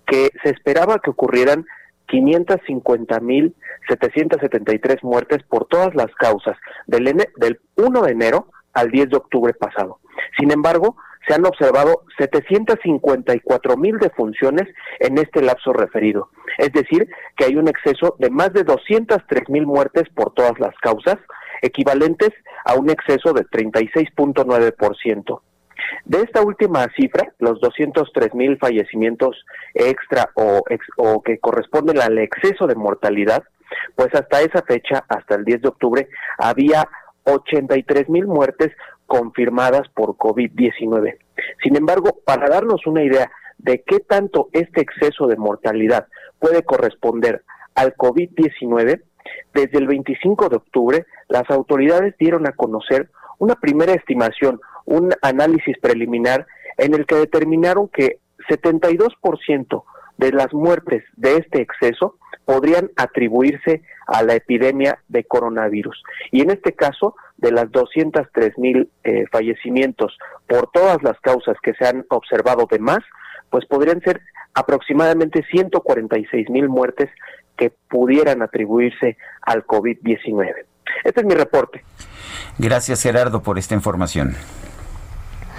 que 0.06 0.30
se 0.42 0.50
esperaba 0.50 0.98
que 0.98 1.10
ocurrieran 1.10 1.66
550.773 2.08 5.02
muertes 5.02 5.44
por 5.44 5.66
todas 5.66 5.94
las 5.94 6.12
causas 6.16 6.56
del, 6.86 7.04
del 7.36 7.60
1 7.76 8.02
de 8.02 8.10
enero 8.10 8.48
al 8.72 8.90
10 8.90 9.10
de 9.10 9.16
octubre 9.16 9.54
pasado. 9.54 10.00
Sin 10.38 10.50
embargo, 10.50 10.96
se 11.26 11.34
han 11.34 11.46
observado 11.46 12.04
754 12.18 13.76
mil 13.76 13.98
defunciones 13.98 14.68
en 15.00 15.18
este 15.18 15.42
lapso 15.42 15.72
referido. 15.72 16.30
Es 16.58 16.72
decir, 16.72 17.08
que 17.36 17.44
hay 17.46 17.56
un 17.56 17.68
exceso 17.68 18.16
de 18.18 18.30
más 18.30 18.52
de 18.52 18.64
203 18.64 19.48
mil 19.48 19.66
muertes 19.66 20.04
por 20.14 20.32
todas 20.34 20.58
las 20.58 20.74
causas, 20.80 21.16
equivalentes 21.62 22.30
a 22.64 22.74
un 22.74 22.90
exceso 22.90 23.32
de 23.32 23.42
36.9%. 23.44 25.40
De 26.04 26.20
esta 26.20 26.42
última 26.42 26.86
cifra, 26.96 27.32
los 27.38 27.60
203 27.60 28.34
mil 28.34 28.58
fallecimientos 28.58 29.44
extra 29.74 30.30
o, 30.34 30.62
o 30.96 31.22
que 31.22 31.38
corresponden 31.38 32.00
al 32.00 32.18
exceso 32.18 32.66
de 32.66 32.74
mortalidad, 32.74 33.42
pues 33.96 34.14
hasta 34.14 34.42
esa 34.42 34.62
fecha, 34.62 35.04
hasta 35.08 35.34
el 35.34 35.44
10 35.44 35.62
de 35.62 35.68
octubre, 35.68 36.08
había 36.38 36.88
83 37.24 38.08
mil 38.08 38.26
muertes 38.26 38.72
confirmadas 39.06 39.88
por 39.94 40.16
COVID-19. 40.16 41.18
Sin 41.62 41.76
embargo, 41.76 42.20
para 42.24 42.48
darnos 42.48 42.86
una 42.86 43.02
idea 43.02 43.30
de 43.58 43.82
qué 43.82 44.00
tanto 44.00 44.48
este 44.52 44.80
exceso 44.80 45.26
de 45.26 45.36
mortalidad 45.36 46.08
puede 46.38 46.64
corresponder 46.64 47.42
al 47.74 47.94
COVID-19, 47.94 49.02
desde 49.54 49.78
el 49.78 49.86
25 49.86 50.48
de 50.48 50.56
octubre 50.56 51.06
las 51.28 51.48
autoridades 51.50 52.14
dieron 52.18 52.46
a 52.46 52.52
conocer 52.52 53.10
una 53.38 53.54
primera 53.54 53.92
estimación, 53.92 54.60
un 54.84 55.12
análisis 55.22 55.78
preliminar 55.78 56.46
en 56.76 56.94
el 56.94 57.06
que 57.06 57.16
determinaron 57.16 57.88
que 57.88 58.18
72% 58.48 59.84
de 60.18 60.32
las 60.32 60.52
muertes 60.52 61.04
de 61.16 61.36
este 61.38 61.62
exceso 61.62 62.16
podrían 62.44 62.90
atribuirse 62.96 63.82
a 64.06 64.22
la 64.22 64.34
epidemia 64.34 64.98
de 65.08 65.24
coronavirus. 65.24 66.02
Y 66.30 66.42
en 66.42 66.50
este 66.50 66.72
caso, 66.72 67.16
de 67.44 67.52
las 67.52 67.70
203 67.70 68.58
mil 68.58 68.90
eh, 69.04 69.26
fallecimientos 69.30 70.16
por 70.48 70.70
todas 70.72 71.02
las 71.02 71.20
causas 71.20 71.56
que 71.62 71.74
se 71.74 71.86
han 71.86 72.06
observado 72.08 72.66
de 72.70 72.78
más, 72.78 73.00
pues 73.50 73.66
podrían 73.66 74.00
ser 74.00 74.22
aproximadamente 74.54 75.44
146 75.50 76.48
mil 76.48 76.68
muertes 76.70 77.10
que 77.56 77.70
pudieran 77.90 78.40
atribuirse 78.40 79.18
al 79.42 79.66
COVID-19. 79.66 80.64
Este 81.04 81.20
es 81.20 81.26
mi 81.26 81.34
reporte. 81.34 81.84
Gracias 82.58 83.02
Gerardo 83.02 83.42
por 83.42 83.58
esta 83.58 83.74
información. 83.74 84.34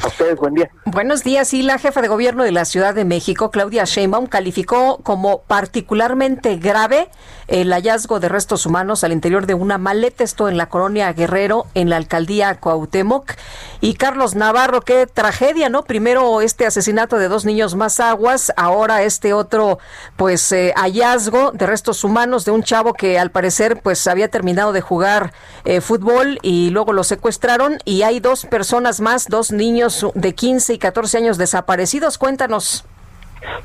A 0.04 0.08
ustedes, 0.08 0.36
buen 0.38 0.54
día. 0.54 0.70
Buenos 0.86 1.24
días. 1.24 1.54
Y 1.54 1.62
la 1.62 1.78
jefa 1.78 2.02
de 2.02 2.08
gobierno 2.08 2.44
de 2.44 2.52
la 2.52 2.66
Ciudad 2.66 2.94
de 2.94 3.06
México, 3.06 3.50
Claudia 3.52 3.86
Sheinbaum, 3.86 4.28
calificó 4.28 5.00
como 5.04 5.42
particularmente 5.42 6.58
grave 6.58 7.10
el 7.48 7.72
hallazgo 7.72 8.20
de 8.20 8.30
restos 8.30 8.66
humanos 8.66 9.04
al 9.04 9.12
interior 9.12 9.46
de 9.46 9.54
una 9.54 9.78
maleta, 9.78 10.24
esto 10.24 10.50
en 10.50 10.58
la 10.58 10.68
colonia 10.68 11.12
Guerrero, 11.14 11.68
en 11.76 11.90
la 11.90 11.98
alcaldía 11.98 12.60
Cuauhtémoc. 12.60 13.34
Y 13.82 13.96
Carlos 13.96 14.36
Navarro, 14.36 14.82
qué 14.82 15.08
tragedia, 15.08 15.70
¿no? 15.70 15.84
Primero 15.84 16.42
este 16.42 16.66
asesinato 16.66 17.18
de 17.18 17.28
dos 17.28 17.46
niños 17.46 17.76
más 17.76 18.00
aguas, 18.00 18.52
ahora 18.58 19.04
este 19.04 19.34
otro, 19.34 19.80
pues, 20.18 20.52
eh, 20.52 20.74
hallazgo 20.76 21.52
de 21.52 21.68
restos 21.68 22.04
humanos 22.04 22.46
de 22.46 22.52
un 22.52 22.64
chavo 22.64 22.94
que 22.94 23.20
al 23.20 23.32
parecer, 23.32 23.82
pues, 23.82 24.08
había 24.08 24.30
terminado 24.30 24.74
de 24.74 24.82
jugar 24.82 25.34
eh, 25.64 25.82
fútbol 25.82 26.40
y 26.42 26.70
luego 26.72 26.94
lo 26.94 27.04
secuestraron 27.04 27.78
y 27.86 28.02
hay 28.02 28.20
dos 28.20 28.46
personas 28.46 29.02
más, 29.02 29.28
dos 29.28 29.52
niños 29.52 29.85
niños 29.86 30.12
de 30.16 30.34
15 30.34 30.74
y 30.74 30.78
14 30.78 31.18
años 31.18 31.38
desaparecidos. 31.38 32.18
Cuéntanos. 32.18 32.86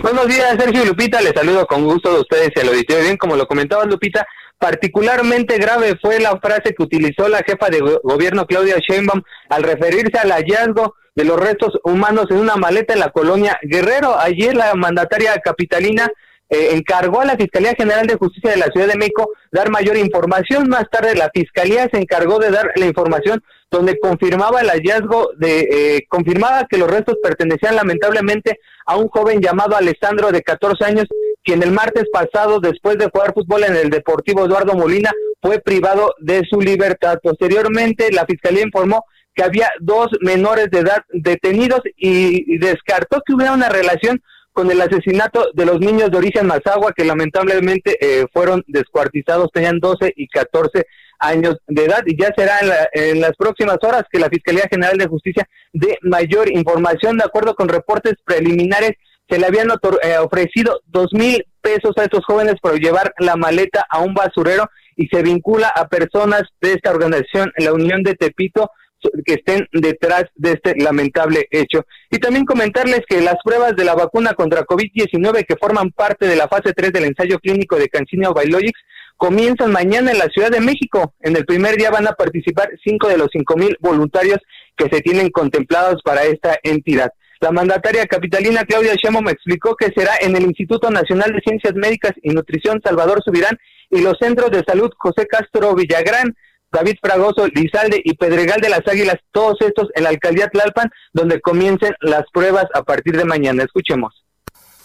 Buenos 0.00 0.28
días, 0.28 0.56
Sergio 0.58 0.82
y 0.82 0.86
Lupita. 0.86 1.20
Les 1.20 1.32
saludo 1.32 1.66
con 1.66 1.84
gusto 1.84 2.12
de 2.12 2.20
ustedes 2.20 2.50
y 2.54 2.64
lo 2.64 2.72
auditorio. 2.72 3.04
Bien, 3.04 3.16
como 3.16 3.36
lo 3.36 3.46
comentaba 3.46 3.84
Lupita, 3.84 4.26
particularmente 4.58 5.56
grave 5.56 5.96
fue 6.00 6.20
la 6.20 6.38
frase 6.38 6.74
que 6.74 6.82
utilizó 6.82 7.28
la 7.28 7.38
jefa 7.38 7.68
de 7.70 7.80
gobierno 8.02 8.46
Claudia 8.46 8.76
Sheinbaum 8.78 9.22
al 9.48 9.62
referirse 9.62 10.18
al 10.18 10.32
hallazgo 10.32 10.94
de 11.14 11.24
los 11.24 11.40
restos 11.40 11.72
humanos 11.84 12.26
en 12.30 12.36
una 12.36 12.56
maleta 12.56 12.92
en 12.92 13.00
la 13.00 13.10
colonia 13.10 13.58
Guerrero. 13.62 14.18
Ayer 14.18 14.54
la 14.54 14.74
mandataria 14.74 15.38
capitalina 15.38 16.08
eh, 16.50 16.70
encargó 16.72 17.20
a 17.20 17.24
la 17.24 17.36
Fiscalía 17.36 17.74
General 17.76 18.06
de 18.06 18.16
Justicia 18.16 18.50
de 18.50 18.56
la 18.56 18.66
Ciudad 18.66 18.88
de 18.88 18.98
México 18.98 19.30
dar 19.52 19.70
mayor 19.70 19.96
información. 19.96 20.68
Más 20.68 20.84
tarde 20.90 21.14
la 21.14 21.30
Fiscalía 21.32 21.88
se 21.92 21.98
encargó 21.98 22.38
de 22.38 22.50
dar 22.50 22.70
la 22.76 22.86
información 22.86 23.42
donde 23.70 23.98
confirmaba 23.98 24.60
el 24.60 24.68
hallazgo 24.68 25.30
de, 25.36 25.60
eh, 25.60 26.06
confirmaba 26.08 26.66
que 26.68 26.76
los 26.76 26.90
restos 26.90 27.16
pertenecían 27.22 27.76
lamentablemente 27.76 28.58
a 28.84 28.96
un 28.96 29.08
joven 29.08 29.40
llamado 29.40 29.76
Alessandro 29.76 30.32
de 30.32 30.42
14 30.42 30.84
años, 30.84 31.06
quien 31.44 31.62
el 31.62 31.70
martes 31.70 32.04
pasado, 32.12 32.58
después 32.58 32.98
de 32.98 33.08
jugar 33.08 33.32
fútbol 33.32 33.64
en 33.64 33.76
el 33.76 33.90
Deportivo 33.90 34.44
Eduardo 34.44 34.74
Molina, 34.74 35.12
fue 35.40 35.60
privado 35.60 36.14
de 36.18 36.42
su 36.50 36.60
libertad. 36.60 37.18
Posteriormente, 37.22 38.10
la 38.12 38.26
Fiscalía 38.26 38.64
informó 38.64 39.04
que 39.34 39.44
había 39.44 39.70
dos 39.80 40.08
menores 40.20 40.70
de 40.70 40.80
edad 40.80 41.04
detenidos 41.12 41.80
y, 41.96 42.58
descartó 42.58 43.22
que 43.24 43.34
hubiera 43.34 43.52
una 43.52 43.68
relación 43.68 44.20
con 44.52 44.70
el 44.70 44.80
asesinato 44.80 45.50
de 45.54 45.66
los 45.66 45.80
niños 45.80 46.10
de 46.10 46.18
origen 46.18 46.46
Mazagua 46.46 46.92
que 46.92 47.04
lamentablemente 47.04 47.96
eh, 48.00 48.26
fueron 48.32 48.64
descuartizados, 48.66 49.50
tenían 49.52 49.78
12 49.78 50.12
y 50.16 50.28
14 50.28 50.86
años 51.20 51.56
de 51.68 51.84
edad 51.84 52.02
y 52.06 52.20
ya 52.20 52.30
será 52.36 52.58
en, 52.92 53.20
las 53.20 53.36
próximas 53.36 53.78
horas 53.82 54.04
que 54.10 54.18
la 54.18 54.28
Fiscalía 54.28 54.64
General 54.70 54.96
de 54.96 55.06
Justicia 55.06 55.48
dé 55.72 55.98
mayor 56.02 56.50
información. 56.50 57.18
De 57.18 57.24
acuerdo 57.24 57.54
con 57.54 57.68
reportes 57.68 58.14
preliminares, 58.24 58.92
se 59.28 59.38
le 59.38 59.46
habían 59.46 59.68
eh, 59.68 60.16
ofrecido 60.18 60.80
dos 60.86 61.12
mil 61.12 61.44
pesos 61.60 61.92
a 61.98 62.04
estos 62.04 62.24
jóvenes 62.24 62.54
por 62.60 62.80
llevar 62.80 63.12
la 63.18 63.36
maleta 63.36 63.84
a 63.88 64.00
un 64.00 64.14
basurero 64.14 64.68
y 64.96 65.06
se 65.08 65.22
vincula 65.22 65.68
a 65.68 65.88
personas 65.88 66.42
de 66.60 66.72
esta 66.72 66.90
organización, 66.90 67.52
la 67.58 67.72
Unión 67.72 68.02
de 68.02 68.14
Tepito, 68.14 68.70
que 69.24 69.34
estén 69.34 69.66
detrás 69.72 70.24
de 70.34 70.52
este 70.52 70.74
lamentable 70.76 71.46
hecho. 71.50 71.84
Y 72.10 72.18
también 72.18 72.44
comentarles 72.44 73.00
que 73.08 73.20
las 73.20 73.36
pruebas 73.44 73.76
de 73.76 73.84
la 73.84 73.94
vacuna 73.94 74.34
contra 74.34 74.64
COVID-19 74.64 75.46
que 75.46 75.56
forman 75.56 75.90
parte 75.90 76.26
de 76.26 76.36
la 76.36 76.48
fase 76.48 76.72
3 76.72 76.92
del 76.92 77.04
ensayo 77.04 77.38
clínico 77.38 77.76
de 77.76 77.88
Cancino 77.88 78.34
Biologics 78.34 78.80
comienzan 79.16 79.70
mañana 79.70 80.12
en 80.12 80.18
la 80.18 80.28
Ciudad 80.28 80.50
de 80.50 80.60
México. 80.60 81.14
En 81.20 81.36
el 81.36 81.44
primer 81.44 81.76
día 81.76 81.90
van 81.90 82.06
a 82.06 82.12
participar 82.12 82.70
cinco 82.82 83.08
de 83.08 83.18
los 83.18 83.28
cinco 83.30 83.56
mil 83.56 83.76
voluntarios 83.80 84.38
que 84.76 84.88
se 84.90 85.02
tienen 85.02 85.30
contemplados 85.30 86.00
para 86.02 86.24
esta 86.24 86.58
entidad. 86.62 87.12
La 87.40 87.50
mandataria 87.52 88.06
capitalina 88.06 88.64
Claudia 88.64 88.94
Sheinbaum 88.94 89.28
explicó 89.28 89.74
que 89.74 89.92
será 89.96 90.12
en 90.20 90.36
el 90.36 90.44
Instituto 90.44 90.90
Nacional 90.90 91.32
de 91.32 91.40
Ciencias 91.40 91.74
Médicas 91.74 92.12
y 92.22 92.30
Nutrición 92.30 92.80
Salvador 92.84 93.22
Subirán 93.22 93.58
y 93.90 94.00
los 94.00 94.18
centros 94.18 94.50
de 94.50 94.62
salud 94.66 94.90
José 94.96 95.26
Castro 95.26 95.74
Villagrán, 95.74 96.34
David 96.70 96.96
Fragoso, 97.02 97.46
Lizalde 97.48 98.00
y 98.04 98.14
Pedregal 98.14 98.60
de 98.60 98.68
las 98.68 98.86
Águilas, 98.86 99.16
todos 99.32 99.60
estos 99.60 99.88
en 99.94 100.04
la 100.04 100.10
alcaldía 100.10 100.48
Tlalpan, 100.48 100.90
donde 101.12 101.40
comiencen 101.40 101.94
las 102.00 102.24
pruebas 102.32 102.66
a 102.74 102.82
partir 102.82 103.16
de 103.16 103.24
mañana. 103.24 103.64
Escuchemos. 103.64 104.24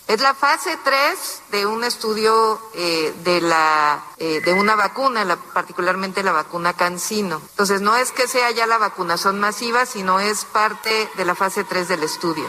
Es 0.07 0.21
la 0.21 0.35
fase 0.35 0.77
3 0.83 1.41
de 1.51 1.65
un 1.65 1.83
estudio 1.83 2.59
eh, 2.75 3.11
de, 3.23 3.41
la, 3.41 4.03
eh, 4.19 4.39
de 4.41 4.53
una 4.53 4.75
vacuna, 4.75 5.25
la, 5.25 5.35
particularmente 5.35 6.21
la 6.21 6.31
vacuna 6.31 6.73
Cancino. 6.73 7.41
Entonces, 7.49 7.81
no 7.81 7.95
es 7.95 8.11
que 8.11 8.27
sea 8.27 8.51
ya 8.51 8.67
la 8.67 8.77
vacunación 8.77 9.39
masiva, 9.39 9.87
sino 9.87 10.19
es 10.19 10.45
parte 10.45 11.09
de 11.17 11.25
la 11.25 11.33
fase 11.33 11.63
3 11.63 11.87
del 11.87 12.03
estudio. 12.03 12.45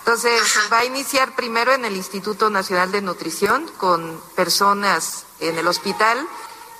Entonces, 0.00 0.40
va 0.72 0.80
a 0.80 0.84
iniciar 0.84 1.34
primero 1.34 1.72
en 1.72 1.84
el 1.84 1.96
Instituto 1.96 2.48
Nacional 2.48 2.92
de 2.92 3.02
Nutrición 3.02 3.66
con 3.78 4.20
personas 4.36 5.26
en 5.40 5.58
el 5.58 5.66
hospital 5.66 6.24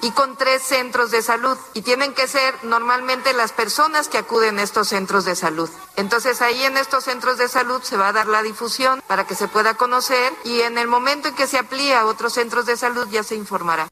y 0.04 0.10
con 0.10 0.36
tres 0.36 0.60
centros 0.60 1.10
de 1.10 1.22
salud. 1.22 1.56
Y 1.72 1.80
tienen 1.80 2.12
que 2.12 2.28
ser 2.28 2.52
normalmente 2.62 3.32
las 3.32 3.52
personas 3.52 4.08
que 4.08 4.18
acuden 4.18 4.58
a 4.58 4.62
estos 4.62 4.88
centros 4.88 5.24
de 5.24 5.34
salud. 5.34 5.70
Entonces 5.96 6.42
ahí 6.42 6.62
en 6.62 6.76
estos 6.76 7.04
centros 7.04 7.38
de 7.38 7.48
salud 7.48 7.80
se 7.82 7.96
va 7.96 8.08
a 8.08 8.12
dar 8.12 8.26
la 8.26 8.42
difusión 8.42 9.00
para 9.08 9.26
que 9.26 9.34
se 9.34 9.48
pueda 9.48 9.74
conocer 9.74 10.30
y 10.44 10.60
en 10.60 10.76
el 10.76 10.88
momento 10.88 11.28
en 11.28 11.34
que 11.34 11.46
se 11.46 11.58
aplique 11.58 11.94
a 11.94 12.04
otros 12.04 12.34
centros 12.34 12.66
de 12.66 12.76
salud 12.76 13.08
ya 13.10 13.22
se 13.22 13.34
informará. 13.34 13.88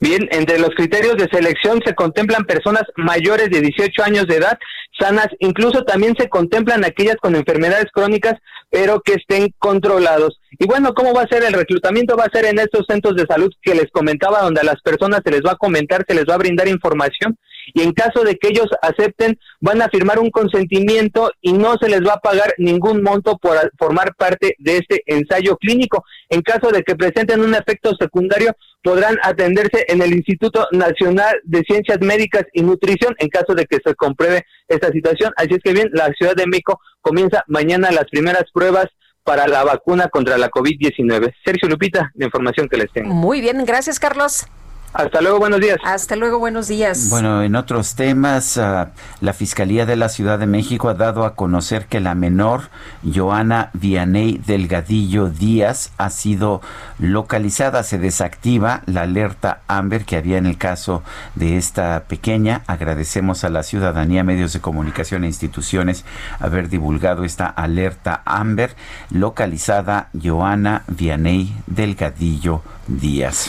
Bien, 0.00 0.26
entre 0.32 0.58
los 0.58 0.70
criterios 0.70 1.16
de 1.16 1.28
selección 1.30 1.80
se 1.84 1.94
contemplan 1.94 2.44
personas 2.44 2.82
mayores 2.96 3.50
de 3.50 3.60
18 3.60 4.02
años 4.02 4.26
de 4.26 4.36
edad, 4.36 4.58
sanas, 4.98 5.28
incluso 5.40 5.84
también 5.84 6.14
se 6.18 6.28
contemplan 6.28 6.84
aquellas 6.84 7.16
con 7.16 7.36
enfermedades 7.36 7.86
crónicas, 7.92 8.34
pero 8.70 9.00
que 9.02 9.14
estén 9.14 9.54
controlados. 9.58 10.40
Y 10.52 10.66
bueno, 10.66 10.94
¿cómo 10.94 11.12
va 11.12 11.22
a 11.22 11.28
ser 11.28 11.44
el 11.44 11.52
reclutamiento? 11.52 12.16
Va 12.16 12.24
a 12.24 12.36
ser 12.36 12.46
en 12.46 12.58
estos 12.58 12.86
centros 12.88 13.16
de 13.16 13.26
salud 13.26 13.52
que 13.62 13.74
les 13.74 13.90
comentaba, 13.90 14.42
donde 14.42 14.60
a 14.60 14.64
las 14.64 14.80
personas 14.82 15.20
se 15.24 15.30
les 15.30 15.40
va 15.40 15.52
a 15.52 15.56
comentar, 15.56 16.04
se 16.08 16.14
les 16.14 16.24
va 16.24 16.34
a 16.34 16.38
brindar 16.38 16.68
información 16.68 17.36
y 17.74 17.82
en 17.82 17.92
caso 17.92 18.24
de 18.24 18.36
que 18.36 18.48
ellos 18.48 18.68
acepten, 18.82 19.38
van 19.60 19.82
a 19.82 19.88
firmar 19.88 20.18
un 20.18 20.30
consentimiento 20.30 21.30
y 21.40 21.52
no 21.52 21.76
se 21.80 21.88
les 21.88 22.00
va 22.00 22.14
a 22.14 22.20
pagar 22.20 22.54
ningún 22.58 23.02
monto 23.02 23.36
por 23.38 23.56
formar 23.78 24.14
parte 24.14 24.54
de 24.58 24.78
este 24.78 25.02
ensayo 25.06 25.56
clínico. 25.56 26.04
En 26.28 26.42
caso 26.42 26.70
de 26.70 26.82
que 26.82 26.96
presenten 26.96 27.40
un 27.40 27.54
efecto 27.54 27.92
secundario, 27.98 28.52
podrán 28.82 29.18
atenderse 29.22 29.84
en 29.88 30.02
el 30.02 30.14
Instituto 30.14 30.66
Nacional 30.72 31.40
de 31.44 31.62
Ciencias 31.62 32.00
Médicas 32.00 32.44
y 32.52 32.62
Nutrición 32.62 33.14
en 33.18 33.28
caso 33.28 33.54
de 33.54 33.66
que 33.66 33.78
se 33.84 33.94
compruebe 33.94 34.44
esta 34.68 34.90
situación. 34.90 35.32
Así 35.36 35.54
es 35.54 35.60
que 35.62 35.72
bien, 35.72 35.90
la 35.92 36.10
Ciudad 36.16 36.34
de 36.34 36.46
México 36.46 36.80
comienza 37.00 37.44
mañana 37.48 37.90
las 37.90 38.04
primeras 38.04 38.44
pruebas 38.52 38.86
para 39.28 39.46
la 39.46 39.62
vacuna 39.62 40.08
contra 40.08 40.38
la 40.38 40.50
COVID-19. 40.50 41.34
Sergio 41.44 41.68
Lupita, 41.68 42.10
la 42.14 42.24
información 42.24 42.66
que 42.66 42.78
les 42.78 42.90
tengo. 42.90 43.12
Muy 43.12 43.42
bien, 43.42 43.62
gracias 43.66 44.00
Carlos. 44.00 44.46
Hasta 44.94 45.20
luego, 45.20 45.38
buenos 45.38 45.60
días. 45.60 45.78
Hasta 45.84 46.16
luego, 46.16 46.38
buenos 46.38 46.68
días. 46.68 47.08
Bueno, 47.10 47.42
en 47.42 47.56
otros 47.56 47.94
temas, 47.94 48.56
ah, 48.56 48.90
la 49.20 49.32
Fiscalía 49.32 49.84
de 49.86 49.96
la 49.96 50.08
Ciudad 50.08 50.38
de 50.38 50.46
México 50.46 50.88
ha 50.88 50.94
dado 50.94 51.24
a 51.24 51.34
conocer 51.34 51.86
que 51.86 52.00
la 52.00 52.14
menor, 52.14 52.70
Joana 53.04 53.70
Vianey 53.74 54.38
Delgadillo 54.38 55.28
Díaz, 55.28 55.92
ha 55.98 56.10
sido 56.10 56.62
localizada. 56.98 57.82
Se 57.82 57.98
desactiva 57.98 58.82
la 58.86 59.02
alerta 59.02 59.60
Amber 59.68 60.04
que 60.04 60.16
había 60.16 60.38
en 60.38 60.46
el 60.46 60.56
caso 60.56 61.02
de 61.34 61.58
esta 61.58 62.04
pequeña. 62.08 62.62
Agradecemos 62.66 63.44
a 63.44 63.50
la 63.50 63.62
ciudadanía, 63.62 64.24
medios 64.24 64.52
de 64.54 64.60
comunicación 64.60 65.24
e 65.24 65.28
instituciones 65.28 66.04
haber 66.40 66.68
divulgado 66.68 67.24
esta 67.24 67.46
alerta 67.46 68.22
Amber. 68.24 68.74
Localizada 69.10 70.08
Joana 70.20 70.82
Vianey 70.88 71.54
Delgadillo 71.66 72.62
Díaz. 72.62 72.77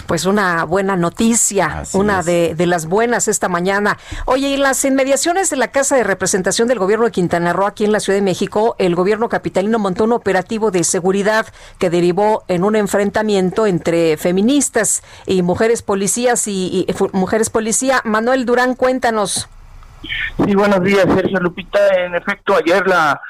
Pues 0.06 0.26
una 0.26 0.66
buena 0.66 0.98
noticia, 0.98 1.84
una 1.94 2.24
de, 2.24 2.54
las 2.68 2.88
buenas 2.88 3.30
esta 3.30 3.48
mañana. 3.48 3.98
Oye, 4.26 4.54
en 4.54 4.62
las 4.62 4.84
inmediaciones 4.84 5.50
de 5.50 5.56
la 5.56 5.70
Casa 5.70 5.96
de 5.96 6.04
Representación 6.04 6.68
del 6.68 6.78
Gobierno 6.78 7.06
de 7.06 7.12
Quintana 7.12 7.54
Roo, 7.54 7.66
aquí 7.66 7.86
en 7.86 7.94
la 7.94 8.02
Ciudad 8.02 8.18
de 8.18 8.22
México, 8.22 8.76
el 8.80 8.96
gobierno 8.96 9.30
capitalino 9.30 9.80
montó 9.80 10.04
un 10.04 10.12
operativo 10.12 10.72
de 10.72 10.84
seguridad 10.84 11.48
que 11.78 11.90
derivó 11.90 12.44
en 12.50 12.66
un 12.66 12.76
enfrentamiento 12.76 13.66
entre 13.66 14.18
feministas 14.18 15.04
y 15.26 15.42
mujeres 15.42 15.84
policías 15.84 16.46
y, 16.48 16.86
y 16.88 16.94
mujeres 17.14 17.50
policía. 17.50 18.02
Manuel 18.04 18.46
Durán, 18.46 18.76
cuéntanos. 18.76 19.48
Sí, 20.46 20.54
buenos 20.54 20.84
días, 20.84 21.06
Sergio 21.16 21.40
Lupita. 21.40 21.80
En 21.96 22.16
efecto, 22.16 22.58
ayer 22.58 22.86
la 22.88 23.22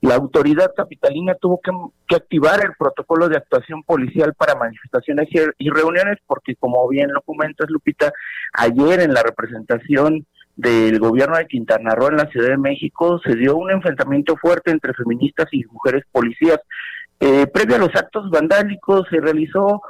la 0.00 0.14
autoridad 0.14 0.72
capitalina 0.76 1.34
tuvo 1.34 1.60
que, 1.60 1.70
activar 2.14 2.64
el 2.64 2.72
protocolo 2.78 3.28
de 3.28 3.36
actuación 3.36 3.82
policial 3.82 4.32
para 4.34 4.54
manifestaciones 4.54 5.28
y, 5.58 5.70
reuniones 5.70 6.18
porque, 6.26 6.56
como 6.56 6.86
bien 6.88 7.12
lo 7.12 7.20
comentas, 7.22 7.68
Lupita, 7.68 8.12
ayer 8.52 9.00
en 9.00 9.12
la 9.12 9.22
representación 9.22 10.26
del 10.56 10.98
gobierno 10.98 11.36
de 11.36 11.46
Quintana 11.46 11.94
Roo 11.94 12.08
en 12.08 12.16
la 12.16 12.26
Ciudad 12.30 12.48
de 12.48 12.56
México 12.56 13.20
se 13.24 13.36
dio 13.36 13.56
un 13.56 13.70
enfrentamiento 13.70 14.36
fuerte 14.36 14.70
entre 14.70 14.94
feministas 14.94 15.46
y 15.52 15.64
mujeres 15.66 16.04
policías. 16.10 16.60
Eh, 17.20 17.46
previo 17.46 17.76
a 17.76 17.80
los 17.80 17.94
actos 17.94 18.30
vandálicos 18.30 19.06
se 19.10 19.20
realizó 19.20 19.82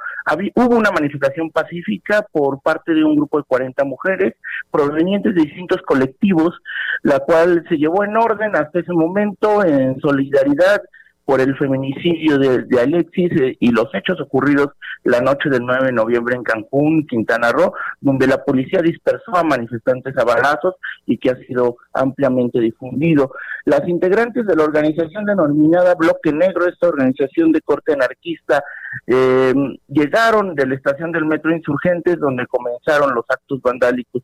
hubo 0.55 0.76
una 0.76 0.90
manifestación 0.90 1.50
pacífica 1.50 2.26
por 2.32 2.60
parte 2.60 2.92
de 2.94 3.05
un 3.05 3.16
grupo 3.16 3.38
de 3.38 3.44
40 3.44 3.84
mujeres 3.84 4.34
provenientes 4.70 5.34
de 5.34 5.42
distintos 5.42 5.82
colectivos, 5.82 6.55
la 7.02 7.20
cual 7.20 7.64
se 7.68 7.76
llevó 7.76 8.05
en 8.05 8.16
orden 8.16 8.55
hasta 8.56 8.80
ese 8.80 8.92
momento 8.92 9.64
en 9.64 9.98
solidaridad 10.00 10.82
por 11.28 11.42
el 11.42 11.55
feminicidio 11.59 12.38
de, 12.38 12.80
Alexis 12.80 13.30
eh, 13.32 13.55
y 13.60 13.70
los 13.70 13.94
hechos 13.94 14.18
ocurridos 14.18 14.70
la 15.05 15.20
noche 15.20 15.50
del 15.50 15.60
9 15.60 15.88
de 15.88 15.92
noviembre 15.92 16.34
en 16.34 16.42
Cancún, 16.42 17.06
Quintana 17.06 17.52
Roo, 17.52 17.74
donde 18.00 18.26
la 18.26 18.42
policía 18.42 18.80
dispersó 18.80 19.36
a 19.36 19.44
manifestantes 19.44 20.16
a 20.16 20.24
balazos 20.24 20.76
y 21.05 21.18
que 21.18 21.28
ha 21.28 21.36
sido 21.36 21.76
ampliamente 21.92 22.60
difundido. 22.60 23.32
Las 23.66 23.86
integrantes 23.86 24.46
de 24.46 24.56
la 24.56 24.64
organización 24.64 25.26
denominada 25.26 25.94
Bloque 25.96 26.32
Negro, 26.32 26.66
esta 26.66 26.88
organización 26.88 27.52
de 27.52 27.60
corte 27.60 27.92
anarquista, 27.92 28.64
eh, 29.06 29.55
llegaron 29.89 30.55
de 30.55 30.66
la 30.66 30.74
estación 30.74 31.12
del 31.12 31.24
metro 31.24 31.55
Insurgentes, 31.55 32.19
donde 32.19 32.47
comenzaron 32.47 33.15
los 33.15 33.24
actos 33.28 33.60
vandálicos. 33.62 34.23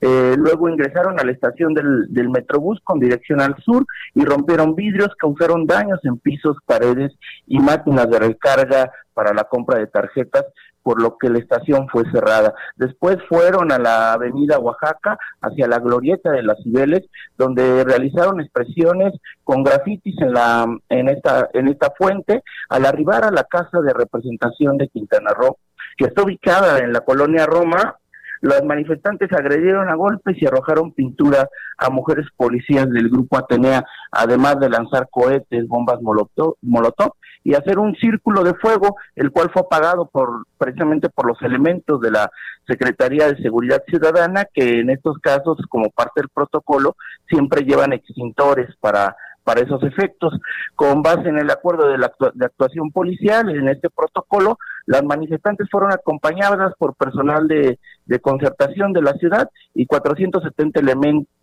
Eh, 0.00 0.34
luego 0.36 0.68
ingresaron 0.68 1.18
a 1.20 1.24
la 1.24 1.32
estación 1.32 1.74
del, 1.74 2.12
del 2.12 2.28
Metrobús 2.28 2.80
con 2.82 2.98
dirección 2.98 3.40
al 3.40 3.56
sur 3.62 3.84
y 4.14 4.24
rompieron 4.24 4.74
vidrios, 4.74 5.14
causaron 5.16 5.66
daños 5.66 6.00
en 6.04 6.18
pisos, 6.18 6.56
paredes 6.66 7.12
y 7.46 7.58
máquinas 7.58 8.10
de 8.10 8.18
recarga 8.18 8.90
para 9.14 9.32
la 9.32 9.44
compra 9.44 9.78
de 9.78 9.86
tarjetas 9.86 10.44
por 10.84 11.02
lo 11.02 11.16
que 11.16 11.30
la 11.30 11.38
estación 11.38 11.88
fue 11.88 12.04
cerrada. 12.12 12.54
Después 12.76 13.16
fueron 13.28 13.72
a 13.72 13.78
la 13.78 14.12
avenida 14.12 14.60
Oaxaca, 14.60 15.18
hacia 15.40 15.66
la 15.66 15.80
glorieta 15.80 16.30
de 16.30 16.42
las 16.44 16.62
Cibeles, 16.62 17.02
donde 17.36 17.82
realizaron 17.82 18.40
expresiones 18.40 19.14
con 19.42 19.64
grafitis 19.64 20.14
en, 20.20 20.34
la, 20.34 20.66
en, 20.90 21.08
esta, 21.08 21.48
en 21.54 21.68
esta 21.68 21.90
fuente. 21.98 22.44
Al 22.68 22.84
arribar 22.84 23.24
a 23.24 23.32
la 23.32 23.44
Casa 23.44 23.80
de 23.80 23.94
Representación 23.94 24.76
de 24.76 24.88
Quintana 24.88 25.30
Roo, 25.34 25.56
que 25.96 26.04
está 26.04 26.22
ubicada 26.22 26.78
en 26.78 26.92
la 26.92 27.00
colonia 27.00 27.46
Roma, 27.46 27.96
los 28.42 28.62
manifestantes 28.62 29.32
agredieron 29.32 29.88
a 29.88 29.94
golpes 29.94 30.36
y 30.38 30.44
arrojaron 30.44 30.92
pintura 30.92 31.48
a 31.78 31.88
mujeres 31.88 32.26
policías 32.36 32.90
del 32.90 33.08
grupo 33.08 33.38
Atenea, 33.38 33.82
además 34.12 34.60
de 34.60 34.68
lanzar 34.68 35.08
cohetes, 35.10 35.66
bombas 35.66 36.02
molotov, 36.02 36.56
molotov 36.60 37.12
y 37.44 37.54
hacer 37.54 37.78
un 37.78 37.94
círculo 37.96 38.42
de 38.42 38.54
fuego, 38.54 38.96
el 39.14 39.30
cual 39.30 39.50
fue 39.52 39.62
apagado 39.62 40.06
por 40.06 40.46
precisamente 40.58 41.10
por 41.10 41.26
los 41.26 41.40
elementos 41.42 42.00
de 42.00 42.10
la 42.10 42.30
Secretaría 42.66 43.28
de 43.28 43.42
Seguridad 43.42 43.82
Ciudadana, 43.86 44.46
que 44.52 44.80
en 44.80 44.90
estos 44.90 45.18
casos, 45.18 45.58
como 45.68 45.90
parte 45.90 46.22
del 46.22 46.30
protocolo, 46.30 46.96
siempre 47.28 47.62
llevan 47.62 47.92
extintores 47.92 48.74
para 48.80 49.14
para 49.44 49.60
esos 49.60 49.82
efectos. 49.82 50.32
Con 50.74 51.02
base 51.02 51.28
en 51.28 51.38
el 51.38 51.50
acuerdo 51.50 51.88
de, 51.88 51.98
la 51.98 52.10
de 52.34 52.46
actuación 52.46 52.90
policial, 52.90 53.48
en 53.50 53.68
este 53.68 53.90
protocolo, 53.90 54.58
las 54.86 55.04
manifestantes 55.04 55.68
fueron 55.70 55.92
acompañadas 55.92 56.72
por 56.78 56.94
personal 56.94 57.48
de, 57.48 57.78
concertación 58.20 58.92
de 58.92 59.02
la 59.02 59.12
ciudad 59.14 59.48
y 59.74 59.86
470 59.86 60.80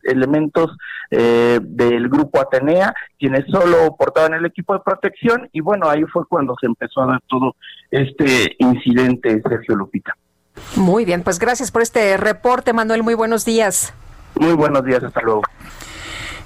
elementos 0.04 0.78
eh, 1.10 1.60
del 1.62 2.10
grupo 2.10 2.40
Atenea, 2.40 2.94
quienes 3.20 3.46
solo 3.48 3.96
portaban 3.98 4.34
el 4.34 4.46
equipo 4.46 4.74
de 4.74 4.80
protección 4.80 5.50
y 5.52 5.62
bueno, 5.62 5.90
ahí 5.90 6.04
fue 6.04 6.26
cuando 6.28 6.56
se 6.60 6.68
empezó 6.68 7.02
a 7.02 7.08
dar 7.08 7.22
todo 7.28 7.56
este 7.90 8.56
incidente, 8.60 9.42
Sergio 9.48 9.76
Lupita. 9.76 10.16
Muy 10.76 11.06
bien, 11.06 11.24
pues 11.24 11.40
gracias 11.40 11.72
por 11.72 11.82
este 11.82 12.18
reporte, 12.18 12.74
Manuel. 12.74 13.04
Muy 13.04 13.14
buenos 13.14 13.46
días. 13.46 13.94
Muy 14.36 14.54
buenos 14.54 14.84
días, 14.84 15.04
hasta 15.04 15.22
luego. 15.22 15.42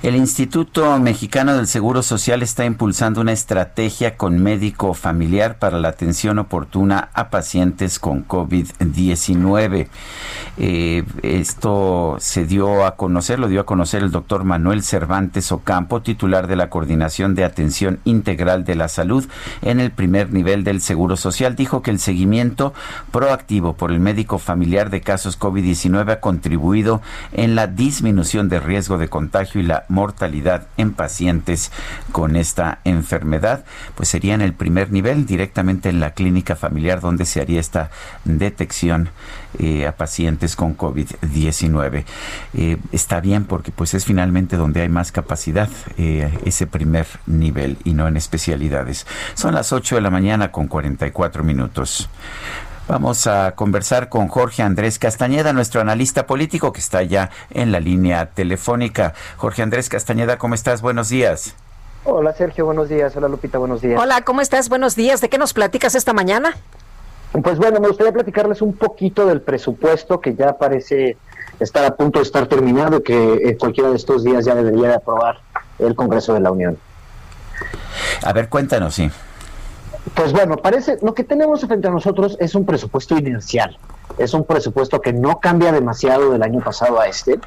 El 0.04 0.16
Instituto 0.16 1.00
Mexicano 1.00 1.56
del 1.56 1.68
Seguro 1.68 2.04
Social 2.04 2.44
está 2.44 2.66
impulsando 2.66 3.22
una 3.22 3.32
estrategia 3.32 4.18
con 4.18 4.42
médico 4.44 4.94
familiar 4.94 5.58
para 5.58 5.80
la 5.80 5.88
atención 5.88 6.38
oportuna 6.38 7.10
a 7.14 7.30
pacientes 7.30 7.98
con 7.98 8.28
COVID-19. 8.28 9.88
Eh, 10.58 11.04
esto 11.24 12.18
se 12.20 12.46
dio 12.46 12.86
a 12.86 12.98
conocer, 12.98 13.40
lo 13.40 13.48
dio 13.48 13.62
a 13.62 13.66
conocer 13.66 14.04
el 14.04 14.12
doctor 14.12 14.44
Manuel 14.44 14.84
Cervantes 14.84 15.52
Ocampo, 15.52 16.02
titular 16.02 16.48
de 16.48 16.56
la 16.56 16.70
Coordinación 16.70 17.34
de 17.34 17.46
Atención 17.46 18.00
Integral 18.04 18.64
de 18.64 18.76
la 18.76 18.90
Salud 18.90 19.26
en 19.62 19.80
el 19.80 19.92
primer 19.92 20.32
nivel 20.32 20.64
del 20.64 20.82
Seguro 20.82 21.16
Social. 21.18 21.56
Dijo 21.56 21.82
que 21.82 21.92
el 21.92 22.00
seguimiento 22.00 22.74
proactivo 23.12 23.74
por 23.74 23.92
el 23.92 24.00
médico 24.02 24.40
familiar 24.40 24.90
de 24.90 25.02
casos 25.02 25.40
COVID-19 25.40 26.12
ha 26.12 26.20
contribuido 26.20 27.02
en 27.32 27.56
la 27.56 27.68
disminución 27.68 28.50
de 28.50 28.60
riesgo 28.60 28.98
de 28.98 29.08
contagio 29.08 29.62
y 29.62 29.64
la 29.64 29.85
mortalidad 29.88 30.68
en 30.78 30.94
pacientes 30.94 31.72
con 32.12 32.36
esta 32.36 32.80
enfermedad, 32.84 33.66
pues 33.95 34.10
sería 34.10 34.34
en 34.34 34.41
el 34.41 34.53
primer 34.53 34.91
nivel, 34.91 35.26
directamente 35.26 35.90
en 35.90 35.99
la 35.99 36.12
clínica 36.12 36.56
familiar 36.56 37.02
donde 37.02 37.26
se 37.26 37.41
haría 37.41 37.60
esta 37.60 37.90
detección 38.24 39.10
eh, 39.60 39.88
a 39.88 39.95
pacientes 39.95 40.56
con 40.56 40.78
COVID-19. 40.78 42.03
Eh, 42.53 42.78
está 42.91 43.20
bien 43.22 43.45
porque 43.45 43.72
pues 43.72 43.94
es 43.94 44.06
finalmente 44.06 44.57
donde 44.57 44.82
hay 44.82 44.90
más 44.90 45.12
capacidad, 45.12 45.70
eh, 45.98 46.32
ese 46.45 46.68
primer 46.68 47.07
nivel 47.26 47.78
y 47.84 47.94
no 47.94 48.07
en 48.07 48.18
especialidades. 48.18 49.07
Son 49.34 49.56
las 49.56 49.72
8 49.72 49.95
de 49.95 50.02
la 50.02 50.10
mañana 50.10 50.52
con 50.52 50.68
44 50.68 51.44
minutos. 51.44 52.10
Vamos 52.88 53.26
a 53.26 53.53
conversar 53.56 54.10
con 54.10 54.28
Jorge 54.28 54.62
Andrés 54.62 54.99
Castañeda, 54.99 55.53
nuestro 55.53 55.82
analista 55.82 56.28
político 56.28 56.72
que 56.72 56.80
está 56.80 57.02
ya 57.02 57.32
en 57.49 57.72
la 57.72 57.80
línea 57.80 58.28
telefónica. 58.28 59.16
Jorge 59.38 59.64
Andrés 59.64 59.90
Castañeda, 59.90 60.38
¿cómo 60.38 60.53
estás? 60.53 60.84
Buenos 60.84 61.10
días. 61.10 61.56
Hola 62.03 62.34
Sergio, 62.34 62.66
buenos 62.66 62.88
días. 62.88 63.16
Hola 63.16 63.28
Lupita, 63.28 63.57
buenos 63.57 63.82
días. 63.82 63.99
Hola, 63.99 64.22
¿cómo 64.22 64.40
estás? 64.41 64.70
Buenos 64.70 64.95
días. 64.95 65.20
¿De 65.20 65.30
qué 65.30 65.40
nos 65.40 65.53
platicas 65.53 65.95
esta 65.95 66.14
mañana? 66.14 66.56
Pues 67.44 67.57
bueno, 67.57 67.80
me 67.80 67.88
gustaría 67.88 68.14
platicarles 68.14 68.62
un 68.62 68.74
poquito 68.74 69.26
del 69.26 69.41
presupuesto 69.41 70.22
que 70.22 70.36
ya 70.36 70.53
parece 70.53 71.18
estar 71.60 71.84
a 71.86 71.95
punto 71.95 72.20
de 72.20 72.24
estar 72.24 72.45
terminado 72.45 72.98
y 72.98 73.02
que 73.02 73.57
cualquiera 73.60 73.90
de 73.90 73.95
estos 73.95 74.24
días 74.24 74.45
ya 74.45 74.53
debería 74.53 74.90
de 74.90 74.94
aprobar 74.94 75.40
el 75.80 75.95
Congreso 75.95 76.36
de 76.36 76.40
la 76.40 76.52
Unión. 76.52 76.78
A 78.22 78.32
ver, 78.32 78.48
cuéntanos, 78.48 78.94
sí. 78.94 79.10
Pues 80.16 80.32
bueno, 80.32 80.56
parece, 80.58 80.98
lo 81.02 81.14
que 81.14 81.26
tenemos 81.26 81.62
frente 81.66 81.88
a 81.88 81.92
nosotros 81.92 82.38
es 82.40 82.56
un 82.56 82.66
presupuesto 82.66 83.18
inercial. 83.18 83.78
Es 84.18 84.34
un 84.34 84.46
presupuesto 84.46 85.02
que 85.02 85.12
no 85.12 85.42
cambia 85.42 85.74
demasiado 85.74 86.32
del 86.32 86.42
año 86.42 86.62
pasado 86.62 87.02
a 87.02 87.08
este. 87.08 87.38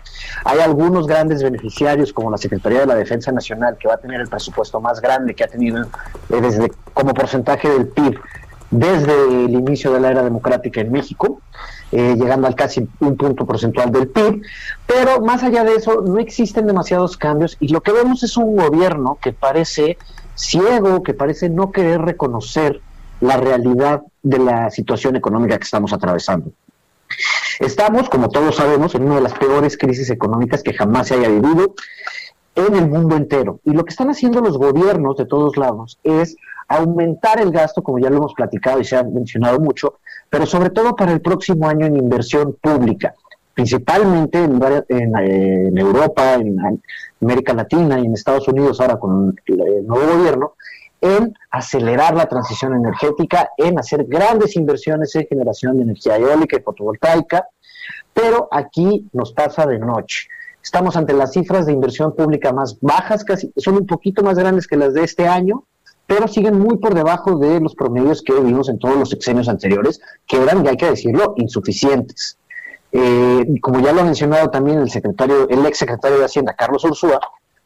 Hay 0.45 0.59
algunos 0.59 1.07
grandes 1.07 1.43
beneficiarios, 1.43 2.13
como 2.13 2.31
la 2.31 2.37
Secretaría 2.37 2.81
de 2.81 2.87
la 2.87 2.95
Defensa 2.95 3.33
Nacional, 3.33 3.79
que 3.79 3.89
va 3.89 3.95
a 3.95 3.97
tener 3.97 4.21
el 4.21 4.29
presupuesto 4.29 4.81
más 4.81 5.01
grande 5.01 5.35
que 5.35 5.45
ha 5.45 5.49
tenido 5.49 5.83
eh, 5.83 6.41
desde 6.43 6.71
como 6.93 7.15
porcentaje 7.15 7.71
del 7.71 7.89
PIB 7.89 8.21
desde 8.71 9.45
el 9.45 9.51
inicio 9.51 9.93
de 9.93 10.01
la 10.01 10.11
era 10.11 10.23
democrática 10.23 10.81
en 10.81 10.93
México, 10.93 11.41
eh, 11.91 12.15
llegando 12.17 12.47
al 12.47 12.55
casi 12.55 12.87
un 13.01 13.17
punto 13.17 13.47
porcentual 13.47 13.91
del 13.91 14.09
PIB. 14.09 14.43
Pero 14.87 15.21
más 15.23 15.43
allá 15.43 15.65
de 15.65 15.75
eso, 15.75 16.03
no 16.03 16.19
existen 16.19 16.67
demasiados 16.67 17.17
cambios 17.17 17.57
y 17.61 17.69
lo 17.69 17.81
que 17.81 17.93
vemos 17.93 18.23
es 18.23 18.37
un 18.37 18.57
gobierno 18.57 19.19
que 19.21 19.33
parece 19.33 19.97
ciego 20.39 21.03
que 21.03 21.15
parece 21.15 21.51
no 21.51 21.73
querer 21.73 22.01
reconocer 22.01 22.81
la 23.21 23.37
realidad 23.37 24.03
de 24.23 24.39
la 24.39 24.71
situación 24.71 25.17
económica 25.17 25.59
que 25.59 25.65
estamos 25.65 25.93
atravesando. 25.93 26.53
Estamos, 27.59 28.09
como 28.09 28.29
todos 28.29 28.57
sabemos, 28.57 28.95
en 28.95 29.03
una 29.03 29.17
de 29.17 29.23
las 29.23 29.35
peores 29.35 29.77
crisis 29.77 30.11
económicas 30.11 30.63
que 30.63 30.73
jamás 30.73 31.09
se 31.09 31.15
haya 31.15 31.29
vivido 31.29 31.75
en 32.55 32.77
el 32.77 32.89
mundo 32.89 33.17
entero. 33.17 33.61
Y 33.65 33.73
lo 33.73 33.85
que 33.85 33.91
están 33.91 34.11
haciendo 34.11 34.41
los 34.41 34.57
gobiernos 34.57 35.17
de 35.17 35.27
todos 35.27 35.57
lados 35.57 35.99
es 36.05 36.37
aumentar 36.69 37.41
el 37.41 37.51
gasto, 37.51 37.83
como 37.83 37.99
ya 37.99 38.11
lo 38.11 38.19
hemos 38.19 38.35
platicado 38.35 38.79
y 38.79 38.85
se 38.85 38.97
ha 38.97 39.03
mencionado 39.03 39.59
mucho, 39.59 39.99
pero 40.31 40.47
sobre 40.47 40.71
todo 40.71 40.95
para 40.95 41.13
el 41.13 41.21
próximo 41.21 41.67
año 41.67 41.87
en 41.87 41.97
inversión 41.97 42.57
pública 42.61 43.15
principalmente 43.59 44.39
en, 44.39 45.77
Europa, 45.77 46.35
en 46.35 46.81
América 47.21 47.53
Latina 47.53 47.99
y 47.99 48.07
en 48.07 48.15
Estados 48.15 48.47
Unidos 48.47 48.81
ahora 48.81 49.01
con 49.01 49.37
el 49.47 49.85
nuevo 49.85 50.17
gobierno, 50.17 50.55
en 51.01 51.35
acelerar 51.51 52.15
la 52.15 52.27
transición 52.27 52.75
energética, 52.75 53.51
en 53.57 53.77
hacer 53.77 54.05
grandes 54.05 54.55
inversiones 54.55 55.13
en 55.17 55.27
generación 55.27 55.77
de 55.77 55.83
energía 55.83 56.19
eólica 56.19 56.57
y 56.57 56.63
fotovoltaica, 56.63 57.49
pero 58.15 58.47
aquí 58.53 59.09
nos 59.13 59.33
pasa 59.33 59.67
de 59.67 59.81
noche. 59.81 60.29
Estamos 60.63 60.97
ante 60.97 61.13
las 61.13 61.33
cifras 61.33 61.67
de 61.67 61.73
inversión 61.73 62.15
pública 62.15 62.53
más 62.53 62.79
bajas, 62.81 63.25
casi 63.25 63.53
son 63.57 63.75
un 63.75 63.87
poquito 63.89 64.23
más 64.23 64.39
grandes 64.39 64.69
que 64.69 64.77
las 64.77 64.95
de 64.95 65.03
este 65.03 65.27
año, 65.27 65.65
pero 66.07 66.29
siguen 66.29 66.61
muy 66.61 66.79
por 66.79 66.95
debajo 66.95 67.37
de 67.37 67.59
los 67.59 67.75
promedios 67.75 68.23
que 68.23 68.35
vimos 68.35 68.69
en 68.69 68.79
todos 68.79 68.97
los 68.97 69.11
sexenios 69.11 69.49
anteriores, 69.49 70.01
que 70.29 70.41
eran, 70.41 70.65
y 70.65 70.69
hay 70.69 70.77
que 70.77 70.91
decirlo, 70.91 71.35
insuficientes. 71.39 72.39
Eh, 72.91 73.47
como 73.61 73.81
ya 73.81 73.93
lo 73.93 74.01
ha 74.01 74.05
mencionado 74.05 74.51
también 74.51 74.79
el 74.79 74.91
secretario, 74.91 75.49
el 75.49 75.65
ex 75.67 75.79
secretario 75.79 76.19
de 76.19 76.25
Hacienda, 76.25 76.55
Carlos 76.55 76.85
Ursúa, 76.85 77.21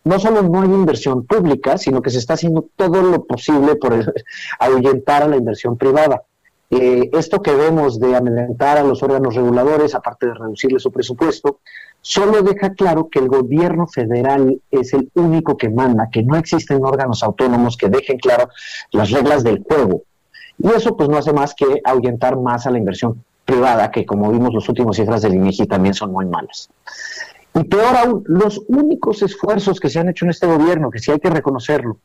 no 0.04 0.18
solo 0.18 0.42
no 0.42 0.62
hay 0.62 0.68
inversión 0.68 1.24
pública, 1.26 1.78
sino 1.78 2.02
que 2.02 2.10
se 2.10 2.18
está 2.18 2.34
haciendo 2.34 2.68
todo 2.74 3.02
lo 3.02 3.24
posible 3.24 3.76
por 3.76 3.94
ahuyentar 4.58 5.22
a 5.22 5.28
la 5.28 5.36
inversión 5.36 5.76
privada. 5.76 6.22
Eh, 6.70 7.10
esto 7.12 7.42
que 7.42 7.54
vemos 7.54 8.00
de 8.00 8.16
amedrentar 8.16 8.78
a 8.78 8.82
los 8.82 9.02
órganos 9.02 9.34
reguladores, 9.34 9.94
aparte 9.94 10.26
de 10.26 10.34
reducirle 10.34 10.78
su 10.80 10.90
presupuesto, 10.90 11.60
solo 12.00 12.42
deja 12.42 12.72
claro 12.72 13.10
que 13.10 13.18
el 13.18 13.28
gobierno 13.28 13.86
federal 13.86 14.60
es 14.70 14.94
el 14.94 15.10
único 15.14 15.56
que 15.56 15.68
manda, 15.68 16.08
que 16.10 16.22
no 16.22 16.36
existen 16.36 16.82
órganos 16.82 17.22
autónomos 17.22 17.76
que 17.76 17.90
dejen 17.90 18.18
claro 18.18 18.48
las 18.90 19.10
reglas 19.10 19.44
del 19.44 19.62
juego. 19.62 20.02
Y 20.58 20.68
eso 20.68 20.96
pues 20.96 21.10
no 21.10 21.18
hace 21.18 21.32
más 21.32 21.54
que 21.54 21.66
ahuyentar 21.84 22.38
más 22.38 22.66
a 22.66 22.70
la 22.70 22.78
inversión 22.78 23.22
privada, 23.44 23.90
que 23.90 24.06
como 24.06 24.30
vimos 24.30 24.54
los 24.54 24.68
últimos 24.68 24.96
cifras 24.96 25.22
del 25.22 25.34
INEGI 25.34 25.66
también 25.66 25.94
son 25.94 26.12
muy 26.12 26.26
malas. 26.26 26.70
Y 27.54 27.64
peor 27.64 27.96
aún, 27.96 28.24
los 28.26 28.62
únicos 28.68 29.22
esfuerzos 29.22 29.78
que 29.78 29.90
se 29.90 29.98
han 29.98 30.08
hecho 30.08 30.24
en 30.24 30.30
este 30.30 30.46
gobierno, 30.46 30.90
que 30.90 30.98
sí 30.98 31.10
hay 31.10 31.18
que 31.18 31.30
reconocerlo, 31.30 31.98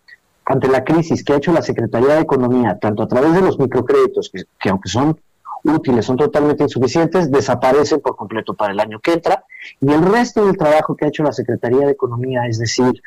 ante 0.45 0.68
la 0.68 0.84
crisis 0.84 1.23
que 1.23 1.34
ha 1.34 1.38
hecho 1.38 1.51
la 1.51 1.61
Secretaría 1.61 2.15
de 2.15 2.22
Economía, 2.22 2.77
tanto 2.80 3.03
a 3.03 3.07
través 3.07 3.34
de 3.34 3.41
los 3.41 3.59
microcréditos, 3.59 4.31
que, 4.31 4.69
aunque 4.69 4.89
son 4.89 5.19
útiles, 5.64 6.05
son 6.05 6.18
totalmente 6.18 6.64
insuficientes, 6.64 7.31
desaparecen 7.31 7.99
por 7.99 8.15
completo 8.15 8.53
para 8.53 8.72
el 8.72 8.80
año 8.80 8.99
que 8.99 9.14
entra, 9.14 9.43
y 9.81 9.91
el 9.91 10.03
resto 10.03 10.45
del 10.45 10.57
trabajo 10.57 10.95
que 10.95 11.05
ha 11.05 11.07
hecho 11.09 11.23
la 11.23 11.34
Secretaría 11.34 11.85
de 11.85 11.91
Economía, 11.91 12.45
es 12.47 12.59
decir, 12.59 13.01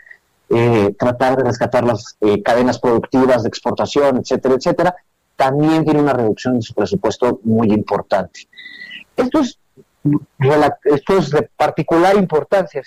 eh, 0.50 0.94
tratar 0.98 1.36
de 1.36 1.44
rescatar 1.44 1.84
las 1.84 2.16
eh, 2.20 2.42
cadenas 2.42 2.78
productivas 2.78 3.42
de 3.42 3.48
exportación, 3.48 4.18
etcétera, 4.18 4.56
etcétera, 4.56 4.96
también 5.40 5.86
tiene 5.86 6.02
una 6.02 6.12
reducción 6.12 6.56
en 6.56 6.60
su 6.60 6.74
presupuesto 6.74 7.40
muy 7.44 7.72
importante. 7.72 8.46
Esto 9.16 9.40
es 9.40 11.30
de 11.30 11.48
particular 11.56 12.14
importancia, 12.16 12.82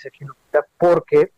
porque 0.78 1.32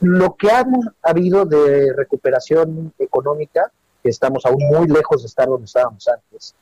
lo 0.00 0.36
que 0.36 0.52
ha 0.52 0.64
habido 1.02 1.44
de 1.44 1.92
recuperación 1.92 2.94
económica, 3.00 3.72
que 4.00 4.10
estamos 4.10 4.46
aún 4.46 4.62
muy 4.68 4.86
lejos 4.86 5.22
de 5.22 5.26
estar 5.26 5.48
donde 5.48 5.64
estábamos 5.64 6.06
antes, 6.06 6.54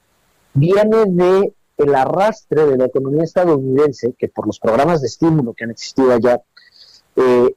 viene 0.54 1.04
de 1.06 1.52
el 1.76 1.94
arrastre 1.94 2.64
de 2.64 2.78
la 2.78 2.86
economía 2.86 3.24
estadounidense, 3.24 4.14
que 4.16 4.28
por 4.28 4.46
los 4.46 4.58
programas 4.58 5.02
de 5.02 5.08
estímulo 5.08 5.52
que 5.52 5.64
han 5.64 5.72
existido 5.72 6.14
allá, 6.14 6.40
eh, 7.16 7.54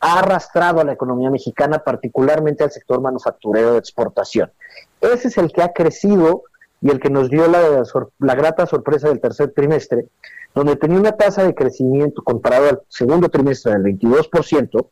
ha 0.00 0.18
arrastrado 0.18 0.80
a 0.80 0.84
la 0.84 0.92
economía 0.92 1.30
mexicana, 1.30 1.78
particularmente 1.78 2.64
al 2.64 2.70
sector 2.70 3.00
manufacturero 3.00 3.72
de 3.72 3.78
exportación. 3.78 4.52
Ese 5.00 5.28
es 5.28 5.38
el 5.38 5.52
que 5.52 5.62
ha 5.62 5.72
crecido 5.72 6.44
y 6.80 6.90
el 6.90 7.00
que 7.00 7.10
nos 7.10 7.30
dio 7.30 7.48
la, 7.48 7.82
la 8.18 8.34
grata 8.34 8.66
sorpresa 8.66 9.08
del 9.08 9.20
tercer 9.20 9.52
trimestre, 9.54 10.06
donde 10.54 10.76
tenía 10.76 10.98
una 10.98 11.12
tasa 11.12 11.44
de 11.44 11.54
crecimiento 11.54 12.22
comparado 12.22 12.68
al 12.68 12.80
segundo 12.88 13.28
trimestre 13.28 13.72
del 13.72 13.98
22%, 13.98 14.88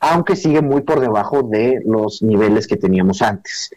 aunque 0.00 0.36
sigue 0.36 0.60
muy 0.60 0.82
por 0.82 1.00
debajo 1.00 1.42
de 1.42 1.80
los 1.84 2.22
niveles 2.22 2.66
que 2.66 2.76
teníamos 2.76 3.22
antes. 3.22 3.70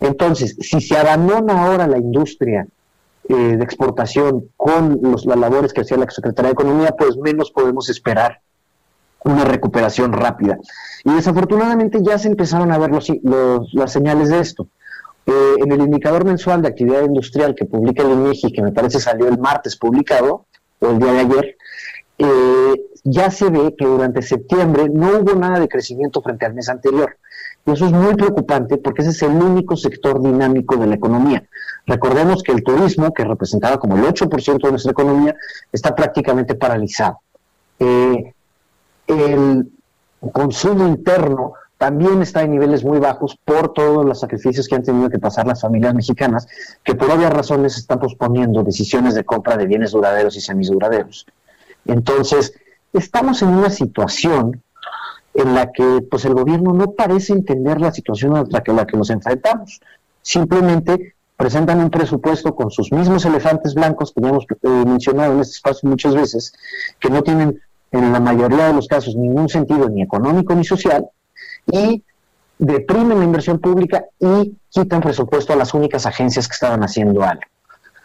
Entonces, 0.00 0.56
si 0.60 0.80
se 0.80 0.96
abandona 0.96 1.64
ahora 1.64 1.86
la 1.86 1.98
industria 1.98 2.66
eh, 3.28 3.34
de 3.34 3.64
exportación 3.64 4.50
con 4.56 5.00
los, 5.02 5.26
las 5.26 5.38
labores 5.38 5.72
que 5.72 5.80
hacía 5.80 5.96
la 5.96 6.08
Secretaría 6.10 6.50
de 6.50 6.54
Economía, 6.54 6.94
pues 6.96 7.16
menos 7.16 7.50
podemos 7.50 7.88
esperar 7.88 8.40
una 9.24 9.44
recuperación 9.44 10.12
rápida. 10.12 10.58
Y 11.04 11.12
desafortunadamente 11.12 11.98
ya 12.02 12.18
se 12.18 12.28
empezaron 12.28 12.70
a 12.70 12.78
ver 12.78 12.90
los, 12.90 13.10
las 13.72 13.92
señales 13.92 14.28
de 14.28 14.38
esto. 14.38 14.68
Eh, 15.26 15.54
en 15.58 15.72
el 15.72 15.80
indicador 15.80 16.24
mensual 16.24 16.62
de 16.62 16.68
actividad 16.68 17.02
industrial 17.02 17.54
que 17.54 17.64
publica 17.64 18.02
el 18.02 18.12
INEGI, 18.12 18.52
que 18.52 18.62
me 18.62 18.72
parece 18.72 19.00
salió 19.00 19.26
el 19.26 19.38
martes 19.38 19.76
publicado, 19.76 20.46
o 20.78 20.90
el 20.90 20.98
día 20.98 21.12
de 21.12 21.18
ayer, 21.18 21.56
eh, 22.18 22.80
ya 23.02 23.30
se 23.30 23.50
ve 23.50 23.74
que 23.76 23.86
durante 23.86 24.22
septiembre 24.22 24.88
no 24.88 25.18
hubo 25.18 25.34
nada 25.34 25.58
de 25.58 25.68
crecimiento 25.68 26.22
frente 26.22 26.46
al 26.46 26.54
mes 26.54 26.68
anterior. 26.68 27.16
Y 27.64 27.72
eso 27.72 27.86
es 27.86 27.92
muy 27.92 28.14
preocupante 28.14 28.76
porque 28.78 29.02
ese 29.02 29.10
es 29.10 29.22
el 29.22 29.32
único 29.32 29.76
sector 29.76 30.22
dinámico 30.22 30.76
de 30.76 30.86
la 30.86 30.94
economía. 30.94 31.44
Recordemos 31.86 32.42
que 32.44 32.52
el 32.52 32.62
turismo, 32.62 33.12
que 33.12 33.24
representaba 33.24 33.78
como 33.78 33.96
el 33.96 34.04
8% 34.04 34.62
de 34.62 34.70
nuestra 34.70 34.92
economía, 34.92 35.34
está 35.72 35.94
prácticamente 35.94 36.54
paralizado. 36.54 37.20
Eh, 37.80 38.32
el 39.08 39.70
consumo 40.32 40.86
interno 40.86 41.54
también 41.78 42.22
está 42.22 42.42
en 42.42 42.52
niveles 42.52 42.84
muy 42.84 42.98
bajos 42.98 43.38
por 43.44 43.72
todos 43.74 44.04
los 44.04 44.20
sacrificios 44.20 44.66
que 44.66 44.74
han 44.74 44.82
tenido 44.82 45.10
que 45.10 45.18
pasar 45.18 45.46
las 45.46 45.60
familias 45.60 45.94
mexicanas, 45.94 46.48
que 46.82 46.94
por 46.94 47.10
obvias 47.10 47.32
razones 47.32 47.76
están 47.76 48.00
posponiendo 48.00 48.62
decisiones 48.62 49.14
de 49.14 49.24
compra 49.24 49.56
de 49.56 49.66
bienes 49.66 49.92
duraderos 49.92 50.36
y 50.36 50.40
semiduraderos. 50.40 51.26
Entonces, 51.84 52.54
estamos 52.92 53.42
en 53.42 53.48
una 53.48 53.70
situación 53.70 54.62
en 55.34 55.54
la 55.54 55.70
que 55.70 56.02
pues 56.10 56.24
el 56.24 56.32
gobierno 56.32 56.72
no 56.72 56.92
parece 56.92 57.34
entender 57.34 57.80
la 57.80 57.92
situación 57.92 58.36
a 58.36 58.44
la 58.48 58.62
que, 58.62 58.72
la 58.72 58.86
que 58.86 58.96
nos 58.96 59.10
enfrentamos. 59.10 59.80
Simplemente 60.22 61.14
presentan 61.36 61.80
un 61.80 61.90
presupuesto 61.90 62.54
con 62.54 62.70
sus 62.70 62.90
mismos 62.90 63.26
elefantes 63.26 63.74
blancos 63.74 64.12
que 64.14 64.22
ya 64.22 64.28
hemos 64.28 64.44
eh, 64.44 64.68
mencionado 64.86 65.34
en 65.34 65.40
este 65.40 65.56
espacio 65.56 65.90
muchas 65.90 66.14
veces, 66.14 66.54
que 66.98 67.10
no 67.10 67.22
tienen 67.22 67.60
en 67.92 68.12
la 68.12 68.20
mayoría 68.20 68.68
de 68.68 68.72
los 68.72 68.88
casos 68.88 69.14
ningún 69.14 69.50
sentido 69.50 69.88
ni 69.90 70.02
económico 70.02 70.54
ni 70.54 70.64
social, 70.64 71.06
y 71.66 72.02
deprimen 72.58 73.18
la 73.18 73.24
inversión 73.24 73.58
pública 73.58 74.04
y 74.18 74.56
quitan 74.70 75.00
presupuesto 75.00 75.52
a 75.52 75.56
las 75.56 75.74
únicas 75.74 76.06
agencias 76.06 76.48
que 76.48 76.54
estaban 76.54 76.82
haciendo 76.82 77.22
algo. 77.22 77.42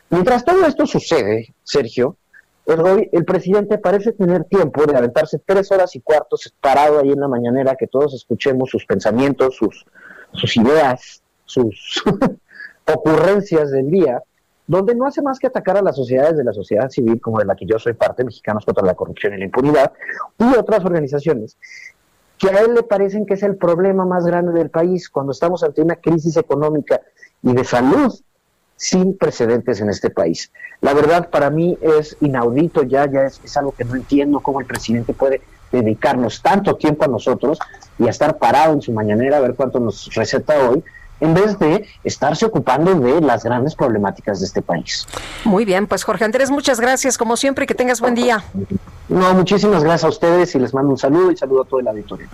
Mientras 0.09 0.43
todo 0.43 0.65
esto 0.65 0.85
sucede, 0.85 1.53
Sergio, 1.63 2.17
el, 2.65 3.09
el, 3.11 3.25
presidente 3.25 3.77
parece 3.77 4.11
tener 4.11 4.43
tiempo 4.45 4.85
de 4.85 4.95
aventarse 4.95 5.39
tres 5.45 5.71
horas 5.71 5.95
y 5.95 6.01
cuartos 6.01 6.53
parado 6.59 6.99
ahí 6.99 7.11
en 7.11 7.19
la 7.19 7.27
mañanera, 7.27 7.75
que 7.75 7.88
todos 7.88 8.13
escuchemos 8.13 8.69
sus 8.69 8.85
pensamientos, 8.85 9.55
sus, 9.55 9.85
sus 10.33 10.57
ideas, 10.57 11.23
sus 11.45 12.03
ocurrencias 12.93 13.71
del 13.71 13.89
día, 13.89 14.21
donde 14.67 14.95
no 14.95 15.05
hace 15.05 15.21
más 15.21 15.39
que 15.39 15.47
atacar 15.47 15.77
a 15.77 15.81
las 15.81 15.95
sociedades 15.95 16.38
de 16.38 16.43
la 16.43 16.53
sociedad 16.53 16.89
civil, 16.89 17.19
como 17.19 17.39
de 17.39 17.45
la 17.45 17.55
que 17.55 17.65
yo 17.65 17.79
soy 17.79 17.93
parte, 17.93 18.23
Mexicanos 18.23 18.65
contra 18.65 18.85
la 18.85 18.95
Corrupción 18.95 19.33
y 19.33 19.38
la 19.38 19.45
Impunidad, 19.45 19.91
y 20.38 20.55
otras 20.57 20.85
organizaciones 20.85 21.57
que 22.41 22.49
a 22.49 22.59
él 22.61 22.73
le 22.73 22.81
parecen 22.81 23.27
que 23.27 23.35
es 23.35 23.43
el 23.43 23.55
problema 23.55 24.03
más 24.03 24.26
grande 24.26 24.51
del 24.51 24.72
país 24.72 25.09
cuando 25.09 25.31
estamos 25.31 25.63
ante 25.63 25.84
una 25.84 25.97
crisis 25.97 26.38
económica 26.38 26.99
y 27.43 27.53
de 27.53 27.63
salud 27.63 28.11
sin 28.76 29.15
precedentes 29.15 29.80
en 29.80 29.89
este 29.89 30.09
país. 30.09 30.51
La 30.81 30.95
verdad 30.95 31.30
para 31.30 31.51
mí 31.51 31.77
es 31.80 32.18
inaudito 32.19 32.81
ya, 32.81 33.09
ya 33.09 33.26
es, 33.26 33.39
es 33.43 33.55
algo 33.57 33.73
que 33.73 33.85
no 33.85 33.93
entiendo 33.93 34.39
cómo 34.39 34.59
el 34.59 34.65
presidente 34.65 35.13
puede 35.13 35.41
dedicarnos 35.72 36.41
tanto 36.41 36.77
tiempo 36.77 37.05
a 37.05 37.07
nosotros 37.07 37.59
y 37.99 38.07
a 38.07 38.09
estar 38.09 38.39
parado 38.39 38.73
en 38.73 38.81
su 38.81 38.91
mañanera 38.91 39.38
a 39.38 39.41
ver 39.41 39.53
cuánto 39.53 39.80
nos 39.80 40.11
receta 40.15 40.68
hoy, 40.68 40.84
en 41.22 41.34
vez 41.34 41.57
de 41.60 41.88
estarse 42.03 42.45
ocupando 42.45 42.93
de 42.95 43.22
las 43.22 43.43
grandes 43.43 43.76
problemáticas 43.76 44.41
de 44.41 44.48
este 44.48 44.61
país. 44.61 45.07
Muy 45.45 45.64
bien, 45.64 45.88
pues 45.88 46.03
Jorge 46.03 46.26
Andrés, 46.26 46.52
muchas 46.52 46.81
gracias 46.81 47.18
como 47.18 47.38
siempre 47.38 47.64
y 47.64 47.68
que 47.68 47.76
tengas 47.76 48.02
buen 48.02 48.15
día. 48.15 48.43
No, 49.07 49.34
muchísimas 49.34 49.84
gracias 49.84 50.03
a 50.03 50.10
ustedes 50.10 50.53
y 50.56 50.60
les 50.60 50.73
mando 50.73 50.89
un 50.89 50.98
saludo 50.98 51.31
y 51.31 51.38
saludo 51.38 51.61
a 51.61 51.65
todo 51.65 51.80
el 51.80 51.88
auditorio. 51.88 52.27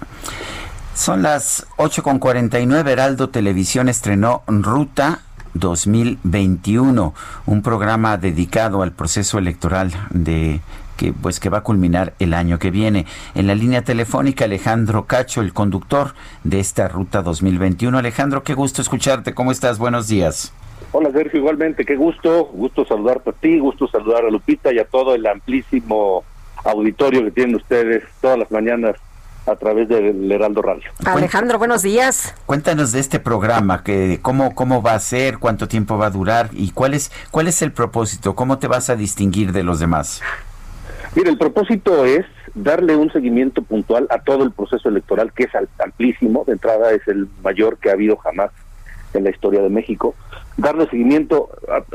Son 0.95 1.21
las 1.21 1.67
8.49, 1.77 2.89
Heraldo 2.89 3.29
Televisión 3.29 3.87
estrenó 3.87 4.41
Ruta 4.47 5.19
2021, 5.53 7.13
un 7.45 7.61
programa 7.61 8.17
dedicado 8.17 8.81
al 8.81 8.93
proceso 8.93 9.37
electoral 9.37 9.91
de 10.09 10.61
que 10.97 11.13
pues 11.13 11.39
que 11.39 11.49
va 11.49 11.59
a 11.59 11.63
culminar 11.63 12.13
el 12.19 12.33
año 12.33 12.59
que 12.59 12.71
viene. 12.71 13.05
En 13.35 13.47
la 13.47 13.55
línea 13.55 13.83
telefónica 13.83 14.45
Alejandro 14.45 15.05
Cacho, 15.05 15.41
el 15.41 15.53
conductor 15.53 16.13
de 16.43 16.59
esta 16.59 16.89
ruta 16.89 17.21
2021. 17.21 17.97
Alejandro, 17.97 18.43
qué 18.43 18.53
gusto 18.53 18.81
escucharte. 18.81 19.33
¿Cómo 19.33 19.51
estás? 19.51 19.79
Buenos 19.79 20.09
días. 20.09 20.51
Hola 20.91 21.11
Sergio, 21.11 21.39
igualmente, 21.39 21.85
qué 21.85 21.95
gusto, 21.95 22.45
gusto 22.45 22.85
saludarte 22.85 23.29
a 23.29 23.33
ti, 23.33 23.59
gusto 23.59 23.87
saludar 23.87 24.25
a 24.25 24.29
Lupita 24.29 24.71
y 24.73 24.79
a 24.79 24.85
todo 24.85 25.15
el 25.15 25.25
amplísimo 25.27 26.23
auditorio 26.63 27.23
que 27.25 27.31
tienen 27.31 27.55
ustedes 27.55 28.03
todas 28.21 28.39
las 28.39 28.51
mañanas 28.51 28.95
a 29.45 29.55
través 29.55 29.87
del 29.87 30.31
Heraldo 30.31 30.61
Radio. 30.61 30.89
Alejandro, 31.05 31.57
buenos 31.57 31.81
días. 31.81 32.35
Cuéntanos 32.45 32.91
de 32.91 32.99
este 32.99 33.19
programa, 33.19 33.83
que 33.83 34.19
cómo 34.21 34.55
cómo 34.55 34.81
va 34.81 34.93
a 34.93 34.99
ser, 34.99 35.39
cuánto 35.39 35.67
tiempo 35.67 35.97
va 35.97 36.07
a 36.07 36.09
durar 36.09 36.49
y 36.53 36.71
cuál 36.71 36.93
es 36.93 37.11
cuál 37.31 37.47
es 37.47 37.61
el 37.61 37.71
propósito, 37.71 38.35
cómo 38.35 38.59
te 38.59 38.67
vas 38.67 38.89
a 38.89 38.95
distinguir 38.95 39.51
de 39.53 39.63
los 39.63 39.79
demás. 39.79 40.21
Mire, 41.17 41.31
el 41.31 41.37
propósito 41.39 42.05
es 42.05 42.27
darle 42.53 42.95
un 42.95 43.11
seguimiento 43.11 43.63
puntual 43.63 44.05
a 44.11 44.19
todo 44.19 44.43
el 44.43 44.51
proceso 44.51 44.87
electoral, 44.87 45.33
que 45.33 45.45
es 45.45 45.49
amplísimo, 45.83 46.43
de 46.45 46.53
entrada 46.53 46.91
es 46.91 47.07
el 47.07 47.27
mayor 47.41 47.79
que 47.79 47.89
ha 47.89 47.93
habido 47.93 48.17
jamás 48.17 48.51
en 49.15 49.23
la 49.23 49.31
historia 49.31 49.63
de 49.63 49.69
México, 49.69 50.13
darle 50.57 50.87
seguimiento 50.87 51.49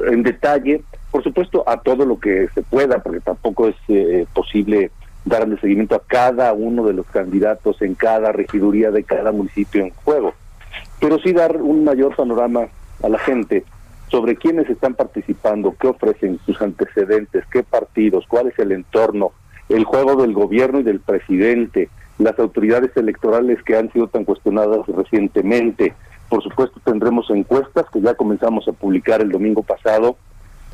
en 0.08 0.24
detalle, 0.24 0.82
por 1.12 1.22
supuesto, 1.22 1.62
a 1.68 1.80
todo 1.82 2.04
lo 2.04 2.18
que 2.18 2.48
se 2.52 2.62
pueda, 2.62 2.98
porque 2.98 3.20
tampoco 3.20 3.68
es 3.68 3.76
eh, 3.86 4.26
posible 4.34 4.90
darle 5.24 5.56
seguimiento 5.60 5.94
a 5.94 6.02
cada 6.04 6.52
uno 6.52 6.84
de 6.84 6.94
los 6.94 7.06
candidatos 7.06 7.80
en 7.80 7.94
cada 7.94 8.32
regiduría 8.32 8.90
de 8.90 9.04
cada 9.04 9.30
municipio 9.30 9.84
en 9.84 9.90
juego, 9.90 10.34
pero 10.98 11.20
sí 11.20 11.32
dar 11.32 11.58
un 11.58 11.84
mayor 11.84 12.16
panorama 12.16 12.62
a 13.00 13.08
la 13.08 13.20
gente 13.20 13.62
sobre 14.12 14.36
quiénes 14.36 14.68
están 14.68 14.94
participando, 14.94 15.74
qué 15.80 15.88
ofrecen 15.88 16.38
sus 16.44 16.60
antecedentes, 16.60 17.44
qué 17.50 17.62
partidos, 17.62 18.26
cuál 18.28 18.48
es 18.48 18.58
el 18.58 18.70
entorno, 18.70 19.32
el 19.70 19.84
juego 19.84 20.20
del 20.20 20.34
gobierno 20.34 20.80
y 20.80 20.82
del 20.82 21.00
presidente, 21.00 21.88
las 22.18 22.38
autoridades 22.38 22.94
electorales 22.94 23.62
que 23.62 23.74
han 23.74 23.90
sido 23.90 24.08
tan 24.08 24.24
cuestionadas 24.26 24.86
recientemente. 24.86 25.94
Por 26.28 26.42
supuesto 26.42 26.78
tendremos 26.84 27.30
encuestas 27.30 27.86
que 27.90 28.02
ya 28.02 28.14
comenzamos 28.14 28.68
a 28.68 28.72
publicar 28.72 29.22
el 29.22 29.30
domingo 29.30 29.62
pasado 29.62 30.18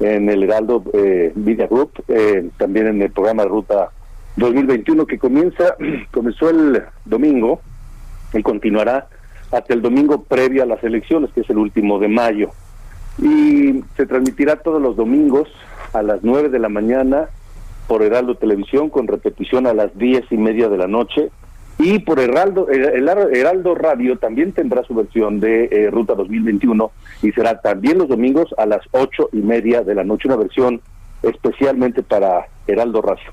en 0.00 0.28
el 0.28 0.42
Heraldo 0.42 0.82
eh, 0.92 1.32
Media 1.36 1.68
Group, 1.68 1.92
eh, 2.08 2.50
también 2.56 2.88
en 2.88 3.02
el 3.02 3.12
programa 3.12 3.44
Ruta 3.44 3.90
2021 4.36 5.06
que 5.06 5.18
comienza, 5.18 5.76
comenzó 6.10 6.50
el 6.50 6.82
domingo 7.04 7.60
y 8.34 8.42
continuará 8.42 9.06
hasta 9.52 9.74
el 9.74 9.80
domingo 9.80 10.24
previo 10.24 10.64
a 10.64 10.66
las 10.66 10.82
elecciones, 10.82 11.30
que 11.32 11.42
es 11.42 11.50
el 11.50 11.58
último 11.58 12.00
de 12.00 12.08
mayo 12.08 12.50
y 13.18 13.82
se 13.96 14.06
transmitirá 14.06 14.56
todos 14.56 14.80
los 14.80 14.96
domingos 14.96 15.48
a 15.92 16.02
las 16.02 16.22
9 16.22 16.48
de 16.48 16.58
la 16.58 16.68
mañana 16.68 17.28
por 17.86 18.02
Heraldo 18.02 18.36
Televisión 18.36 18.90
con 18.90 19.08
repetición 19.08 19.66
a 19.66 19.74
las 19.74 19.96
diez 19.96 20.24
y 20.30 20.36
media 20.36 20.68
de 20.68 20.76
la 20.76 20.86
noche. 20.86 21.30
Y 21.78 22.00
por 22.00 22.18
Heraldo, 22.18 22.68
Heraldo 22.68 23.74
Radio 23.74 24.18
también 24.18 24.52
tendrá 24.52 24.82
su 24.82 24.94
versión 24.94 25.38
de 25.38 25.66
eh, 25.66 25.90
Ruta 25.90 26.14
2021 26.14 26.90
y 27.22 27.30
será 27.32 27.60
también 27.60 27.98
los 27.98 28.08
domingos 28.08 28.52
a 28.58 28.66
las 28.66 28.80
ocho 28.90 29.28
y 29.32 29.38
media 29.38 29.82
de 29.82 29.94
la 29.94 30.02
noche, 30.02 30.26
una 30.26 30.36
versión 30.36 30.80
especialmente 31.22 32.02
para 32.02 32.46
Heraldo 32.66 33.02
Radio. 33.02 33.32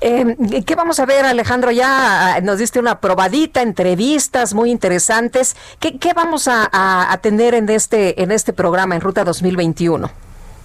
Eh, 0.00 0.36
¿Qué 0.66 0.74
vamos 0.74 1.00
a 1.00 1.06
ver, 1.06 1.24
Alejandro? 1.24 1.70
Ya 1.70 2.34
ah, 2.34 2.40
nos 2.40 2.58
diste 2.58 2.80
una 2.80 3.00
probadita, 3.00 3.62
entrevistas 3.62 4.54
muy 4.54 4.70
interesantes. 4.70 5.56
¿Qué, 5.80 5.98
qué 5.98 6.12
vamos 6.14 6.48
a, 6.48 6.68
a, 6.72 7.16
tener 7.18 7.54
en 7.54 7.68
este, 7.68 8.22
en 8.22 8.32
este 8.32 8.52
programa, 8.52 8.94
en 8.94 9.00
Ruta 9.00 9.24
2021? 9.24 10.10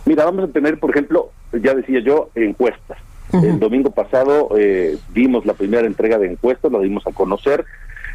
Mira, 0.06 0.26
vamos 0.26 0.50
a 0.50 0.52
tener, 0.52 0.80
por 0.80 0.90
ejemplo, 0.92 1.32
ya 1.54 1.74
decía 1.74 2.00
yo, 2.00 2.30
encuestas. 2.36 2.98
El 3.34 3.60
domingo 3.60 3.92
pasado 3.92 4.50
eh, 4.58 4.98
dimos 5.14 5.46
la 5.46 5.54
primera 5.54 5.86
entrega 5.86 6.18
de 6.18 6.32
encuestas, 6.32 6.72
lo 6.72 6.80
dimos 6.80 7.06
a 7.06 7.12
conocer, 7.12 7.66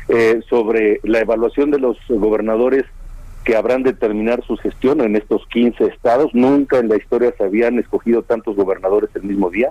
eh, 0.08 0.40
sobre 0.48 1.00
la 1.02 1.20
evaluación 1.20 1.70
de 1.70 1.78
los 1.78 1.98
gobernadores 2.08 2.86
que 3.44 3.56
habrán 3.56 3.82
de 3.82 3.92
terminar 3.92 4.44
su 4.46 4.56
gestión 4.56 5.00
en 5.00 5.16
estos 5.16 5.46
15 5.48 5.84
estados. 5.86 6.34
Nunca 6.34 6.78
en 6.78 6.88
la 6.88 6.96
historia 6.96 7.34
se 7.36 7.44
habían 7.44 7.78
escogido 7.78 8.22
tantos 8.22 8.56
gobernadores 8.56 9.10
el 9.14 9.24
mismo 9.24 9.50
día. 9.50 9.70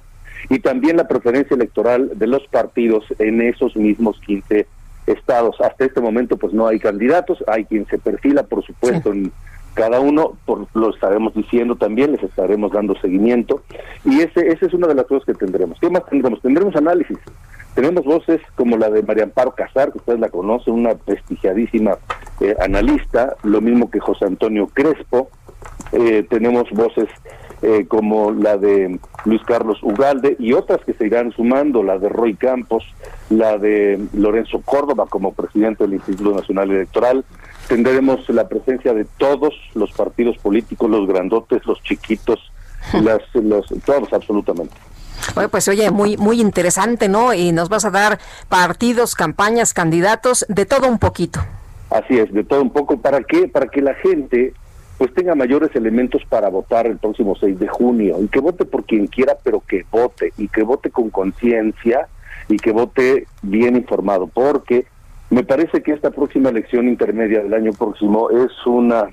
Y 0.50 0.60
también 0.60 0.98
la 0.98 1.08
preferencia 1.08 1.56
electoral 1.56 2.12
de 2.16 2.28
los 2.28 2.46
partidos 2.48 3.06
en 3.20 3.42
esos 3.42 3.76
mismos 3.76 4.20
15 4.26 4.68
estados. 5.08 5.60
Hasta 5.62 5.86
este 5.86 6.02
momento 6.02 6.38
pues 6.38 6.54
no 6.54 6.68
hay 6.68 6.80
candidatos, 6.80 7.44
hay 7.48 7.66
quien 7.66 7.86
se 7.88 7.98
perfila, 7.98 8.44
por 8.44 8.64
supuesto, 8.66 9.12
en 9.14 9.32
cada 9.74 10.00
uno, 10.00 10.34
por, 10.46 10.68
lo 10.74 10.90
estaremos 10.90 11.34
diciendo 11.34 11.76
también, 11.76 12.12
les 12.12 12.24
estaremos 12.24 12.72
dando 12.72 13.00
seguimiento. 13.00 13.64
Y 14.04 14.22
ese, 14.22 14.48
esa 14.48 14.66
es 14.66 14.74
una 14.74 14.88
de 14.88 14.96
las 14.96 15.06
cosas 15.06 15.26
que 15.26 15.34
tendremos. 15.34 15.80
¿Qué 15.80 15.90
más 15.90 16.06
tendremos? 16.08 16.42
Tendremos 16.42 16.76
análisis. 16.76 17.18
Tenemos 17.76 18.04
voces 18.04 18.42
como 18.56 18.78
la 18.78 18.90
de 18.90 19.02
María 19.02 19.24
Amparo 19.24 19.52
Casar, 19.52 19.92
que 19.92 20.00
ustedes 20.00 20.20
la 20.20 20.30
conocen, 20.30 20.74
una 20.74 20.96
prestigiadísima 20.96 21.98
eh, 22.42 22.56
analista, 22.60 23.38
lo 23.44 23.62
mismo 23.62 23.90
que 23.90 24.00
José 24.00 24.26
Antonio 24.26 24.68
Crespo. 24.68 25.30
Eh, 25.94 26.26
tenemos 26.30 26.70
voces 26.72 27.08
eh, 27.62 27.86
como 27.88 28.32
la 28.32 28.58
de 28.58 29.00
Luis 29.26 29.42
Carlos 29.44 29.82
Ugalde 29.84 30.36
y 30.40 30.54
otras 30.54 30.84
que 30.84 30.94
se 30.94 31.06
irán 31.06 31.32
sumando, 31.32 31.84
la 31.84 31.98
de 31.98 32.10
Roy 32.10 32.34
Campos, 32.34 32.84
la 33.30 33.58
de 33.58 34.04
Lorenzo 34.14 34.62
Córdoba 34.66 35.06
como 35.10 35.34
presidente 35.34 35.84
del 35.84 35.94
Instituto 35.94 36.36
Nacional 36.36 36.72
Electoral. 36.72 37.24
Tendremos 37.68 38.28
la 38.30 38.50
presencia 38.50 38.94
de 38.94 39.06
todos 39.06 39.54
los 39.76 39.92
partidos 39.94 40.38
políticos, 40.40 40.90
los 40.90 41.08
grandotes, 41.08 41.66
los 41.66 41.82
chiquitos, 41.84 42.52
las, 42.94 43.22
los, 43.34 43.68
todos 43.86 44.12
absolutamente. 44.12 44.76
Pues 45.50 45.68
oye, 45.68 45.92
muy, 45.92 46.18
muy 46.18 46.42
interesante, 46.42 47.10
¿no? 47.10 47.34
Y 47.34 47.52
nos 47.52 47.70
vas 47.70 47.86
a 47.86 47.92
dar 47.92 48.20
partidos, 48.50 49.16
campañas, 49.16 49.74
candidatos, 49.74 50.46
de 50.50 50.66
todo 50.66 50.88
un 50.88 51.00
poquito. 51.00 51.40
Así 51.90 52.18
es, 52.18 52.32
de 52.34 52.44
todo 52.44 52.62
un 52.62 52.72
poco. 52.72 52.98
¿Para 52.98 53.22
qué? 53.22 53.48
Para 53.48 53.68
que 53.68 53.82
la 53.82 53.94
gente 53.96 54.54
pues 54.98 55.16
tenga 55.16 55.34
mayores 55.34 55.76
elementos 55.76 56.22
para 56.30 56.48
votar 56.50 56.86
el 56.86 56.98
próximo 56.98 57.36
6 57.36 57.58
de 57.58 57.68
junio 57.68 58.18
y 58.22 58.28
que 58.28 58.40
vote 58.40 58.66
por 58.66 58.86
quien 58.86 59.08
quiera, 59.08 59.36
pero 59.44 59.64
que 59.68 59.84
vote 59.90 60.32
y 60.38 60.48
que 60.48 60.62
vote 60.62 60.92
con 60.92 61.10
conciencia 61.10 62.08
y 62.48 62.58
que 62.58 62.72
vote 62.72 63.26
bien 63.42 63.76
informado, 63.76 64.28
porque 64.28 64.86
me 65.32 65.44
parece 65.44 65.82
que 65.82 65.94
esta 65.94 66.12
próxima 66.12 66.50
elección 66.50 66.88
intermedia 66.88 67.42
del 67.42 67.54
año 67.56 67.72
próximo 67.74 68.30
es 68.30 68.52
una 68.68 69.06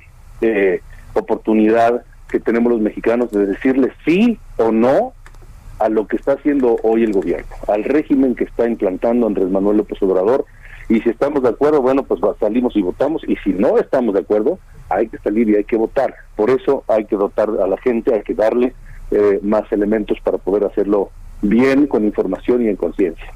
eh, 0.42 0.82
oportunidad 1.14 2.02
que 2.28 2.38
tenemos 2.38 2.70
los 2.70 2.82
mexicanos 2.82 3.30
de 3.30 3.46
decirle 3.46 3.92
sí 4.04 4.38
o 4.58 4.70
no 4.70 5.14
a 5.78 5.88
lo 5.88 6.06
que 6.06 6.16
está 6.16 6.32
haciendo 6.32 6.76
hoy 6.82 7.04
el 7.04 7.12
gobierno, 7.12 7.46
al 7.68 7.84
régimen 7.84 8.34
que 8.34 8.44
está 8.44 8.66
implantando 8.66 9.26
Andrés 9.26 9.48
Manuel 9.50 9.78
López 9.78 10.02
Obrador. 10.02 10.44
Y 10.88 11.00
si 11.00 11.10
estamos 11.10 11.42
de 11.42 11.50
acuerdo, 11.50 11.82
bueno, 11.82 12.02
pues 12.04 12.20
salimos 12.40 12.74
y 12.74 12.82
votamos. 12.82 13.22
Y 13.28 13.36
si 13.36 13.52
no 13.52 13.76
estamos 13.78 14.14
de 14.14 14.20
acuerdo, 14.20 14.58
hay 14.88 15.08
que 15.08 15.18
salir 15.18 15.48
y 15.50 15.56
hay 15.56 15.64
que 15.64 15.76
votar. 15.76 16.14
Por 16.34 16.48
eso 16.48 16.84
hay 16.88 17.04
que 17.04 17.16
dotar 17.16 17.50
a 17.62 17.66
la 17.66 17.76
gente, 17.76 18.14
hay 18.14 18.22
que 18.22 18.34
darle 18.34 18.74
eh, 19.10 19.38
más 19.42 19.70
elementos 19.70 20.18
para 20.24 20.38
poder 20.38 20.64
hacerlo 20.64 21.10
bien, 21.42 21.86
con 21.86 22.04
información 22.04 22.64
y 22.64 22.68
en 22.68 22.76
conciencia. 22.76 23.26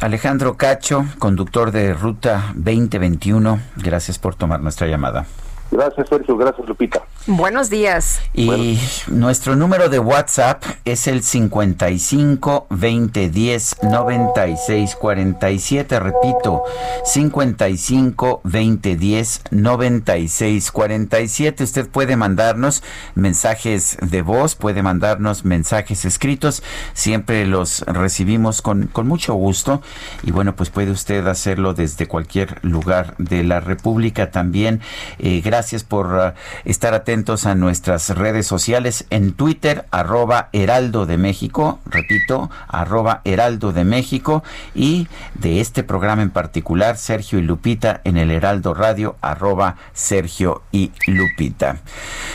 Alejandro 0.00 0.56
Cacho, 0.56 1.04
conductor 1.18 1.72
de 1.72 1.92
Ruta 1.92 2.52
2021, 2.54 3.58
gracias 3.76 4.18
por 4.18 4.34
tomar 4.34 4.60
nuestra 4.60 4.86
llamada. 4.86 5.26
Gracias, 5.70 6.08
Sergio. 6.08 6.36
Gracias, 6.36 6.66
Lupita. 6.68 7.02
Buenos 7.30 7.68
días. 7.68 8.22
Y 8.32 8.80
nuestro 9.08 9.54
número 9.54 9.90
de 9.90 9.98
WhatsApp 9.98 10.64
es 10.86 11.06
el 11.06 11.22
55 11.22 12.68
20 12.70 13.28
10 13.28 13.82
96 13.82 14.96
47. 14.96 16.00
Repito, 16.00 16.62
55 17.04 18.40
20 18.44 18.96
10 18.96 19.42
96 19.50 20.72
47. 20.72 21.64
Usted 21.64 21.88
puede 21.88 22.16
mandarnos 22.16 22.82
mensajes 23.14 23.98
de 24.00 24.22
voz, 24.22 24.54
puede 24.54 24.82
mandarnos 24.82 25.44
mensajes 25.44 26.06
escritos. 26.06 26.62
Siempre 26.94 27.44
los 27.44 27.80
recibimos 27.80 28.62
con, 28.62 28.86
con 28.86 29.06
mucho 29.06 29.34
gusto. 29.34 29.82
Y 30.22 30.30
bueno, 30.30 30.56
pues 30.56 30.70
puede 30.70 30.92
usted 30.92 31.26
hacerlo 31.26 31.74
desde 31.74 32.08
cualquier 32.08 32.58
lugar 32.64 33.14
de 33.18 33.44
la 33.44 33.60
República 33.60 34.30
también. 34.30 34.80
Eh, 35.18 35.42
gracias 35.44 35.84
por 35.84 36.06
uh, 36.06 36.32
estar 36.64 36.94
a 37.18 37.54
nuestras 37.56 38.10
redes 38.10 38.46
sociales 38.46 39.04
en 39.10 39.32
Twitter, 39.32 39.86
arroba 39.90 40.50
Heraldo 40.52 41.04
de 41.04 41.18
México, 41.18 41.80
repito, 41.84 42.48
arroba 42.68 43.22
Heraldo 43.24 43.72
de 43.72 43.84
México, 43.84 44.44
y 44.72 45.08
de 45.34 45.60
este 45.60 45.82
programa 45.82 46.22
en 46.22 46.30
particular, 46.30 46.96
Sergio 46.96 47.40
y 47.40 47.42
Lupita, 47.42 48.00
en 48.04 48.18
el 48.18 48.30
Heraldo 48.30 48.72
Radio, 48.72 49.16
arroba 49.20 49.76
Sergio 49.92 50.62
y 50.70 50.92
Lupita. 51.08 51.78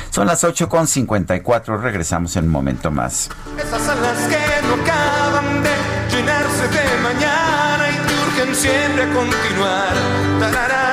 Son 0.10 0.28
las 0.28 0.44
8 0.44 0.68
con 0.68 0.86
54, 0.86 1.78
regresamos 1.78 2.36
en 2.36 2.46
un 2.46 2.52
momento 2.52 2.92
más. 2.92 3.30
Esas 3.58 3.82
que 4.28 4.68
no 4.68 4.84
acaban 4.84 5.64
de 5.64 6.16
llenarse 6.16 6.68
de 6.68 7.02
mañana 7.02 7.90
y 7.90 8.08
te 8.08 8.44
urgen 8.44 8.56
siempre 8.56 9.04
continuar. 9.14 10.93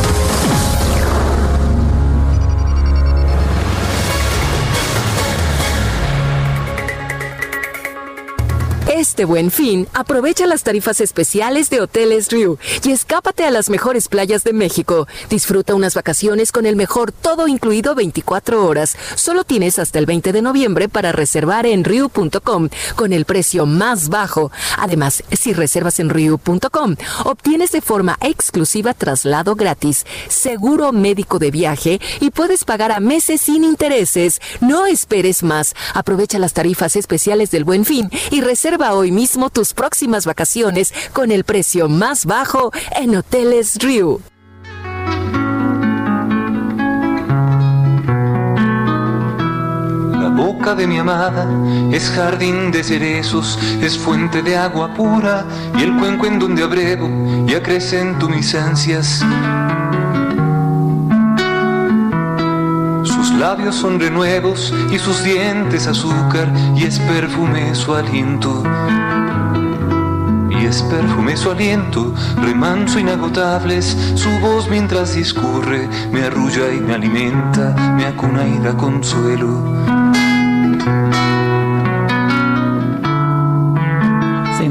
Este 9.01 9.25
buen 9.25 9.49
fin, 9.49 9.87
aprovecha 9.95 10.45
las 10.45 10.61
tarifas 10.61 11.01
especiales 11.01 11.71
de 11.71 11.81
Hoteles 11.81 12.29
Riu 12.29 12.59
y 12.83 12.91
escápate 12.91 13.45
a 13.45 13.49
las 13.49 13.71
mejores 13.71 14.07
playas 14.07 14.43
de 14.43 14.53
México. 14.53 15.07
Disfruta 15.27 15.73
unas 15.73 15.95
vacaciones 15.95 16.51
con 16.51 16.67
el 16.67 16.75
mejor 16.75 17.11
todo 17.11 17.47
incluido 17.47 17.95
24 17.95 18.63
horas. 18.63 18.95
Solo 19.15 19.43
tienes 19.43 19.79
hasta 19.79 19.97
el 19.97 20.05
20 20.05 20.33
de 20.33 20.43
noviembre 20.43 20.87
para 20.87 21.11
reservar 21.11 21.65
en 21.65 21.83
riu.com 21.83 22.69
con 22.95 23.11
el 23.11 23.25
precio 23.25 23.65
más 23.65 24.09
bajo. 24.09 24.51
Además, 24.77 25.23
si 25.31 25.53
reservas 25.53 25.99
en 25.99 26.11
riu.com, 26.11 26.95
obtienes 27.25 27.71
de 27.71 27.81
forma 27.81 28.19
exclusiva 28.21 28.93
traslado 28.93 29.55
gratis, 29.55 30.05
seguro 30.29 30.91
médico 30.91 31.39
de 31.39 31.49
viaje 31.49 31.99
y 32.19 32.29
puedes 32.29 32.65
pagar 32.65 32.91
a 32.91 32.99
meses 32.99 33.41
sin 33.41 33.63
intereses. 33.63 34.39
No 34.59 34.85
esperes 34.85 35.41
más. 35.41 35.73
Aprovecha 35.95 36.37
las 36.37 36.53
tarifas 36.53 36.95
especiales 36.95 37.49
del 37.49 37.63
buen 37.63 37.83
fin 37.83 38.07
y 38.29 38.41
reserva 38.41 38.90
hoy 38.93 39.11
mismo 39.11 39.49
tus 39.49 39.73
próximas 39.73 40.25
vacaciones 40.25 40.93
con 41.13 41.31
el 41.31 41.43
precio 41.43 41.89
más 41.89 42.25
bajo 42.25 42.71
en 42.95 43.15
Hoteles 43.15 43.77
Riu. 43.79 44.21
Boca 50.35 50.75
de 50.75 50.87
mi 50.87 50.97
amada 50.97 51.47
es 51.91 52.09
jardín 52.09 52.71
de 52.71 52.83
cerezos, 52.83 53.59
es 53.81 53.97
fuente 53.97 54.41
de 54.41 54.57
agua 54.57 54.93
pura 54.93 55.45
y 55.77 55.83
el 55.83 55.97
cuenco 55.97 56.25
en 56.25 56.39
donde 56.39 56.63
abrevo 56.63 57.09
ya 57.47 57.61
crecen 57.61 58.17
tu 58.19 58.29
mis 58.29 58.53
ansias. 58.55 59.23
Labios 63.41 63.73
son 63.73 63.99
renuevos 63.99 64.71
y 64.91 64.99
sus 64.99 65.23
dientes 65.23 65.87
azúcar 65.87 66.53
y 66.75 66.83
es 66.83 66.99
perfume 66.99 67.73
su 67.73 67.95
aliento. 67.95 68.61
Y 70.47 70.65
es 70.67 70.83
perfume 70.83 71.35
su 71.35 71.49
aliento, 71.49 72.13
remanso 72.39 72.99
inagotables, 72.99 73.97
su 74.13 74.29
voz 74.41 74.69
mientras 74.69 75.15
discurre 75.15 75.89
me 76.11 76.21
arrulla 76.21 76.71
y 76.71 76.81
me 76.81 76.93
alimenta, 76.93 77.73
me 77.97 78.05
acuna 78.05 78.47
y 78.47 78.59
da 78.59 78.77
consuelo. 78.77 79.49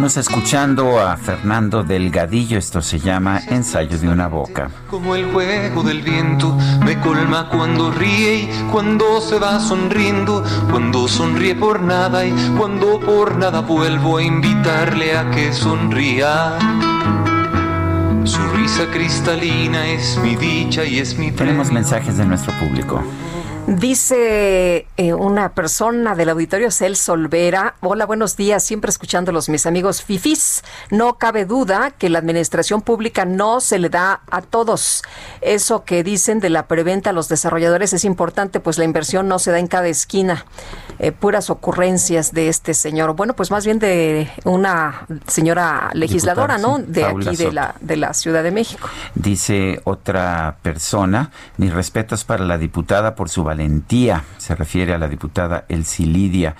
Seguimos 0.00 0.16
escuchando 0.16 0.98
a 0.98 1.14
Fernando 1.18 1.82
Delgadillo, 1.82 2.56
esto 2.56 2.80
se 2.80 2.98
llama 2.98 3.38
Ensayo 3.48 3.98
de 3.98 4.08
una 4.08 4.28
boca. 4.28 4.70
Como 4.88 5.14
el 5.14 5.30
juego 5.30 5.82
del 5.82 6.00
viento 6.00 6.56
me 6.82 6.98
colma 7.00 7.50
cuando 7.50 7.90
ríe 7.90 8.36
y 8.36 8.48
cuando 8.72 9.20
se 9.20 9.38
va 9.38 9.60
sonriendo, 9.60 10.42
cuando 10.70 11.06
sonríe 11.06 11.54
por 11.54 11.82
nada 11.82 12.24
y 12.24 12.32
cuando 12.56 12.98
por 12.98 13.36
nada 13.36 13.60
vuelvo 13.60 14.16
a 14.16 14.22
invitarle 14.22 15.18
a 15.18 15.30
que 15.32 15.52
sonría. 15.52 16.56
Su 18.24 18.40
risa 18.56 18.86
cristalina 18.90 19.86
es 19.86 20.16
mi 20.22 20.34
dicha 20.34 20.82
y 20.82 20.98
es 20.98 21.18
mi 21.18 21.30
Tenemos 21.30 21.70
mensajes 21.70 22.16
de 22.16 22.24
nuestro 22.24 22.58
público. 22.58 23.04
Dice 23.70 24.88
eh, 24.96 25.14
una 25.14 25.52
persona 25.52 26.16
del 26.16 26.30
auditorio 26.30 26.72
Celso 26.72 27.12
Olvera, 27.12 27.76
hola, 27.78 28.04
buenos 28.04 28.36
días, 28.36 28.64
siempre 28.64 28.90
escuchándolos 28.90 29.48
mis 29.48 29.64
amigos 29.64 30.02
Fifis. 30.02 30.64
No 30.90 31.18
cabe 31.18 31.44
duda 31.44 31.92
que 31.92 32.10
la 32.10 32.18
administración 32.18 32.82
pública 32.82 33.26
no 33.26 33.60
se 33.60 33.78
le 33.78 33.88
da 33.88 34.22
a 34.28 34.42
todos. 34.42 35.04
Eso 35.40 35.84
que 35.84 36.02
dicen 36.02 36.40
de 36.40 36.50
la 36.50 36.66
preventa 36.66 37.10
a 37.10 37.12
los 37.12 37.28
desarrolladores 37.28 37.92
es 37.92 38.04
importante, 38.04 38.58
pues 38.58 38.76
la 38.76 38.84
inversión 38.84 39.28
no 39.28 39.38
se 39.38 39.52
da 39.52 39.60
en 39.60 39.68
cada 39.68 39.86
esquina. 39.86 40.46
Eh, 40.98 41.12
puras 41.12 41.48
ocurrencias 41.48 42.34
de 42.34 42.48
este 42.48 42.74
señor. 42.74 43.14
Bueno, 43.14 43.34
pues 43.34 43.52
más 43.52 43.64
bien 43.64 43.78
de 43.78 44.28
una 44.44 45.06
señora 45.28 45.90
legisladora, 45.94 46.58
¿no? 46.58 46.78
De 46.78 47.04
aquí 47.04 47.36
de 47.36 47.52
la, 47.52 47.76
de 47.80 47.96
la 47.96 48.14
Ciudad 48.14 48.42
de 48.42 48.50
México. 48.50 48.88
Dice 49.14 49.80
otra 49.84 50.56
persona, 50.60 51.30
mis 51.56 51.72
respetos 51.72 52.24
para 52.24 52.44
la 52.44 52.58
diputada 52.58 53.14
por 53.14 53.30
su 53.30 53.44
valentía, 53.44 53.59
se 54.38 54.54
refiere 54.54 54.94
a 54.94 54.98
la 54.98 55.08
diputada 55.08 55.64
Elsie 55.68 56.06
Lidia. 56.06 56.56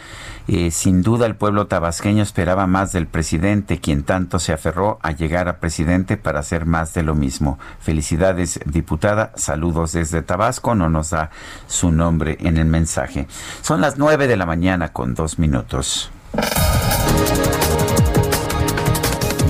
Eh, 0.49 0.71
sin 0.71 1.03
duda 1.03 1.27
el 1.27 1.37
pueblo 1.37 1.67
tabasqueño 1.67 2.23
esperaba 2.23 2.67
más 2.67 2.93
del 2.93 3.07
presidente, 3.07 3.79
quien 3.81 4.03
tanto 4.03 4.39
se 4.39 4.53
aferró 4.53 4.99
a 5.03 5.13
llegar 5.13 5.49
a 5.49 5.61
presidente 5.61 6.17
para 6.17 6.41
hacer 6.41 6.67
más 6.67 6.93
de 6.95 7.03
lo 7.03 7.15
mismo. 7.15 7.59
Felicidades, 7.81 8.61
diputada. 8.65 9.33
Saludos 9.37 9.93
desde 9.93 10.23
Tabasco. 10.23 10.75
No 10.75 10.89
nos 10.89 11.11
da 11.11 11.31
su 11.67 11.93
nombre 11.93 12.37
en 12.41 12.57
el 12.57 12.67
mensaje. 12.67 13.27
Son 13.63 13.81
las 13.81 13.99
nueve 13.99 14.27
de 14.27 14.37
la 14.37 14.47
mañana 14.47 14.93
con 14.93 15.15
dos 15.15 15.39
minutos. 15.39 16.11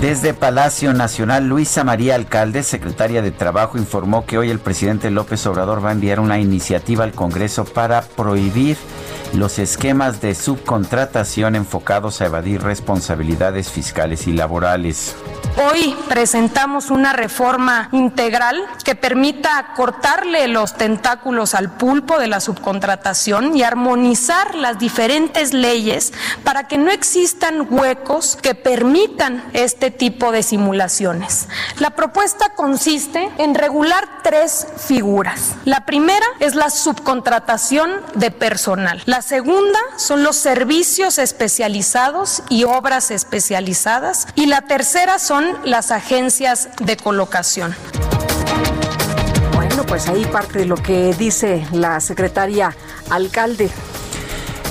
Desde 0.01 0.33
Palacio 0.33 0.95
Nacional, 0.95 1.47
Luisa 1.47 1.85
María 1.85 2.15
Alcalde, 2.15 2.63
secretaria 2.63 3.21
de 3.21 3.33
Trabajo, 3.33 3.77
informó 3.77 4.25
que 4.25 4.39
hoy 4.39 4.49
el 4.49 4.59
presidente 4.59 5.11
López 5.11 5.47
Obrador 5.47 5.85
va 5.85 5.91
a 5.91 5.93
enviar 5.93 6.21
una 6.21 6.39
iniciativa 6.39 7.05
al 7.05 7.13
Congreso 7.13 7.67
para 7.67 8.01
prohibir 8.01 8.79
los 9.35 9.59
esquemas 9.59 10.23
de 10.23 10.35
subcontratación 10.35 11.55
enfocados 11.55 12.21
a 12.23 12.27
evadir 12.27 12.63
responsabilidades 12.63 13.71
fiscales 13.71 14.27
y 14.27 14.33
laborales. 14.33 15.15
Hoy 15.57 15.97
presentamos 16.09 16.91
una 16.91 17.13
reforma 17.13 17.89
integral 17.93 18.57
que 18.85 18.95
permita 18.95 19.73
cortarle 19.77 20.49
los 20.49 20.75
tentáculos 20.75 21.55
al 21.55 21.73
pulpo 21.73 22.19
de 22.19 22.29
la 22.29 22.41
subcontratación 22.41 23.57
y 23.57 23.63
armonizar 23.63 24.55
las 24.55 24.79
diferentes 24.79 25.53
leyes 25.53 26.13
para 26.45 26.69
que 26.69 26.79
no 26.79 26.91
existan 26.91 27.67
huecos 27.69 28.39
que 28.41 28.55
permitan 28.55 29.45
este 29.53 29.90
tipo 29.91 30.33
de 30.33 30.43
simulaciones. 30.43 31.49
La 31.79 31.91
propuesta 31.91 32.51
consiste 32.55 33.31
en 33.39 33.55
regular 33.55 34.21
tres 34.23 34.67
figuras. 34.77 35.55
La 35.65 35.87
primera 35.87 36.27
es 36.41 36.55
la 36.55 36.71
subcontratación 36.71 37.91
de 38.15 38.31
personal. 38.31 39.03
La 39.07 39.23
segunda 39.23 39.79
son 39.97 40.23
los 40.23 40.37
servicios 40.37 41.19
especializados 41.19 42.43
y 42.49 42.65
obras 42.65 43.11
especializadas. 43.11 44.27
Y 44.35 44.47
la 44.47 44.63
tercera 44.63 45.19
son 45.19 45.47
las 45.65 45.91
agencias 45.91 46.69
de 46.81 46.97
colocación. 46.97 47.75
Bueno, 49.55 49.85
pues 49.85 50.09
ahí 50.09 50.25
parte 50.27 50.61
de 50.61 50.67
lo 50.67 50.77
que 50.77 51.15
dice 51.15 51.67
la 51.73 52.01
secretaria 52.01 52.75
alcalde. 53.11 53.71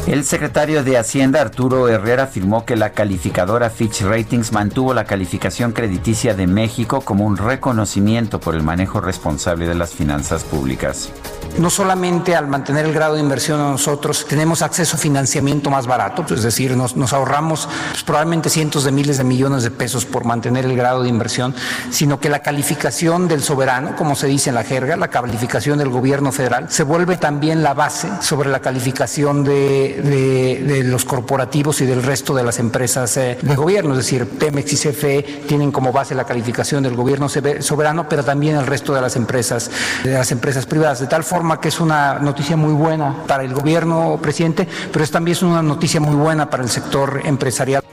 El 0.09 0.23
secretario 0.23 0.83
de 0.83 0.97
Hacienda, 0.97 1.39
Arturo 1.39 1.87
Herrera, 1.87 2.23
afirmó 2.23 2.65
que 2.65 2.75
la 2.75 2.93
calificadora 2.93 3.69
Fitch 3.69 4.01
Ratings 4.01 4.51
mantuvo 4.51 4.95
la 4.95 5.03
calificación 5.03 5.71
crediticia 5.71 6.33
de 6.33 6.47
México 6.47 7.01
como 7.01 7.27
un 7.27 7.37
reconocimiento 7.37 8.39
por 8.39 8.55
el 8.55 8.63
manejo 8.63 9.01
responsable 9.01 9.67
de 9.67 9.75
las 9.75 9.93
finanzas 9.93 10.43
públicas. 10.43 11.11
No 11.57 11.69
solamente 11.69 12.35
al 12.35 12.47
mantener 12.47 12.85
el 12.85 12.93
grado 12.93 13.15
de 13.15 13.21
inversión 13.21 13.59
nosotros 13.59 14.25
tenemos 14.27 14.61
acceso 14.61 14.95
a 14.95 14.99
financiamiento 14.99 15.69
más 15.69 15.87
barato, 15.87 16.25
es 16.33 16.43
decir, 16.43 16.75
nos, 16.77 17.13
ahorramos 17.13 17.67
pues, 17.91 18.03
probablemente 18.03 18.49
cientos 18.49 18.83
de 18.83 18.91
miles 18.91 19.17
de 19.17 19.23
millones 19.23 19.63
de 19.63 19.71
pesos 19.71 20.05
por 20.05 20.25
mantener 20.25 20.65
el 20.65 20.75
grado 20.75 21.03
de 21.03 21.09
inversión, 21.09 21.53
sino 21.89 22.19
que 22.19 22.29
la 22.29 22.39
calificación 22.39 23.27
del 23.27 23.43
soberano, 23.43 23.95
como 23.95 24.15
se 24.15 24.27
dice 24.27 24.49
en 24.49 24.55
la 24.55 24.63
jerga, 24.63 24.95
la 24.95 25.09
calificación 25.09 25.77
del 25.79 25.89
gobierno 25.89 26.31
federal, 26.31 26.67
se 26.69 26.83
vuelve 26.83 27.17
también 27.17 27.61
la 27.63 27.73
base 27.73 28.09
sobre 28.21 28.49
la 28.49 28.59
calificación 28.59 29.43
de 29.43 30.81
los 30.85 31.03
corporativos 31.05 31.81
y 31.81 31.85
del 31.85 32.03
resto 32.03 32.33
de 32.33 32.43
las 32.43 32.59
empresas 32.59 33.17
eh, 33.17 33.37
de 33.41 33.55
gobierno, 33.55 33.91
es 33.91 33.97
decir, 33.97 34.27
Pemex 34.27 34.73
y 34.73 34.75
CFE 34.77 35.43
tienen 35.47 35.71
como 35.71 35.91
base 35.91 36.15
la 36.15 36.23
calificación 36.23 36.83
del 36.83 36.95
gobierno 36.95 37.27
soberano, 37.27 38.07
pero 38.07 38.23
también 38.23 38.55
el 38.55 38.67
resto 38.67 38.93
de 38.93 39.01
las 39.01 39.15
empresas, 39.15 39.69
de 40.03 40.13
las 40.13 40.31
empresas 40.31 40.65
privadas, 40.65 40.99
de 40.99 41.07
tal 41.07 41.23
forma 41.23 41.38
que 41.61 41.69
es 41.69 41.79
una 41.79 42.19
noticia 42.19 42.57
muy 42.57 42.73
buena 42.73 43.23
para 43.27 43.43
el 43.43 43.53
gobierno, 43.53 44.19
presidente, 44.21 44.67
pero 44.91 45.03
es 45.03 45.11
también 45.11 45.35
es 45.37 45.43
una 45.43 45.61
noticia 45.61 45.99
muy 45.99 46.15
buena 46.15 46.49
para 46.49 46.63
el 46.63 46.69
sector 46.69 47.21
empresarial. 47.23 47.83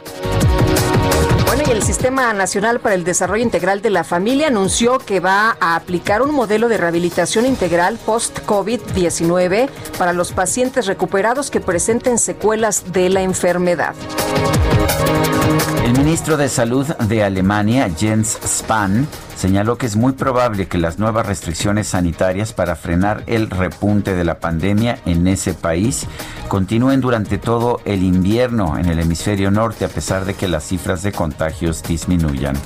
Bueno, 1.46 1.62
y 1.66 1.70
el 1.70 1.82
Sistema 1.82 2.32
Nacional 2.32 2.80
para 2.80 2.94
el 2.94 3.04
Desarrollo 3.04 3.42
Integral 3.42 3.82
de 3.82 3.90
la 3.90 4.04
Familia 4.04 4.48
anunció 4.48 4.98
que 4.98 5.20
va 5.20 5.56
a 5.60 5.76
aplicar 5.76 6.22
un 6.22 6.34
modelo 6.34 6.68
de 6.68 6.76
rehabilitación 6.76 7.46
integral 7.46 7.98
post-COVID-19 8.04 9.68
para 9.96 10.12
los 10.12 10.32
pacientes 10.32 10.86
recuperados 10.86 11.50
que 11.50 11.60
presenten 11.60 12.18
secuelas 12.18 12.92
de 12.92 13.08
la 13.10 13.22
enfermedad. 13.22 13.94
El 15.86 15.92
ministro 15.92 16.36
de 16.36 16.48
Salud 16.48 16.84
de 16.84 17.22
Alemania, 17.22 17.88
Jens 17.96 18.40
Spahn, 18.44 19.06
señaló 19.36 19.78
que 19.78 19.86
es 19.86 19.94
muy 19.94 20.14
probable 20.14 20.66
que 20.66 20.78
las 20.78 20.98
nuevas 20.98 21.24
restricciones 21.26 21.86
sanitarias 21.86 22.52
para 22.52 22.74
frenar 22.74 23.22
el 23.28 23.48
repunte 23.48 24.16
de 24.16 24.24
la 24.24 24.40
pandemia 24.40 24.98
en 25.06 25.28
ese 25.28 25.54
país 25.54 26.08
continúen 26.48 27.00
durante 27.00 27.38
todo 27.38 27.82
el 27.84 28.02
invierno 28.02 28.76
en 28.76 28.86
el 28.86 28.98
hemisferio 28.98 29.52
norte 29.52 29.84
a 29.84 29.88
pesar 29.88 30.24
de 30.24 30.34
que 30.34 30.48
las 30.48 30.64
cifras 30.64 31.04
de 31.04 31.12
contagios 31.12 31.84
disminuyan. 31.84 32.56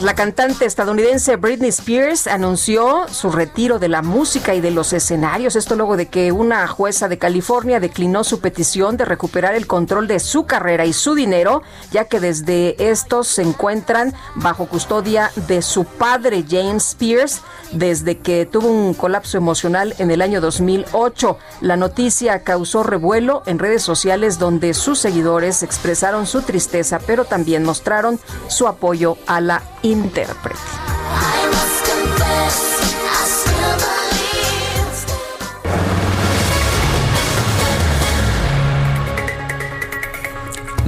La 0.00 0.14
cantante 0.14 0.64
estadounidense 0.64 1.34
Britney 1.34 1.70
Spears 1.70 2.28
anunció 2.28 3.08
su 3.08 3.32
retiro 3.32 3.80
de 3.80 3.88
la 3.88 4.00
música 4.00 4.54
y 4.54 4.60
de 4.60 4.70
los 4.70 4.92
escenarios. 4.92 5.56
Esto 5.56 5.74
luego 5.74 5.96
de 5.96 6.06
que 6.06 6.30
una 6.30 6.68
jueza 6.68 7.08
de 7.08 7.18
California 7.18 7.80
declinó 7.80 8.22
su 8.22 8.38
petición 8.38 8.96
de 8.96 9.04
recuperar 9.04 9.56
el 9.56 9.66
control 9.66 10.06
de 10.06 10.20
su 10.20 10.46
carrera 10.46 10.86
y 10.86 10.92
su 10.92 11.16
dinero, 11.16 11.62
ya 11.90 12.04
que 12.04 12.20
desde 12.20 12.90
estos 12.90 13.26
se 13.26 13.42
encuentran 13.42 14.14
bajo 14.36 14.66
custodia 14.66 15.32
de 15.48 15.62
su 15.62 15.84
padre 15.84 16.44
James 16.48 16.90
Spears 16.90 17.42
desde 17.72 18.18
que 18.18 18.46
tuvo 18.46 18.68
un 18.68 18.94
colapso 18.94 19.36
emocional 19.36 19.96
en 19.98 20.12
el 20.12 20.22
año 20.22 20.40
2008. 20.40 21.38
La 21.60 21.76
noticia 21.76 22.44
causó 22.44 22.84
revuelo 22.84 23.42
en 23.46 23.58
redes 23.58 23.82
sociales 23.82 24.38
donde 24.38 24.74
sus 24.74 25.00
seguidores 25.00 25.64
expresaron 25.64 26.26
su 26.26 26.42
tristeza, 26.42 27.00
pero 27.04 27.24
también 27.24 27.64
mostraron 27.64 28.20
su 28.46 28.68
apoyo 28.68 29.16
a 29.26 29.40
la 29.40 29.62
intérprete. 29.90 30.78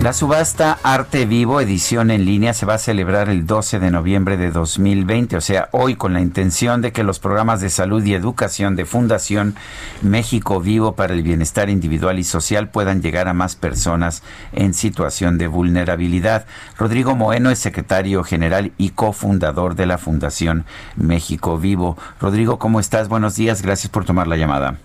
La 0.01 0.15
subasta 0.15 0.79
Arte 0.83 1.27
Vivo, 1.27 1.61
edición 1.61 2.11
en 2.11 2.25
línea, 2.25 2.55
se 2.55 2.65
va 2.65 2.75
a 2.75 2.79
celebrar 2.79 3.29
el 3.29 3.47
12 3.47 3.81
de 3.81 3.91
noviembre 3.91 4.39
de 4.39 4.51
2020, 4.51 5.37
o 5.37 5.43
sea, 5.43 5.69
hoy 5.73 5.95
con 5.95 6.15
la 6.15 6.23
intención 6.23 6.81
de 6.81 6.91
que 6.91 7.05
los 7.05 7.19
programas 7.19 7.61
de 7.61 7.69
salud 7.69 8.03
y 8.03 8.15
educación 8.15 8.77
de 8.77 8.87
Fundación 8.87 9.57
México 10.01 10.59
Vivo 10.59 10.93
para 10.93 11.13
el 11.13 11.23
Bienestar 11.23 11.69
Individual 11.69 12.19
y 12.19 12.25
Social 12.25 12.71
puedan 12.71 13.03
llegar 13.03 13.29
a 13.29 13.35
más 13.35 13.57
personas 13.57 14.23
en 14.53 14.73
situación 14.73 15.37
de 15.37 15.49
vulnerabilidad. 15.49 16.47
Rodrigo 16.79 17.15
Moeno 17.15 17.51
es 17.51 17.59
secretario 17.59 18.25
general 18.25 18.73
y 18.79 18.91
cofundador 18.91 19.75
de 19.75 19.85
la 19.85 19.99
Fundación 19.99 20.65
México 20.97 21.59
Vivo. 21.59 21.99
Rodrigo, 22.19 22.59
¿cómo 22.59 22.81
estás? 22.81 23.09
Buenos 23.09 23.37
días, 23.37 23.61
gracias 23.61 23.91
por 23.91 24.07
tomar 24.07 24.29
la 24.29 24.39
llamada. 24.39 24.79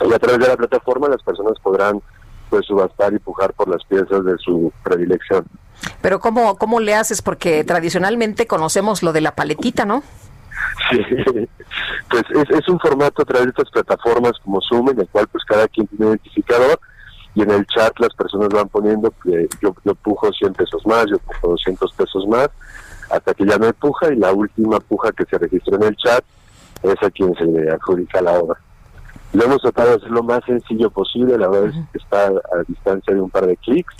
Y 0.01 0.13
a 0.13 0.19
través 0.19 0.41
de 0.41 0.49
la 0.49 0.57
plataforma 0.57 1.09
las 1.09 1.23
personas 1.23 1.59
podrán 1.63 2.01
pues 2.51 2.67
subastar 2.67 3.13
y 3.13 3.19
pujar 3.19 3.53
por 3.53 3.69
las 3.69 3.85
piezas 3.85 4.25
de 4.25 4.37
su 4.39 4.73
predilección. 4.83 5.45
Pero 6.01 6.21
¿cómo, 6.21 6.57
cómo 6.57 6.81
le 6.81 6.95
haces? 6.95 7.23
Porque 7.23 7.65
tradicionalmente 7.65 8.47
conocemos 8.47 9.03
lo 9.03 9.13
de 9.13 9.21
la 9.21 9.35
paletita, 9.35 9.85
¿no? 9.85 10.03
Sí, 10.91 10.99
pues 12.11 12.23
es, 12.31 12.51
es 12.59 12.69
un 12.69 12.79
formato 12.81 13.23
a 13.23 13.25
través 13.25 13.47
de 13.47 13.51
estas 13.51 13.71
plataformas 13.71 14.33
como 14.43 14.61
Zoom, 14.61 14.91
en 14.91 15.01
el 15.01 15.09
cual 15.09 15.29
pues 15.29 15.45
cada 15.45 15.69
quien 15.69 15.87
tiene 15.87 16.07
un 16.07 16.13
identificador 16.13 16.79
y 17.37 17.43
en 17.43 17.51
el 17.51 17.67
chat 17.67 17.93
las 18.01 18.15
personas 18.15 18.49
van 18.49 18.69
poniendo 18.69 19.13
que 19.23 19.47
yo, 19.61 19.75
yo 19.85 19.95
pujo 19.95 20.33
100 20.33 20.55
pesos 20.55 20.85
más, 20.87 21.05
yo 21.11 21.19
pujo 21.19 21.49
200 21.49 21.93
pesos 21.93 22.27
más, 22.27 22.49
hasta 23.11 23.35
que 23.35 23.45
ya 23.45 23.59
no 23.59 23.67
hay 23.67 23.75
puja 23.75 24.11
y 24.11 24.17
la 24.17 24.33
última 24.33 24.81
puja 24.81 25.13
que 25.13 25.27
se 25.27 25.37
registra 25.37 25.77
en 25.77 25.83
el 25.83 25.97
chat 25.97 26.25
es 26.83 26.97
a 27.03 27.11
quien 27.11 27.35
se 27.35 27.45
le 27.45 27.71
adjudica 27.71 28.23
la 28.23 28.41
obra. 28.41 28.59
Lo 29.35 29.45
hemos 29.45 29.61
tratado 29.61 29.91
de 29.91 29.97
hacer 29.97 30.11
lo 30.11 30.23
más 30.23 30.43
sencillo 30.47 30.89
posible, 30.89 31.37
la 31.37 31.49
verdad 31.49 31.69
es 31.69 31.91
que 31.93 31.99
está 31.99 32.29
a 32.29 32.63
distancia 32.67 33.15
de 33.15 33.21
un 33.21 33.29
par 33.29 33.47
de 33.47 33.57
clics. 33.59 33.95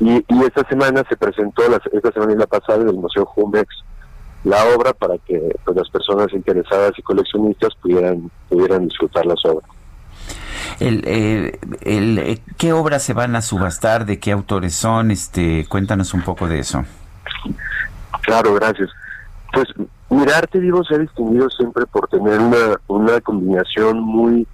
Y, 0.00 0.24
y 0.28 0.44
esta 0.44 0.66
semana 0.68 1.04
se 1.08 1.16
presentó, 1.16 1.68
la, 1.68 1.80
esta 1.92 2.10
semana 2.10 2.32
y 2.32 2.36
la 2.36 2.46
pasada, 2.48 2.82
en 2.82 2.88
el 2.88 2.96
Museo 2.96 3.26
Jumex, 3.26 3.68
la 4.42 4.64
obra 4.74 4.92
para 4.92 5.18
que 5.18 5.54
pues, 5.64 5.76
las 5.76 5.88
personas 5.88 6.32
interesadas 6.32 6.98
y 6.98 7.02
coleccionistas 7.02 7.76
pudieran, 7.76 8.28
pudieran 8.48 8.88
disfrutar 8.88 9.24
las 9.24 9.44
obras. 9.44 9.70
El, 10.78 11.02
eh, 11.06 11.58
eh, 11.82 12.38
¿Qué 12.56 12.72
obras 12.72 13.02
se 13.02 13.12
van 13.12 13.36
a 13.36 13.42
subastar? 13.42 14.06
¿De 14.06 14.18
qué 14.18 14.32
autores 14.32 14.74
son? 14.74 15.10
Este, 15.10 15.66
cuéntanos 15.68 16.14
un 16.14 16.22
poco 16.22 16.46
de 16.46 16.60
eso. 16.60 16.84
Claro, 18.22 18.54
gracias. 18.54 18.90
Pues 19.52 19.66
Mirarte 20.10 20.58
Vivo 20.58 20.84
se 20.84 20.94
ha 20.94 20.98
distinguido 20.98 21.48
siempre 21.50 21.86
por 21.86 22.08
tener 22.08 22.38
una, 22.88 23.20
combinación 23.20 24.00
muy 24.00 24.46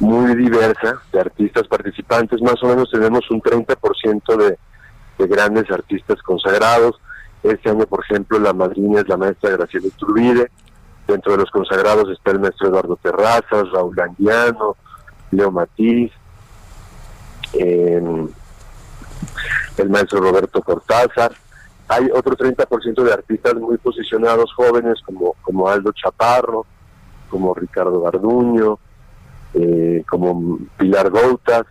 muy 0.00 0.34
diversa 0.34 1.00
de 1.12 1.20
artistas 1.20 1.66
participantes. 1.68 2.42
Más 2.42 2.62
o 2.62 2.68
menos 2.68 2.90
tenemos 2.90 3.30
un 3.30 3.40
30% 3.40 4.36
de, 4.36 4.58
de 5.18 5.26
grandes 5.26 5.70
artistas 5.70 6.20
consagrados. 6.22 7.00
Este 7.42 7.70
año, 7.70 7.86
por 7.86 8.04
ejemplo, 8.04 8.38
la 8.38 8.52
madrina 8.52 9.00
es 9.00 9.08
la 9.08 9.16
maestra 9.16 9.50
Graciela 9.50 9.88
Turbide. 9.96 10.50
Dentro 11.06 11.32
de 11.32 11.38
los 11.38 11.50
consagrados 11.50 12.08
está 12.10 12.30
el 12.30 12.40
maestro 12.40 12.68
Eduardo 12.68 12.96
Terrazas, 12.96 13.70
Raúl 13.72 13.98
Anguiano, 14.00 14.76
Leo 15.30 15.50
Matiz, 15.50 16.10
eh, 17.52 18.26
el 19.76 19.90
maestro 19.90 20.20
Roberto 20.20 20.62
Cortázar. 20.62 21.32
Hay 21.88 22.08
otro 22.14 22.36
30% 22.36 23.02
de 23.02 23.12
artistas 23.12 23.54
muy 23.56 23.76
posicionados 23.76 24.52
jóvenes 24.54 25.00
como, 25.04 25.34
como 25.42 25.68
Aldo 25.68 25.92
Chaparro, 25.92 26.64
como 27.28 27.52
Ricardo 27.52 28.00
Garduño, 28.00 28.78
eh, 29.52 30.02
como 30.08 30.58
Pilar 30.78 31.10
Goutas, 31.10 31.64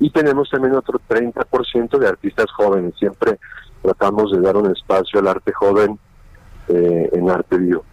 y 0.00 0.10
tenemos 0.10 0.50
también 0.50 0.74
otro 0.74 1.00
30% 1.08 1.98
de 1.98 2.08
artistas 2.08 2.46
jóvenes. 2.56 2.94
Siempre 2.98 3.38
tratamos 3.82 4.32
de 4.32 4.40
dar 4.40 4.56
un 4.56 4.70
espacio 4.70 5.20
al 5.20 5.28
arte 5.28 5.52
joven 5.52 5.98
eh, 6.68 7.10
en 7.12 7.30
arte 7.30 7.58
vivo. 7.58 7.84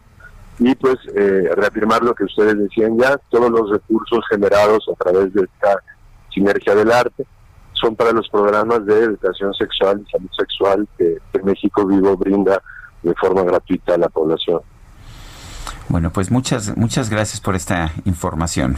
y 0.60 0.76
pues 0.76 0.96
eh, 1.16 1.50
reafirmar 1.56 2.02
lo 2.04 2.14
que 2.16 2.24
ustedes 2.24 2.58
decían 2.58 2.98
ya, 2.98 3.18
todos 3.30 3.52
los 3.52 3.70
recursos 3.70 4.20
generados 4.30 4.88
a 4.92 5.04
través 5.04 5.34
de 5.34 5.44
esta 5.44 5.82
sinergia 6.34 6.76
del 6.76 6.92
arte 6.92 7.26
son 7.74 7.96
para 7.96 8.12
los 8.12 8.28
programas 8.30 8.86
de 8.86 9.04
educación 9.04 9.54
sexual 9.54 10.04
y 10.06 10.12
salud 10.12 10.30
sexual 10.38 10.88
que, 10.98 11.18
que 11.32 11.44
México 11.44 11.86
Vivo 11.86 12.18
brinda 12.18 12.62
de 13.04 13.14
forma 13.16 13.44
gratuita 13.44 13.94
a 13.94 13.98
la 13.98 14.10
población. 14.10 14.62
Bueno, 15.90 16.12
pues 16.12 16.32
muchas 16.32 16.76
muchas 16.76 17.10
gracias 17.10 17.40
por 17.40 17.56
esta 17.56 17.92
información. 18.06 18.78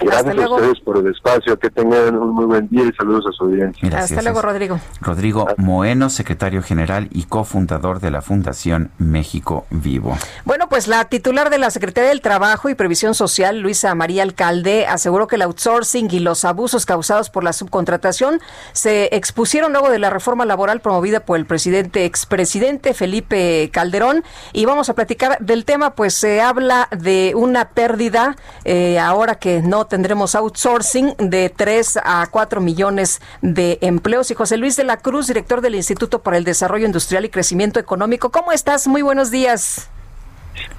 Gracias 0.00 0.38
a 0.38 0.50
ustedes 0.50 0.80
por 0.80 0.98
el 0.98 1.06
espacio. 1.08 1.58
Que 1.58 1.70
tengan 1.70 2.16
un 2.16 2.34
muy 2.34 2.44
buen 2.46 2.68
día 2.68 2.84
y 2.84 2.92
saludos 2.92 3.24
a 3.28 3.32
su 3.32 3.44
audiencia. 3.44 3.88
Gracias. 3.88 4.18
Hasta 4.18 4.22
luego, 4.22 4.42
Rodrigo. 4.42 4.80
Rodrigo 5.00 5.48
Moeno, 5.56 6.10
secretario 6.10 6.62
general 6.62 7.08
y 7.12 7.24
cofundador 7.24 8.00
de 8.00 8.10
la 8.10 8.22
Fundación 8.22 8.90
México 8.98 9.66
Vivo. 9.70 10.16
Bueno, 10.44 10.68
pues 10.68 10.88
la 10.88 11.04
titular 11.06 11.50
de 11.50 11.58
la 11.58 11.70
Secretaría 11.70 12.10
del 12.10 12.20
Trabajo 12.20 12.68
y 12.68 12.74
Previsión 12.74 13.14
Social, 13.14 13.60
Luisa 13.60 13.94
María 13.94 14.22
Alcalde, 14.22 14.86
aseguró 14.86 15.26
que 15.26 15.36
el 15.36 15.42
outsourcing 15.42 16.08
y 16.10 16.18
los 16.18 16.44
abusos 16.44 16.86
causados 16.86 17.30
por 17.30 17.44
la 17.44 17.52
subcontratación 17.52 18.40
se 18.72 19.14
expusieron 19.14 19.72
luego 19.72 19.90
de 19.90 19.98
la 19.98 20.10
reforma 20.10 20.44
laboral 20.44 20.80
promovida 20.80 21.20
por 21.20 21.38
el 21.38 21.46
presidente, 21.46 22.04
expresidente 22.04 22.94
Felipe 22.94 23.70
Calderón. 23.72 24.24
Y 24.52 24.64
vamos 24.64 24.88
a 24.88 24.94
platicar 24.94 25.38
del 25.40 25.64
tema, 25.64 25.94
pues 25.94 26.14
se 26.14 26.40
habla 26.40 26.88
de 26.90 27.32
una 27.36 27.70
pérdida 27.70 28.36
eh, 28.64 28.98
ahora 28.98 29.36
que 29.36 29.41
no 29.62 29.86
tendremos 29.86 30.34
outsourcing 30.34 31.14
de 31.18 31.50
3 31.50 31.98
a 32.04 32.26
4 32.30 32.60
millones 32.60 33.20
de 33.40 33.78
empleos. 33.80 34.30
Y 34.30 34.34
José 34.34 34.56
Luis 34.56 34.76
de 34.76 34.84
la 34.84 34.98
Cruz, 34.98 35.26
director 35.26 35.60
del 35.60 35.74
Instituto 35.74 36.22
para 36.22 36.36
el 36.36 36.44
Desarrollo 36.44 36.86
Industrial 36.86 37.24
y 37.24 37.28
Crecimiento 37.28 37.80
Económico. 37.80 38.30
¿Cómo 38.30 38.52
estás? 38.52 38.86
Muy 38.86 39.02
buenos 39.02 39.30
días. 39.30 39.90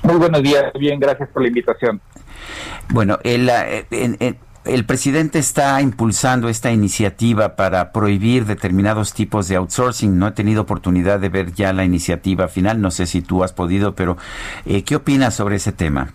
Muy 0.04 0.16
buenos 0.16 0.44
días, 0.44 0.72
bien, 0.80 1.00
gracias 1.00 1.30
por 1.30 1.42
la 1.42 1.48
invitación. 1.48 2.00
Bueno, 2.90 3.20
el, 3.24 3.50
el, 3.50 4.38
el, 4.66 4.86
presidente 4.86 5.40
está 5.40 5.82
impulsando 5.82 6.48
esta 6.48 6.72
iniciativa 6.72 7.56
para 7.56 7.92
prohibir 7.92 8.46
determinados 8.46 9.14
tipos 9.14 9.48
de 9.48 9.56
outsourcing. 9.56 10.18
No 10.18 10.28
he 10.28 10.32
tenido 10.32 10.62
oportunidad 10.62 11.20
de 11.20 11.30
ver 11.30 11.54
ya 11.54 11.74
la 11.74 11.86
iniciativa 11.86 12.48
final, 12.48 12.82
no 12.82 12.92
sé 12.92 13.08
si 13.08 13.22
tú 13.22 13.44
has 13.44 13.54
podido, 13.54 13.96
pero 13.96 14.18
eh, 14.66 14.84
¿qué 14.84 14.96
opinas 14.96 15.34
sobre 15.34 15.56
ese 15.56 15.72
tema? 15.72 16.14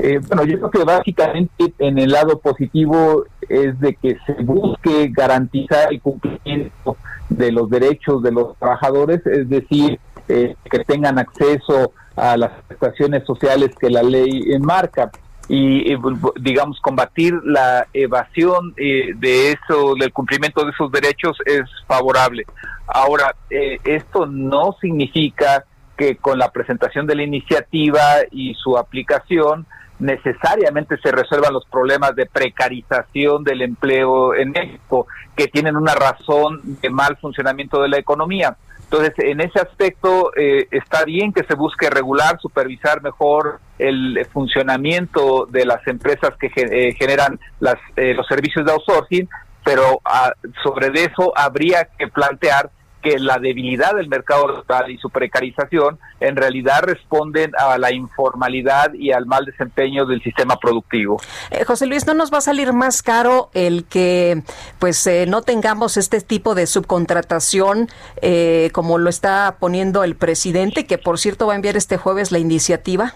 Eh, 0.00 0.20
bueno, 0.28 0.44
yo 0.44 0.58
creo 0.58 0.70
que 0.70 0.84
básicamente 0.84 1.74
en 1.78 1.98
el 1.98 2.10
lado 2.10 2.38
positivo 2.38 3.24
es 3.48 3.78
de 3.80 3.94
que 3.94 4.16
se 4.26 4.34
busque 4.44 5.08
garantizar 5.08 5.92
el 5.92 6.00
cumplimiento 6.00 6.96
de 7.28 7.52
los 7.52 7.68
derechos 7.68 8.22
de 8.22 8.32
los 8.32 8.56
trabajadores, 8.58 9.26
es 9.26 9.48
decir, 9.48 9.98
eh, 10.28 10.54
que 10.70 10.84
tengan 10.84 11.18
acceso 11.18 11.92
a 12.14 12.36
las 12.36 12.50
prestaciones 12.66 13.24
sociales 13.24 13.70
que 13.78 13.90
la 13.90 14.02
ley 14.02 14.52
enmarca. 14.52 15.10
Y, 15.50 15.94
digamos 16.40 16.78
combatir 16.82 17.32
la 17.42 17.86
evasión 17.94 18.74
eh, 18.76 19.14
de 19.16 19.52
eso 19.52 19.94
del 19.98 20.12
cumplimiento 20.12 20.62
de 20.62 20.72
esos 20.72 20.92
derechos 20.92 21.38
es 21.46 21.62
favorable. 21.86 22.44
Ahora 22.86 23.34
eh, 23.48 23.78
esto 23.84 24.26
no 24.26 24.76
significa 24.78 25.64
que 25.96 26.16
con 26.16 26.38
la 26.38 26.52
presentación 26.52 27.06
de 27.06 27.14
la 27.14 27.22
iniciativa 27.22 28.02
y 28.30 28.52
su 28.54 28.76
aplicación 28.76 29.66
necesariamente 29.98 30.96
se 30.98 31.10
resuelvan 31.10 31.52
los 31.52 31.64
problemas 31.66 32.14
de 32.14 32.26
precarización 32.26 33.44
del 33.44 33.62
empleo 33.62 34.34
en 34.34 34.50
México, 34.50 35.06
que 35.36 35.48
tienen 35.48 35.76
una 35.76 35.94
razón 35.94 36.60
de 36.80 36.90
mal 36.90 37.16
funcionamiento 37.16 37.82
de 37.82 37.88
la 37.88 37.98
economía. 37.98 38.56
Entonces, 38.90 39.12
en 39.18 39.40
ese 39.42 39.60
aspecto 39.60 40.32
eh, 40.34 40.66
está 40.70 41.04
bien 41.04 41.32
que 41.32 41.44
se 41.44 41.54
busque 41.54 41.90
regular, 41.90 42.40
supervisar 42.40 43.02
mejor 43.02 43.60
el 43.78 44.26
funcionamiento 44.32 45.46
de 45.46 45.66
las 45.66 45.86
empresas 45.86 46.30
que 46.40 46.50
eh, 46.56 46.94
generan 46.94 47.38
las, 47.60 47.76
eh, 47.96 48.14
los 48.14 48.26
servicios 48.26 48.64
de 48.64 48.72
outsourcing, 48.72 49.28
pero 49.62 50.00
ah, 50.06 50.32
sobre 50.62 50.88
eso 51.02 51.34
habría 51.36 51.84
que 51.98 52.08
plantear 52.08 52.70
que 53.08 53.18
la 53.18 53.38
debilidad 53.38 53.94
del 53.94 54.08
mercado 54.08 54.48
laboral 54.48 54.90
y 54.90 54.98
su 54.98 55.10
precarización 55.10 55.98
en 56.20 56.36
realidad 56.36 56.82
responden 56.82 57.52
a 57.58 57.78
la 57.78 57.92
informalidad 57.92 58.92
y 58.92 59.12
al 59.12 59.26
mal 59.26 59.44
desempeño 59.44 60.04
del 60.06 60.22
sistema 60.22 60.56
productivo. 60.56 61.20
Eh, 61.50 61.64
José 61.64 61.86
Luis, 61.86 62.06
¿no 62.06 62.14
nos 62.14 62.32
va 62.32 62.38
a 62.38 62.42
salir 62.42 62.72
más 62.72 63.02
caro 63.02 63.50
el 63.54 63.84
que 63.84 64.42
pues 64.78 65.06
eh, 65.06 65.26
no 65.26 65.42
tengamos 65.42 65.96
este 65.96 66.20
tipo 66.20 66.54
de 66.54 66.66
subcontratación 66.66 67.88
eh, 68.20 68.70
como 68.72 68.98
lo 68.98 69.08
está 69.08 69.56
poniendo 69.58 70.04
el 70.04 70.16
presidente, 70.16 70.86
que 70.86 70.98
por 70.98 71.18
cierto 71.18 71.46
va 71.46 71.54
a 71.54 71.56
enviar 71.56 71.76
este 71.76 71.96
jueves 71.96 72.32
la 72.32 72.38
iniciativa? 72.38 73.14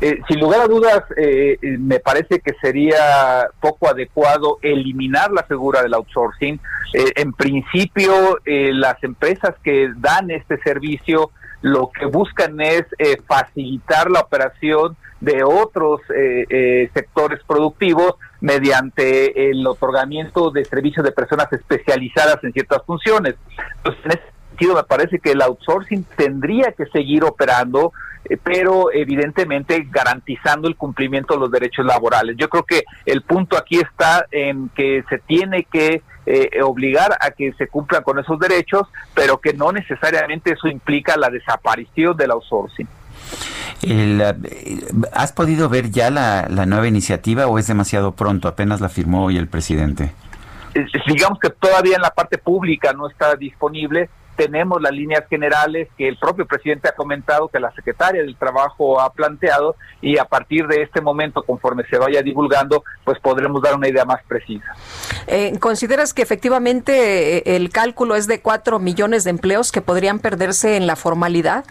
Eh, 0.00 0.22
sin 0.28 0.40
lugar 0.40 0.62
a 0.62 0.66
dudas, 0.66 1.02
eh, 1.14 1.58
eh, 1.60 1.76
me 1.78 2.00
parece 2.00 2.40
que 2.40 2.54
sería 2.62 3.48
poco 3.60 3.86
adecuado 3.86 4.58
eliminar 4.62 5.30
la 5.30 5.42
figura 5.42 5.82
del 5.82 5.92
outsourcing. 5.94 6.58
en 6.92 7.32
principio, 7.34 8.38
las 8.44 9.02
empresas 9.04 9.54
que 9.62 9.92
dan 9.96 10.30
este 10.32 10.58
servicio 10.58 11.30
lo 11.62 11.90
que 11.92 12.06
buscan 12.06 12.60
es 12.60 12.84
facilitar 13.28 14.10
la 14.10 14.20
operación 14.20 14.96
de 15.20 15.44
otros 15.44 16.00
sectores 16.92 17.38
productivos 17.46 18.14
mediante 18.40 19.50
el 19.50 19.64
otorgamiento 19.64 20.50
de 20.50 20.64
servicios 20.64 21.04
de 21.04 21.12
personas 21.12 21.46
especializadas 21.52 22.42
en 22.42 22.52
ciertas 22.52 22.82
funciones. 22.84 23.36
Entonces, 23.76 24.04
en 24.06 24.10
ese 24.10 24.22
sentido, 24.48 24.74
me 24.74 24.82
parece 24.82 25.20
que 25.20 25.30
el 25.30 25.42
outsourcing 25.42 26.04
tendría 26.16 26.72
que 26.72 26.86
seguir 26.86 27.22
operando 27.22 27.92
eh, 27.92 28.09
pero 28.42 28.92
evidentemente 28.92 29.86
garantizando 29.90 30.68
el 30.68 30.76
cumplimiento 30.76 31.34
de 31.34 31.40
los 31.40 31.50
derechos 31.50 31.84
laborales. 31.84 32.36
Yo 32.38 32.48
creo 32.48 32.64
que 32.64 32.84
el 33.06 33.22
punto 33.22 33.56
aquí 33.56 33.80
está 33.80 34.26
en 34.30 34.68
que 34.70 35.02
se 35.08 35.18
tiene 35.18 35.64
que 35.64 36.02
eh, 36.26 36.62
obligar 36.62 37.16
a 37.20 37.30
que 37.30 37.52
se 37.54 37.66
cumplan 37.66 38.02
con 38.02 38.18
esos 38.18 38.38
derechos, 38.38 38.88
pero 39.14 39.38
que 39.38 39.54
no 39.54 39.72
necesariamente 39.72 40.52
eso 40.52 40.68
implica 40.68 41.16
la 41.16 41.30
desaparición 41.30 42.16
del 42.16 42.30
outsourcing. 42.32 42.88
Eh, 43.82 44.34
¿Has 45.12 45.32
podido 45.32 45.68
ver 45.68 45.90
ya 45.90 46.10
la, 46.10 46.46
la 46.48 46.66
nueva 46.66 46.86
iniciativa 46.86 47.46
o 47.46 47.58
es 47.58 47.66
demasiado 47.66 48.12
pronto? 48.12 48.48
Apenas 48.48 48.80
la 48.80 48.90
firmó 48.90 49.24
hoy 49.24 49.38
el 49.38 49.48
presidente 49.48 50.12
digamos 51.06 51.38
que 51.38 51.50
todavía 51.50 51.96
en 51.96 52.02
la 52.02 52.10
parte 52.10 52.38
pública 52.38 52.92
no 52.92 53.08
está 53.08 53.34
disponible, 53.36 54.08
tenemos 54.40 54.80
las 54.80 54.92
líneas 54.92 55.24
generales 55.28 55.88
que 55.98 56.08
el 56.08 56.16
propio 56.16 56.46
presidente 56.46 56.88
ha 56.88 56.92
comentado, 56.92 57.48
que 57.48 57.60
la 57.60 57.70
secretaria 57.72 58.22
del 58.22 58.36
Trabajo 58.36 58.98
ha 58.98 59.12
planteado 59.12 59.76
y 60.00 60.16
a 60.16 60.24
partir 60.24 60.66
de 60.66 60.80
este 60.80 61.02
momento, 61.02 61.42
conforme 61.42 61.84
se 61.90 61.98
vaya 61.98 62.22
divulgando, 62.22 62.82
pues 63.04 63.20
podremos 63.20 63.60
dar 63.60 63.74
una 63.74 63.88
idea 63.88 64.06
más 64.06 64.22
precisa. 64.26 64.74
Eh, 65.26 65.58
¿Consideras 65.60 66.14
que 66.14 66.22
efectivamente 66.22 67.36
eh, 67.36 67.56
el 67.56 67.68
cálculo 67.68 68.14
es 68.14 68.26
de 68.26 68.40
cuatro 68.40 68.78
millones 68.78 69.24
de 69.24 69.30
empleos 69.30 69.72
que 69.72 69.82
podrían 69.82 70.20
perderse 70.20 70.78
en 70.78 70.86
la 70.86 70.96
formalidad? 70.96 71.66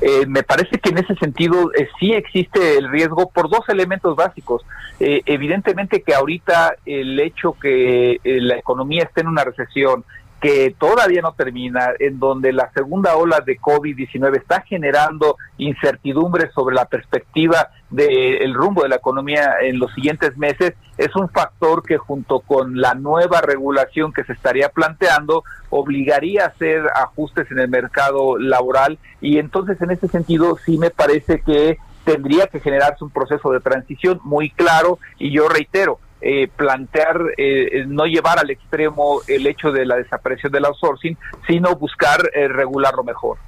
Eh, 0.00 0.24
me 0.26 0.42
parece 0.42 0.78
que 0.78 0.88
en 0.88 0.98
ese 0.98 1.14
sentido 1.16 1.70
sí 2.00 2.12
existe 2.12 2.78
el 2.78 2.88
riesgo 2.88 3.28
por 3.28 3.50
dos 3.50 3.68
elementos 3.68 4.16
básicos. 4.16 4.62
evidentemente 4.98 6.00
que 6.00 6.14
ahorita 6.14 6.76
el 6.86 7.20
hecho 7.20 7.56
que 7.60 8.20
la 8.24 8.56
economía 8.56 9.02
esté 9.02 9.20
en 9.20 9.28
una 9.28 9.44
recesión, 9.44 10.04
que 10.42 10.74
todavía 10.76 11.22
no 11.22 11.34
termina, 11.34 11.90
en 12.00 12.18
donde 12.18 12.52
la 12.52 12.68
segunda 12.72 13.14
ola 13.14 13.40
de 13.40 13.60
COVID-19 13.60 14.38
está 14.38 14.62
generando 14.62 15.36
incertidumbre 15.56 16.50
sobre 16.50 16.74
la 16.74 16.86
perspectiva 16.86 17.70
del 17.90 18.52
rumbo 18.52 18.82
de 18.82 18.88
la 18.88 18.96
economía 18.96 19.54
en 19.62 19.78
los 19.78 19.94
siguientes 19.94 20.36
meses, 20.36 20.74
es 20.98 21.14
un 21.14 21.28
factor 21.28 21.84
que 21.84 21.96
junto 21.96 22.40
con 22.40 22.80
la 22.80 22.94
nueva 22.94 23.40
regulación 23.40 24.12
que 24.12 24.24
se 24.24 24.32
estaría 24.32 24.70
planteando 24.70 25.44
obligaría 25.70 26.44
a 26.44 26.48
hacer 26.48 26.82
ajustes 26.92 27.48
en 27.52 27.60
el 27.60 27.68
mercado 27.68 28.36
laboral. 28.36 28.98
Y 29.20 29.38
entonces 29.38 29.80
en 29.80 29.92
ese 29.92 30.08
sentido 30.08 30.58
sí 30.64 30.76
me 30.76 30.90
parece 30.90 31.40
que 31.42 31.78
tendría 32.04 32.48
que 32.48 32.58
generarse 32.58 33.04
un 33.04 33.10
proceso 33.10 33.52
de 33.52 33.60
transición 33.60 34.20
muy 34.24 34.50
claro 34.50 34.98
y 35.18 35.30
yo 35.30 35.48
reitero, 35.48 36.00
eh, 36.24 36.48
plantear, 36.54 37.20
eh, 37.36 37.84
no 37.88 38.04
llevar 38.06 38.38
al 38.38 38.48
extremo 38.50 39.22
el 39.26 39.44
hecho 39.44 39.72
de 39.72 39.84
la 39.84 39.96
desaparición 39.96 40.52
del 40.52 40.64
outsourcing, 40.66 41.18
sino 41.48 41.74
buscar 41.74 42.30
eh, 42.32 42.46
regularlo 42.46 43.02
mejor. 43.02 43.38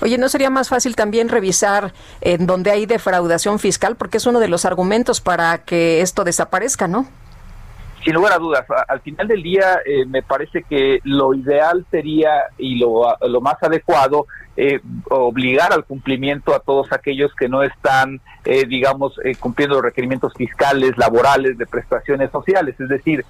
Oye, 0.00 0.16
¿no 0.16 0.30
sería 0.30 0.48
más 0.48 0.70
fácil 0.70 0.96
también 0.96 1.28
revisar 1.28 1.92
en 2.22 2.46
donde 2.46 2.70
hay 2.70 2.86
defraudación 2.86 3.58
fiscal? 3.58 3.96
Porque 3.96 4.16
es 4.16 4.24
uno 4.24 4.40
de 4.40 4.48
los 4.48 4.64
argumentos 4.64 5.20
para 5.20 5.58
que 5.58 6.00
esto 6.00 6.24
desaparezca, 6.24 6.88
¿no? 6.88 7.06
Sin 8.02 8.14
lugar 8.14 8.32
a 8.32 8.38
dudas, 8.38 8.64
al 8.88 9.00
final 9.00 9.28
del 9.28 9.42
día 9.42 9.78
me 10.06 10.22
parece 10.22 10.62
que 10.62 11.00
lo 11.04 11.32
ideal 11.32 11.86
sería 11.90 12.30
y 12.58 12.78
lo, 12.78 13.16
lo 13.26 13.40
más 13.40 13.56
adecuado 13.62 14.26
eh, 14.56 14.80
obligar 15.10 15.72
al 15.72 15.84
cumplimiento 15.84 16.54
a 16.54 16.60
todos 16.60 16.92
aquellos 16.92 17.34
que 17.34 17.48
no 17.48 17.64
están, 17.64 18.20
eh, 18.44 18.64
digamos, 18.66 19.18
eh, 19.24 19.34
cumpliendo 19.34 19.74
los 19.76 19.84
requerimientos 19.84 20.32
fiscales, 20.34 20.96
laborales, 20.96 21.58
de 21.58 21.66
prestaciones 21.66 22.30
sociales, 22.30 22.78
es 22.78 22.88
decir, 22.88 23.24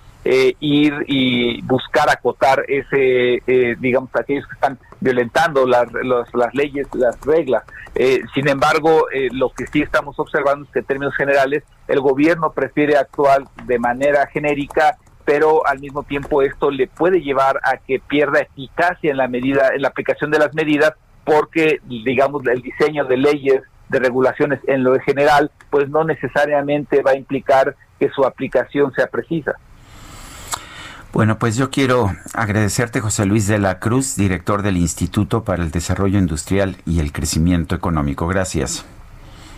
ir 0.60 0.94
y 1.06 1.60
buscar 1.62 2.08
acotar 2.08 2.64
ese, 2.66 3.42
digamos, 3.78 4.08
aquellos 4.14 4.46
que 4.46 4.54
están 4.54 4.78
violentando 5.00 5.66
las, 5.66 5.86
las 5.92 6.54
leyes, 6.54 6.86
las 6.94 7.20
reglas. 7.26 7.62
sin 8.34 8.48
embargo, 8.48 9.06
lo 9.32 9.50
que 9.50 9.66
sí 9.66 9.82
estamos 9.82 10.18
observando 10.18 10.64
es 10.64 10.70
que 10.70 10.78
en 10.78 10.84
términos 10.86 11.14
generales 11.14 11.62
el 11.88 12.00
gobierno 12.00 12.52
prefiere 12.52 12.96
actuar 12.96 13.44
de 13.66 13.78
manera 13.78 14.26
genérica 14.26 14.96
pero 15.26 15.66
al 15.66 15.78
mismo 15.80 16.02
tiempo 16.02 16.42
esto 16.42 16.70
le 16.70 16.86
puede 16.86 17.20
llevar 17.20 17.58
a 17.62 17.78
que 17.78 17.98
pierda 17.98 18.40
eficacia 18.40 19.10
en 19.10 19.16
la 19.16 19.28
medida 19.28 19.70
en 19.74 19.82
la 19.82 19.88
aplicación 19.88 20.30
de 20.30 20.38
las 20.38 20.54
medidas 20.54 20.92
porque, 21.24 21.80
digamos, 21.88 22.46
el 22.46 22.62
diseño 22.62 23.04
de 23.04 23.16
leyes, 23.16 23.62
de 23.88 23.98
regulaciones 23.98 24.60
en 24.66 24.82
lo 24.82 24.98
general, 25.00 25.50
pues 25.70 25.88
no 25.88 26.04
necesariamente 26.04 27.02
va 27.02 27.12
a 27.12 27.16
implicar 27.16 27.76
que 27.98 28.08
su 28.10 28.24
aplicación 28.24 28.92
sea 28.94 29.06
precisa. 29.06 29.54
Bueno, 31.12 31.38
pues 31.38 31.56
yo 31.56 31.70
quiero 31.70 32.10
agradecerte, 32.34 33.00
José 33.00 33.24
Luis 33.24 33.46
de 33.46 33.58
la 33.58 33.78
Cruz, 33.78 34.16
director 34.16 34.62
del 34.62 34.76
Instituto 34.76 35.44
para 35.44 35.62
el 35.62 35.70
Desarrollo 35.70 36.18
Industrial 36.18 36.76
y 36.86 36.98
el 36.98 37.12
Crecimiento 37.12 37.76
Económico. 37.76 38.26
Gracias. 38.26 38.84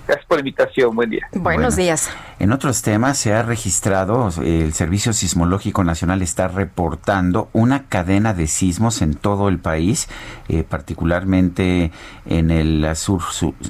Gracias 0.07 0.27
por 0.27 0.37
la 0.37 0.41
invitación. 0.41 0.95
Buen 0.95 1.11
día. 1.11 1.29
Buenos 1.33 1.77
días. 1.77 2.11
En 2.39 2.53
otros 2.53 2.83
temas 2.83 3.19
se 3.19 3.33
ha 3.33 3.43
registrado, 3.43 4.29
el 4.43 4.73
Servicio 4.73 5.13
Sismológico 5.13 5.85
Nacional 5.85 6.23
está 6.23 6.49
reportando 6.49 7.49
una 7.53 7.85
cadena 7.85 8.35
de 8.35 8.47
sismos 8.47 9.03
en 9.03 9.15
todo 9.15 9.49
el 9.49 9.59
país, 9.59 10.09
eh, 10.49 10.63
particularmente 10.63 11.91
en 12.27 12.51
el 12.51 12.95
sur, 12.95 13.23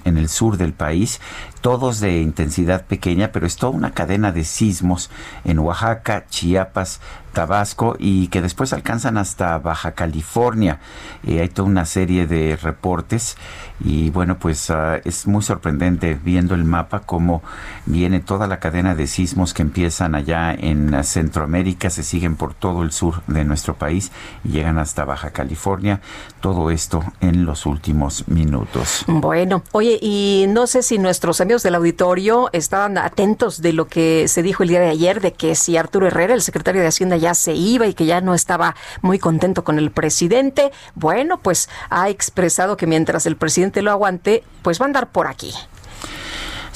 en 0.04 0.18
el 0.18 0.28
sur 0.28 0.56
del 0.56 0.72
país, 0.72 1.20
todos 1.66 1.98
de 1.98 2.20
intensidad 2.20 2.86
pequeña, 2.86 3.32
pero 3.32 3.44
es 3.44 3.56
toda 3.56 3.72
una 3.72 3.90
cadena 3.90 4.30
de 4.30 4.44
sismos 4.44 5.10
en 5.44 5.58
Oaxaca, 5.58 6.24
Chiapas, 6.28 7.00
Tabasco 7.36 7.96
y 7.98 8.28
que 8.28 8.40
después 8.40 8.72
alcanzan 8.72 9.18
hasta 9.18 9.58
Baja 9.58 9.92
California. 9.92 10.80
Eh, 11.26 11.40
hay 11.40 11.50
toda 11.50 11.68
una 11.68 11.84
serie 11.84 12.26
de 12.26 12.56
reportes 12.56 13.36
y 13.84 14.08
bueno, 14.08 14.38
pues 14.38 14.70
ah, 14.70 14.98
es 15.04 15.26
muy 15.26 15.42
sorprendente 15.42 16.14
viendo 16.14 16.54
el 16.54 16.64
mapa 16.64 17.00
cómo 17.00 17.42
viene 17.84 18.20
toda 18.20 18.46
la 18.46 18.58
cadena 18.58 18.94
de 18.94 19.06
sismos 19.06 19.52
que 19.52 19.60
empiezan 19.60 20.14
allá 20.14 20.54
en 20.54 21.04
Centroamérica, 21.04 21.90
se 21.90 22.02
siguen 22.02 22.36
por 22.36 22.54
todo 22.54 22.82
el 22.82 22.90
sur 22.90 23.22
de 23.26 23.44
nuestro 23.44 23.74
país 23.74 24.12
y 24.42 24.52
llegan 24.52 24.78
hasta 24.78 25.04
Baja 25.04 25.30
California. 25.32 26.00
Todo 26.40 26.70
esto 26.70 27.04
en 27.20 27.44
los 27.44 27.66
últimos 27.66 28.26
minutos. 28.28 29.04
Bueno, 29.08 29.62
oye, 29.72 29.98
y 30.00 30.46
no 30.48 30.66
sé 30.66 30.82
si 30.82 30.98
nuestros 30.98 31.42
amigos 31.42 31.55
del 31.62 31.74
auditorio 31.74 32.48
estaban 32.52 32.98
atentos 32.98 33.62
de 33.62 33.72
lo 33.72 33.88
que 33.88 34.28
se 34.28 34.42
dijo 34.42 34.62
el 34.62 34.68
día 34.68 34.80
de 34.80 34.88
ayer, 34.88 35.20
de 35.20 35.32
que 35.32 35.54
si 35.54 35.76
Arturo 35.76 36.06
Herrera, 36.06 36.34
el 36.34 36.42
secretario 36.42 36.82
de 36.82 36.88
Hacienda, 36.88 37.16
ya 37.16 37.34
se 37.34 37.54
iba 37.54 37.86
y 37.86 37.94
que 37.94 38.06
ya 38.06 38.20
no 38.20 38.34
estaba 38.34 38.76
muy 39.02 39.18
contento 39.18 39.64
con 39.64 39.78
el 39.78 39.90
presidente. 39.90 40.72
Bueno, 40.94 41.38
pues 41.38 41.68
ha 41.90 42.08
expresado 42.08 42.76
que 42.76 42.86
mientras 42.86 43.26
el 43.26 43.36
presidente 43.36 43.82
lo 43.82 43.90
aguante, 43.90 44.44
pues 44.62 44.80
va 44.80 44.84
a 44.84 44.86
andar 44.86 45.10
por 45.10 45.26
aquí. 45.26 45.52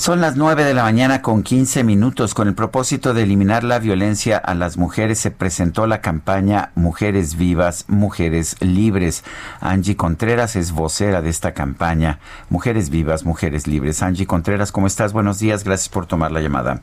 Son 0.00 0.22
las 0.22 0.34
9 0.34 0.64
de 0.64 0.72
la 0.72 0.84
mañana 0.84 1.20
con 1.20 1.42
15 1.42 1.84
minutos. 1.84 2.32
Con 2.32 2.48
el 2.48 2.54
propósito 2.54 3.12
de 3.12 3.24
eliminar 3.24 3.64
la 3.64 3.78
violencia 3.78 4.38
a 4.38 4.54
las 4.54 4.78
mujeres 4.78 5.18
se 5.18 5.30
presentó 5.30 5.86
la 5.86 6.00
campaña 6.00 6.70
Mujeres 6.74 7.36
Vivas, 7.36 7.84
Mujeres 7.86 8.56
Libres. 8.62 9.24
Angie 9.60 9.98
Contreras 9.98 10.56
es 10.56 10.72
vocera 10.72 11.20
de 11.20 11.28
esta 11.28 11.52
campaña. 11.52 12.18
Mujeres 12.48 12.88
Vivas, 12.88 13.26
Mujeres 13.26 13.66
Libres. 13.66 14.02
Angie 14.02 14.26
Contreras, 14.26 14.72
¿cómo 14.72 14.86
estás? 14.86 15.12
Buenos 15.12 15.38
días. 15.38 15.64
Gracias 15.64 15.90
por 15.90 16.06
tomar 16.06 16.32
la 16.32 16.40
llamada. 16.40 16.80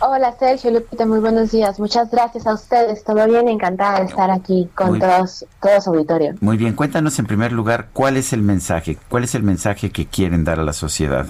Hola 0.00 0.34
Sergio, 0.38 0.72
Lupita, 0.72 1.06
muy 1.06 1.20
buenos 1.20 1.52
días. 1.52 1.80
Muchas 1.80 2.10
gracias 2.10 2.46
a 2.46 2.52
ustedes. 2.52 3.02
Todo 3.02 3.26
bien, 3.28 3.48
encantada 3.48 4.00
de 4.00 4.04
estar 4.04 4.30
aquí 4.30 4.68
con 4.74 4.98
todos, 4.98 5.46
todo 5.62 5.80
su 5.80 5.88
auditorio. 5.88 6.34
Muy 6.42 6.58
bien, 6.58 6.74
cuéntanos 6.74 7.18
en 7.18 7.24
primer 7.24 7.50
lugar 7.50 7.88
cuál 7.94 8.18
es 8.18 8.34
el 8.34 8.42
mensaje, 8.42 8.98
cuál 9.08 9.24
es 9.24 9.34
el 9.34 9.42
mensaje 9.42 9.90
que 9.90 10.04
quieren 10.04 10.44
dar 10.44 10.60
a 10.60 10.64
la 10.64 10.74
sociedad. 10.74 11.28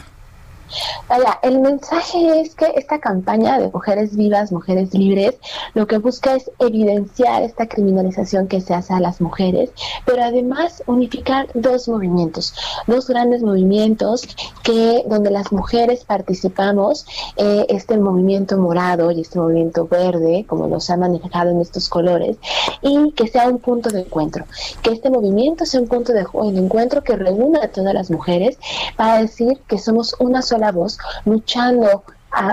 Vaya, 1.09 1.39
el 1.43 1.61
mensaje 1.61 2.41
es 2.41 2.55
que 2.55 2.73
esta 2.77 2.99
campaña 2.99 3.59
de 3.59 3.71
mujeres 3.71 4.17
vivas, 4.17 4.53
mujeres 4.53 4.95
libres, 4.95 5.35
lo 5.75 5.87
que 5.87 5.99
busca 5.99 6.35
es 6.35 6.51
evidenciar 6.59 7.43
esta 7.43 7.67
criminalización 7.67 8.49
que 8.49 8.61
se 8.61 8.75
hace 8.75 8.95
a 8.95 9.01
las 9.01 9.21
mujeres, 9.21 9.71
pero 10.07 10.23
además 10.23 10.83
unificar 10.87 11.49
dos 11.55 11.89
movimientos, 11.89 12.55
dos 12.87 13.09
grandes 13.09 13.43
movimientos 13.43 14.23
que 14.63 15.05
donde 15.07 15.31
las 15.31 15.53
mujeres 15.53 16.05
participamos, 16.05 17.07
eh, 17.37 17.67
este 17.69 17.99
movimiento 17.99 18.57
morado 18.59 19.11
y 19.11 19.21
este 19.21 19.39
movimiento 19.39 19.87
verde, 19.87 20.45
como 20.49 20.69
nos 20.69 20.89
ha 20.91 20.97
manifestado 20.97 21.51
en 21.51 21.61
estos 21.61 21.89
colores, 21.89 22.37
y 22.81 23.13
que 23.13 23.29
sea 23.29 23.49
un 23.49 23.59
punto 23.59 23.91
de 23.91 24.01
encuentro, 24.01 24.45
que 24.83 24.91
este 24.91 25.11
movimiento 25.11 25.67
sea 25.67 25.81
un 25.81 25.89
punto 25.89 26.13
de 26.13 26.25
encuentro 26.57 27.03
que 27.03 27.17
reúna 27.17 27.61
a 27.63 27.69
todas 27.69 27.95
las 27.95 28.11
mujeres 28.11 28.59
para 28.97 29.21
decir 29.21 29.61
que 29.67 29.79
somos 29.79 30.15
una 30.19 30.43
sola 30.43 30.62
voz, 30.71 30.99
luchando 31.25 32.05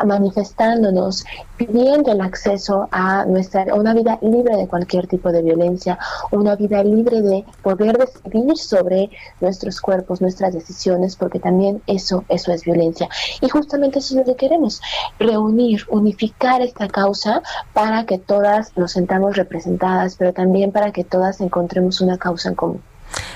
manifestándonos, 0.06 1.26
pidiendo 1.57 2.11
el 2.11 2.22
acceso 2.22 2.88
a 2.91 3.26
nuestra 3.26 3.73
una 3.73 3.94
vida 3.94 4.18
libre 4.22 4.57
de 4.57 4.68
cualquier 4.68 5.07
tipo 5.07 5.31
de 5.31 5.41
violencia, 5.41 5.98
una 6.31 6.56
vida 6.56 6.84
libre 6.84 7.22
de 7.22 7.45
poder 7.64 7.98
decidir 7.98 8.57
sobre 8.57 9.10
nuestros 9.40 9.80
cuerpos, 9.80 10.22
nuestras 10.22 10.53
decisiones, 10.53 11.15
porque 11.15 11.40
también 11.40 11.81
eso 11.88 12.23
eso 12.30 12.52
es 12.52 12.64
violencia. 12.64 13.10
Y 13.41 13.49
justamente 13.49 13.99
eso 13.99 14.14
es 14.14 14.27
lo 14.27 14.34
que 14.34 14.38
queremos, 14.38 14.81
reunir, 15.18 15.86
unificar 15.90 16.61
esta 16.61 16.88
causa 16.88 17.41
para 17.73 18.06
que 18.06 18.18
todas 18.18 18.76
nos 18.77 18.91
sentamos 18.91 19.38
representadas, 19.38 20.15
pero 20.18 20.34
también 20.34 20.72
para 20.72 20.91
que 20.91 21.03
todas 21.03 21.40
encontremos 21.41 22.02
una 22.02 22.18
causa 22.18 22.49
en 22.49 22.56
común. 22.56 22.89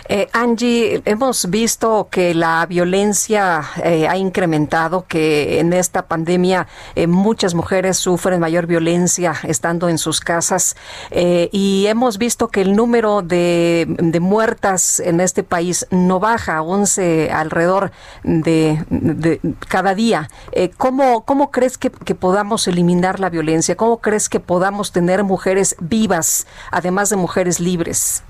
Eh, 0.10 0.28
Angie, 0.34 1.02
hemos 1.06 1.50
visto 1.50 2.08
que 2.12 2.34
la 2.34 2.66
violencia 2.66 3.64
eh, 3.84 4.08
ha 4.08 4.18
incrementado, 4.18 5.06
que 5.08 5.60
en 5.60 5.72
esta 5.74 6.08
pandemia 6.08 6.68
eh, 6.96 7.08
muchas 7.08 7.54
mujeres 7.54 7.98
sufren 7.98 8.40
mayor 8.40 8.68
violencia 8.68 9.34
estando 9.44 9.88
en 9.90 9.98
sus 9.98 10.20
casas 10.20 10.76
y 11.12 11.86
hemos 11.88 12.18
visto 12.18 12.50
que 12.50 12.62
el 12.62 12.76
número 12.76 13.22
de, 13.22 13.88
muertas 14.22 15.00
en 15.00 15.20
este 15.20 15.44
país 15.44 15.88
no 15.92 16.20
baja, 16.20 16.62
11 16.62 17.32
alrededor 17.32 17.92
de, 18.24 19.40
cada 19.68 19.96
día. 19.96 20.30
¿cómo, 20.78 21.24
¿Cómo 21.26 21.52
crees 21.52 21.78
que 21.78 21.90
podamos 21.90 22.68
eliminar 22.68 23.20
la 23.20 23.30
violencia? 23.30 23.76
¿Cómo 23.76 23.98
crees 23.98 24.30
que 24.30 24.40
podamos 24.40 24.92
tener 24.92 25.24
mujeres 25.24 25.76
vivas, 25.80 26.48
además 26.72 27.10
de 27.10 27.16
mujeres 27.16 27.60
libres? 27.60 28.24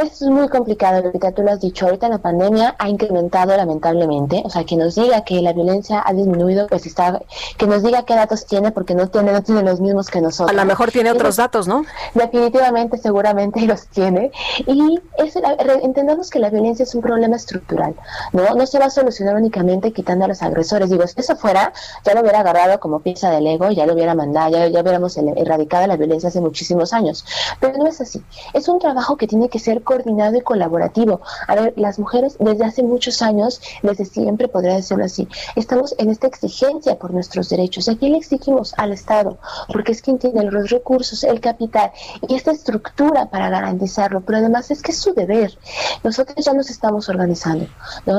Es 0.00 0.22
muy 0.22 0.48
complicado, 0.48 1.02
Lupita, 1.02 1.32
tú 1.32 1.42
lo 1.42 1.50
has 1.50 1.60
dicho, 1.60 1.86
ahorita 1.86 2.08
la 2.08 2.18
pandemia 2.18 2.76
ha 2.78 2.88
incrementado 2.88 3.56
lamentablemente, 3.56 4.42
o 4.44 4.50
sea, 4.50 4.64
que 4.64 4.76
nos 4.76 4.94
diga 4.94 5.22
que 5.22 5.40
la 5.42 5.52
violencia 5.52 6.02
ha 6.04 6.12
disminuido, 6.12 6.66
pues 6.68 6.86
está, 6.86 7.20
que 7.56 7.66
nos 7.66 7.82
diga 7.82 8.04
qué 8.04 8.14
datos 8.14 8.46
tiene, 8.46 8.70
porque 8.70 8.94
no 8.94 9.08
tiene, 9.08 9.32
no 9.32 9.42
tiene 9.42 9.62
los 9.62 9.80
mismos 9.80 10.08
que 10.08 10.20
nosotros. 10.20 10.56
A 10.56 10.60
lo 10.60 10.64
mejor 10.64 10.92
tiene 10.92 11.10
otros 11.10 11.36
datos, 11.36 11.66
¿no? 11.66 11.84
Definitivamente, 12.14 12.98
seguramente 12.98 13.60
los 13.66 13.88
tiene, 13.88 14.30
y 14.58 15.00
es, 15.18 15.36
entendamos 15.82 16.30
que 16.30 16.38
la 16.38 16.50
violencia 16.50 16.84
es 16.84 16.94
un 16.94 17.02
problema 17.02 17.36
estructural, 17.36 17.94
¿no? 18.32 18.54
No 18.54 18.66
se 18.66 18.78
va 18.78 18.86
a 18.86 18.90
solucionar 18.90 19.34
únicamente 19.34 19.92
quitando 19.92 20.24
a 20.24 20.28
los 20.28 20.42
agresores, 20.42 20.90
digo, 20.90 21.06
si 21.06 21.20
eso 21.20 21.36
fuera, 21.36 21.72
ya 22.04 22.14
lo 22.14 22.20
hubiera 22.20 22.40
agarrado 22.40 22.78
como 22.78 23.00
pieza 23.00 23.30
del 23.30 23.46
ego, 23.46 23.70
ya 23.70 23.86
lo 23.86 23.94
hubiera 23.94 24.14
mandado, 24.14 24.50
ya, 24.50 24.68
ya 24.68 24.80
hubiéramos 24.80 25.16
erradicado 25.16 25.86
la 25.86 25.96
violencia 25.96 26.28
hace 26.28 26.40
muchísimos 26.40 26.92
años, 26.92 27.24
pero 27.60 27.78
no 27.78 27.86
es 27.86 28.00
así, 28.00 28.22
es 28.52 28.68
un 28.68 28.78
trabajo 28.78 29.16
que 29.16 29.26
tiene 29.28 29.48
que 29.48 29.60
ser 29.60 29.82
coordinado 29.82 30.36
y 30.36 30.40
colaborativo. 30.40 31.20
A 31.46 31.54
ver, 31.54 31.74
las 31.76 32.00
mujeres 32.00 32.36
desde 32.40 32.64
hace 32.64 32.82
muchos 32.82 33.22
años, 33.22 33.60
desde 33.82 34.04
siempre 34.04 34.48
podría 34.48 34.74
decirlo 34.74 35.04
así, 35.04 35.28
estamos 35.54 35.94
en 35.98 36.10
esta 36.10 36.26
exigencia 36.26 36.98
por 36.98 37.12
nuestros 37.12 37.48
derechos. 37.48 37.88
¿A 37.88 37.96
quién 37.96 38.12
le 38.12 38.18
exigimos? 38.18 38.74
Al 38.76 38.92
Estado, 38.92 39.38
porque 39.72 39.92
es 39.92 40.02
quien 40.02 40.18
tiene 40.18 40.42
los 40.42 40.70
recursos, 40.70 41.22
el 41.22 41.40
capital 41.40 41.92
y 42.26 42.34
esta 42.34 42.50
estructura 42.50 43.26
para 43.30 43.50
garantizarlo, 43.50 44.22
pero 44.22 44.38
además 44.38 44.70
es 44.70 44.82
que 44.82 44.92
es 44.92 44.98
su 44.98 45.14
deber. 45.14 45.56
Nosotros 46.02 46.44
ya 46.44 46.54
nos 46.54 46.70
estamos 46.70 47.08
organizando. 47.08 47.66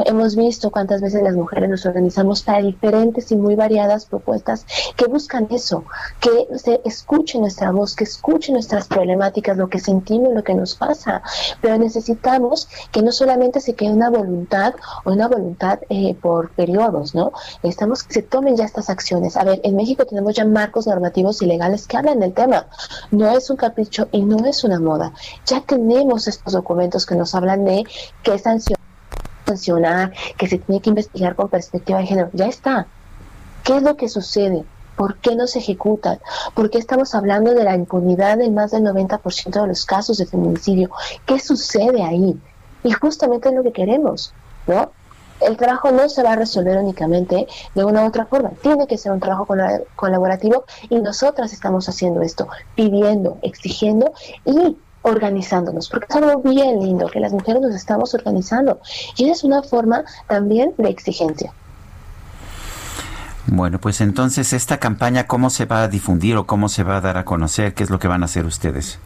Hemos 0.06 0.36
visto 0.36 0.72
cuántas 0.72 1.02
veces 1.02 1.24
las 1.24 1.36
mujeres 1.36 1.70
nos 1.70 1.86
organizamos 1.86 2.44
para 2.44 2.62
diferentes 2.62 3.32
y 3.32 3.36
muy 3.36 3.56
variadas 3.56 4.06
propuestas 4.06 4.66
que 4.96 5.06
buscan 5.08 5.48
eso, 5.50 5.86
que 6.20 6.48
se 6.58 6.82
escuche 6.86 7.40
nuestra 7.40 7.72
voz, 7.72 7.96
que 7.96 8.04
escuche 8.04 8.52
nuestras 8.52 8.88
problemáticas, 8.88 9.58
lo 9.58 9.70
que 9.70 9.80
sentimos, 9.80 10.34
lo 10.34 10.44
que 10.44 10.54
nos 10.54 10.76
pasa 10.76 10.99
pero 11.62 11.78
necesitamos 11.78 12.68
que 12.92 13.02
no 13.02 13.12
solamente 13.12 13.60
se 13.60 13.76
quede 13.76 13.92
una 13.92 14.10
voluntad 14.10 14.74
o 15.04 15.12
una 15.12 15.28
voluntad 15.28 15.80
eh, 15.90 16.16
por 16.16 16.52
periodos, 16.52 17.16
¿no? 17.16 17.32
Necesitamos 17.64 18.04
que 18.04 18.14
se 18.14 18.22
tomen 18.22 18.56
ya 18.56 18.66
estas 18.66 18.90
acciones. 18.90 19.38
A 19.38 19.44
ver, 19.44 19.62
en 19.64 19.76
México 19.76 20.06
tenemos 20.06 20.36
ya 20.36 20.46
marcos 20.46 20.88
normativos 20.88 21.42
y 21.42 21.46
legales 21.46 21.88
que 21.88 21.98
hablan 21.98 22.20
del 22.20 22.34
tema. 22.34 22.68
No 23.12 23.30
es 23.30 23.50
un 23.50 23.58
capricho 23.58 24.08
y 24.12 24.24
no 24.24 24.46
es 24.46 24.64
una 24.64 24.80
moda. 24.80 25.14
Ya 25.46 25.62
tenemos 25.62 26.28
estos 26.28 26.54
documentos 26.54 27.06
que 27.06 27.16
nos 27.16 27.36
hablan 27.36 27.66
de 27.66 27.84
qué 28.24 28.38
sancionar, 29.46 30.14
que 30.38 30.48
se 30.48 30.58
tiene 30.60 30.82
que 30.82 30.90
investigar 30.90 31.36
con 31.36 31.50
perspectiva 31.50 32.00
de 32.00 32.08
género. 32.08 32.30
Ya 32.34 32.48
está. 32.48 32.88
¿Qué 33.64 33.78
es 33.78 33.84
lo 33.84 33.96
que 33.98 34.10
sucede? 34.10 34.66
¿Por 35.00 35.16
qué 35.20 35.34
no 35.34 35.48
se 35.48 35.60
ejecutan? 35.60 36.20
¿Por 36.54 36.70
qué 36.70 36.78
estamos 36.78 37.16
hablando 37.16 37.54
de 37.54 37.64
la 37.64 37.74
impunidad 37.74 38.42
en 38.42 38.54
más 38.54 38.72
del 38.72 38.84
90% 38.84 39.62
de 39.62 39.68
los 39.68 39.86
casos 39.86 40.18
de 40.18 40.26
feminicidio? 40.26 40.90
¿Qué 41.26 41.40
sucede 41.40 42.04
ahí? 42.04 42.38
Y 42.84 42.92
justamente 42.92 43.48
es 43.48 43.56
lo 43.56 43.64
que 43.64 43.72
queremos, 43.72 44.34
¿no? 44.68 44.92
El 45.40 45.56
trabajo 45.56 45.92
no 45.92 46.10
se 46.10 46.22
va 46.22 46.34
a 46.34 46.36
resolver 46.36 46.78
únicamente 46.78 47.48
de 47.76 47.86
una 47.86 48.04
u 48.04 48.08
otra 48.08 48.26
forma, 48.26 48.50
tiene 48.62 48.88
que 48.88 48.98
ser 48.98 49.14
un 49.14 49.22
trabajo 49.22 49.48
colaborativo 49.96 50.66
y 50.90 51.00
nosotras 51.00 51.54
estamos 51.54 51.88
haciendo 51.88 52.22
esto, 52.22 52.50
pidiendo, 52.76 53.38
exigiendo 53.42 54.12
y 54.44 54.76
organizándonos, 55.04 55.88
porque 55.88 56.08
es 56.10 56.16
algo 56.18 56.42
bien 56.42 56.82
lindo 56.82 57.08
que 57.08 57.22
las 57.22 57.32
mujeres 57.32 57.62
nos 57.62 57.74
estamos 57.74 58.14
organizando 58.16 58.82
y 59.16 59.30
es 59.30 59.46
una 59.46 59.64
forma 59.64 60.04
también 60.28 60.74
de 60.78 60.90
exigencia. 60.90 61.54
Bueno, 63.52 63.80
pues 63.80 64.00
entonces 64.02 64.54
esta 64.54 64.78
campaña, 64.78 65.26
¿cómo 65.26 65.50
se 65.50 65.66
va 65.66 65.82
a 65.82 65.88
difundir 65.88 66.38
o 66.38 66.46
cómo 66.46 66.70
se 66.70 66.84
va 66.84 66.98
a 66.98 67.02
dar 67.02 67.18
a 67.18 67.26
conocer? 67.26 67.74
¿Qué 67.74 67.84
es 67.84 67.90
lo 67.90 67.98
que 67.98 68.08
van 68.08 68.22
a 68.22 68.26
hacer 68.26 68.46
ustedes? 68.46 69.00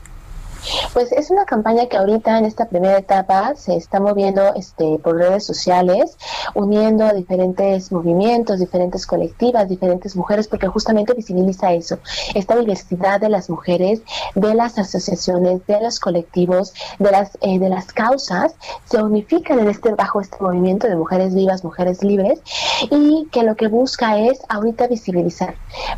Pues 0.93 1.11
es 1.11 1.31
una 1.31 1.45
campaña 1.45 1.87
que 1.87 1.97
ahorita 1.97 2.37
en 2.37 2.45
esta 2.45 2.65
primera 2.65 2.97
etapa 2.97 3.55
se 3.55 3.75
está 3.75 3.99
moviendo 3.99 4.53
este, 4.55 4.99
por 4.99 5.17
redes 5.17 5.45
sociales, 5.45 6.17
uniendo 6.53 7.05
a 7.05 7.13
diferentes 7.13 7.91
movimientos, 7.91 8.59
diferentes 8.59 9.05
colectivas, 9.05 9.67
diferentes 9.67 10.15
mujeres, 10.15 10.47
porque 10.47 10.67
justamente 10.67 11.13
visibiliza 11.13 11.73
eso, 11.73 11.99
esta 12.33 12.55
diversidad 12.55 13.19
de 13.19 13.29
las 13.29 13.49
mujeres, 13.49 14.01
de 14.35 14.53
las 14.53 14.77
asociaciones, 14.77 15.65
de 15.67 15.81
los 15.81 15.99
colectivos, 15.99 16.73
de 16.99 17.11
las, 17.11 17.31
eh, 17.41 17.59
de 17.59 17.69
las 17.69 17.91
causas, 17.91 18.55
se 18.85 19.01
unifican 19.01 19.59
en 19.59 19.69
este, 19.69 19.93
bajo 19.93 20.21
este 20.21 20.37
movimiento 20.39 20.87
de 20.87 20.95
mujeres 20.95 21.35
vivas, 21.35 21.63
mujeres 21.63 22.03
libres, 22.03 22.41
y 22.89 23.27
que 23.31 23.43
lo 23.43 23.55
que 23.55 23.67
busca 23.67 24.17
es 24.17 24.41
ahorita 24.49 24.87
visibilizar, 24.87 25.55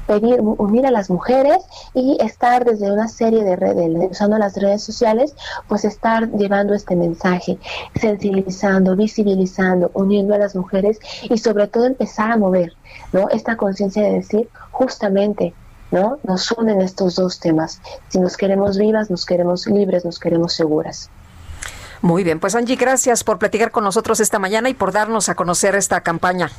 pedir, 0.08 0.42
unir 0.42 0.86
a 0.86 0.92
las 0.92 1.10
mujeres 1.10 1.64
y 1.94 2.18
estar 2.22 2.66
desde 2.66 2.92
una 2.92 3.08
serie 3.08 3.44
de 3.44 3.56
redes, 3.56 4.12
usando 4.12 4.38
las 4.38 4.55
redes 4.61 4.84
sociales, 4.84 5.36
pues 5.68 5.86
estar 5.86 6.30
llevando 6.32 6.73
este 6.73 6.95
mensaje, 6.95 7.57
sensibilizando, 7.99 8.95
visibilizando, 8.95 9.91
uniendo 9.94 10.36
a 10.36 10.38
las 10.38 10.56
mujeres 10.56 10.99
y 11.23 11.38
sobre 11.38 11.68
todo 11.68 11.86
empezar 11.86 12.32
a 12.32 12.38
mover, 12.38 12.73
¿no? 13.14 13.30
Esta 13.30 13.57
conciencia 13.57 14.03
de 14.03 14.14
decir, 14.14 14.49
justamente, 14.72 15.53
¿no? 15.91 16.18
Nos 16.23 16.52
unen 16.52 16.82
estos 16.82 17.15
dos 17.15 17.40
temas. 17.40 17.82
Si 18.10 18.19
nos 18.19 18.38
queremos 18.38 18.77
vivas, 18.77 19.10
nos 19.10 19.26
queremos 19.26 19.68
libres, 19.68 20.06
nos 20.06 20.19
queremos 20.19 20.53
seguras. 20.53 21.10
Muy 22.02 22.23
bien, 22.23 22.40
pues 22.40 22.56
Angie, 22.56 22.76
gracias 22.76 23.23
por 23.23 23.40
platicar 23.40 23.72
con 23.72 23.84
nosotros 23.84 24.19
esta 24.19 24.38
mañana 24.38 24.69
y 24.69 24.73
por 24.73 24.91
darnos 24.91 25.30
a 25.30 25.36
conocer 25.36 25.76
esta 25.76 26.02
campaña. 26.02 26.52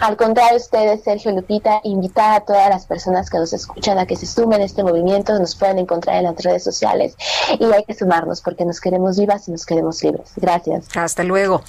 Al 0.00 0.16
contrario, 0.16 0.56
ustedes, 0.56 1.02
Sergio 1.02 1.32
Lupita, 1.32 1.80
invitar 1.84 2.34
a 2.34 2.40
todas 2.40 2.68
las 2.68 2.86
personas 2.86 3.30
que 3.30 3.38
nos 3.38 3.52
escuchan 3.52 3.98
a 3.98 4.06
que 4.06 4.16
se 4.16 4.26
sumen 4.26 4.60
a 4.60 4.64
este 4.64 4.82
movimiento, 4.82 5.38
nos 5.38 5.54
pueden 5.54 5.78
encontrar 5.78 6.16
en 6.16 6.24
las 6.24 6.42
redes 6.42 6.64
sociales 6.64 7.16
y 7.58 7.64
hay 7.64 7.84
que 7.84 7.94
sumarnos 7.94 8.40
porque 8.40 8.64
nos 8.64 8.80
queremos 8.80 9.18
vivas 9.18 9.48
y 9.48 9.52
nos 9.52 9.66
queremos 9.66 10.02
libres. 10.02 10.32
Gracias. 10.36 10.86
Hasta 10.96 11.24
luego. 11.24 11.62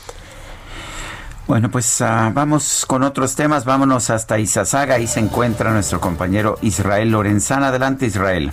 Bueno, 1.48 1.70
pues 1.70 2.02
uh, 2.02 2.34
vamos 2.34 2.86
con 2.88 3.04
otros 3.04 3.36
temas. 3.36 3.66
Vámonos 3.66 4.10
hasta 4.10 4.40
Izazaga. 4.40 4.96
Ahí 4.96 5.06
se 5.06 5.20
encuentra 5.20 5.70
nuestro 5.70 6.02
compañero 6.02 6.58
Israel 6.62 7.12
Lorenzana. 7.12 7.68
Adelante, 7.68 8.08
Israel. 8.08 8.52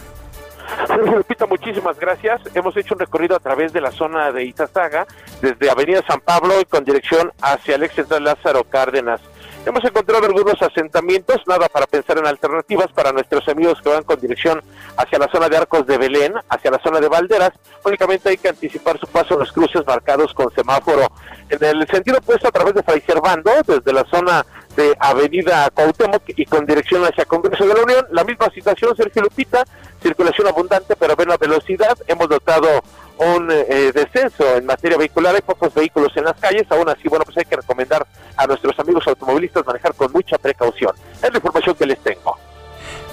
Sergio 0.86 1.16
Lupita, 1.16 1.46
muchísimas 1.46 1.98
gracias. 1.98 2.42
Hemos 2.54 2.76
hecho 2.76 2.94
un 2.94 3.00
recorrido 3.00 3.34
a 3.36 3.40
través 3.40 3.72
de 3.72 3.80
la 3.80 3.92
zona 3.92 4.30
de 4.30 4.44
Izazaga, 4.44 5.06
desde 5.40 5.70
Avenida 5.70 6.02
San 6.06 6.20
Pablo 6.20 6.60
y 6.60 6.64
con 6.66 6.84
dirección 6.84 7.32
hacia 7.40 7.76
el 7.76 7.84
ex 7.84 7.94
central 7.94 8.24
Lázaro 8.24 8.64
Cárdenas. 8.64 9.20
Hemos 9.64 9.84
encontrado 9.84 10.26
algunos 10.26 10.60
asentamientos, 10.60 11.40
nada 11.46 11.68
para 11.68 11.86
pensar 11.86 12.18
en 12.18 12.26
alternativas 12.26 12.90
para 12.92 13.12
nuestros 13.12 13.46
amigos 13.48 13.80
que 13.80 13.90
van 13.90 14.02
con 14.02 14.20
dirección 14.20 14.60
hacia 14.96 15.20
la 15.20 15.28
zona 15.28 15.48
de 15.48 15.56
Arcos 15.56 15.86
de 15.86 15.98
Belén, 15.98 16.34
hacia 16.48 16.72
la 16.72 16.80
zona 16.82 16.98
de 16.98 17.08
Valderas. 17.08 17.52
Únicamente 17.84 18.28
hay 18.28 18.38
que 18.38 18.48
anticipar 18.48 18.98
su 18.98 19.06
paso 19.06 19.34
en 19.34 19.40
los 19.40 19.52
cruces 19.52 19.86
marcados 19.86 20.34
con 20.34 20.52
semáforo. 20.52 21.12
en 21.48 21.62
el 21.62 21.86
sentido 21.86 22.18
opuesto 22.18 22.48
a 22.48 22.50
través 22.50 22.74
de 22.74 22.82
Fray 22.82 23.02
Servando, 23.02 23.52
desde 23.64 23.92
la 23.92 24.04
zona 24.06 24.44
de 24.74 24.96
Avenida 24.98 25.70
Cuauhtémoc 25.70 26.22
y 26.26 26.44
con 26.44 26.66
dirección 26.66 27.04
hacia 27.04 27.24
Congreso 27.24 27.64
de 27.64 27.74
la 27.74 27.82
Unión. 27.82 28.06
La 28.10 28.24
misma 28.24 28.50
situación, 28.50 28.96
Sergio 28.96 29.22
Lupita, 29.22 29.64
circulación 30.02 30.48
abundante 30.48 30.96
pero 30.96 31.12
a 31.12 31.16
menos 31.16 31.38
velocidad. 31.38 31.96
Hemos 32.08 32.28
notado 32.28 32.82
un 33.18 33.50
eh, 33.50 33.92
descenso 33.92 34.56
en 34.56 34.66
materia 34.66 34.98
vehicular, 34.98 35.34
hay 35.34 35.42
pocos 35.42 35.72
vehículos 35.74 36.12
en 36.16 36.24
las 36.24 36.38
calles, 36.38 36.66
aún 36.70 36.88
así, 36.88 37.08
bueno, 37.08 37.24
pues 37.24 37.36
hay 37.38 37.44
que 37.44 37.56
recomendar 37.56 38.06
a 38.36 38.46
nuestros 38.46 38.78
amigos 38.78 39.06
automovilistas 39.06 39.66
manejar 39.66 39.94
con 39.94 40.10
mucha 40.12 40.38
precaución. 40.38 40.92
Es 41.22 41.30
la 41.30 41.36
información 41.36 41.74
que 41.74 41.86
les 41.86 41.98
tengo. 42.00 42.36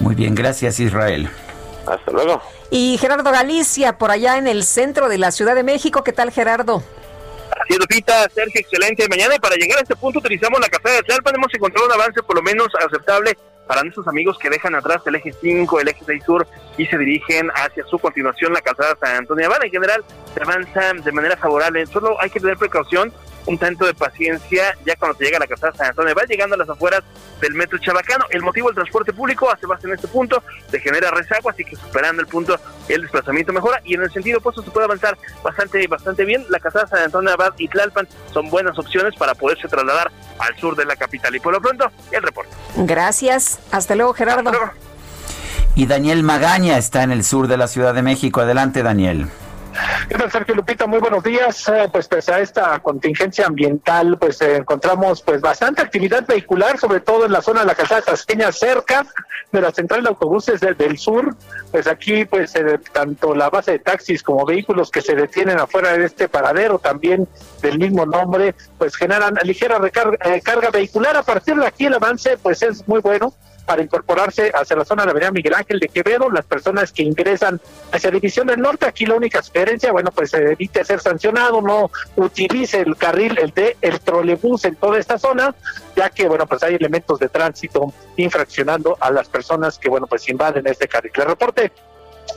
Muy 0.00 0.14
bien, 0.14 0.34
gracias 0.34 0.80
Israel. 0.80 1.28
Hasta 1.86 2.10
luego. 2.10 2.40
Y 2.70 2.98
Gerardo 2.98 3.30
Galicia, 3.30 3.98
por 3.98 4.10
allá 4.10 4.38
en 4.38 4.46
el 4.46 4.64
centro 4.64 5.08
de 5.08 5.18
la 5.18 5.32
Ciudad 5.32 5.54
de 5.54 5.62
México, 5.62 6.04
¿qué 6.04 6.12
tal 6.12 6.30
Gerardo? 6.30 6.82
Así 7.50 7.72
es, 7.72 7.78
Lupita, 7.78 8.28
Sergio, 8.32 8.60
excelente. 8.60 9.08
Mañana, 9.08 9.36
para 9.40 9.56
llegar 9.56 9.78
a 9.78 9.82
este 9.82 9.96
punto, 9.96 10.20
utilizamos 10.20 10.60
la 10.60 10.68
casa 10.68 10.94
de 10.94 11.02
Tlalpan. 11.02 11.34
Hemos 11.34 11.52
encontrado 11.52 11.86
un 11.86 11.92
avance 11.92 12.22
por 12.22 12.36
lo 12.36 12.42
menos 12.42 12.68
aceptable 12.86 13.36
para 13.70 13.84
nuestros 13.84 14.08
amigos 14.08 14.36
que 14.36 14.50
dejan 14.50 14.74
atrás 14.74 15.00
el 15.06 15.14
eje 15.14 15.32
5, 15.32 15.78
el 15.78 15.86
eje 15.86 16.02
6 16.04 16.24
sur 16.24 16.44
y 16.76 16.86
se 16.86 16.98
dirigen 16.98 17.52
hacia 17.54 17.84
su 17.84 18.00
continuación 18.00 18.52
la 18.52 18.60
calzada 18.60 18.96
San 19.00 19.18
Antonio. 19.18 19.48
En 19.62 19.70
general, 19.70 20.04
se 20.34 20.42
avanza 20.42 20.92
de 20.92 21.12
manera 21.12 21.36
favorable. 21.36 21.86
Solo 21.86 22.20
hay 22.20 22.30
que 22.30 22.40
tener 22.40 22.56
precaución 22.56 23.12
un 23.50 23.58
tanto 23.58 23.84
de 23.84 23.94
paciencia 23.94 24.76
ya 24.86 24.94
cuando 24.96 25.18
se 25.18 25.24
llega 25.24 25.36
a 25.36 25.40
la 25.40 25.46
calzada 25.46 25.74
San 25.74 25.88
Antonio, 25.88 26.14
va 26.14 26.22
llegando 26.22 26.54
a 26.54 26.58
las 26.58 26.68
afueras 26.68 27.02
del 27.40 27.54
metro 27.54 27.78
Chabacano. 27.78 28.26
El 28.30 28.42
motivo 28.42 28.68
del 28.68 28.76
transporte 28.76 29.12
público 29.12 29.50
hace 29.50 29.66
base 29.66 29.86
en 29.88 29.94
este 29.94 30.08
punto, 30.08 30.42
se 30.70 30.78
genera 30.78 31.10
rezago, 31.10 31.50
así 31.50 31.64
que 31.64 31.76
superando 31.76 32.22
el 32.22 32.28
punto 32.28 32.58
el 32.88 33.02
desplazamiento 33.02 33.52
mejora 33.52 33.80
y 33.84 33.94
en 33.94 34.02
el 34.02 34.12
sentido 34.12 34.38
opuesto 34.38 34.62
se 34.62 34.70
puede 34.70 34.84
avanzar 34.84 35.18
bastante 35.42 35.86
bastante 35.88 36.24
bien. 36.24 36.46
La 36.48 36.60
calzada 36.60 36.86
San 36.86 37.02
Antonio 37.02 37.32
Abad 37.32 37.54
y 37.58 37.68
Tlalpan 37.68 38.06
son 38.32 38.48
buenas 38.50 38.78
opciones 38.78 39.14
para 39.16 39.34
poderse 39.34 39.66
trasladar 39.68 40.10
al 40.38 40.56
sur 40.56 40.76
de 40.76 40.84
la 40.84 40.96
capital. 40.96 41.34
Y 41.34 41.40
por 41.40 41.52
lo 41.52 41.60
pronto, 41.60 41.90
el 42.12 42.22
reporte. 42.22 42.50
Gracias. 42.76 43.58
Hasta 43.72 43.96
luego, 43.96 44.14
Gerardo. 44.14 44.52
Y 45.74 45.86
Daniel 45.86 46.22
Magaña 46.22 46.78
está 46.78 47.02
en 47.02 47.12
el 47.12 47.24
sur 47.24 47.48
de 47.48 47.56
la 47.56 47.68
Ciudad 47.68 47.94
de 47.94 48.02
México. 48.02 48.40
Adelante, 48.40 48.82
Daniel. 48.82 49.28
¿Qué 50.08 50.16
tal, 50.16 50.30
Sergio 50.30 50.54
Lupita? 50.54 50.86
Muy 50.86 50.98
buenos 50.98 51.22
días. 51.22 51.68
Eh, 51.68 51.88
pues 51.92 52.08
pese 52.08 52.32
a 52.32 52.40
esta 52.40 52.78
contingencia 52.80 53.46
ambiental, 53.46 54.18
pues 54.18 54.40
eh, 54.40 54.56
encontramos 54.56 55.22
pues 55.22 55.40
bastante 55.40 55.82
actividad 55.82 56.26
vehicular, 56.26 56.78
sobre 56.78 57.00
todo 57.00 57.26
en 57.26 57.32
la 57.32 57.42
zona 57.42 57.60
de 57.60 57.66
la 57.66 57.74
calzada 57.74 58.02
tasqueña, 58.02 58.50
cerca 58.52 59.06
de 59.52 59.60
la 59.60 59.70
central 59.70 60.02
de 60.02 60.08
autobuses 60.08 60.60
del 60.60 60.98
sur. 60.98 61.36
Pues 61.70 61.86
aquí, 61.86 62.24
pues 62.24 62.54
eh, 62.56 62.80
tanto 62.92 63.34
la 63.34 63.50
base 63.50 63.72
de 63.72 63.78
taxis 63.78 64.22
como 64.22 64.44
vehículos 64.44 64.90
que 64.90 65.02
se 65.02 65.14
detienen 65.14 65.58
afuera 65.60 65.96
de 65.96 66.04
este 66.04 66.28
paradero, 66.28 66.78
también 66.78 67.28
del 67.62 67.78
mismo 67.78 68.06
nombre, 68.06 68.54
pues 68.78 68.96
generan 68.96 69.34
ligera 69.44 69.78
recarga, 69.78 70.18
carga 70.42 70.70
vehicular. 70.70 71.16
A 71.16 71.22
partir 71.22 71.54
de 71.56 71.66
aquí 71.66 71.86
el 71.86 71.94
avance, 71.94 72.36
pues 72.38 72.62
es 72.62 72.86
muy 72.88 73.00
bueno 73.00 73.32
para 73.70 73.84
incorporarse 73.84 74.50
hacia 74.52 74.74
la 74.74 74.84
zona 74.84 75.02
de 75.02 75.06
la 75.06 75.10
Avenida 75.12 75.30
Miguel 75.30 75.54
Ángel 75.54 75.78
de 75.78 75.86
Quevedo. 75.86 76.28
Las 76.28 76.44
personas 76.44 76.90
que 76.90 77.04
ingresan 77.04 77.60
hacia 77.92 78.10
División 78.10 78.48
del 78.48 78.58
Norte, 78.58 78.84
aquí 78.84 79.06
la 79.06 79.14
única 79.14 79.40
sugerencia, 79.44 79.92
bueno, 79.92 80.10
pues 80.10 80.34
evite 80.34 80.84
ser 80.84 80.98
sancionado, 80.98 81.62
no 81.62 81.88
utilice 82.16 82.80
el 82.80 82.96
carril, 82.96 83.38
el 83.38 83.52
de 83.52 83.76
el 83.80 84.00
trolebús 84.00 84.64
en 84.64 84.74
toda 84.74 84.98
esta 84.98 85.20
zona, 85.20 85.54
ya 85.94 86.10
que, 86.10 86.26
bueno, 86.26 86.48
pues 86.48 86.64
hay 86.64 86.74
elementos 86.74 87.20
de 87.20 87.28
tránsito 87.28 87.94
infraccionando 88.16 88.98
a 89.00 89.12
las 89.12 89.28
personas 89.28 89.78
que, 89.78 89.88
bueno, 89.88 90.08
pues 90.08 90.28
invaden 90.28 90.66
este 90.66 90.88
carril. 90.88 91.12
Le 91.16 91.24
reporte, 91.26 91.70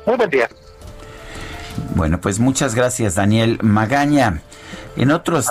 muy 0.06 0.18
buen 0.18 0.30
día. 0.30 0.48
Bueno, 1.96 2.22
pues 2.22 2.38
muchas 2.38 2.76
gracias, 2.76 3.16
Daniel 3.16 3.58
Magaña. 3.64 4.44
En 4.96 5.10
otros, 5.10 5.48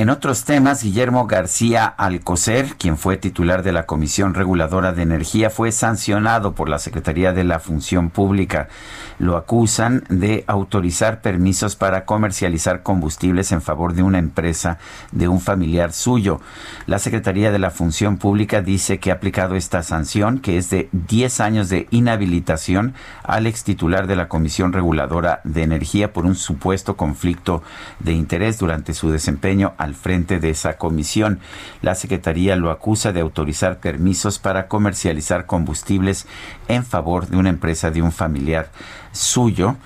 en 0.00 0.08
otros 0.08 0.44
temas, 0.44 0.82
Guillermo 0.82 1.26
García 1.26 1.84
Alcocer, 1.84 2.76
quien 2.78 2.96
fue 2.96 3.18
titular 3.18 3.62
de 3.62 3.72
la 3.72 3.84
Comisión 3.84 4.32
Reguladora 4.32 4.92
de 4.92 5.02
Energía, 5.02 5.50
fue 5.50 5.72
sancionado 5.72 6.54
por 6.54 6.70
la 6.70 6.78
Secretaría 6.78 7.32
de 7.34 7.44
la 7.44 7.58
Función 7.58 8.08
Pública. 8.08 8.68
Lo 9.18 9.36
acusan 9.36 10.04
de 10.08 10.44
autorizar 10.46 11.20
permisos 11.20 11.76
para 11.76 12.06
comercializar 12.06 12.82
combustibles 12.82 13.52
en 13.52 13.60
favor 13.60 13.92
de 13.92 14.02
una 14.02 14.18
empresa 14.18 14.78
de 15.12 15.28
un 15.28 15.40
familiar 15.40 15.92
suyo. 15.92 16.40
La 16.86 16.98
Secretaría 16.98 17.52
de 17.52 17.58
la 17.58 17.70
Función 17.70 18.16
Pública 18.16 18.62
dice 18.62 18.98
que 18.98 19.10
ha 19.10 19.14
aplicado 19.14 19.54
esta 19.54 19.82
sanción, 19.82 20.38
que 20.38 20.56
es 20.56 20.70
de 20.70 20.88
10 20.92 21.40
años 21.40 21.68
de 21.68 21.88
inhabilitación 21.90 22.94
al 23.22 23.46
ex 23.46 23.64
titular 23.64 24.06
de 24.06 24.16
la 24.16 24.28
Comisión 24.28 24.72
Reguladora 24.72 25.42
de 25.44 25.62
Energía 25.62 26.14
por 26.14 26.24
un 26.24 26.36
supuesto 26.36 26.96
conflicto 26.96 27.62
de 27.98 28.12
interés 28.12 28.58
durante 28.58 28.94
su 28.94 29.10
desempeño 29.10 29.74
al 29.76 29.89
frente 29.94 30.40
de 30.40 30.50
esa 30.50 30.76
comisión. 30.76 31.40
La 31.82 31.94
Secretaría 31.94 32.56
lo 32.56 32.70
acusa 32.70 33.12
de 33.12 33.20
autorizar 33.20 33.80
permisos 33.80 34.38
para 34.38 34.68
comercializar 34.68 35.46
combustibles 35.46 36.26
en 36.68 36.84
favor 36.84 37.26
de 37.28 37.36
una 37.36 37.50
empresa 37.50 37.90
de 37.90 38.02
un 38.02 38.12
familiar 38.12 38.70
suyo. 39.12 39.76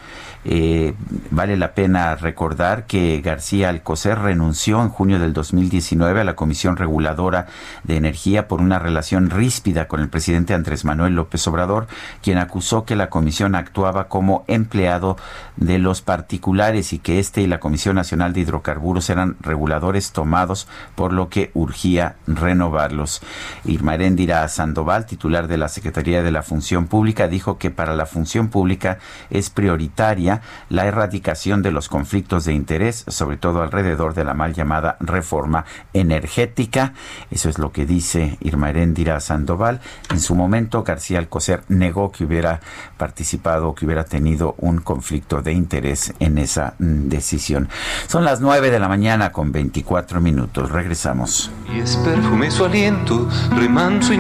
Eh, 0.45 0.95
vale 1.31 1.57
la 1.57 1.75
pena 1.75 2.15
recordar 2.17 2.87
que 2.87 3.21
García 3.23 3.71
Alcocer 3.71 4.19
renunció 4.19 4.83
en 4.83 4.91
junio 4.91 5.19
del 5.19 5.33
2019 5.33 6.21
a 6.21 6.25
la 6.25 6.37
Comisión 6.37 6.77
Reguladora 6.77 7.47
de 7.83 7.97
Energía 7.97 8.47
por 8.47 8.61
una 8.61 8.79
relación 8.79 9.31
ríspida 9.31 9.89
con 9.89 10.01
el 10.01 10.09
presidente 10.09 10.55
Andrés 10.55 10.85
Manuel 10.85 11.15
López 11.15 11.47
Obrador, 11.49 11.87
quien 12.23 12.39
acusó 12.39 12.85
que 12.85 12.97
la 12.97 13.09
comisión 13.09 13.55
actuaba 13.55 14.09
como 14.09 14.45
empleado 14.47 15.17
de 15.57 15.79
los 15.79 16.03
particulares 16.03 16.93
y 16.93 16.99
que 16.99 17.19
este 17.19 17.41
y 17.41 17.47
la 17.47 17.61
Comisión 17.61 17.97
Nacional 17.97 18.33
de 18.33 18.41
Hidrocarburos 18.41 19.09
eran 19.11 19.37
reguladores 19.41 20.13
tomados, 20.13 20.69
por 20.95 21.13
lo 21.13 21.29
que 21.29 21.51
urgía 21.55 22.17
renovarlos. 22.27 23.23
Irma 23.65 23.95
Eréndira 23.95 24.47
Sandoval, 24.49 25.07
titular 25.07 25.49
de 25.49 25.59
la 25.59 25.69
Secretaría 25.69 26.23
de 26.23 26.31
la 26.31 26.43
Función 26.43 26.87
Pública, 26.87 27.29
dijo 27.29 27.59
que 27.59 27.71
para 27.71 27.95
la 27.95 28.07
función 28.07 28.49
pública 28.49 28.99
es 29.31 29.51
prioritaria 29.51 30.34
la 30.69 30.87
erradicación 30.87 31.63
de 31.63 31.73
los 31.73 31.89
conflictos 31.89 32.45
de 32.45 32.53
interés, 32.53 33.05
sobre 33.09 33.37
todo 33.37 33.63
alrededor 33.63 34.15
de 34.15 34.25
la 34.25 34.35
mal 34.35 34.55
llamada 34.55 34.97
reforma 35.01 35.65
energética. 35.93 36.95
Eso 37.31 37.49
es 37.49 37.59
lo 37.59 37.73
que 37.73 37.87
dice 37.87 38.39
Irma 38.41 38.71
Eréndira 38.71 39.21
Sandoval. 39.21 39.81
En 40.11 40.21
su 40.21 40.35
momento, 40.35 40.83
García 40.83 41.19
Alcocer 41.19 41.63
negó 41.69 42.13
que 42.13 42.25
hubiera 42.25 42.61
participado, 42.97 43.75
que 43.75 43.87
hubiera 43.87 44.05
tenido 44.05 44.55
un 44.59 44.79
conflicto 44.79 45.43
de 45.43 45.53
interés 45.53 46.15
en 46.19 46.39
esa 46.39 46.75
mm, 46.79 47.09
decisión. 47.09 47.69
Son 48.07 48.25
las 48.25 48.41
9 48.41 48.71
de 48.71 48.79
la 48.79 48.89
mañana 48.89 49.33
con 49.33 49.53
24 49.53 50.21
minutos. 50.21 50.71
Regresamos. 50.71 51.51
Y 51.75 51.81
es 51.81 51.97
perfume 51.97 52.51
su 52.51 52.65
aliento, 52.65 53.29
remanso 53.57 54.15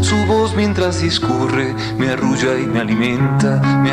su 0.00 0.16
voz 0.26 0.54
mientras 0.54 1.00
discurre, 1.00 1.74
me 1.98 2.10
arrulla 2.10 2.58
y 2.58 2.66
me 2.66 2.80
alimenta, 2.80 3.60
me. 3.82 3.92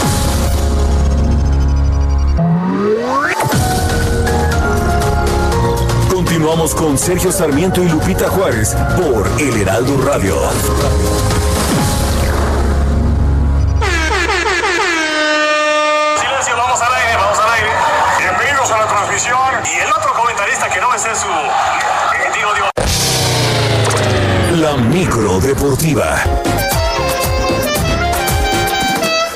Continuamos 6.51 6.75
con 6.75 6.97
Sergio 6.97 7.31
Sarmiento 7.31 7.81
y 7.81 7.87
Lupita 7.87 8.27
Juárez 8.27 8.75
por 8.97 9.25
El 9.39 9.61
Heraldo 9.61 9.95
Radio. 10.05 10.35
Silencio, 16.19 16.57
vamos 16.57 16.81
al 16.81 16.93
aire, 16.93 17.15
vamos 17.15 17.39
al 17.39 17.51
aire. 17.53 17.69
Bienvenidos 18.19 18.69
a 18.69 18.79
la 18.79 18.85
transmisión. 18.85 19.37
Y 19.63 19.79
el 19.79 19.89
otro 19.93 20.13
comentarista 20.13 20.67
que 20.67 20.81
no 20.81 20.93
es 20.93 21.05
en 21.05 21.15
su. 21.15 21.27
digo, 22.35 22.53
digo. 22.53 22.67
La 24.61 24.75
micro 24.75 25.39
deportiva. 25.39 26.21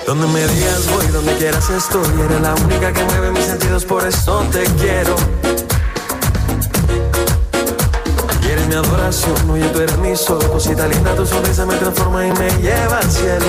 Donde 0.05 0.27
me 0.27 0.45
digas 0.47 0.91
voy, 0.91 1.07
donde 1.07 1.33
quieras 1.37 1.69
estoy. 1.69 2.09
Eres 2.25 2.41
la 2.41 2.53
única 2.55 2.91
que 2.91 3.05
mueve 3.05 3.31
mis 3.31 3.45
sentidos, 3.45 3.85
por 3.85 4.05
eso 4.05 4.45
te 4.51 4.65
quiero. 4.81 5.15
Y 8.75 8.77
eres 8.77 8.89
mi 8.89 8.93
adoración, 8.93 9.49
oye, 9.51 9.69
tú 9.69 9.79
eres 9.79 9.97
mi 9.99 10.15
sol. 10.17 10.43
Cosita 10.51 10.85
linda, 10.87 11.15
tu 11.15 11.25
sonrisa 11.25 11.65
me 11.65 11.75
transforma 11.75 12.27
y 12.27 12.31
me 12.33 12.49
lleva 12.61 12.97
al 12.97 13.09
cielo. 13.09 13.45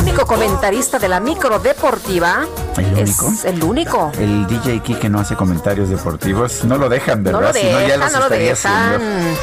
único 0.00 0.24
comentarista 0.24 0.98
de 0.98 1.08
la 1.08 1.20
micro 1.20 1.58
deportiva. 1.58 2.46
¿El 2.78 2.98
es 2.98 3.20
único? 3.20 3.48
el 3.48 3.62
único. 3.62 4.12
El 4.18 4.46
DJ 4.46 4.80
Kike 4.80 5.10
no 5.10 5.20
hace 5.20 5.36
comentarios 5.36 5.90
deportivos. 5.90 6.64
No 6.64 6.78
lo 6.78 6.88
dejan, 6.88 7.22
¿verdad? 7.22 7.40
No 7.40 7.46
lo 7.48 7.52
Si 7.52 7.64
no, 7.64 7.86
ya 7.86 7.98
los 7.98 8.12
no 8.12 8.20
lo 8.20 8.28
dejan. 8.30 9.36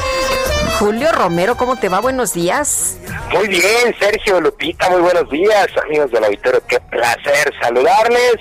Julio 0.80 1.12
Romero, 1.12 1.56
¿cómo 1.56 1.76
te 1.76 1.88
va? 1.88 2.00
Buenos 2.00 2.32
días. 2.32 2.96
Muy 3.32 3.46
bien, 3.46 3.94
Sergio 4.00 4.40
Lupita, 4.40 4.90
muy 4.90 5.00
buenos 5.00 5.30
días, 5.30 5.68
amigos 5.84 6.10
del 6.10 6.24
auditorio. 6.24 6.60
Qué 6.66 6.80
placer 6.90 7.52
saludarles 7.62 8.34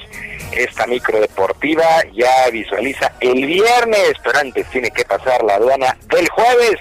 esta 0.51 0.87
micro 0.87 1.19
deportiva 1.19 1.85
ya 2.13 2.49
visualiza 2.51 3.11
el 3.19 3.45
viernes, 3.45 4.13
pero 4.23 4.39
antes 4.39 4.65
tiene 4.69 4.91
que 4.91 5.05
pasar 5.05 5.43
la 5.43 5.55
aduana 5.55 5.97
del 6.07 6.27
jueves. 6.29 6.75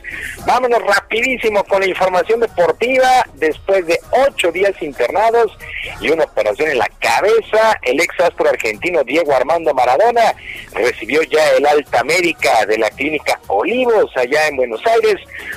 Vámonos 0.47 0.82
rapidísimo 0.82 1.64
con 1.64 1.80
la 1.80 1.88
información 1.88 2.40
deportiva. 2.40 3.26
Después 3.34 3.86
de 3.86 3.98
ocho 4.26 4.52
días 4.52 4.80
internados 4.80 5.56
y 6.01 6.10
una 6.10 6.24
operación 6.24 6.70
en 6.70 6.78
la 6.78 6.88
cabeza, 7.01 7.78
el 7.82 8.01
ex 8.01 8.20
astro 8.20 8.48
argentino 8.48 9.02
Diego 9.05 9.34
Armando 9.34 9.74
Maradona 9.74 10.34
recibió 10.72 11.22
ya 11.22 11.51
el 11.51 11.66
alta 11.66 12.05
médica 12.05 12.64
de 12.66 12.78
la 12.78 12.90
clínica 12.90 13.40
Olivos 13.48 14.10
allá 14.16 14.48
en 14.48 14.56
Buenos 14.56 14.80
Aires 14.86 15.16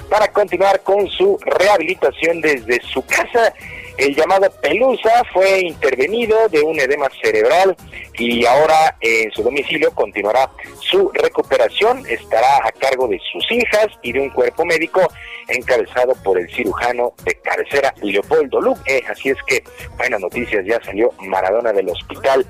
para 0.10 0.28
continuar 0.32 0.82
con 0.82 1.08
su 1.10 1.40
rehabilitación 1.46 2.42
desde 2.42 2.82
su 2.82 3.06
casa 3.06 3.54
el 4.00 4.16
llamado 4.16 4.50
Pelusa 4.62 5.24
fue 5.34 5.60
intervenido 5.60 6.48
de 6.48 6.62
un 6.62 6.80
edema 6.80 7.08
cerebral 7.22 7.76
y 8.14 8.46
ahora 8.46 8.96
en 9.02 9.30
su 9.32 9.44
domicilio 9.44 9.92
continuará 9.92 10.50
su 10.80 11.12
recuperación. 11.14 12.06
Estará 12.08 12.66
a 12.66 12.72
cargo 12.72 13.08
de 13.10 13.20
sus 13.32 13.52
hijas 13.52 13.88
y 14.02 14.14
de 14.14 14.22
un 14.22 14.30
cuerpo 14.30 14.66
médico 14.66 15.02
encabezado 15.50 16.14
por 16.24 16.40
el 16.40 16.50
cirujano 16.50 17.14
de 17.24 17.36
cabecera 17.36 17.94
Leopoldo 18.02 18.62
Luque. 18.62 19.04
así 19.10 19.30
es 19.30 19.38
que, 19.48 19.64
buenas 19.98 20.22
noticias, 20.22 20.64
ya 20.66 20.80
salió 20.84 21.12
Maradona 21.20 21.74
del 21.74 21.90
hospital. 21.90 22.46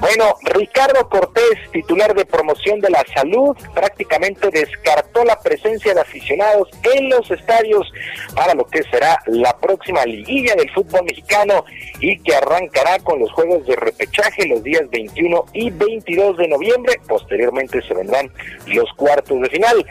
Bueno, 0.00 0.34
Ricardo 0.42 1.08
Cortés, 1.08 1.70
titular 1.72 2.14
de 2.14 2.26
promoción 2.26 2.80
de 2.80 2.90
la 2.90 3.04
salud, 3.14 3.56
prácticamente 3.74 4.48
descartó 4.50 5.24
la 5.24 5.40
presencia 5.40 5.94
de 5.94 6.00
aficionados 6.00 6.68
en 6.94 7.08
los 7.08 7.30
estadios 7.30 7.90
para 8.34 8.54
lo 8.54 8.66
que 8.66 8.82
será 8.84 9.18
la 9.26 9.56
próxima 9.58 10.04
liguilla 10.04 10.54
del 10.56 10.70
fútbol 10.72 10.89
mexicano 11.02 11.64
y 12.00 12.18
que 12.18 12.34
arrancará 12.34 12.98
con 12.98 13.20
los 13.20 13.30
juegos 13.32 13.66
de 13.66 13.76
repechaje 13.76 14.46
los 14.46 14.62
días 14.62 14.88
21 14.90 15.44
y 15.52 15.70
22 15.70 16.36
de 16.36 16.48
noviembre. 16.48 17.00
Posteriormente 17.06 17.80
se 17.82 17.94
vendrán 17.94 18.30
los 18.66 18.92
cuartos 18.94 19.40
de 19.42 19.50
final. 19.50 19.86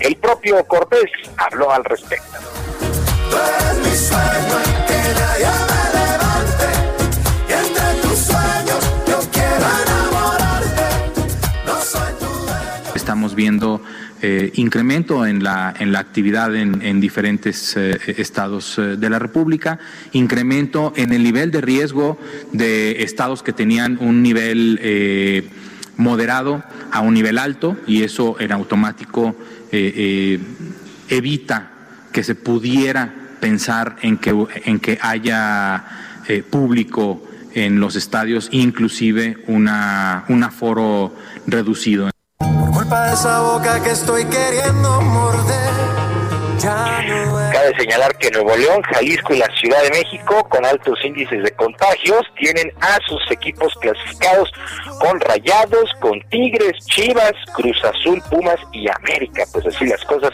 El 0.00 0.16
propio 0.16 0.64
Cortés 0.66 1.10
habló 1.36 1.70
al 1.70 1.84
respecto. 1.84 2.38
Estamos 12.94 13.34
viendo 13.34 13.82
eh, 14.26 14.52
incremento 14.54 15.26
en 15.26 15.44
la, 15.44 15.74
en 15.78 15.92
la 15.92 15.98
actividad 15.98 16.56
en, 16.56 16.98
diferentes 16.98 17.76
eh, 17.76 18.00
estados 18.16 18.78
eh, 18.78 18.96
de 18.96 19.10
la 19.10 19.18
República, 19.18 19.78
incremento 20.12 20.94
en 20.96 21.12
el 21.12 21.22
nivel 21.22 21.50
de 21.50 21.60
riesgo 21.60 22.18
de 22.50 23.02
estados 23.02 23.42
que 23.42 23.52
tenían 23.52 23.98
un 24.00 24.22
nivel 24.22 25.50
moderado 25.98 26.64
a 26.90 27.02
un 27.02 27.12
nivel 27.12 27.36
alto 27.36 27.76
y 27.86 28.02
eso 28.02 28.40
en 28.40 28.52
automático 28.52 29.36
evita 31.10 31.70
que 32.10 32.24
se 32.24 32.34
pudiera 32.34 33.12
pensar 33.40 33.96
en 34.00 34.16
que, 34.16 34.34
en 34.64 34.80
que 34.80 34.98
haya 35.02 35.84
público 36.48 37.28
en 37.52 37.78
los 37.78 37.94
estadios, 37.94 38.48
inclusive 38.52 39.44
una, 39.48 40.24
un 40.28 40.42
aforo 40.44 41.14
reducido. 41.46 42.13
Culpa 42.84 43.12
esa 43.14 43.40
boca 43.40 43.82
que 43.82 43.92
estoy 43.92 44.26
queriendo 44.26 45.00
morder 45.00 46.04
Cabe 47.52 47.72
señalar 47.78 48.16
que 48.16 48.30
Nuevo 48.30 48.56
León, 48.56 48.82
Jalisco 48.82 49.34
y 49.34 49.38
la 49.38 49.48
Ciudad 49.60 49.82
de 49.82 49.90
México, 49.90 50.46
con 50.48 50.64
altos 50.64 50.98
índices 51.04 51.42
de 51.42 51.50
contagios, 51.52 52.22
tienen 52.38 52.72
a 52.80 52.98
sus 53.06 53.20
equipos 53.30 53.74
clasificados 53.80 54.50
con 54.98 55.20
Rayados, 55.20 55.90
con 56.00 56.20
Tigres, 56.30 56.72
Chivas, 56.86 57.32
Cruz 57.54 57.76
Azul, 57.84 58.22
Pumas 58.30 58.56
y 58.72 58.86
América. 58.90 59.44
Pues 59.52 59.66
así 59.66 59.86
las 59.86 60.02
cosas, 60.04 60.30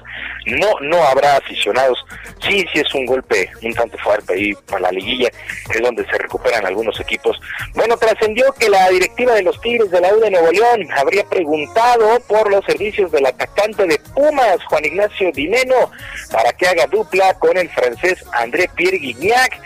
no 0.51 0.81
no 0.81 1.03
habrá 1.05 1.37
aficionados. 1.37 2.05
Sí, 2.47 2.65
sí 2.73 2.81
es 2.81 2.95
un 2.95 3.07
golpe 3.07 3.51
un 3.63 3.75
tanto 3.75 3.99
fuerte 3.99 4.35
ahí 4.35 4.55
para 4.67 4.83
la 4.83 4.93
liguilla, 4.93 5.31
es 5.75 5.81
donde 5.81 6.05
se 6.07 6.19
recuperan 6.19 6.67
algunos 6.67 6.99
equipos. 7.01 7.39
Bueno, 7.75 7.97
trascendió 7.97 8.53
que 8.59 8.69
la 8.69 8.89
directiva 8.89 9.35
de 9.35 9.43
los 9.43 9.61
Tigres 9.61 9.91
de 9.91 10.01
la 10.01 10.15
U 10.15 10.21
de 10.21 10.31
Nuevo 10.31 10.51
León 10.51 10.89
habría 10.97 11.25
preguntado 11.25 12.21
por 12.27 12.51
los 12.51 12.65
servicios 12.65 13.13
del 13.13 13.27
atacante 13.27 13.87
de 13.87 13.99
Pumas, 14.15 14.65
Juan 14.69 14.85
Ignacio 14.85 15.31
Dineno, 15.33 15.91
para 16.31 16.53
que 16.53 16.67
haga 16.67 16.87
dupla 16.87 17.35
con 17.35 17.57
el 17.57 17.69
francés 17.71 18.25
André 18.33 18.71
Pierre 18.75 18.99
Guignac. 18.99 19.61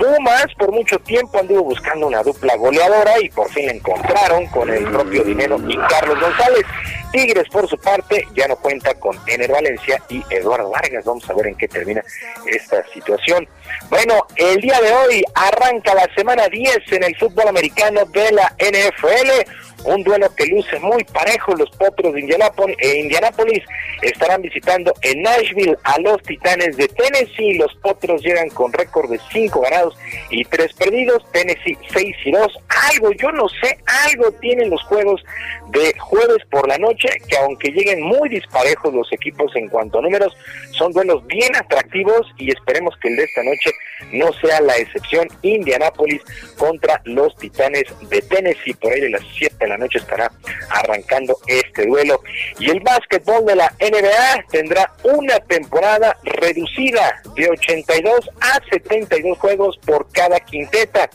Pumas 0.00 0.46
por 0.56 0.72
mucho 0.72 0.98
tiempo 1.00 1.38
anduvo 1.38 1.64
buscando 1.64 2.06
una 2.06 2.22
dupla 2.22 2.56
goleadora 2.56 3.20
y 3.20 3.28
por 3.28 3.50
fin 3.50 3.66
la 3.66 3.72
encontraron 3.72 4.46
con 4.46 4.70
el 4.70 4.84
propio 4.84 5.22
Dinero 5.22 5.58
y 5.68 5.76
Carlos 5.76 6.18
González. 6.18 6.64
Tigres 7.12 7.46
por 7.50 7.68
su 7.68 7.76
parte 7.76 8.26
ya 8.34 8.48
no 8.48 8.56
cuenta 8.56 8.94
con 8.94 9.14
Ener 9.26 9.52
Valencia 9.52 10.02
y 10.08 10.24
Eduardo 10.30 10.70
Vargas. 10.70 11.04
Vamos 11.04 11.28
a 11.28 11.34
ver 11.34 11.48
en 11.48 11.54
qué 11.54 11.68
termina 11.68 12.02
esta 12.46 12.82
situación. 12.94 13.46
Bueno, 13.90 14.26
el 14.36 14.58
día 14.62 14.80
de 14.80 14.90
hoy 14.90 15.22
arranca 15.34 15.94
la 15.94 16.08
semana 16.14 16.48
10 16.48 16.78
en 16.92 17.04
el 17.04 17.14
fútbol 17.16 17.48
americano 17.48 18.06
de 18.06 18.32
la 18.32 18.54
NFL 18.58 19.50
un 19.84 20.02
duelo 20.02 20.34
que 20.34 20.46
luce 20.46 20.78
muy 20.80 21.04
parejo. 21.04 21.54
Los 21.54 21.70
Potros 21.70 22.12
de 22.14 22.20
eh, 22.20 23.00
Indianápolis 23.00 23.64
estarán 24.02 24.42
visitando 24.42 24.92
en 25.02 25.22
Nashville 25.22 25.76
a 25.84 25.98
los 26.00 26.22
Titanes 26.22 26.76
de 26.76 26.88
Tennessee. 26.88 27.54
Los 27.54 27.74
Potros 27.76 28.22
llegan 28.22 28.50
con 28.50 28.72
récord 28.72 29.10
de 29.10 29.20
5 29.32 29.60
ganados 29.60 29.89
y 30.30 30.44
3 30.44 30.72
perdidos. 30.74 31.24
Tennessee 31.32 31.78
6 31.92 32.16
y 32.24 32.30
2. 32.32 32.58
Algo, 32.92 33.12
yo 33.12 33.30
no 33.32 33.48
sé, 33.48 33.78
algo 34.06 34.30
tienen 34.32 34.70
los 34.70 34.82
juegos 34.84 35.22
de 35.70 35.94
jueves 35.98 36.38
por 36.50 36.68
la 36.68 36.78
noche 36.78 37.08
que 37.28 37.36
aunque 37.36 37.70
lleguen 37.70 38.02
muy 38.02 38.28
disparejos 38.28 38.92
los 38.92 39.12
equipos 39.12 39.54
en 39.54 39.68
cuanto 39.68 39.98
a 39.98 40.02
números, 40.02 40.36
son 40.72 40.92
duelos 40.92 41.26
bien 41.26 41.54
atractivos 41.56 42.26
y 42.38 42.50
esperemos 42.50 42.96
que 43.00 43.08
el 43.08 43.16
de 43.16 43.24
esta 43.24 43.42
noche 43.42 43.70
no 44.12 44.32
sea 44.34 44.60
la 44.60 44.76
excepción. 44.76 45.28
Indianápolis 45.42 46.22
contra 46.56 47.00
los 47.04 47.36
Titanes 47.36 47.84
de 48.08 48.22
Tennessee 48.22 48.74
por 48.74 48.92
ahí 48.92 49.00
de 49.00 49.10
las 49.10 49.22
7 49.36 49.66
la 49.66 49.78
noche 49.78 49.98
estará 49.98 50.30
arrancando 50.70 51.36
este 51.46 51.86
duelo. 51.86 52.22
Y 52.58 52.70
el 52.70 52.80
básquetbol 52.80 53.44
de 53.46 53.56
la 53.56 53.72
NBA 53.80 54.44
tendrá 54.50 54.92
una 55.04 55.38
temporada 55.40 56.16
reducida 56.24 57.22
de 57.34 57.48
82 57.48 58.30
a 58.40 58.60
72 58.70 59.38
juegos 59.38 59.78
por 59.78 60.10
cada 60.12 60.40
quinteta. 60.40 61.10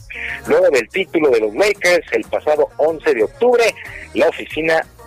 Luego 0.48 0.70
del 0.70 0.88
título 0.90 1.30
de 1.30 1.42
los 1.42 1.54
Lakers 1.54 2.06
el 2.12 2.24
pasado 2.26 2.70
11 2.78 3.14
de 3.14 3.24
octubre, 3.24 3.64
la 4.14 4.30
oficina 4.30 4.45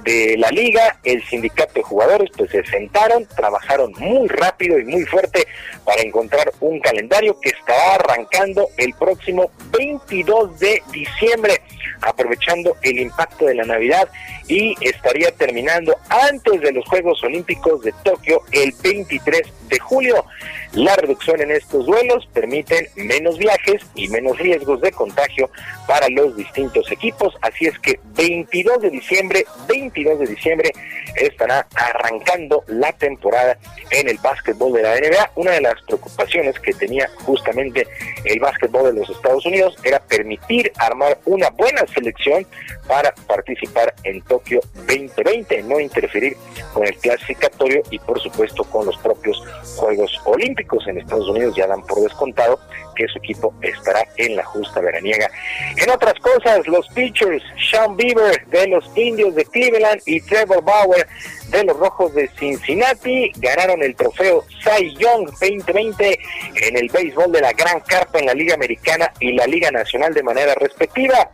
de 0.05 0.37
la 0.39 0.51
liga, 0.51 0.99
el 1.05 1.23
sindicato 1.25 1.75
de 1.75 1.83
jugadores, 1.83 2.31
pues 2.37 2.51
se 2.51 2.65
sentaron, 2.65 3.27
trabajaron 3.37 3.93
muy 3.99 4.29
rápido 4.29 4.79
y 4.79 4.85
muy 4.85 5.05
fuerte 5.05 5.47
para 5.85 6.03
encontrar 6.03 6.53
un 6.61 6.81
calendario 6.81 7.39
que 7.41 7.51
estará 7.51 7.95
arrancando 7.95 8.69
el 8.77 8.95
próximo 8.95 9.51
22 9.77 10.59
de 10.59 10.83
diciembre, 10.93 11.61
aprovechando 12.01 12.77
el 12.83 13.01
impacto 13.01 13.47
de 13.47 13.55
la 13.55 13.65
Navidad 13.65 14.09
y 14.47 14.75
estaría 14.81 15.31
terminando 15.33 15.95
antes 16.09 16.61
de 16.61 16.73
los 16.73 16.87
Juegos 16.87 17.23
Olímpicos 17.23 17.83
de 17.83 17.93
Tokio 18.05 18.43
el 18.53 18.73
23 18.83 19.43
de 19.69 19.79
julio. 19.79 20.25
La 20.73 20.97
reducción 20.97 21.41
en 21.41 21.51
estos 21.51 21.87
duelos 21.87 22.29
permiten 22.33 22.89
menos 22.97 23.39
viajes 23.39 23.83
y 23.95 24.09
menos 24.09 24.39
riesgos 24.39 24.81
de 24.81 24.93
contagio 24.93 25.51
para 25.87 26.09
los 26.11 26.37
distintos 26.37 26.91
equipos, 26.93 27.35
así 27.41 27.67
es 27.67 27.79
que 27.79 27.99
22 28.15 28.83
de 28.83 28.91
diciembre, 28.91 29.47
22 29.67 30.19
de 30.19 30.27
diciembre 30.27 30.73
estará 31.17 31.67
arrancando 31.75 32.65
la 32.67 32.93
temporada 32.93 33.59
en 33.91 34.09
el 34.09 34.19
básquetbol 34.19 34.73
de 34.75 34.83
la 34.83 34.95
NBA. 34.97 35.31
Una 35.37 35.53
de 35.53 35.61
las 35.63 35.81
preocupaciones 35.83 36.59
que 36.61 36.75
tenía 36.75 37.09
justamente 37.25 37.87
el 38.25 38.39
básquetbol 38.41 38.93
de 38.93 39.01
los 39.01 39.11
Estados 39.11 39.45
Unidos 39.47 39.77
era 39.83 40.01
permitir 40.01 40.71
armar 40.77 41.19
una 41.25 41.51
buena 41.51 41.87
selección 41.95 42.47
para 42.87 43.15
participar 43.27 43.95
en 44.05 44.21
Tokio 44.23 44.61
2020, 44.75 45.63
no 45.63 45.81
interferir 45.81 46.37
con 46.73 46.87
el 46.87 46.97
clasificatorio 46.97 47.83
y 47.91 47.99
por 47.99 48.21
supuesto 48.21 48.65
con 48.65 48.87
los 48.87 48.97
propios 48.99 49.43
Juegos 49.77 50.13
Olímpicos 50.25 50.87
en 50.87 50.99
Estados 50.99 51.29
Unidos 51.29 51.55
ya 51.57 51.67
dan 51.67 51.83
por 51.83 52.01
descontado 52.01 52.59
que 52.99 53.07
su 53.09 53.19
equipo 53.19 53.55
estará 53.63 54.05
en 54.17 54.37
la 54.37 54.45
justa 54.45 54.81
veraniega. 54.81 55.31
En 55.77 55.89
otras 55.91 56.15
cosas, 56.21 56.67
los 56.67 56.87
pitchers 56.89 57.43
Sean 57.71 57.97
Bieber 57.97 58.45
de 58.47 58.67
los 58.67 58.85
Indios 58.97 59.35
de 59.35 59.45
Cleveland 59.45 60.03
y 60.05 60.21
Trevor 60.21 60.63
Bauer 60.65 61.07
de 61.51 61.65
los 61.65 61.77
Rojos 61.77 62.13
de 62.15 62.29
Cincinnati 62.39 63.33
ganaron 63.37 63.83
el 63.83 63.95
trofeo 63.95 64.45
Cy 64.63 64.95
Young 64.97 65.27
2020 65.31 66.19
en 66.63 66.77
el 66.77 66.89
béisbol 66.89 67.33
de 67.33 67.41
la 67.41 67.53
Gran 67.53 67.81
Carpa 67.81 68.19
en 68.19 68.27
la 68.27 68.35
Liga 68.35 68.55
Americana 68.55 69.13
y 69.21 69.33
la 69.33 69.47
Liga 69.47 69.71
Nacional 69.71 70.13
de 70.13 70.23
manera 70.23 70.55
respectiva. 70.57 71.31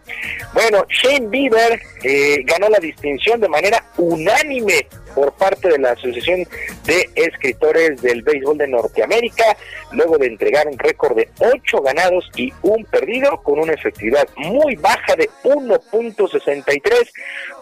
Bueno, 0.53 0.85
Shane 0.89 1.29
Bieber 1.29 1.81
eh, 2.03 2.43
ganó 2.45 2.69
la 2.69 2.79
distinción 2.79 3.41
de 3.41 3.49
manera 3.49 3.85
unánime 3.97 4.87
por 5.15 5.33
parte 5.33 5.69
de 5.69 5.79
la 5.79 5.93
Asociación 5.93 6.47
de 6.85 7.09
Escritores 7.15 8.01
del 8.03 8.23
Béisbol 8.23 8.59
de 8.59 8.69
Norteamérica, 8.69 9.57
luego 9.93 10.19
de 10.19 10.27
entregar 10.27 10.67
un 10.67 10.79
récord 10.79 11.17
de 11.17 11.29
8 11.39 11.83
ganados 11.83 12.31
y 12.37 12.53
un 12.63 12.85
perdido, 12.85 13.41
con 13.43 13.59
una 13.59 13.73
efectividad 13.73 14.29
muy 14.37 14.77
baja 14.77 15.15
de 15.17 15.29
1.63. 15.45 17.11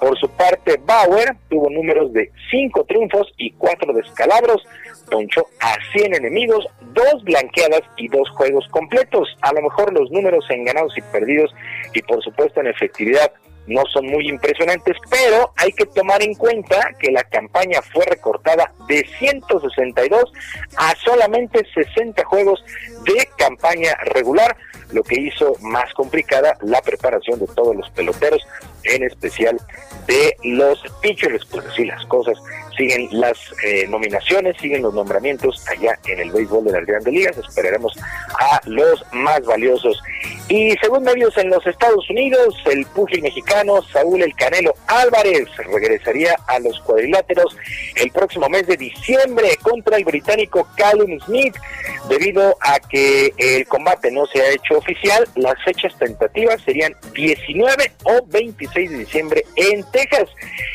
Por 0.01 0.19
su 0.19 0.29
parte, 0.31 0.81
Bauer 0.85 1.37
tuvo 1.49 1.71
números 1.71 2.13
de 2.13 2.31
5 2.51 2.85
triunfos 2.85 3.33
y 3.37 3.53
4 3.53 3.93
descalabros, 3.93 4.65
ponchó 5.11 5.47
a 5.61 5.77
100 5.93 6.15
enemigos, 6.15 6.67
dos 6.93 7.23
blanqueadas 7.25 7.83
y 7.97 8.09
dos 8.09 8.29
juegos 8.31 8.67
completos. 8.69 9.29
A 9.43 9.53
lo 9.53 9.63
mejor 9.63 9.93
los 9.93 10.11
números 10.11 10.45
en 10.51 10.65
ganados 10.65 10.97
y 10.97 11.03
perdidos 11.03 11.55
y 11.93 12.03
por 12.03 12.23
supuesto 12.23 12.61
en 12.61 12.69
efectividad 12.69 13.33
no 13.67 13.83
son 13.93 14.07
muy 14.07 14.29
impresionantes, 14.29 14.97
pero 15.11 15.53
hay 15.57 15.73
que 15.73 15.87
tomar 15.87 16.23
en 16.23 16.35
cuenta 16.35 16.91
que 16.99 17.11
la 17.11 17.25
campaña 17.25 17.81
fue 17.93 18.05
recortada 18.05 18.73
de 18.89 19.07
162 19.19 20.33
a 20.77 20.95
solamente 20.97 21.65
60 21.75 22.25
juegos 22.25 22.65
de 23.05 23.29
campaña 23.37 23.95
regular, 24.15 24.57
lo 24.93 25.03
que 25.03 25.21
hizo 25.21 25.55
más 25.61 25.93
complicada 25.95 26.57
la 26.63 26.83
preparación 26.83 27.39
de 27.39 27.47
todos 27.47 27.75
los 27.75 27.89
peloteros, 27.91 28.47
en 28.85 29.05
especial 29.05 29.59
de 30.07 30.37
los 30.43 30.83
pitchers. 31.01 31.45
Pues 31.47 31.67
así 31.67 31.85
las 31.85 32.05
cosas 32.07 32.39
siguen 32.77 33.09
las 33.11 33.39
eh, 33.65 33.87
nominaciones, 33.89 34.57
siguen 34.61 34.83
los 34.83 34.95
nombramientos 34.95 35.65
allá 35.69 35.99
en 36.07 36.21
el 36.21 36.31
béisbol 36.31 36.65
de 36.65 36.73
las 36.73 36.87
grandes 36.87 37.13
ligas. 37.13 37.37
Esperaremos 37.37 37.97
a 38.39 38.61
los 38.67 39.05
más 39.13 39.45
valiosos. 39.45 40.03
Y 40.49 40.73
según 40.83 41.05
medios 41.05 41.37
en 41.39 41.49
los 41.49 41.67
Estados 41.67 42.09
Unidos, 42.11 42.55
el 42.67 42.85
pugil 42.87 43.23
mexicano 43.23 43.81
Saúl 43.83 44.23
El 44.23 44.35
Canelo 44.35 44.75
Álvarez 44.87 45.49
regresaría 45.57 46.37
a 46.47 46.59
los 46.59 46.79
cuadriláteros 46.81 47.57
el 47.97 48.11
próximo 48.11 48.49
mes 48.49 48.67
de 48.67 48.77
diciembre 48.77 49.57
contra 49.63 49.97
el 49.97 50.05
británico 50.05 50.69
Callum 50.77 51.19
Smith. 51.21 51.57
Debido 52.09 52.57
a 52.61 52.81
que 52.81 53.33
el 53.39 53.67
combate 53.67 54.11
no 54.11 54.27
se 54.27 54.43
ha 54.43 54.51
hecho 54.51 54.79
oficial, 54.79 55.27
las 55.37 55.55
fechas 55.65 55.97
tentativas 55.99 56.61
serían 56.63 56.95
19 57.15 57.93
o 58.05 58.27
26 58.27 58.91
de 58.91 58.99
diciembre 58.99 59.45
en 59.57 59.85
Texas. 59.93 60.29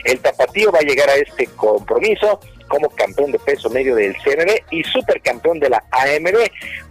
El 0.05 0.19
tapatío 0.19 0.71
va 0.71 0.79
a 0.79 0.83
llegar 0.83 1.09
a 1.09 1.15
este 1.15 1.47
compromiso 1.87 2.39
como 2.67 2.89
campeón 2.89 3.31
de 3.31 3.39
peso 3.39 3.69
medio 3.69 3.95
del 3.95 4.13
CMB 4.17 4.71
y 4.71 4.83
supercampeón 4.83 5.59
de 5.59 5.69
la 5.69 5.83
AMB, 5.91 6.35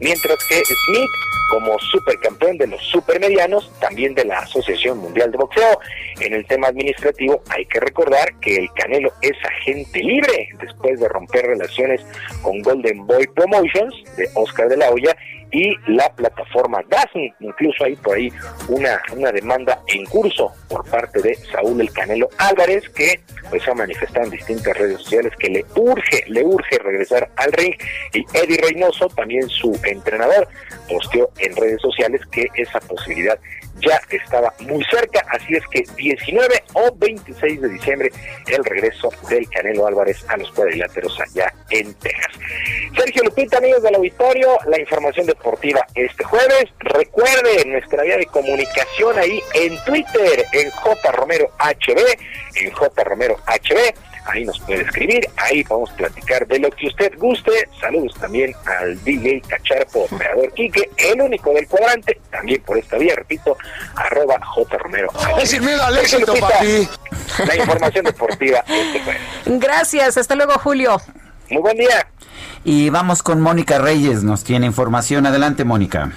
mientras 0.00 0.38
que 0.48 0.62
Smith 0.64 1.10
como 1.50 1.78
supercampeón 1.78 2.58
de 2.58 2.66
los 2.66 2.82
supermedianos, 2.82 3.70
también 3.78 4.14
de 4.14 4.24
la 4.24 4.40
Asociación 4.40 4.98
Mundial 4.98 5.30
de 5.30 5.38
Boxeo. 5.38 5.78
En 6.20 6.32
el 6.32 6.44
tema 6.46 6.68
administrativo 6.68 7.40
hay 7.50 7.64
que 7.66 7.78
recordar 7.78 8.34
que 8.40 8.56
el 8.56 8.68
Canelo 8.72 9.12
es 9.22 9.36
agente 9.44 10.02
libre 10.02 10.48
después 10.60 10.98
de 10.98 11.08
romper 11.08 11.46
relaciones 11.46 12.00
con 12.42 12.60
Golden 12.62 13.06
Boy 13.06 13.26
Promotions 13.28 13.94
de 14.16 14.28
Oscar 14.34 14.68
de 14.68 14.78
la 14.78 14.90
Hoya 14.90 15.16
y 15.52 15.74
la 15.86 16.08
plataforma 16.14 16.82
Dasmi. 16.88 17.32
Incluso 17.40 17.84
hay 17.84 17.96
por 17.96 18.16
ahí 18.16 18.32
una, 18.68 19.00
una 19.14 19.32
demanda 19.32 19.80
en 19.88 20.04
curso 20.06 20.52
por 20.68 20.88
parte 20.88 21.20
de 21.22 21.34
Saúl 21.34 21.80
El 21.80 21.92
Canelo 21.92 22.28
Álvarez, 22.38 22.88
que 22.90 23.20
pues 23.50 23.66
ha 23.68 23.74
manifestado 23.74 24.24
en 24.24 24.32
distintas 24.32 24.76
redes 24.76 24.98
sociales 24.98 25.32
que 25.38 25.48
le 25.48 25.64
urge, 25.76 26.24
le 26.28 26.44
urge 26.44 26.78
regresar 26.78 27.30
al 27.36 27.52
ring. 27.52 27.74
Y 28.12 28.24
Eddie 28.34 28.60
Reynoso, 28.62 29.08
también 29.08 29.48
su 29.48 29.78
entrenador, 29.84 30.48
posteó 30.88 31.30
en 31.38 31.54
redes 31.56 31.80
sociales 31.80 32.20
que 32.30 32.46
esa 32.54 32.80
posibilidad 32.80 33.38
ya 33.80 34.00
estaba 34.10 34.52
muy 34.60 34.84
cerca, 34.90 35.24
así 35.30 35.54
es 35.54 35.66
que 35.70 35.84
19 35.96 36.64
o 36.74 36.94
26 36.96 37.60
de 37.60 37.68
diciembre 37.68 38.10
el 38.46 38.64
regreso 38.64 39.10
del 39.28 39.48
Canelo 39.50 39.86
Álvarez 39.86 40.24
a 40.28 40.36
los 40.36 40.50
cuadriláteros 40.52 41.18
allá 41.20 41.52
en 41.70 41.94
Texas. 41.94 42.32
Sergio 42.96 43.22
Lupita, 43.24 43.58
amigos 43.58 43.82
del 43.82 43.96
auditorio, 43.96 44.58
la 44.66 44.80
información 44.80 45.26
deportiva 45.26 45.86
este 45.94 46.24
jueves. 46.24 46.64
Recuerde 46.80 47.64
nuestra 47.66 48.02
vía 48.02 48.16
de 48.16 48.26
comunicación 48.26 49.18
ahí 49.18 49.40
en 49.54 49.76
Twitter, 49.84 50.44
en 50.52 50.70
J 50.70 51.12
Romero 51.12 51.50
HB, 51.58 51.98
en 52.56 52.70
J 52.72 53.04
Romero 53.04 53.36
HB 53.46 54.15
ahí 54.26 54.44
nos 54.44 54.58
puede 54.60 54.82
escribir, 54.82 55.28
ahí 55.36 55.62
vamos 55.68 55.90
a 55.90 55.96
platicar 55.96 56.46
de 56.46 56.58
lo 56.58 56.70
que 56.70 56.88
usted 56.88 57.12
guste. 57.18 57.68
Saludos 57.80 58.14
también 58.20 58.54
al 58.66 59.02
DJ 59.04 59.42
Cacharpo, 59.48 60.04
operador 60.10 60.52
Quique, 60.54 60.90
el 60.96 61.20
único 61.20 61.52
del 61.52 61.66
cuadrante, 61.66 62.20
también 62.30 62.62
por 62.62 62.78
esta 62.78 62.98
vía, 62.98 63.14
repito, 63.16 63.56
arroba 63.94 64.38
J. 64.44 64.78
Romero. 64.78 65.08
Es 65.40 65.52
ir 65.52 65.62
miedo 65.62 65.82
al 65.82 65.98
éxito, 65.98 66.34
papi. 66.34 66.88
La 67.46 67.56
información 67.56 68.04
deportiva 68.04 68.64
este 68.66 69.00
jueves. 69.00 69.22
Gracias, 69.46 70.16
hasta 70.16 70.34
luego, 70.34 70.54
Julio. 70.54 71.00
Muy 71.50 71.62
buen 71.62 71.76
día. 71.76 72.08
Y 72.64 72.90
vamos 72.90 73.22
con 73.22 73.40
Mónica 73.40 73.78
Reyes, 73.78 74.24
nos 74.24 74.42
tiene 74.42 74.66
información. 74.66 75.26
Adelante, 75.26 75.64
Mónica. 75.64 76.12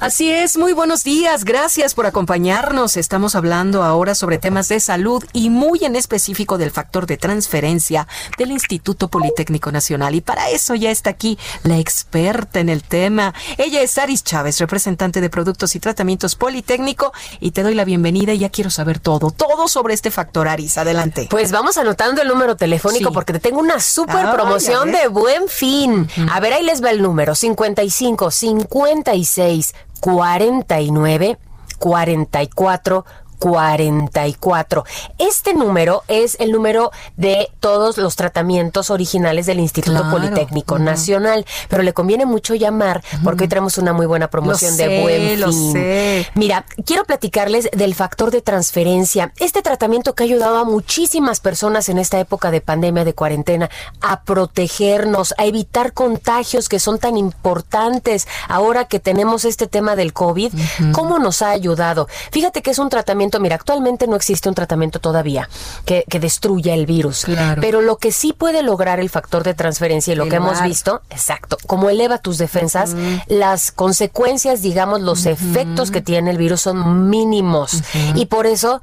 Así 0.00 0.30
es, 0.30 0.56
muy 0.56 0.74
buenos 0.74 1.02
días, 1.02 1.44
gracias 1.44 1.92
por 1.92 2.06
acompañarnos. 2.06 2.96
Estamos 2.96 3.34
hablando 3.34 3.82
ahora 3.82 4.14
sobre 4.14 4.38
temas 4.38 4.68
de 4.68 4.78
salud 4.78 5.24
y 5.32 5.50
muy 5.50 5.84
en 5.84 5.96
específico 5.96 6.56
del 6.56 6.70
factor 6.70 7.06
de 7.06 7.16
transferencia 7.16 8.06
del 8.38 8.52
Instituto 8.52 9.08
Politécnico 9.08 9.72
Nacional. 9.72 10.14
Y 10.14 10.20
para 10.20 10.50
eso 10.50 10.76
ya 10.76 10.92
está 10.92 11.10
aquí 11.10 11.36
la 11.64 11.78
experta 11.78 12.60
en 12.60 12.68
el 12.68 12.84
tema. 12.84 13.34
Ella 13.56 13.82
es 13.82 13.98
Aris 13.98 14.22
Chávez, 14.22 14.60
representante 14.60 15.20
de 15.20 15.30
Productos 15.30 15.74
y 15.74 15.80
Tratamientos 15.80 16.36
Politécnico, 16.36 17.12
y 17.40 17.50
te 17.50 17.64
doy 17.64 17.74
la 17.74 17.84
bienvenida 17.84 18.32
y 18.32 18.38
ya 18.38 18.50
quiero 18.50 18.70
saber 18.70 19.00
todo, 19.00 19.32
todo 19.32 19.66
sobre 19.66 19.94
este 19.94 20.12
factor, 20.12 20.46
Aris. 20.46 20.78
Adelante. 20.78 21.26
Pues 21.28 21.50
vamos 21.50 21.76
anotando 21.76 22.22
el 22.22 22.28
número 22.28 22.54
telefónico 22.54 23.12
porque 23.12 23.32
te 23.32 23.40
tengo 23.40 23.58
una 23.58 23.80
super 23.80 24.30
promoción 24.30 24.92
de 24.92 25.08
buen 25.08 25.48
fin. 25.48 26.08
A 26.30 26.38
ver, 26.38 26.52
ahí 26.52 26.62
les 26.62 26.84
va 26.84 26.90
el 26.90 27.02
número, 27.02 27.34
55 27.34 28.30
56 28.30 29.74
49 30.00 31.38
44 31.78 33.04
44. 33.38 34.84
Este 35.18 35.54
número 35.54 36.02
es 36.08 36.36
el 36.40 36.52
número 36.52 36.90
de 37.16 37.50
todos 37.60 37.98
los 37.98 38.16
tratamientos 38.16 38.90
originales 38.90 39.46
del 39.46 39.60
Instituto 39.60 40.10
Politécnico 40.10 40.78
Nacional, 40.78 41.46
pero 41.68 41.82
le 41.82 41.92
conviene 41.92 42.26
mucho 42.26 42.54
llamar 42.54 43.02
porque 43.24 43.44
hoy 43.44 43.48
tenemos 43.48 43.78
una 43.78 43.92
muy 43.92 44.06
buena 44.06 44.28
promoción 44.28 44.76
de 44.76 45.02
buen 45.02 45.52
fin. 45.52 46.26
Mira, 46.34 46.64
quiero 46.84 47.04
platicarles 47.04 47.68
del 47.72 47.94
factor 47.94 48.30
de 48.30 48.42
transferencia. 48.42 49.32
Este 49.38 49.62
tratamiento 49.62 50.14
que 50.14 50.22
ha 50.22 50.26
ayudado 50.26 50.58
a 50.58 50.64
muchísimas 50.64 51.40
personas 51.40 51.88
en 51.88 51.98
esta 51.98 52.18
época 52.18 52.50
de 52.50 52.60
pandemia, 52.60 53.04
de 53.04 53.14
cuarentena, 53.14 53.70
a 54.00 54.22
protegernos, 54.22 55.34
a 55.38 55.44
evitar 55.44 55.92
contagios 55.92 56.68
que 56.68 56.78
son 56.78 56.98
tan 56.98 57.16
importantes 57.16 58.26
ahora 58.48 58.86
que 58.86 59.00
tenemos 59.00 59.44
este 59.44 59.66
tema 59.66 59.96
del 59.96 60.12
COVID. 60.12 60.52
¿Cómo 60.92 61.18
nos 61.18 61.42
ha 61.42 61.50
ayudado? 61.50 62.08
Fíjate 62.30 62.62
que 62.62 62.70
es 62.70 62.78
un 62.78 62.88
tratamiento 62.88 63.27
mira, 63.40 63.56
actualmente 63.56 64.06
no 64.06 64.16
existe 64.16 64.48
un 64.48 64.54
tratamiento 64.54 65.00
todavía 65.00 65.48
que, 65.84 66.04
destruya 66.18 66.74
el 66.74 66.86
virus. 66.86 67.26
Pero 67.60 67.80
lo 67.80 67.96
que 67.96 68.10
sí 68.10 68.32
puede 68.32 68.62
lograr 68.62 68.98
el 68.98 69.08
factor 69.08 69.44
de 69.44 69.54
transferencia 69.54 70.12
y 70.12 70.16
lo 70.16 70.28
que 70.28 70.36
hemos 70.36 70.62
visto, 70.62 71.02
exacto, 71.10 71.58
como 71.66 71.90
eleva 71.90 72.18
tus 72.18 72.38
defensas, 72.38 72.94
las 73.26 73.70
consecuencias, 73.70 74.62
digamos, 74.62 75.00
los 75.00 75.26
efectos 75.26 75.90
que 75.90 76.00
tiene 76.00 76.30
el 76.30 76.38
virus 76.38 76.62
son 76.62 77.08
mínimos. 77.08 77.82
Y 78.14 78.26
por 78.26 78.46
eso, 78.46 78.80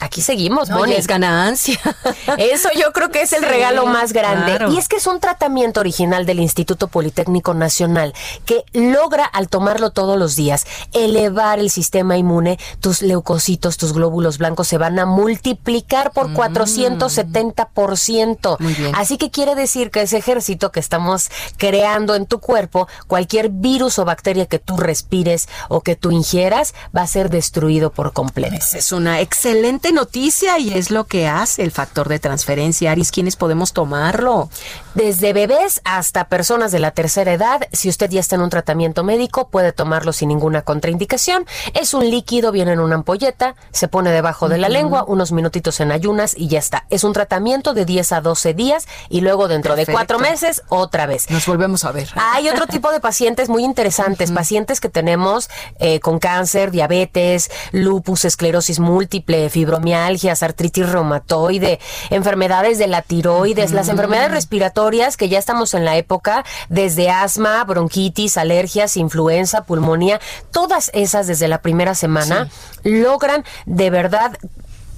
aquí 0.00 0.22
seguimos, 0.22 0.68
no, 0.68 0.84
es 0.84 1.06
ganancia. 1.06 1.80
Eso 2.38 2.68
yo 2.76 2.92
creo 2.92 3.10
que 3.10 3.22
es 3.22 3.32
el 3.32 3.42
regalo 3.42 3.86
más 3.86 4.12
grande. 4.12 4.58
Y 4.70 4.78
es 4.78 4.88
que 4.88 4.96
es 4.96 5.06
un 5.06 5.20
tratamiento 5.20 5.80
original 5.80 6.26
del 6.26 6.40
Instituto 6.40 6.88
Politécnico 6.88 7.54
Nacional 7.54 8.14
que 8.44 8.64
logra, 8.72 9.24
al 9.24 9.48
tomarlo 9.48 9.90
todos 9.90 10.18
los 10.18 10.36
días, 10.36 10.66
elevar 10.92 11.58
el 11.58 11.70
sistema 11.70 12.16
inmune, 12.16 12.58
tus 12.80 13.02
leucocitos, 13.02 13.76
tus 13.78 13.94
glóbulos 13.94 14.36
blancos 14.36 14.68
se 14.68 14.76
van 14.76 14.98
a 14.98 15.06
multiplicar 15.06 16.12
por 16.12 16.34
470%. 16.34 18.56
Mm. 18.58 18.94
Así 18.94 19.16
que 19.16 19.30
quiere 19.30 19.54
decir 19.54 19.90
que 19.90 20.02
ese 20.02 20.18
ejército 20.18 20.70
que 20.72 20.80
estamos 20.80 21.30
creando 21.56 22.14
en 22.14 22.26
tu 22.26 22.40
cuerpo, 22.40 22.88
cualquier 23.06 23.48
virus 23.48 23.98
o 23.98 24.04
bacteria 24.04 24.44
que 24.46 24.58
tú 24.58 24.76
respires 24.76 25.48
o 25.68 25.80
que 25.80 25.96
tú 25.96 26.10
ingieras, 26.10 26.74
va 26.94 27.00
a 27.02 27.06
ser 27.06 27.30
destruido 27.30 27.90
por 27.90 28.12
completo. 28.12 28.56
Es 28.74 28.92
una 28.92 29.20
excelente 29.20 29.92
noticia 29.92 30.58
y 30.58 30.72
es 30.72 30.90
lo 30.90 31.04
que 31.04 31.28
hace 31.28 31.62
el 31.62 31.70
factor 31.70 32.08
de 32.08 32.18
transferencia. 32.18 32.90
Aris, 32.90 33.12
¿quiénes 33.12 33.36
podemos 33.36 33.72
tomarlo? 33.72 34.50
Desde 34.94 35.32
bebés 35.32 35.80
hasta 35.84 36.28
personas 36.28 36.72
de 36.72 36.80
la 36.80 36.90
tercera 36.90 37.32
edad, 37.32 37.60
si 37.72 37.88
usted 37.88 38.10
ya 38.10 38.20
está 38.20 38.36
en 38.36 38.42
un 38.42 38.50
tratamiento 38.50 39.04
médico, 39.04 39.48
puede 39.48 39.72
tomarlo 39.72 40.12
sin 40.12 40.28
ninguna 40.28 40.62
contraindicación. 40.62 41.46
Es 41.74 41.94
un 41.94 42.10
líquido, 42.10 42.52
viene 42.52 42.72
en 42.72 42.80
una 42.80 42.96
ampolleta, 42.96 43.54
se 43.72 43.88
pone 43.88 44.10
debajo 44.10 44.48
de 44.48 44.58
la 44.58 44.68
lengua, 44.68 45.04
unos 45.06 45.32
minutitos 45.32 45.80
en 45.80 45.92
ayunas 45.92 46.34
y 46.36 46.48
ya 46.48 46.58
está. 46.58 46.86
Es 46.90 47.04
un 47.04 47.12
tratamiento 47.12 47.74
de 47.74 47.84
10 47.84 48.12
a 48.12 48.20
12 48.20 48.54
días 48.54 48.86
y 49.08 49.20
luego 49.20 49.48
dentro 49.48 49.76
de 49.76 49.86
cuatro 49.86 50.18
meses 50.18 50.62
otra 50.68 51.06
vez. 51.06 51.30
Nos 51.30 51.46
volvemos 51.46 51.84
a 51.84 51.92
ver. 51.92 52.08
Hay 52.16 52.48
otro 52.48 52.66
tipo 52.68 52.90
de 52.92 53.00
pacientes 53.00 53.48
muy 53.48 53.64
interesantes, 53.64 54.32
pacientes 54.32 54.80
que 54.80 54.88
tenemos 54.88 55.50
eh, 55.78 56.00
con 56.00 56.18
cáncer, 56.18 56.70
diabetes, 56.70 57.50
lupus, 57.72 58.24
esclerosis 58.24 58.80
múltiple, 58.80 59.50
fibromialgias, 59.50 60.42
artritis 60.42 60.88
reumatoide, 60.88 61.80
enfermedades 62.10 62.78
de 62.78 62.86
la 62.86 63.02
tiroides, 63.02 63.72
las 63.72 63.88
enfermedades 63.88 64.30
respiratorias 64.30 65.16
que 65.16 65.28
ya 65.28 65.38
estamos 65.38 65.74
en 65.74 65.84
la 65.84 65.96
época, 65.96 66.44
desde 66.68 67.10
asma, 67.10 67.64
bronquitis, 67.64 68.36
alergias, 68.36 68.96
influenza, 68.96 69.64
pulmonía, 69.64 70.20
todas 70.50 70.90
esas 70.94 71.26
desde 71.26 71.48
la 71.48 71.60
primera 71.62 71.94
semana 71.94 72.48
logran 72.82 73.44
de 73.66 73.90
verdad 73.90 74.38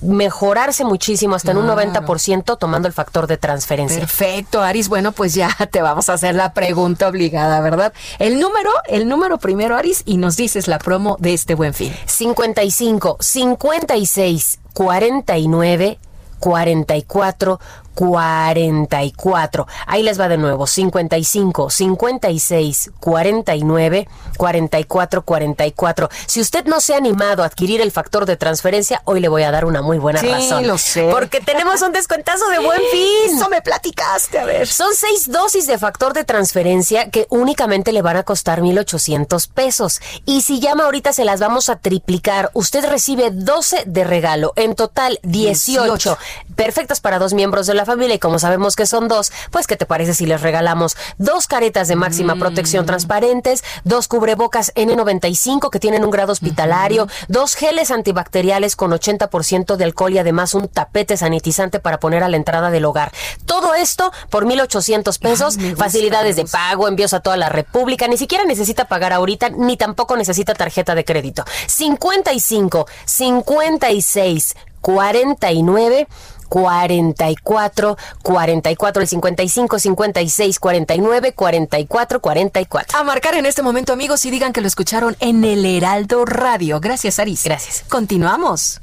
mejorarse 0.02 0.84
muchísimo 0.84 1.34
hasta 1.34 1.50
en 1.50 1.58
un 1.58 1.66
90% 1.66 2.58
tomando 2.58 2.88
el 2.88 2.94
factor 2.94 3.26
de 3.26 3.36
transferencia. 3.36 3.98
Perfecto, 3.98 4.62
Aris. 4.62 4.88
Bueno, 4.88 5.12
pues 5.12 5.34
ya 5.34 5.50
te 5.70 5.82
vamos 5.82 6.08
a 6.08 6.14
hacer 6.14 6.34
la 6.34 6.52
pregunta 6.54 7.08
obligada, 7.08 7.60
¿verdad? 7.60 7.92
El 8.18 8.40
número, 8.40 8.70
el 8.88 9.08
número 9.08 9.38
primero, 9.38 9.76
Aris, 9.76 10.02
y 10.06 10.16
nos 10.16 10.36
dices 10.36 10.68
la 10.68 10.78
promo 10.78 11.16
de 11.20 11.34
este 11.34 11.54
buen 11.54 11.74
fin. 11.74 11.94
55 12.06 13.18
56 13.20 14.60
49 14.72 15.98
44 16.38 17.60
44. 18.00 19.66
Ahí 19.86 20.02
les 20.02 20.18
va 20.20 20.28
de 20.28 20.38
nuevo. 20.38 20.66
55 20.66 21.70
56 21.70 22.90
49 23.00 24.08
44 24.36 25.22
44. 25.22 26.08
Si 26.26 26.40
usted 26.40 26.64
no 26.64 26.80
se 26.80 26.94
ha 26.94 26.96
animado 26.96 27.42
a 27.42 27.46
adquirir 27.46 27.80
el 27.80 27.90
factor 27.92 28.26
de 28.26 28.36
transferencia, 28.36 29.02
hoy 29.04 29.20
le 29.20 29.28
voy 29.28 29.42
a 29.42 29.50
dar 29.50 29.64
una 29.64 29.82
muy 29.82 29.98
buena 29.98 30.20
Sí, 30.20 30.28
razón. 30.28 30.66
lo 30.66 30.78
sé. 30.78 31.08
Porque 31.10 31.40
tenemos 31.40 31.82
un 31.82 31.92
descuentazo 31.92 32.48
de 32.48 32.58
buen 32.60 32.80
fin. 32.90 33.36
Eso 33.36 33.48
me 33.48 33.60
platicaste, 33.62 34.38
a 34.38 34.44
ver. 34.44 34.66
Son 34.66 34.94
seis 34.94 35.30
dosis 35.30 35.66
de 35.66 35.78
factor 35.78 36.12
de 36.14 36.24
transferencia 36.24 37.10
que 37.10 37.26
únicamente 37.30 37.92
le 37.92 38.02
van 38.02 38.16
a 38.16 38.22
costar 38.22 38.60
1,800 38.62 39.46
pesos. 39.48 40.00
Y 40.24 40.42
si 40.42 40.60
llama 40.60 40.84
ahorita 40.84 41.12
se 41.12 41.24
las 41.24 41.40
vamos 41.40 41.68
a 41.68 41.76
triplicar. 41.76 42.50
Usted 42.54 42.84
recibe 42.88 43.30
12 43.30 43.84
de 43.86 44.04
regalo. 44.04 44.52
En 44.56 44.74
total 44.74 45.18
18. 45.22 45.50
18. 45.60 46.18
Perfectas 46.56 47.00
para 47.00 47.18
dos 47.18 47.32
miembros 47.34 47.66
de 47.66 47.74
la 47.74 47.84
familia. 47.90 48.14
Y 48.14 48.18
como 48.18 48.38
sabemos 48.38 48.76
que 48.76 48.86
son 48.86 49.08
dos, 49.08 49.32
pues 49.50 49.66
¿qué 49.66 49.76
te 49.76 49.86
parece 49.86 50.14
si 50.14 50.26
les 50.26 50.40
regalamos 50.40 50.96
dos 51.18 51.46
caretas 51.46 51.88
de 51.88 51.96
máxima 51.96 52.36
protección 52.36 52.86
transparentes, 52.86 53.64
dos 53.84 54.06
cubrebocas 54.06 54.72
N95 54.74 55.70
que 55.70 55.80
tienen 55.80 56.04
un 56.04 56.10
grado 56.10 56.32
hospitalario, 56.32 57.08
dos 57.28 57.54
geles 57.54 57.90
antibacteriales 57.90 58.76
con 58.76 58.92
80% 58.92 59.76
de 59.76 59.84
alcohol 59.84 60.12
y 60.12 60.18
además 60.18 60.54
un 60.54 60.68
tapete 60.68 61.16
sanitizante 61.16 61.80
para 61.80 61.98
poner 61.98 62.22
a 62.22 62.28
la 62.28 62.36
entrada 62.36 62.70
del 62.70 62.84
hogar. 62.84 63.12
Todo 63.44 63.74
esto 63.74 64.12
por 64.28 64.46
1,800 64.46 65.18
pesos, 65.18 65.58
facilidades 65.76 66.36
de 66.36 66.44
pago, 66.44 66.86
envíos 66.86 67.12
a 67.14 67.20
toda 67.20 67.36
la 67.36 67.48
República, 67.48 68.06
ni 68.06 68.16
siquiera 68.16 68.44
necesita 68.44 68.86
pagar 68.86 69.12
ahorita, 69.12 69.50
ni 69.50 69.76
tampoco 69.76 70.16
necesita 70.16 70.54
tarjeta 70.54 70.94
de 70.94 71.04
crédito. 71.04 71.44
55, 71.66 72.86
56, 73.04 74.56
49, 74.80 76.08
44, 76.50 77.96
44, 78.22 79.02
el 79.02 79.08
55, 79.08 79.78
56, 79.78 80.58
49, 80.58 81.32
44, 81.32 82.20
44. 82.20 82.98
A 82.98 83.04
marcar 83.04 83.36
en 83.36 83.46
este 83.46 83.62
momento, 83.62 83.94
amigos, 83.94 84.26
y 84.26 84.30
digan 84.30 84.52
que 84.52 84.60
lo 84.60 84.66
escucharon 84.66 85.16
en 85.20 85.44
el 85.44 85.64
Heraldo 85.64 86.26
Radio. 86.26 86.80
Gracias, 86.80 87.18
Aris. 87.18 87.44
Gracias. 87.44 87.84
Continuamos. 87.88 88.82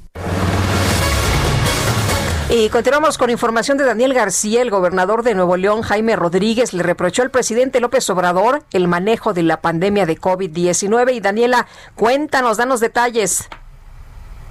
Y 2.50 2.70
continuamos 2.70 3.18
con 3.18 3.30
información 3.30 3.78
de 3.78 3.84
Daniel 3.84 4.14
García, 4.14 4.62
el 4.62 4.70
gobernador 4.70 5.22
de 5.22 5.36
Nuevo 5.36 5.58
León, 5.58 5.82
Jaime 5.82 6.16
Rodríguez, 6.16 6.74
le 6.74 6.82
reprochó 6.82 7.22
al 7.22 7.30
presidente 7.30 7.82
López 7.82 8.10
Obrador 8.10 8.64
el 8.72 8.88
manejo 8.88 9.34
de 9.34 9.44
la 9.44 9.60
pandemia 9.60 10.06
de 10.06 10.18
COVID-19. 10.18 11.14
Y 11.14 11.20
Daniela, 11.20 11.68
cuéntanos, 11.96 12.56
danos 12.56 12.80
detalles. 12.80 13.50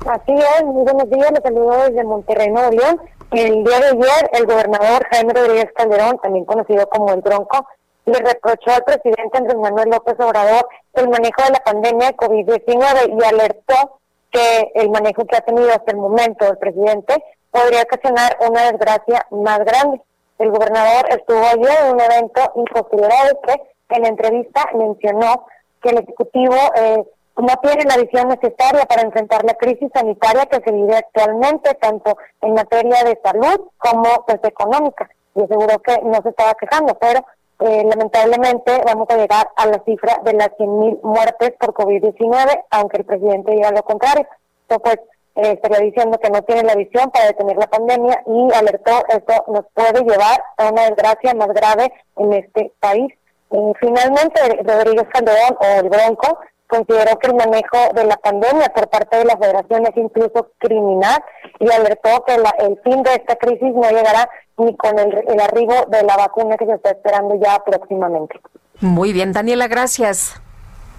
Así 0.09 0.33
es, 0.35 0.65
muy 0.65 0.85
buenos 0.85 1.11
días, 1.11 1.33
les 1.33 1.43
saludo 1.43 1.79
desde 1.89 2.05
Monterrey, 2.05 2.49
Nuevo 2.49 2.71
León. 2.71 3.01
El 3.33 3.65
día 3.65 3.81
de 3.81 3.87
ayer, 3.87 4.31
el 4.35 4.47
gobernador 4.47 5.05
Jaime 5.11 5.33
Rodríguez 5.35 5.73
Calderón, 5.75 6.21
también 6.23 6.45
conocido 6.45 6.89
como 6.89 7.13
el 7.13 7.23
Bronco, 7.23 7.67
le 8.05 8.17
reprochó 8.21 8.71
al 8.71 8.85
presidente 8.85 9.37
Andrés 9.37 9.57
Manuel 9.57 9.91
López 9.91 10.15
Obrador 10.21 10.69
el 10.93 11.09
manejo 11.09 11.43
de 11.43 11.51
la 11.51 11.59
pandemia 11.59 12.07
de 12.07 12.17
COVID-19 12.19 13.21
y 13.21 13.25
alertó 13.25 13.99
que 14.31 14.71
el 14.77 14.91
manejo 14.91 15.25
que 15.25 15.37
ha 15.39 15.41
tenido 15.41 15.71
hasta 15.71 15.91
el 15.91 15.97
momento 15.97 16.47
el 16.47 16.59
presidente 16.59 17.25
podría 17.51 17.83
ocasionar 17.83 18.39
una 18.49 18.71
desgracia 18.71 19.27
más 19.33 19.59
grande. 19.59 20.01
El 20.39 20.53
gobernador 20.53 21.07
estuvo 21.09 21.45
ayer 21.45 21.79
en 21.85 21.95
un 21.95 22.01
evento 22.01 22.53
imposibilidad 22.55 23.41
que 23.89 23.97
en 23.97 24.03
la 24.03 24.09
entrevista 24.09 24.69
mencionó 24.73 25.47
que 25.83 25.89
el 25.89 25.99
Ejecutivo 25.99 26.55
eh, 26.77 27.05
no 27.37 27.55
tiene 27.63 27.85
la 27.85 27.97
visión 27.99 28.29
necesaria 28.29 28.87
para 28.87 29.03
enfrentar 29.03 29.45
la 29.45 29.55
crisis 29.55 29.91
sanitaria 29.93 30.47
que 30.47 30.61
se 30.65 30.73
vive 30.73 30.97
actualmente, 30.97 31.75
tanto 31.75 32.17
en 32.41 32.55
materia 32.55 33.05
de 33.05 33.21
salud 33.23 33.69
como 33.79 34.25
pues, 34.27 34.39
económica. 34.43 35.09
Y 35.35 35.43
aseguró 35.43 35.79
que 35.81 36.01
no 36.03 36.23
se 36.23 36.31
estaba 36.31 36.55
quejando, 36.55 36.95
pero 36.99 37.21
eh, 37.61 37.85
lamentablemente 37.85 38.83
vamos 38.87 39.09
a 39.11 39.17
llegar 39.17 39.49
a 39.57 39.67
la 39.67 39.83
cifra 39.85 40.19
de 40.25 40.33
las 40.33 40.49
100.000 40.59 41.01
muertes 41.03 41.53
por 41.59 41.75
COVID-19, 41.75 42.65
aunque 42.71 42.99
el 42.99 43.05
presidente 43.05 43.53
diga 43.53 43.71
lo 43.71 43.83
contrario. 43.83 44.27
Entonces, 44.69 45.01
pues, 45.35 45.47
eh, 45.47 45.53
estaría 45.53 45.81
diciendo 45.81 46.19
que 46.19 46.31
no 46.31 46.41
tiene 46.43 46.63
la 46.63 46.75
visión 46.75 47.11
para 47.11 47.27
detener 47.27 47.59
la 47.59 47.67
pandemia 47.67 48.23
y 48.27 48.55
alertó 48.55 49.05
esto 49.09 49.45
nos 49.49 49.67
puede 49.75 50.03
llevar 50.03 50.43
a 50.57 50.71
una 50.71 50.85
desgracia 50.85 51.35
más 51.35 51.49
grave 51.49 51.93
en 52.17 52.33
este 52.33 52.73
país. 52.81 53.13
Y 53.51 53.73
finalmente, 53.79 54.41
Rodríguez 54.65 55.07
Calderón 55.13 55.59
o 55.61 55.81
el 55.81 55.91
Bronco 55.91 56.39
consideró 56.69 57.19
que 57.19 57.29
el 57.29 57.35
manejo 57.35 57.79
de 57.95 58.05
la 58.05 58.17
pandemia 58.17 58.69
por 58.75 58.89
parte 58.89 59.19
de 59.19 59.25
la 59.25 59.37
federación 59.37 59.87
es 59.87 59.97
incluso 59.97 60.51
criminal 60.59 61.23
y 61.61 61.71
alertó 61.71 62.25
que 62.27 62.39
la- 62.39 62.55
el 62.59 62.79
fin 62.85 63.03
de 63.03 63.15
esta 63.15 63.37
crisis 63.37 63.73
no 63.75 63.89
llegará 63.91 64.29
ni 64.59 64.77
con 64.77 64.99
el, 64.99 65.25
el 65.29 65.41
arribo 65.41 65.75
de 65.89 66.03
la 66.03 66.17
vacuna 66.17 66.57
que 66.57 66.67
se 66.67 66.73
está 66.73 66.91
esperando 66.91 67.35
ya 67.37 67.59
próximamente. 67.65 68.41
Muy 68.81 69.13
bien, 69.13 69.33
Daniela, 69.33 69.69
gracias. 69.69 70.41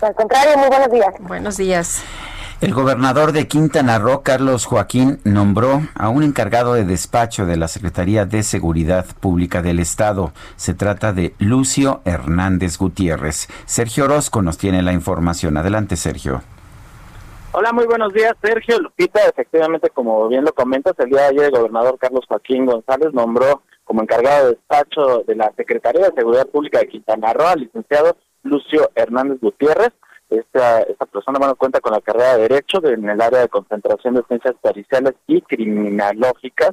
Al 0.01 0.13
contrario, 0.15 0.57
muy 0.57 0.67
buenos 0.69 0.91
días. 0.91 1.13
Buenos 1.19 1.57
días. 1.57 2.03
El 2.59 2.73
gobernador 2.73 3.33
de 3.33 3.47
Quintana 3.47 3.99
Roo, 3.99 4.23
Carlos 4.23 4.65
Joaquín, 4.65 5.19
nombró 5.23 5.81
a 5.93 6.09
un 6.09 6.23
encargado 6.23 6.73
de 6.73 6.85
despacho 6.85 7.45
de 7.45 7.55
la 7.55 7.67
Secretaría 7.67 8.25
de 8.25 8.41
Seguridad 8.41 9.05
Pública 9.19 9.61
del 9.61 9.77
Estado. 9.77 10.31
Se 10.55 10.73
trata 10.73 11.13
de 11.13 11.35
Lucio 11.37 12.01
Hernández 12.03 12.79
Gutiérrez. 12.79 13.47
Sergio 13.67 14.05
Orozco 14.05 14.41
nos 14.41 14.57
tiene 14.57 14.81
la 14.81 14.91
información. 14.91 15.55
Adelante, 15.55 15.95
Sergio. 15.97 16.41
Hola, 17.51 17.73
muy 17.73 17.85
buenos 17.85 18.11
días, 18.11 18.33
Sergio 18.41 18.79
Lupita. 18.79 19.19
Efectivamente, 19.27 19.91
como 19.91 20.27
bien 20.27 20.43
lo 20.43 20.51
comentas, 20.51 20.95
el 20.97 21.11
día 21.11 21.21
de 21.21 21.27
ayer 21.27 21.43
el 21.43 21.51
gobernador 21.51 21.99
Carlos 21.99 22.25
Joaquín 22.27 22.65
González 22.65 23.13
nombró 23.13 23.61
como 23.83 24.01
encargado 24.01 24.45
de 24.45 24.55
despacho 24.55 25.23
de 25.27 25.35
la 25.35 25.53
Secretaría 25.55 26.09
de 26.09 26.15
Seguridad 26.15 26.47
Pública 26.47 26.79
de 26.79 26.87
Quintana 26.87 27.33
Roo 27.33 27.49
al 27.49 27.59
licenciado 27.59 28.17
Lucio 28.41 28.89
Hernández 28.95 29.39
Gutiérrez. 29.41 29.91
Esta, 30.29 30.81
esta 30.81 31.05
persona 31.05 31.39
bueno, 31.39 31.55
cuenta 31.55 31.79
con 31.79 31.93
la 31.93 32.01
carrera 32.01 32.35
de 32.35 32.41
Derecho 32.43 32.79
de- 32.81 32.93
en 32.93 33.09
el 33.09 33.21
área 33.21 33.39
de 33.39 33.47
concentración 33.49 34.15
de 34.15 34.23
ciencias 34.23 34.55
periciales 34.61 35.13
y 35.25 35.41
criminológicas 35.41 36.71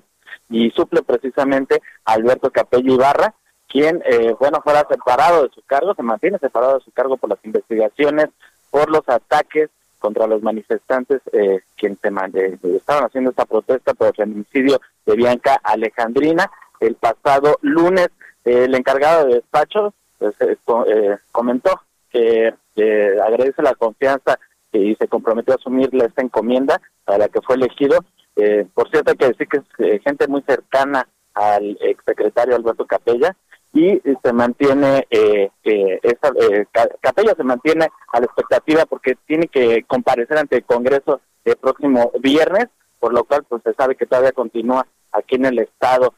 y 0.50 0.70
suple 0.70 1.02
precisamente 1.02 1.80
a 2.04 2.12
Alberto 2.14 2.50
Capello 2.50 2.94
Ibarra, 2.94 3.34
quien, 3.68 4.02
eh, 4.06 4.34
bueno, 4.38 4.60
fuera 4.62 4.86
separado 4.88 5.44
de 5.44 5.50
su 5.54 5.62
cargo, 5.62 5.94
se 5.94 6.02
mantiene 6.02 6.38
separado 6.38 6.78
de 6.78 6.84
su 6.84 6.90
cargo 6.92 7.16
por 7.16 7.30
las 7.30 7.38
investigaciones, 7.44 8.28
por 8.70 8.90
los 8.90 9.08
ataques 9.08 9.70
contra 9.98 10.26
los 10.26 10.42
manifestantes 10.42 11.22
eh, 11.32 11.60
quienes 11.76 11.98
eh, 12.34 12.58
estaban 12.62 13.04
haciendo 13.04 13.30
esta 13.30 13.46
protesta 13.46 13.94
por 13.94 14.08
el 14.08 14.14
feminicidio 14.14 14.80
de 15.06 15.16
Bianca 15.16 15.58
Alejandrina. 15.62 16.50
El 16.80 16.96
pasado 16.96 17.58
lunes, 17.62 18.08
el 18.44 18.74
encargado 18.74 19.26
de 19.26 19.34
despacho 19.36 19.94
pues, 20.18 20.34
eh, 20.40 20.56
eh, 20.88 21.16
comentó 21.32 21.80
que 22.14 22.54
eh, 22.76 23.16
agradece 23.26 23.60
la 23.62 23.74
confianza 23.74 24.38
y 24.72 24.94
se 24.94 25.08
comprometió 25.08 25.52
a 25.54 25.56
asumirle 25.56 26.04
esta 26.06 26.22
encomienda 26.22 26.80
para 27.04 27.18
la 27.18 27.28
que 27.28 27.40
fue 27.42 27.56
elegido. 27.56 27.98
Eh, 28.36 28.66
por 28.72 28.88
cierto, 28.90 29.10
hay 29.10 29.16
que 29.16 29.28
decir 29.28 29.48
que 29.48 29.58
es 29.58 29.64
eh, 29.78 30.00
gente 30.04 30.26
muy 30.28 30.42
cercana 30.42 31.06
al 31.34 31.76
exsecretario 31.80 32.54
Alberto 32.56 32.86
Capella 32.86 33.36
y 33.72 33.88
eh, 33.88 34.02
se 34.22 34.32
mantiene, 34.32 35.06
eh, 35.10 35.50
eh, 35.64 36.00
esta, 36.02 36.28
eh, 36.40 36.66
Ca- 36.70 36.88
Capella 37.00 37.34
se 37.36 37.42
mantiene 37.42 37.88
a 38.12 38.20
la 38.20 38.26
expectativa 38.26 38.86
porque 38.86 39.16
tiene 39.26 39.48
que 39.48 39.82
comparecer 39.84 40.38
ante 40.38 40.56
el 40.56 40.64
Congreso 40.64 41.20
el 41.44 41.56
próximo 41.56 42.12
viernes, 42.20 42.66
por 43.00 43.12
lo 43.12 43.24
cual 43.24 43.44
pues 43.48 43.62
se 43.64 43.74
sabe 43.74 43.96
que 43.96 44.06
todavía 44.06 44.32
continúa 44.32 44.86
aquí 45.12 45.34
en 45.34 45.46
el 45.46 45.58
Estado. 45.58 46.14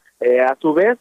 A 0.49 0.55
su 0.59 0.73
vez, 0.73 0.97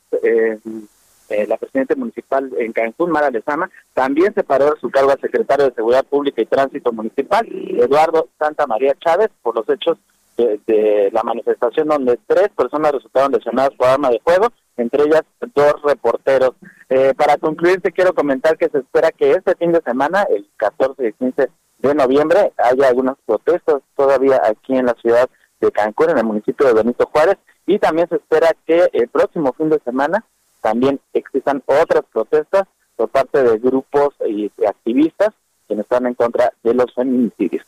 eh, 1.28 1.46
la 1.46 1.56
presidenta 1.56 1.94
municipal 1.94 2.50
en 2.58 2.72
Cancún, 2.72 3.10
Mara 3.10 3.30
Lezama, 3.30 3.70
también 3.94 4.32
separó 4.34 4.66
de 4.66 4.80
su 4.80 4.90
cargo 4.90 5.10
al 5.10 5.20
secretario 5.20 5.66
de 5.66 5.74
Seguridad 5.74 6.04
Pública 6.04 6.42
y 6.42 6.46
Tránsito 6.46 6.92
Municipal, 6.92 7.46
Eduardo 7.50 8.28
Santa 8.38 8.66
María 8.66 8.94
Chávez, 9.00 9.30
por 9.42 9.56
los 9.56 9.68
hechos 9.68 9.98
de, 10.36 11.10
la 11.12 11.22
manifestación 11.22 11.88
donde 11.88 12.18
tres 12.26 12.48
personas 12.50 12.92
resultaron 12.92 13.32
lesionadas 13.32 13.72
por 13.76 13.88
arma 13.88 14.10
de 14.10 14.20
fuego, 14.20 14.48
entre 14.76 15.04
ellas 15.04 15.22
dos 15.54 15.74
reporteros. 15.82 16.52
Eh, 16.88 17.14
para 17.16 17.36
concluir, 17.38 17.80
te 17.80 17.92
quiero 17.92 18.14
comentar 18.14 18.56
que 18.56 18.68
se 18.68 18.78
espera 18.78 19.10
que 19.10 19.32
este 19.32 19.54
fin 19.56 19.72
de 19.72 19.80
semana, 19.80 20.26
el 20.30 20.46
14 20.56 21.08
y 21.08 21.12
15 21.14 21.48
de 21.78 21.94
noviembre, 21.94 22.52
haya 22.58 22.88
algunas 22.88 23.16
protestas 23.24 23.82
todavía 23.96 24.40
aquí 24.44 24.76
en 24.76 24.86
la 24.86 24.94
ciudad 24.94 25.28
de 25.60 25.72
Cancún, 25.72 26.10
en 26.10 26.18
el 26.18 26.24
municipio 26.24 26.66
de 26.66 26.74
Benito 26.74 27.08
Juárez, 27.12 27.36
y 27.66 27.78
también 27.78 28.08
se 28.08 28.16
espera 28.16 28.54
que 28.66 28.88
el 28.92 29.08
próximo 29.08 29.52
fin 29.54 29.70
de 29.70 29.80
semana 29.80 30.24
también 30.66 30.98
existan 31.12 31.62
otras 31.66 32.02
protestas 32.12 32.64
por 32.96 33.08
parte 33.08 33.40
de 33.40 33.56
grupos 33.58 34.14
y 34.26 34.50
activistas 34.66 35.28
que 35.68 35.74
están 35.74 36.06
en 36.06 36.14
contra 36.14 36.52
de 36.64 36.74
los 36.74 36.92
feminicidios. 36.92 37.64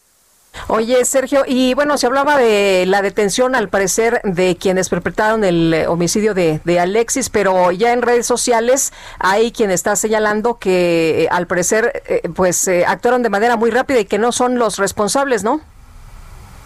Oye, 0.67 1.05
Sergio, 1.05 1.45
y 1.47 1.75
bueno, 1.75 1.97
se 1.97 2.09
hablaba 2.09 2.37
de 2.37 2.87
la 2.87 3.01
detención, 3.01 3.55
al 3.55 3.69
parecer, 3.69 4.21
de 4.25 4.57
quienes 4.57 4.89
perpetraron 4.89 5.45
el 5.45 5.73
eh, 5.73 5.87
homicidio 5.87 6.35
de, 6.35 6.81
Alexis, 6.81 7.31
pero 7.31 7.71
ya 7.71 7.93
en 7.93 8.03
redes 8.03 8.27
sociales 8.27 8.93
hay 9.21 9.53
quien 9.53 9.71
está 9.71 9.95
señalando 9.95 10.59
que, 10.59 11.23
eh, 11.23 11.29
al 11.31 11.47
parecer, 11.47 12.03
eh, 12.09 12.29
pues 12.35 12.69
actuaron 12.85 13.23
de 13.23 13.31
manera 13.31 13.57
muy 13.57 13.71
rápida 13.71 14.01
y 14.01 14.07
que 14.07 14.19
no 14.19 14.33
son 14.33 14.59
los 14.59 14.79
responsables, 14.79 15.45
¿no? 15.45 15.61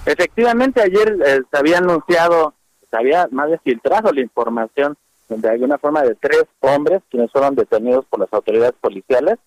Efectivamente, 0.07 0.81
ayer 0.81 1.45
se 1.51 1.59
había 1.59 1.77
anunciado, 1.77 2.55
se 2.91 2.97
había 2.97 3.29
más 3.31 3.51
de 3.51 3.59
filtrado 3.59 4.11
la 4.13 4.23
información 4.23 4.97
de 5.41 5.49
alguna 5.49 5.79
forma 5.79 6.03
de 6.03 6.15
tres 6.15 6.45
hombres 6.61 7.03
quienes 7.11 7.31
fueron 7.31 7.55
detenidos 7.55 8.05
por 8.07 8.21
las 8.21 8.33
autoridades 8.33 8.75
policiales 8.81 9.39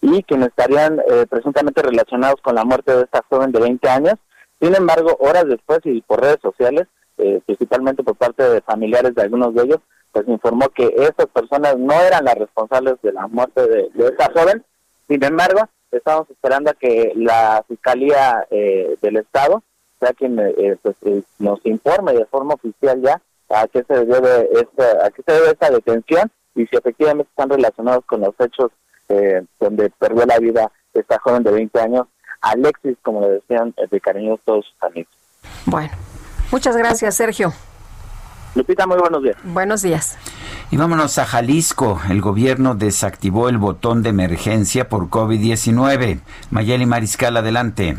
y 0.00 0.22
quienes 0.22 0.48
estarían 0.48 1.00
eh, 1.00 1.26
presuntamente 1.28 1.82
relacionados 1.82 2.40
con 2.42 2.54
la 2.54 2.64
muerte 2.64 2.94
de 2.94 3.02
esta 3.02 3.24
joven 3.28 3.52
de 3.52 3.60
20 3.60 3.88
años. 3.88 4.14
Sin 4.60 4.74
embargo, 4.74 5.16
horas 5.18 5.46
después 5.48 5.80
y 5.84 6.02
por 6.02 6.20
redes 6.20 6.40
sociales, 6.42 6.86
eh, 7.18 7.40
principalmente 7.44 8.02
por 8.02 8.16
parte 8.16 8.42
de 8.42 8.60
familiares 8.60 9.14
de 9.14 9.22
algunos 9.22 9.54
de 9.54 9.62
ellos, 9.62 9.78
pues 10.12 10.28
informó 10.28 10.68
que 10.68 10.94
estas 10.96 11.26
personas 11.26 11.76
no 11.78 11.94
eran 11.94 12.24
las 12.24 12.36
responsables 12.36 12.94
de 13.02 13.12
la 13.12 13.26
muerte 13.26 13.66
de, 13.66 13.90
esta 13.96 14.30
joven. 14.32 14.64
Sin 15.08 15.24
embargo, 15.24 15.68
estamos 15.90 16.30
esperando 16.30 16.70
a 16.70 16.74
que 16.74 17.12
la 17.16 17.64
Fiscalía 17.66 18.46
eh, 18.50 18.96
del 19.00 19.16
Estado 19.16 19.62
sea 20.00 20.12
quien 20.12 20.36
pues, 20.82 20.96
nos 21.38 21.64
informe 21.64 22.12
de 22.12 22.26
forma 22.26 22.54
oficial 22.54 23.00
ya 23.00 23.20
a 23.54 23.68
qué 23.68 23.84
se 23.86 24.04
debe 24.04 24.48
esta, 24.52 25.06
a 25.06 25.10
qué 25.10 25.22
se 25.26 25.32
debe 25.32 25.50
esta 25.50 25.70
detención 25.70 26.30
y 26.54 26.66
si 26.66 26.76
efectivamente 26.76 27.28
están 27.30 27.50
relacionados 27.50 28.04
con 28.06 28.20
los 28.20 28.34
hechos 28.38 28.70
eh, 29.08 29.42
donde 29.60 29.90
perdió 29.98 30.24
la 30.26 30.38
vida 30.38 30.70
esta 30.92 31.18
joven 31.18 31.42
de 31.42 31.50
20 31.50 31.80
años, 31.80 32.06
Alexis, 32.40 32.96
como 33.02 33.20
le 33.22 33.28
decían 33.28 33.74
de 33.90 34.00
cariño 34.00 34.38
todos 34.44 34.64
sus 34.66 34.82
amigos. 34.82 35.12
Bueno, 35.66 35.90
muchas 36.50 36.76
gracias, 36.76 37.16
Sergio. 37.16 37.52
Lupita, 38.54 38.86
muy 38.86 38.98
buenos 38.98 39.22
días. 39.22 39.36
Buenos 39.42 39.82
días. 39.82 40.16
Y 40.70 40.76
vámonos 40.76 41.18
a 41.18 41.26
Jalisco. 41.26 42.00
El 42.08 42.20
gobierno 42.20 42.74
desactivó 42.76 43.48
el 43.48 43.58
botón 43.58 44.02
de 44.02 44.10
emergencia 44.10 44.88
por 44.88 45.08
COVID-19. 45.08 46.20
Mayeli 46.50 46.86
Mariscal, 46.86 47.36
adelante. 47.36 47.96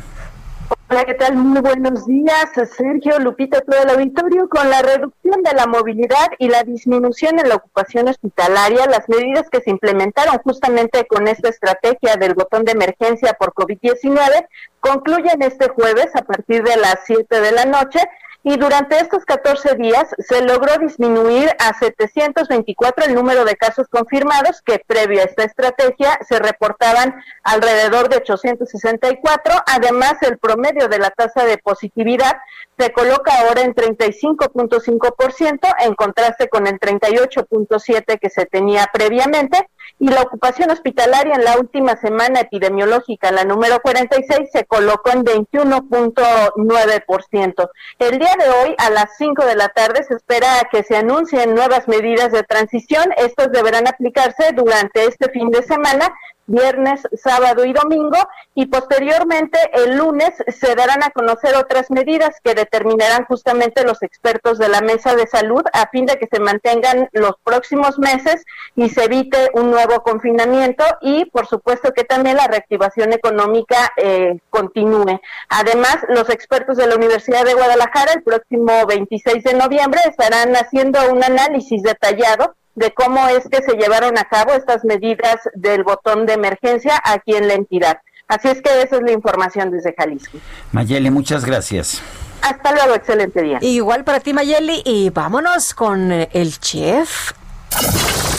Hola, 0.88 1.04
¿qué 1.04 1.16
tal? 1.16 1.36
Muy 1.36 1.62
buenos 1.62 2.06
días, 2.06 2.52
Sergio, 2.78 3.18
Lupita, 3.18 3.60
todo 3.62 3.82
el 3.82 3.90
auditorio. 3.90 4.48
Con 4.48 4.70
la 4.70 4.84
reducción 4.84 5.42
de 5.42 5.52
la 5.56 5.66
movilidad 5.66 6.28
y 6.38 6.48
la 6.48 6.62
disminución 6.62 7.40
en 7.40 7.50
la 7.50 7.56
ocupación 7.56 8.08
hospitalaria, 8.08 8.86
las 8.86 9.10
medidas 9.10 9.50
que 9.50 9.62
se 9.62 9.72
implementaron 9.72 10.38
justamente 10.44 11.08
con 11.08 11.28
esta 11.28 11.50
estrategia 11.50 12.18
del 12.18 12.36
botón 12.36 12.66
de 12.66 12.74
emergencia 12.74 13.34
por 13.34 13.54
COVID-19 13.54 14.48
concluyen 14.80 15.42
este 15.42 15.70
jueves 15.70 16.16
a 16.16 16.22
partir 16.22 16.62
de 16.62 16.78
las 16.78 16.98
7 17.06 17.42
de 17.42 17.52
la 17.52 17.66
noche 17.66 18.00
y 18.46 18.58
durante 18.58 19.00
estos 19.00 19.26
14 19.26 19.74
días 19.74 20.16
se 20.20 20.44
logró 20.44 20.78
disminuir 20.78 21.50
a 21.58 21.74
724 21.74 23.06
el 23.06 23.16
número 23.16 23.44
de 23.44 23.56
casos 23.56 23.88
confirmados 23.88 24.62
que 24.62 24.84
previo 24.86 25.20
a 25.20 25.24
esta 25.24 25.46
estrategia 25.46 26.20
se 26.22 26.38
reportaban 26.38 27.16
alrededor 27.42 28.08
de 28.08 28.18
864. 28.18 29.56
Además, 29.66 30.18
el 30.22 30.38
promedio 30.38 30.88
de 30.88 31.00
la 31.00 31.10
tasa 31.10 31.44
de 31.44 31.58
positividad 31.58 32.34
se 32.78 32.92
coloca 32.92 33.34
ahora 33.40 33.62
en 33.62 33.74
35.5% 33.74 35.74
en 35.80 35.96
contraste 35.96 36.48
con 36.48 36.68
el 36.68 36.80
38.7 36.80 38.20
que 38.20 38.30
se 38.30 38.46
tenía 38.46 38.88
previamente 38.94 39.68
y 40.00 40.08
la 40.10 40.22
ocupación 40.22 40.72
hospitalaria 40.72 41.36
en 41.36 41.44
la 41.44 41.58
última 41.58 41.98
semana 41.98 42.40
epidemiológica, 42.42 43.32
la 43.32 43.44
número 43.44 43.80
46, 43.82 44.50
se 44.52 44.66
colocó 44.66 45.12
en 45.12 45.24
21.9%. 45.24 47.70
El 48.00 48.18
día 48.20 48.36
de 48.38 48.50
hoy, 48.50 48.76
a 48.78 48.90
las 48.90 49.16
5 49.18 49.46
de 49.46 49.56
la 49.56 49.70
tarde, 49.70 50.04
se 50.04 50.16
espera 50.16 50.68
que 50.72 50.84
se 50.84 50.98
anuncien 50.98 51.56
nuevas 51.56 51.88
medidas 51.88 52.32
de 52.32 52.44
transición. 52.44 53.06
Estos 53.18 53.52
deberán 53.52 53.88
aplicarse 53.88 54.52
durante 54.54 55.06
este 55.06 55.32
fin 55.32 55.50
de 55.50 55.64
semana 55.64 56.14
viernes, 56.48 57.02
sábado 57.16 57.66
y 57.66 57.74
domingo 57.74 58.18
y 58.54 58.68
posteriormente 58.68 59.60
el 59.74 59.98
lunes 59.98 60.32
se 60.48 60.76
darán 60.76 61.04
a 61.04 61.10
conocer 61.10 61.56
otras 61.56 61.90
medidas 61.90 62.36
que 62.44 62.54
determinarán 62.54 63.26
justamente 63.26 63.84
los 63.84 64.04
expertos 64.04 64.58
de 64.58 64.70
la 64.70 64.82
mesa 64.82 65.16
de 65.16 65.28
salud 65.28 65.64
a 65.74 65.90
fin 65.90 66.06
de 66.06 66.18
que 66.18 66.28
se 66.32 66.40
mantengan 66.40 67.10
los 67.14 67.34
próximos 67.44 67.98
meses 68.00 68.44
y 68.76 68.90
se 68.90 69.06
evite 69.06 69.50
un 69.54 69.72
nuevo 69.72 70.04
confinamiento 70.04 70.84
y 71.02 71.26
por 71.26 71.48
supuesto 71.48 71.94
que 71.94 72.04
también 72.04 72.38
la 72.38 72.48
reactivación 72.48 73.14
económica 73.14 73.92
eh, 73.98 74.40
continúe. 74.50 75.20
Además, 75.50 75.98
los 76.10 76.30
expertos 76.30 76.78
de 76.78 76.88
la 76.88 76.96
Universidad 76.96 77.44
de 77.44 77.54
Guadalajara 77.54 78.14
el 78.14 78.24
próximo 78.24 78.86
26 78.88 79.44
de 79.44 79.54
noviembre 79.54 80.00
estarán 80.08 80.56
haciendo 80.56 81.00
un 81.12 81.24
análisis 81.24 81.82
detallado 81.82 82.56
de 82.76 82.94
cómo 82.94 83.28
es 83.28 83.48
que 83.50 83.64
se 83.64 83.78
llevaron 83.78 84.18
a 84.18 84.26
cabo 84.26 84.52
estas 84.52 84.84
medidas 84.84 85.38
del 85.54 85.84
botón 85.84 86.26
de 86.26 86.34
emergencia 86.34 87.02
aquí 87.04 87.36
en 87.36 87.48
la 87.48 87.56
entidad. 87.56 88.00
Así 88.28 88.50
es 88.50 88.62
que 88.62 88.82
esa 88.82 88.98
es 88.98 89.02
la 89.02 89.12
información 89.12 89.72
desde 89.72 89.94
Jalisco. 89.98 90.38
Mayeli, 90.72 91.10
muchas 91.10 91.46
gracias. 91.46 92.02
Hasta 92.42 92.72
luego, 92.74 92.96
excelente 92.96 93.42
día. 93.42 93.60
Igual 93.62 94.04
para 94.04 94.20
ti, 94.20 94.34
Mayeli, 94.34 94.82
y 94.86 95.10
vámonos 95.10 95.74
con 95.74 96.12
el 96.12 96.60
chef. 96.60 97.32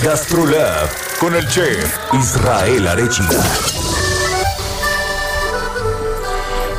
Gastrolab 0.02 0.88
con 1.18 1.34
el 1.34 1.46
chef 1.48 1.98
Israel 2.14 2.86
Arechiga. 2.88 3.42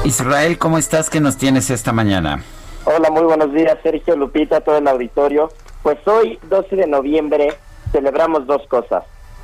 Israel, 0.04 0.58
¿cómo 0.58 0.78
estás? 0.78 1.10
¿Qué 1.10 1.20
nos 1.20 1.38
tienes 1.38 1.70
esta 1.70 1.92
mañana? 1.92 2.44
Hola, 2.86 3.10
muy 3.10 3.24
buenos 3.24 3.54
días, 3.54 3.78
Sergio 3.84 4.16
Lupita, 4.16 4.62
todo 4.62 4.78
el 4.78 4.88
auditorio. 4.88 5.50
Pues 5.84 5.98
hoy, 6.08 6.40
12 6.50 6.76
de 6.76 6.88
noviembre, 6.88 7.54
celebramos 7.92 8.46
dos 8.46 8.66
cosas. 8.68 9.04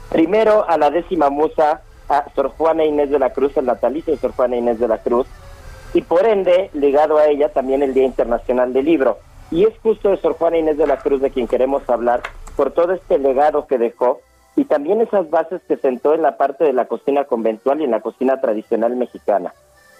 Primero, 0.09 0.65
a 0.67 0.77
la 0.77 0.89
décima 0.89 1.29
musa, 1.29 1.81
a 2.09 2.25
Sor 2.35 2.49
Juana 2.49 2.83
Inés 2.83 3.09
de 3.09 3.19
la 3.19 3.31
Cruz, 3.31 3.55
el 3.57 3.65
natalicio 3.65 4.13
de 4.13 4.19
Sor 4.19 4.33
Juana 4.33 4.57
Inés 4.57 4.79
de 4.79 4.87
la 4.87 4.97
Cruz, 4.99 5.27
y 5.93 6.01
por 6.01 6.25
ende, 6.25 6.69
ligado 6.73 7.17
a 7.17 7.27
ella, 7.27 7.49
también 7.49 7.83
el 7.83 7.93
Día 7.93 8.05
Internacional 8.05 8.73
del 8.73 8.85
Libro. 8.85 9.19
Y 9.51 9.65
es 9.65 9.73
justo 9.81 10.09
de 10.09 10.17
Sor 10.17 10.33
Juana 10.33 10.57
Inés 10.57 10.77
de 10.77 10.87
la 10.87 10.97
Cruz 10.97 11.21
de 11.21 11.31
quien 11.31 11.47
queremos 11.47 11.87
hablar 11.89 12.21
por 12.55 12.71
todo 12.71 12.93
este 12.93 13.19
legado 13.19 13.67
que 13.67 13.77
dejó 13.77 14.21
y 14.55 14.65
también 14.65 15.01
esas 15.01 15.29
bases 15.29 15.61
que 15.67 15.77
sentó 15.77 16.13
en 16.13 16.21
la 16.21 16.37
parte 16.37 16.63
de 16.63 16.73
la 16.73 16.85
cocina 16.85 17.25
conventual 17.25 17.81
y 17.81 17.85
en 17.85 17.91
la 17.91 18.01
cocina 18.01 18.39
tradicional 18.39 18.95
mexicana. 18.95 19.53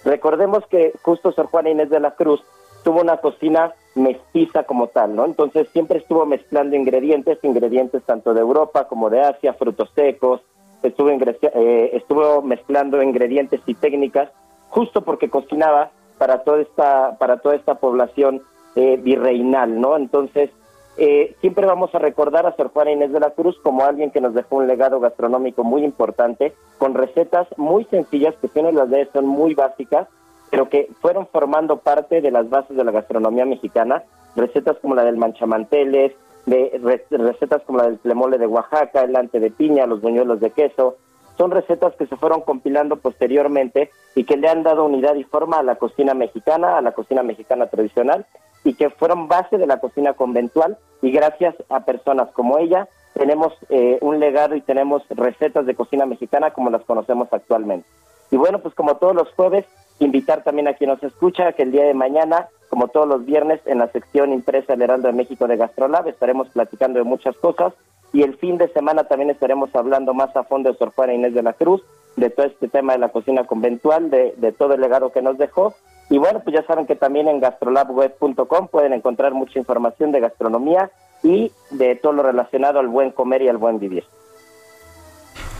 Recordemos 0.04 0.64
que 0.68 0.92
justo 1.02 1.32
Sor 1.32 1.46
Juana 1.46 1.70
Inés 1.70 1.90
de 1.90 2.00
la 2.00 2.12
Cruz 2.12 2.42
tuvo 2.84 3.00
una 3.00 3.16
cocina 3.16 3.74
mestiza 3.96 4.64
como 4.64 4.88
tal, 4.88 5.16
¿no? 5.16 5.24
Entonces 5.24 5.68
siempre 5.72 5.98
estuvo 5.98 6.26
mezclando 6.26 6.76
ingredientes, 6.76 7.38
ingredientes 7.42 8.02
tanto 8.04 8.34
de 8.34 8.40
Europa 8.40 8.86
como 8.86 9.10
de 9.10 9.20
Asia, 9.20 9.54
frutos 9.54 9.90
secos, 9.94 10.40
estuvo, 10.82 11.10
eh, 11.10 11.90
estuvo 11.94 12.42
mezclando 12.42 13.02
ingredientes 13.02 13.60
y 13.66 13.74
técnicas 13.74 14.30
justo 14.68 15.02
porque 15.02 15.30
cocinaba 15.30 15.90
para 16.18 16.44
toda 16.44 16.60
esta, 16.60 17.16
para 17.18 17.38
toda 17.38 17.56
esta 17.56 17.76
población 17.76 18.42
eh, 18.76 18.98
virreinal, 19.00 19.80
¿no? 19.80 19.96
Entonces, 19.96 20.50
eh, 20.96 21.34
siempre 21.40 21.66
vamos 21.66 21.94
a 21.94 21.98
recordar 21.98 22.46
a 22.46 22.54
Sor 22.54 22.70
Juana 22.72 22.92
Inés 22.92 23.12
de 23.12 23.20
la 23.20 23.30
Cruz 23.30 23.58
como 23.62 23.84
alguien 23.84 24.10
que 24.10 24.20
nos 24.20 24.34
dejó 24.34 24.56
un 24.56 24.68
legado 24.68 25.00
gastronómico 25.00 25.64
muy 25.64 25.84
importante, 25.84 26.52
con 26.78 26.94
recetas 26.94 27.48
muy 27.56 27.84
sencillas, 27.86 28.34
que 28.40 28.48
tienen 28.48 28.76
las 28.76 28.90
de 28.90 29.08
son 29.12 29.26
muy 29.26 29.54
básicas, 29.54 30.08
pero 30.54 30.68
que 30.68 30.88
fueron 31.00 31.26
formando 31.26 31.78
parte 31.78 32.20
de 32.20 32.30
las 32.30 32.48
bases 32.48 32.76
de 32.76 32.84
la 32.84 32.92
gastronomía 32.92 33.44
mexicana, 33.44 34.04
recetas 34.36 34.76
como 34.80 34.94
la 34.94 35.02
del 35.02 35.16
manchamanteles, 35.16 36.12
recetas 36.46 37.62
como 37.62 37.78
la 37.78 37.86
del 37.86 37.98
plemole 37.98 38.38
de 38.38 38.46
Oaxaca, 38.46 39.02
el 39.02 39.16
ante 39.16 39.40
de 39.40 39.50
piña, 39.50 39.88
los 39.88 40.00
buñuelos 40.00 40.38
de 40.38 40.52
queso, 40.52 40.96
son 41.36 41.50
recetas 41.50 41.96
que 41.96 42.06
se 42.06 42.16
fueron 42.16 42.42
compilando 42.42 42.94
posteriormente 42.94 43.90
y 44.14 44.22
que 44.22 44.36
le 44.36 44.48
han 44.48 44.62
dado 44.62 44.84
unidad 44.84 45.16
y 45.16 45.24
forma 45.24 45.58
a 45.58 45.64
la 45.64 45.74
cocina 45.74 46.14
mexicana, 46.14 46.78
a 46.78 46.82
la 46.82 46.92
cocina 46.92 47.24
mexicana 47.24 47.66
tradicional 47.66 48.24
y 48.62 48.74
que 48.74 48.90
fueron 48.90 49.26
base 49.26 49.58
de 49.58 49.66
la 49.66 49.80
cocina 49.80 50.12
conventual 50.12 50.78
y 51.02 51.10
gracias 51.10 51.56
a 51.68 51.80
personas 51.80 52.30
como 52.30 52.58
ella 52.58 52.86
tenemos 53.14 53.52
eh, 53.70 53.98
un 54.02 54.20
legado 54.20 54.54
y 54.54 54.60
tenemos 54.60 55.02
recetas 55.10 55.66
de 55.66 55.74
cocina 55.74 56.06
mexicana 56.06 56.52
como 56.52 56.70
las 56.70 56.84
conocemos 56.84 57.26
actualmente. 57.32 57.88
Y 58.34 58.36
bueno, 58.36 58.58
pues 58.58 58.74
como 58.74 58.96
todos 58.96 59.14
los 59.14 59.28
jueves, 59.34 59.64
invitar 60.00 60.42
también 60.42 60.66
a 60.66 60.74
quien 60.74 60.90
nos 60.90 61.00
escucha 61.04 61.52
que 61.52 61.62
el 61.62 61.70
día 61.70 61.84
de 61.84 61.94
mañana 61.94 62.48
como 62.68 62.88
todos 62.88 63.06
los 63.06 63.24
viernes, 63.24 63.60
en 63.66 63.78
la 63.78 63.86
sección 63.92 64.32
impresa 64.32 64.74
El 64.74 64.82
Heraldo 64.82 65.06
de 65.06 65.14
México 65.14 65.46
de 65.46 65.56
Gastrolab. 65.56 66.08
Estaremos 66.08 66.48
platicando 66.48 66.98
de 66.98 67.04
muchas 67.04 67.36
cosas. 67.36 67.72
Y 68.12 68.24
el 68.24 68.36
fin 68.36 68.58
de 68.58 68.66
semana 68.66 69.04
también 69.04 69.30
estaremos 69.30 69.72
hablando 69.76 70.12
más 70.14 70.34
a 70.34 70.42
fondo 70.42 70.72
de 70.72 70.76
Sor 70.76 70.90
Juana 70.90 71.14
Inés 71.14 71.34
de 71.34 71.44
la 71.44 71.52
Cruz, 71.52 71.84
de 72.16 72.30
todo 72.30 72.46
este 72.46 72.66
tema 72.66 72.94
de 72.94 72.98
la 72.98 73.10
cocina 73.10 73.44
conventual, 73.46 74.10
de, 74.10 74.34
de 74.36 74.50
todo 74.50 74.74
el 74.74 74.80
legado 74.80 75.12
que 75.12 75.22
nos 75.22 75.38
dejó. 75.38 75.72
Y 76.10 76.18
bueno, 76.18 76.40
pues 76.42 76.56
ya 76.56 76.66
saben 76.66 76.86
que 76.86 76.96
también 76.96 77.28
en 77.28 77.38
gastrolabweb.com 77.38 78.66
pueden 78.66 78.94
encontrar 78.94 79.34
mucha 79.34 79.60
información 79.60 80.10
de 80.10 80.18
gastronomía 80.18 80.90
y 81.22 81.52
de 81.70 81.94
todo 81.94 82.14
lo 82.14 82.24
relacionado 82.24 82.80
al 82.80 82.88
buen 82.88 83.12
comer 83.12 83.42
y 83.42 83.48
al 83.48 83.58
buen 83.58 83.78
vivir. 83.78 84.02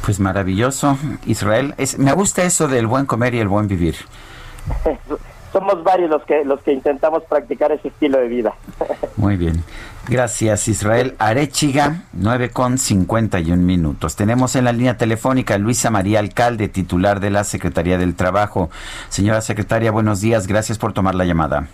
Pues 0.04 0.20
maravilloso, 0.20 0.98
Israel. 1.26 1.74
Es, 1.78 1.98
me 1.98 2.12
gusta 2.12 2.44
eso 2.44 2.68
del 2.68 2.86
buen 2.86 3.06
comer 3.06 3.34
y 3.34 3.40
el 3.40 3.48
buen 3.48 3.68
vivir. 3.68 3.96
Somos 5.52 5.84
varios 5.84 6.10
los 6.10 6.24
que 6.24 6.44
los 6.44 6.60
que 6.62 6.72
intentamos 6.72 7.22
practicar 7.28 7.70
ese 7.70 7.88
estilo 7.88 8.18
de 8.18 8.28
vida. 8.28 8.54
Muy 9.16 9.36
bien. 9.36 9.62
Gracias, 10.08 10.68
Israel. 10.68 11.14
Arechiga, 11.18 12.02
9 12.12 12.50
con 12.50 12.76
51 12.76 13.62
minutos. 13.62 14.16
Tenemos 14.16 14.56
en 14.56 14.64
la 14.64 14.72
línea 14.72 14.98
telefónica 14.98 15.54
a 15.54 15.58
Luisa 15.58 15.90
María 15.90 16.18
Alcalde, 16.18 16.68
titular 16.68 17.20
de 17.20 17.30
la 17.30 17.44
Secretaría 17.44 17.96
del 17.96 18.14
Trabajo. 18.14 18.68
Señora 19.08 19.40
secretaria, 19.40 19.90
buenos 19.92 20.20
días. 20.20 20.46
Gracias 20.46 20.76
por 20.76 20.92
tomar 20.92 21.14
la 21.14 21.24
llamada. 21.24 21.68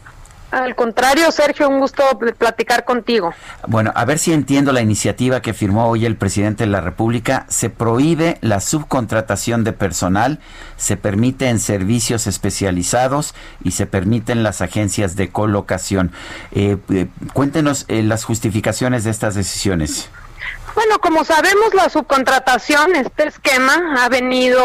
Al 0.50 0.74
contrario, 0.74 1.30
Sergio, 1.30 1.68
un 1.68 1.78
gusto 1.78 2.02
platicar 2.36 2.84
contigo. 2.84 3.32
Bueno, 3.68 3.92
a 3.94 4.04
ver 4.04 4.18
si 4.18 4.32
entiendo 4.32 4.72
la 4.72 4.80
iniciativa 4.80 5.40
que 5.40 5.54
firmó 5.54 5.88
hoy 5.88 6.06
el 6.06 6.16
presidente 6.16 6.64
de 6.64 6.70
la 6.70 6.80
República. 6.80 7.46
Se 7.48 7.70
prohíbe 7.70 8.36
la 8.40 8.60
subcontratación 8.60 9.62
de 9.62 9.72
personal, 9.72 10.40
se 10.76 10.96
permite 10.96 11.48
en 11.48 11.60
servicios 11.60 12.26
especializados 12.26 13.34
y 13.62 13.72
se 13.72 13.86
permiten 13.86 14.42
las 14.42 14.60
agencias 14.60 15.14
de 15.14 15.30
colocación. 15.30 16.10
Eh, 16.50 16.78
eh, 16.90 17.06
cuéntenos 17.32 17.84
eh, 17.86 18.02
las 18.02 18.24
justificaciones 18.24 19.04
de 19.04 19.10
estas 19.10 19.36
decisiones. 19.36 20.08
Bueno, 20.74 20.98
como 20.98 21.24
sabemos, 21.24 21.74
la 21.74 21.88
subcontratación, 21.88 22.96
este 22.96 23.28
esquema 23.28 24.04
ha 24.04 24.08
venido 24.08 24.64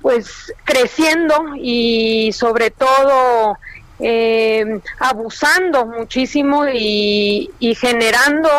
pues 0.00 0.54
creciendo 0.64 1.34
y 1.56 2.32
sobre 2.32 2.70
todo 2.70 3.58
eh, 3.98 4.80
abusando 4.98 5.86
muchísimo 5.86 6.66
y, 6.68 7.50
generando 7.80 8.50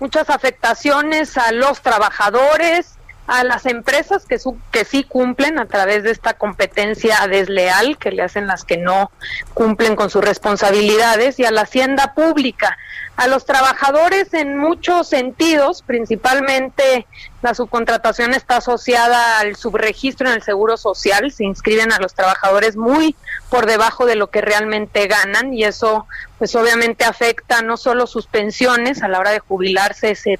muchas 0.00 0.30
afectaciones 0.30 1.38
a 1.38 1.52
los 1.52 1.80
trabajadores, 1.80 2.94
a 3.26 3.42
las 3.44 3.64
empresas 3.64 4.26
que, 4.26 4.38
que 4.70 4.84
sí 4.84 5.04
cumplen 5.04 5.58
a 5.58 5.66
través 5.66 6.02
de 6.02 6.10
esta 6.10 6.34
competencia 6.34 7.26
desleal 7.26 7.96
que 7.96 8.10
le 8.10 8.22
hacen 8.22 8.46
las 8.46 8.64
que 8.64 8.76
no 8.76 9.10
cumplen 9.54 9.96
con 9.96 10.10
sus 10.10 10.22
responsabilidades 10.22 11.38
y 11.38 11.46
a 11.46 11.50
la 11.50 11.62
hacienda 11.62 12.12
pública 12.14 12.76
a 13.16 13.28
los 13.28 13.44
trabajadores 13.44 14.34
en 14.34 14.58
muchos 14.58 15.08
sentidos, 15.08 15.82
principalmente 15.82 17.06
la 17.42 17.54
subcontratación 17.54 18.34
está 18.34 18.56
asociada 18.56 19.38
al 19.38 19.56
subregistro 19.56 20.28
en 20.28 20.34
el 20.34 20.42
Seguro 20.42 20.76
Social, 20.76 21.30
se 21.30 21.44
inscriben 21.44 21.92
a 21.92 21.98
los 21.98 22.14
trabajadores 22.14 22.76
muy 22.76 23.14
por 23.50 23.66
debajo 23.66 24.06
de 24.06 24.16
lo 24.16 24.30
que 24.30 24.40
realmente 24.40 25.06
ganan 25.06 25.54
y 25.54 25.64
eso 25.64 26.06
pues 26.38 26.54
obviamente 26.56 27.04
afecta 27.04 27.62
no 27.62 27.76
solo 27.76 28.06
sus 28.06 28.26
pensiones, 28.26 29.02
a 29.02 29.08
la 29.08 29.20
hora 29.20 29.30
de 29.30 29.38
jubilarse 29.38 30.14
se, 30.14 30.38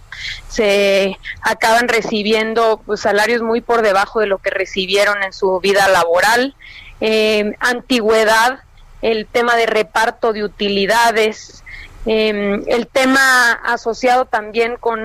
se 0.49 1.19
acaban 1.43 1.89
recibiendo 1.89 2.83
pues, 2.85 3.01
salarios 3.01 3.43
muy 3.43 3.61
por 3.61 3.83
debajo 3.83 4.21
de 4.21 4.27
lo 4.27 4.39
que 4.39 4.51
recibieron 4.51 5.23
en 5.23 5.33
su 5.33 5.61
vida 5.61 5.89
laboral, 5.89 6.55
eh, 7.01 7.55
antigüedad, 7.61 8.61
el 9.03 9.27
tema 9.27 9.57
de 9.57 9.67
reparto 9.67 10.33
de 10.33 10.45
utilidades, 10.45 11.64
eh, 12.07 12.63
el 12.67 12.87
tema 12.87 13.53
asociado 13.65 14.27
también 14.27 14.77
con, 14.79 15.01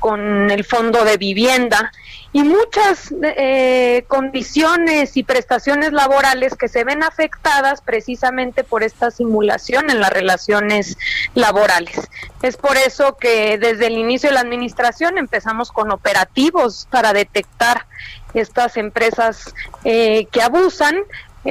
con, 0.00 0.50
el 0.50 0.64
fondo 0.64 1.04
de 1.04 1.16
vivienda 1.16 1.92
y 2.32 2.42
muchas 2.42 3.12
eh, 3.22 4.04
condiciones 4.08 5.16
y 5.16 5.22
prestaciones 5.22 5.92
laborales 5.92 6.56
que 6.56 6.68
se 6.68 6.82
ven 6.84 7.02
afectadas 7.02 7.82
precisamente 7.82 8.64
por 8.64 8.82
esta 8.82 9.10
simulación 9.10 9.90
en 9.90 10.00
las 10.00 10.10
relaciones 10.10 10.96
laborales. 11.34 12.08
Es 12.42 12.56
por 12.56 12.76
eso 12.76 13.16
que 13.16 13.58
desde 13.58 13.86
el 13.86 13.98
inicio 13.98 14.30
de 14.30 14.34
la 14.34 14.40
administración 14.40 15.18
empezamos 15.18 15.70
con 15.70 15.92
operativos 15.92 16.88
para 16.90 17.12
detectar 17.12 17.86
estas 18.34 18.76
empresas 18.76 19.54
eh, 19.84 20.26
que 20.30 20.42
abusan 20.42 20.96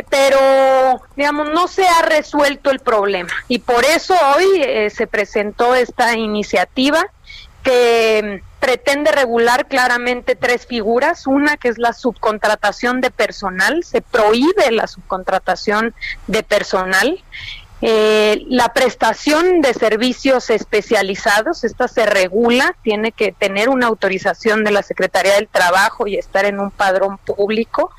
pero 0.10 1.02
digamos 1.16 1.50
no 1.50 1.68
se 1.68 1.88
ha 1.88 2.02
resuelto 2.04 2.70
el 2.70 2.80
problema 2.80 3.34
y 3.48 3.60
por 3.60 3.84
eso 3.86 4.14
hoy 4.36 4.62
eh, 4.62 4.90
se 4.90 5.08
presentó 5.08 5.74
esta 5.74 6.16
iniciativa 6.16 7.06
que 7.64 8.42
mm, 8.42 8.60
pretende 8.60 9.12
regular 9.12 9.68
claramente 9.68 10.36
tres 10.36 10.66
figuras. 10.66 11.28
Una 11.28 11.58
que 11.58 11.70
es 11.70 11.78
la 11.78 11.94
subcontratación 11.94 13.02
de 13.02 13.12
personal, 13.12 13.84
se 13.84 14.02
prohíbe 14.02 14.72
la 14.72 14.88
subcontratación 14.88 15.94
de 16.28 16.44
personal. 16.44 17.24
Eh, 17.82 18.44
la 18.50 18.74
prestación 18.74 19.62
de 19.62 19.74
servicios 19.74 20.50
especializados, 20.50 21.64
esta 21.64 21.88
se 21.88 22.06
regula, 22.06 22.76
tiene 22.84 23.12
que 23.14 23.32
tener 23.32 23.70
una 23.70 23.88
autorización 23.88 24.64
de 24.64 24.72
la 24.72 24.84
Secretaría 24.84 25.36
del 25.36 25.48
Trabajo 25.48 26.06
y 26.06 26.18
estar 26.18 26.46
en 26.46 26.60
un 26.60 26.72
padrón 26.72 27.18
público. 27.18 27.92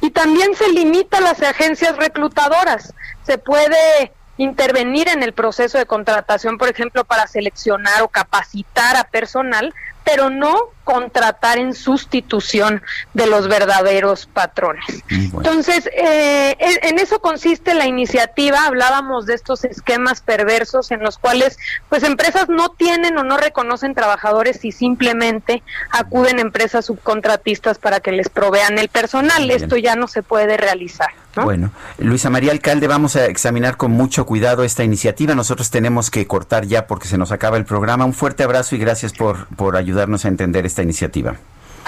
Y 0.00 0.10
también 0.10 0.54
se 0.54 0.70
limita 0.70 1.18
a 1.18 1.22
las 1.22 1.42
agencias 1.42 1.96
reclutadoras. 1.96 2.94
Se 3.24 3.36
puede 3.36 4.12
intervenir 4.38 5.08
en 5.08 5.22
el 5.22 5.32
proceso 5.32 5.78
de 5.78 5.86
contratación, 5.86 6.58
por 6.58 6.68
ejemplo, 6.68 7.04
para 7.04 7.26
seleccionar 7.26 8.02
o 8.02 8.08
capacitar 8.08 8.96
a 8.96 9.04
personal, 9.04 9.74
pero 10.06 10.30
no 10.30 10.54
contratar 10.84 11.58
en 11.58 11.74
sustitución 11.74 12.80
de 13.12 13.26
los 13.26 13.48
verdaderos 13.48 14.26
patrones. 14.26 15.02
Entonces, 15.08 15.90
eh, 15.92 16.56
en 16.60 17.00
eso 17.00 17.20
consiste 17.20 17.74
la 17.74 17.86
iniciativa. 17.86 18.66
Hablábamos 18.66 19.26
de 19.26 19.34
estos 19.34 19.64
esquemas 19.64 20.20
perversos 20.20 20.92
en 20.92 21.00
los 21.00 21.18
cuales, 21.18 21.58
pues, 21.88 22.04
empresas 22.04 22.48
no 22.48 22.68
tienen 22.68 23.18
o 23.18 23.24
no 23.24 23.36
reconocen 23.36 23.96
trabajadores 23.96 24.64
y 24.64 24.70
simplemente 24.70 25.64
acuden 25.90 26.38
a 26.38 26.42
empresas 26.42 26.84
subcontratistas 26.84 27.78
para 27.78 27.98
que 27.98 28.12
les 28.12 28.28
provean 28.28 28.78
el 28.78 28.88
personal. 28.88 29.50
Esto 29.50 29.76
ya 29.76 29.96
no 29.96 30.06
se 30.06 30.22
puede 30.22 30.56
realizar. 30.56 31.08
Bueno, 31.44 31.70
Luisa 31.98 32.30
María 32.30 32.52
Alcalde, 32.52 32.86
vamos 32.86 33.16
a 33.16 33.26
examinar 33.26 33.76
con 33.76 33.90
mucho 33.90 34.24
cuidado 34.24 34.64
esta 34.64 34.84
iniciativa. 34.84 35.34
Nosotros 35.34 35.70
tenemos 35.70 36.10
que 36.10 36.26
cortar 36.26 36.64
ya 36.66 36.86
porque 36.86 37.08
se 37.08 37.18
nos 37.18 37.30
acaba 37.32 37.56
el 37.56 37.64
programa. 37.64 38.04
Un 38.04 38.14
fuerte 38.14 38.42
abrazo 38.42 38.74
y 38.74 38.78
gracias 38.78 39.12
por, 39.12 39.46
por 39.48 39.76
ayudarnos 39.96 40.24
a 40.24 40.28
entender 40.28 40.66
esta 40.66 40.82
iniciativa. 40.82 41.36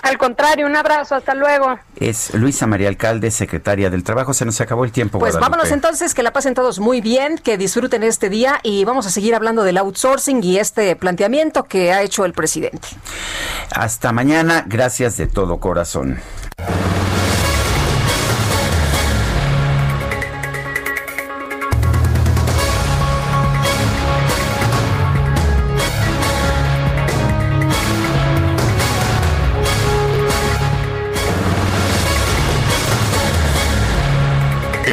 Al 0.02 0.16
contrario, 0.16 0.66
un 0.66 0.76
abrazo, 0.76 1.16
hasta 1.16 1.34
luego. 1.34 1.78
Es 1.96 2.32
Luisa 2.32 2.66
María 2.66 2.88
Alcalde, 2.88 3.30
secretaria 3.30 3.90
del 3.90 4.04
Trabajo. 4.04 4.32
Se 4.32 4.44
nos 4.44 4.60
acabó 4.60 4.84
el 4.84 4.92
tiempo. 4.92 5.18
Pues 5.18 5.38
vámonos 5.38 5.70
entonces, 5.72 6.14
que 6.14 6.22
la 6.22 6.32
pasen 6.32 6.54
todos 6.54 6.78
muy 6.78 7.00
bien, 7.00 7.36
que 7.36 7.58
disfruten 7.58 8.02
este 8.04 8.30
día 8.30 8.60
y 8.62 8.84
vamos 8.84 9.06
a 9.06 9.10
seguir 9.10 9.34
hablando 9.34 9.64
del 9.64 9.76
outsourcing 9.76 10.42
y 10.42 10.58
este 10.58 10.94
planteamiento 10.96 11.64
que 11.64 11.92
ha 11.92 12.02
hecho 12.02 12.24
el 12.24 12.32
presidente. 12.32 12.88
Hasta 13.72 14.12
mañana, 14.12 14.64
gracias 14.66 15.16
de 15.16 15.26
todo 15.26 15.58
corazón. 15.58 16.18